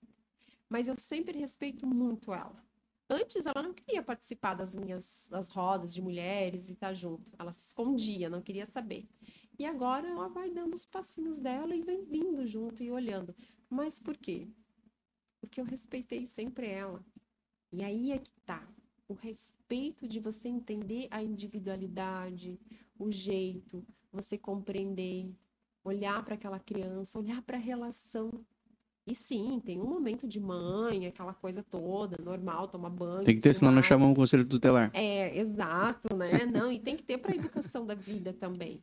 Mas 0.69 0.89
eu 0.89 0.97
sempre 0.97 1.39
respeito 1.39 1.87
muito 1.87 2.33
ela. 2.33 2.65
Antes 3.09 3.47
ela 3.47 3.63
não 3.63 3.73
queria 3.73 4.03
participar 4.03 4.55
das 4.55 4.75
minhas 4.75 5.29
das 5.31 5.49
rodas 5.49 5.95
de 5.95 6.03
mulheres 6.03 6.71
e 6.71 6.73
estar 6.73 6.89
tá 6.89 6.95
junto. 6.95 7.33
Ela 7.39 7.53
se 7.53 7.67
escondia, 7.67 8.31
não 8.31 8.43
queria 8.43 8.67
saber. 8.67 9.09
E 9.59 9.65
agora 9.65 10.09
ela 10.09 10.29
vai 10.29 10.51
dando 10.51 10.75
os 10.75 10.85
passinhos 10.85 11.39
dela 11.39 11.75
e 11.77 11.83
vem 11.83 12.05
vindo 12.05 12.47
junto 12.47 12.83
e 12.83 12.91
olhando. 12.91 13.35
Mas 13.69 13.99
por 13.99 14.17
quê? 14.17 14.49
Porque 15.41 15.61
eu 15.61 15.65
respeitei 15.65 16.27
sempre 16.27 16.67
ela. 16.67 17.05
E 17.73 17.85
aí 17.85 18.13
é 18.13 18.19
que 18.19 18.33
tá. 18.45 18.67
O 19.09 19.15
respeito 19.15 20.09
de 20.09 20.19
você 20.19 20.49
entender 20.49 21.07
a 21.11 21.23
individualidade, 21.23 22.59
o 22.99 23.11
jeito, 23.13 23.87
você 24.13 24.37
compreender, 24.37 25.33
olhar 25.85 26.25
para 26.25 26.35
aquela 26.35 26.59
criança, 26.59 27.19
olhar 27.19 27.41
para 27.43 27.57
a 27.57 27.61
relação. 27.61 28.33
E 29.07 29.15
sim, 29.15 29.61
tem 29.65 29.81
um 29.81 29.89
momento 29.89 30.27
de 30.27 30.41
mãe, 30.41 31.07
aquela 31.07 31.33
coisa 31.33 31.63
toda, 31.63 32.17
normal, 32.21 32.67
tomar 32.67 32.91
banho. 32.91 33.25
Tem 33.25 33.37
que 33.37 33.41
ter, 33.41 33.55
senão 33.55 33.71
nós 33.71 33.87
chamamos 33.87 34.13
o 34.13 34.17
conselho 34.17 34.45
tutelar. 34.45 34.91
É, 34.93 35.39
exato, 35.39 36.17
né? 36.17 36.45
Não, 36.45 36.73
e 36.73 36.81
tem 36.81 36.97
que 36.97 37.05
ter 37.05 37.19
para 37.19 37.33
a 37.33 37.37
educação 37.37 37.87
da 37.87 37.95
vida 37.95 38.33
também. 38.33 38.83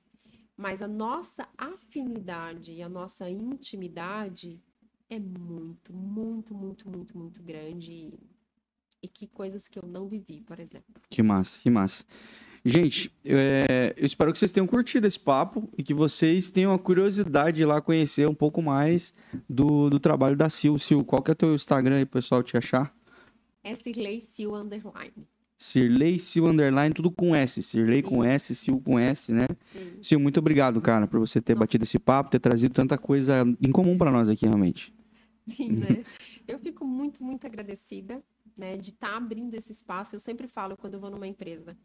Mas 0.55 0.81
a 0.81 0.87
nossa 0.87 1.49
afinidade 1.57 2.71
e 2.71 2.81
a 2.81 2.87
nossa 2.87 3.29
intimidade 3.29 4.61
é 5.09 5.19
muito, 5.19 5.91
muito, 5.91 6.55
muito, 6.55 6.89
muito, 6.89 7.17
muito 7.17 7.43
grande. 7.43 8.13
E, 9.03 9.07
que 9.07 9.27
coisas 9.27 9.67
que 9.67 9.77
eu 9.77 9.85
não 9.85 10.07
vivi, 10.07 10.41
por 10.41 10.59
exemplo. 10.59 10.95
Que 11.09 11.21
massa, 11.21 11.59
que 11.61 11.69
massa. 11.69 12.05
Gente, 12.65 13.11
é, 13.25 13.93
eu 13.97 14.05
espero 14.05 14.31
que 14.31 14.39
vocês 14.39 14.51
tenham 14.51 14.65
curtido 14.65 15.05
esse 15.05 15.19
papo 15.19 15.69
e 15.77 15.83
que 15.83 15.93
vocês 15.93 16.49
tenham 16.49 16.73
a 16.73 16.79
curiosidade 16.79 17.57
de 17.57 17.63
ir 17.63 17.65
lá 17.65 17.81
conhecer 17.81 18.27
um 18.29 18.33
pouco 18.33 18.61
mais 18.61 19.13
do, 19.49 19.89
do 19.89 19.99
trabalho 19.99 20.37
da 20.37 20.49
Sil. 20.49 20.79
Sil, 20.79 21.03
qual 21.03 21.21
que 21.21 21.29
é 21.29 21.33
o 21.33 21.35
teu 21.35 21.53
Instagram 21.53 21.97
aí, 21.97 22.05
pessoal, 22.05 22.41
te 22.41 22.55
achar? 22.55 22.95
É 23.61 23.75
Sirley 23.75 24.21
Sil 24.23 24.55
Underline. 24.55 25.27
Sil 25.59 26.47
Underline, 26.47 26.93
tudo 26.93 27.11
com 27.11 27.35
S. 27.35 27.61
Sirley 27.61 28.01
com 28.01 28.23
S, 28.23 28.55
Sil 28.55 28.79
com 28.83 28.97
S, 28.97 29.31
né? 29.31 29.45
Sim. 29.71 29.97
Sil, 30.03 30.19
muito 30.19 30.39
obrigado, 30.39 30.79
cara, 30.81 31.05
por 31.05 31.19
você 31.19 31.41
ter 31.41 31.53
Nossa. 31.53 31.65
batido 31.65 31.83
esse 31.83 31.99
papo, 31.99 32.31
ter 32.31 32.39
trazido 32.39 32.73
tanta 32.73 32.97
coisa 32.97 33.43
em 33.61 33.71
comum 33.71 33.97
para 33.97 34.11
nós 34.11 34.29
aqui, 34.29 34.45
realmente. 34.45 34.93
Sim, 35.49 35.71
né? 35.71 36.03
eu 36.47 36.59
fico 36.59 36.85
muito, 36.85 37.23
muito 37.23 37.45
agradecida, 37.45 38.23
né, 38.55 38.77
de 38.77 38.91
estar 38.91 39.11
tá 39.11 39.17
abrindo 39.17 39.53
esse 39.55 39.71
espaço. 39.71 40.15
Eu 40.15 40.19
sempre 40.19 40.47
falo 40.47 40.77
quando 40.77 40.95
eu 40.95 40.99
vou 40.99 41.09
numa 41.09 41.27
empresa, 41.27 41.77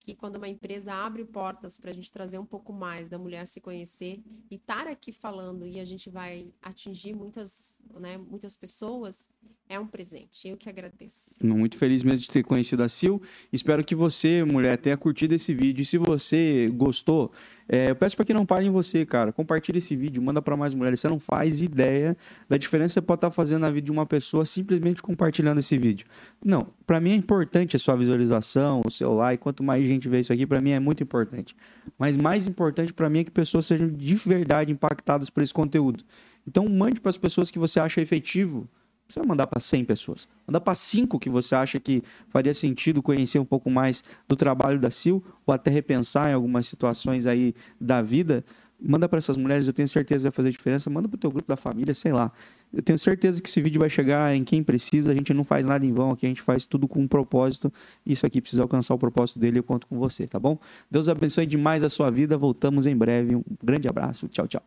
que 0.00 0.14
quando 0.14 0.36
uma 0.36 0.48
empresa 0.48 0.92
abre 0.92 1.24
portas 1.24 1.78
para 1.78 1.90
a 1.90 1.94
gente 1.94 2.10
trazer 2.10 2.38
um 2.38 2.46
pouco 2.46 2.72
mais 2.72 3.08
da 3.08 3.18
mulher 3.18 3.46
se 3.46 3.60
conhecer 3.60 4.22
e 4.50 4.56
estar 4.56 4.86
aqui 4.86 5.12
falando 5.12 5.66
e 5.66 5.78
a 5.78 5.84
gente 5.84 6.10
vai 6.10 6.52
atingir 6.60 7.14
muitas, 7.14 7.76
né, 8.00 8.16
muitas 8.16 8.56
pessoas, 8.56 9.26
é 9.72 9.80
um 9.80 9.86
presente. 9.86 10.46
Eu 10.46 10.56
que 10.56 10.68
agradeço. 10.68 11.34
Muito 11.42 11.78
feliz 11.78 12.02
mesmo 12.02 12.18
de 12.18 12.30
ter 12.30 12.42
conhecido 12.42 12.82
a 12.82 12.88
Sil. 12.92 13.22
Espero 13.50 13.82
que 13.82 13.94
você, 13.94 14.44
mulher, 14.44 14.76
tenha 14.76 14.98
curtido 14.98 15.34
esse 15.34 15.54
vídeo. 15.54 15.82
E 15.82 15.86
se 15.86 15.96
você 15.96 16.70
gostou, 16.74 17.32
é, 17.66 17.88
eu 17.90 17.96
peço 17.96 18.14
para 18.14 18.26
que 18.26 18.34
não 18.34 18.44
pare 18.44 18.66
em 18.66 18.70
você, 18.70 19.06
cara. 19.06 19.32
Compartilhe 19.32 19.78
esse 19.78 19.96
vídeo, 19.96 20.22
manda 20.22 20.42
para 20.42 20.58
mais 20.58 20.74
mulheres. 20.74 21.00
Você 21.00 21.08
não 21.08 21.18
faz 21.18 21.62
ideia 21.62 22.14
da 22.50 22.58
diferença 22.58 22.92
que 22.92 22.94
você 22.94 23.06
pode 23.06 23.18
estar 23.18 23.30
tá 23.30 23.34
fazendo 23.34 23.62
na 23.62 23.70
vida 23.70 23.86
de 23.86 23.90
uma 23.90 24.04
pessoa 24.04 24.44
simplesmente 24.44 25.00
compartilhando 25.00 25.60
esse 25.60 25.78
vídeo. 25.78 26.06
Não, 26.44 26.66
para 26.86 27.00
mim 27.00 27.12
é 27.12 27.16
importante 27.16 27.74
a 27.74 27.78
sua 27.78 27.96
visualização, 27.96 28.82
o 28.84 28.90
seu 28.90 29.14
like. 29.14 29.42
Quanto 29.42 29.62
mais 29.62 29.86
gente 29.86 30.06
vê 30.06 30.20
isso 30.20 30.34
aqui, 30.34 30.46
para 30.46 30.60
mim 30.60 30.72
é 30.72 30.80
muito 30.80 31.02
importante. 31.02 31.56
Mas 31.98 32.18
mais 32.18 32.46
importante 32.46 32.92
para 32.92 33.08
mim 33.08 33.20
é 33.20 33.24
que 33.24 33.30
pessoas 33.30 33.64
sejam 33.64 33.88
de 33.88 34.14
verdade 34.16 34.70
impactadas 34.70 35.30
por 35.30 35.42
esse 35.42 35.54
conteúdo. 35.54 36.04
Então 36.46 36.68
mande 36.68 37.00
para 37.00 37.08
as 37.08 37.16
pessoas 37.16 37.50
que 37.50 37.58
você 37.58 37.80
acha 37.80 38.02
efetivo 38.02 38.68
você 39.12 39.20
vai 39.20 39.28
mandar 39.28 39.46
para 39.46 39.60
100 39.60 39.84
pessoas. 39.84 40.26
Manda 40.46 40.60
para 40.60 40.74
5 40.74 41.18
que 41.18 41.28
você 41.28 41.54
acha 41.54 41.78
que 41.78 42.02
faria 42.30 42.54
sentido 42.54 43.02
conhecer 43.02 43.38
um 43.38 43.44
pouco 43.44 43.70
mais 43.70 44.02
do 44.26 44.34
trabalho 44.34 44.78
da 44.78 44.90
Sil, 44.90 45.20
ou 45.46 45.52
até 45.52 45.70
repensar 45.70 46.30
em 46.30 46.34
algumas 46.34 46.66
situações 46.66 47.26
aí 47.26 47.54
da 47.80 48.00
vida. 48.00 48.44
Manda 48.80 49.08
para 49.08 49.18
essas 49.18 49.36
mulheres, 49.36 49.66
eu 49.66 49.72
tenho 49.72 49.86
certeza 49.86 50.20
que 50.20 50.24
vai 50.24 50.32
fazer 50.32 50.50
diferença. 50.50 50.90
Manda 50.90 51.08
para 51.08 51.16
o 51.16 51.18
teu 51.18 51.30
grupo 51.30 51.46
da 51.46 51.56
família, 51.56 51.94
sei 51.94 52.12
lá. 52.12 52.32
Eu 52.72 52.82
tenho 52.82 52.98
certeza 52.98 53.40
que 53.40 53.48
esse 53.48 53.60
vídeo 53.60 53.78
vai 53.78 53.88
chegar 53.88 54.34
em 54.34 54.42
quem 54.42 54.62
precisa. 54.62 55.12
A 55.12 55.14
gente 55.14 55.32
não 55.32 55.44
faz 55.44 55.64
nada 55.64 55.86
em 55.86 55.92
vão 55.92 56.10
aqui, 56.10 56.26
a 56.26 56.28
gente 56.28 56.42
faz 56.42 56.66
tudo 56.66 56.88
com 56.88 57.00
um 57.00 57.06
propósito. 57.06 57.72
Isso 58.04 58.26
aqui 58.26 58.40
precisa 58.40 58.62
alcançar 58.62 58.94
o 58.94 58.98
propósito 58.98 59.38
dele. 59.38 59.58
Eu 59.58 59.62
conto 59.62 59.86
com 59.86 59.98
você, 59.98 60.26
tá 60.26 60.40
bom? 60.40 60.58
Deus 60.90 61.08
abençoe 61.08 61.46
demais 61.46 61.84
a 61.84 61.88
sua 61.88 62.10
vida. 62.10 62.36
Voltamos 62.36 62.86
em 62.86 62.96
breve. 62.96 63.36
Um 63.36 63.44
grande 63.62 63.86
abraço. 63.88 64.26
Tchau, 64.26 64.48
tchau. 64.48 64.62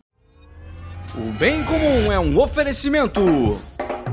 O 1.16 1.32
bem 1.38 1.64
comum 1.66 2.12
é 2.12 2.20
um 2.20 2.40
oferecimento. 2.40 3.22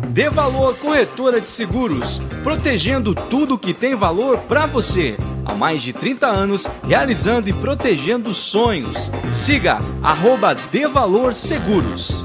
Dê 0.08 0.28
Valor 0.28 0.76
Corretora 0.76 1.40
de 1.40 1.48
Seguros, 1.48 2.20
protegendo 2.42 3.14
tudo 3.14 3.58
que 3.58 3.72
tem 3.72 3.94
valor 3.94 4.38
para 4.38 4.66
você. 4.66 5.16
Há 5.44 5.54
mais 5.54 5.82
de 5.82 5.92
30 5.92 6.26
anos, 6.26 6.66
realizando 6.86 7.48
e 7.48 7.52
protegendo 7.52 8.34
sonhos. 8.34 9.10
Siga 9.32 9.80
arroba 10.02 10.54
Dê 10.54 10.86
Valor 10.86 11.34
Seguros. 11.34 12.24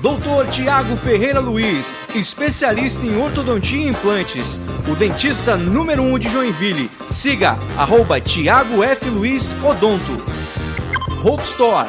Doutor 0.00 0.46
Tiago 0.48 0.96
Ferreira 0.96 1.40
Luiz, 1.40 1.94
especialista 2.14 3.06
em 3.06 3.16
ortodontia 3.18 3.86
e 3.86 3.88
implantes, 3.88 4.60
o 4.86 4.94
dentista 4.94 5.56
número 5.56 6.02
1 6.02 6.14
um 6.14 6.18
de 6.18 6.28
Joinville. 6.28 6.90
Siga 7.08 7.56
arroba 7.76 8.20
Tiago 8.20 8.82
F. 8.82 9.08
Luiz 9.08 9.54
Odonto. 9.64 10.22
Hope 11.24 11.42
Store, 11.44 11.88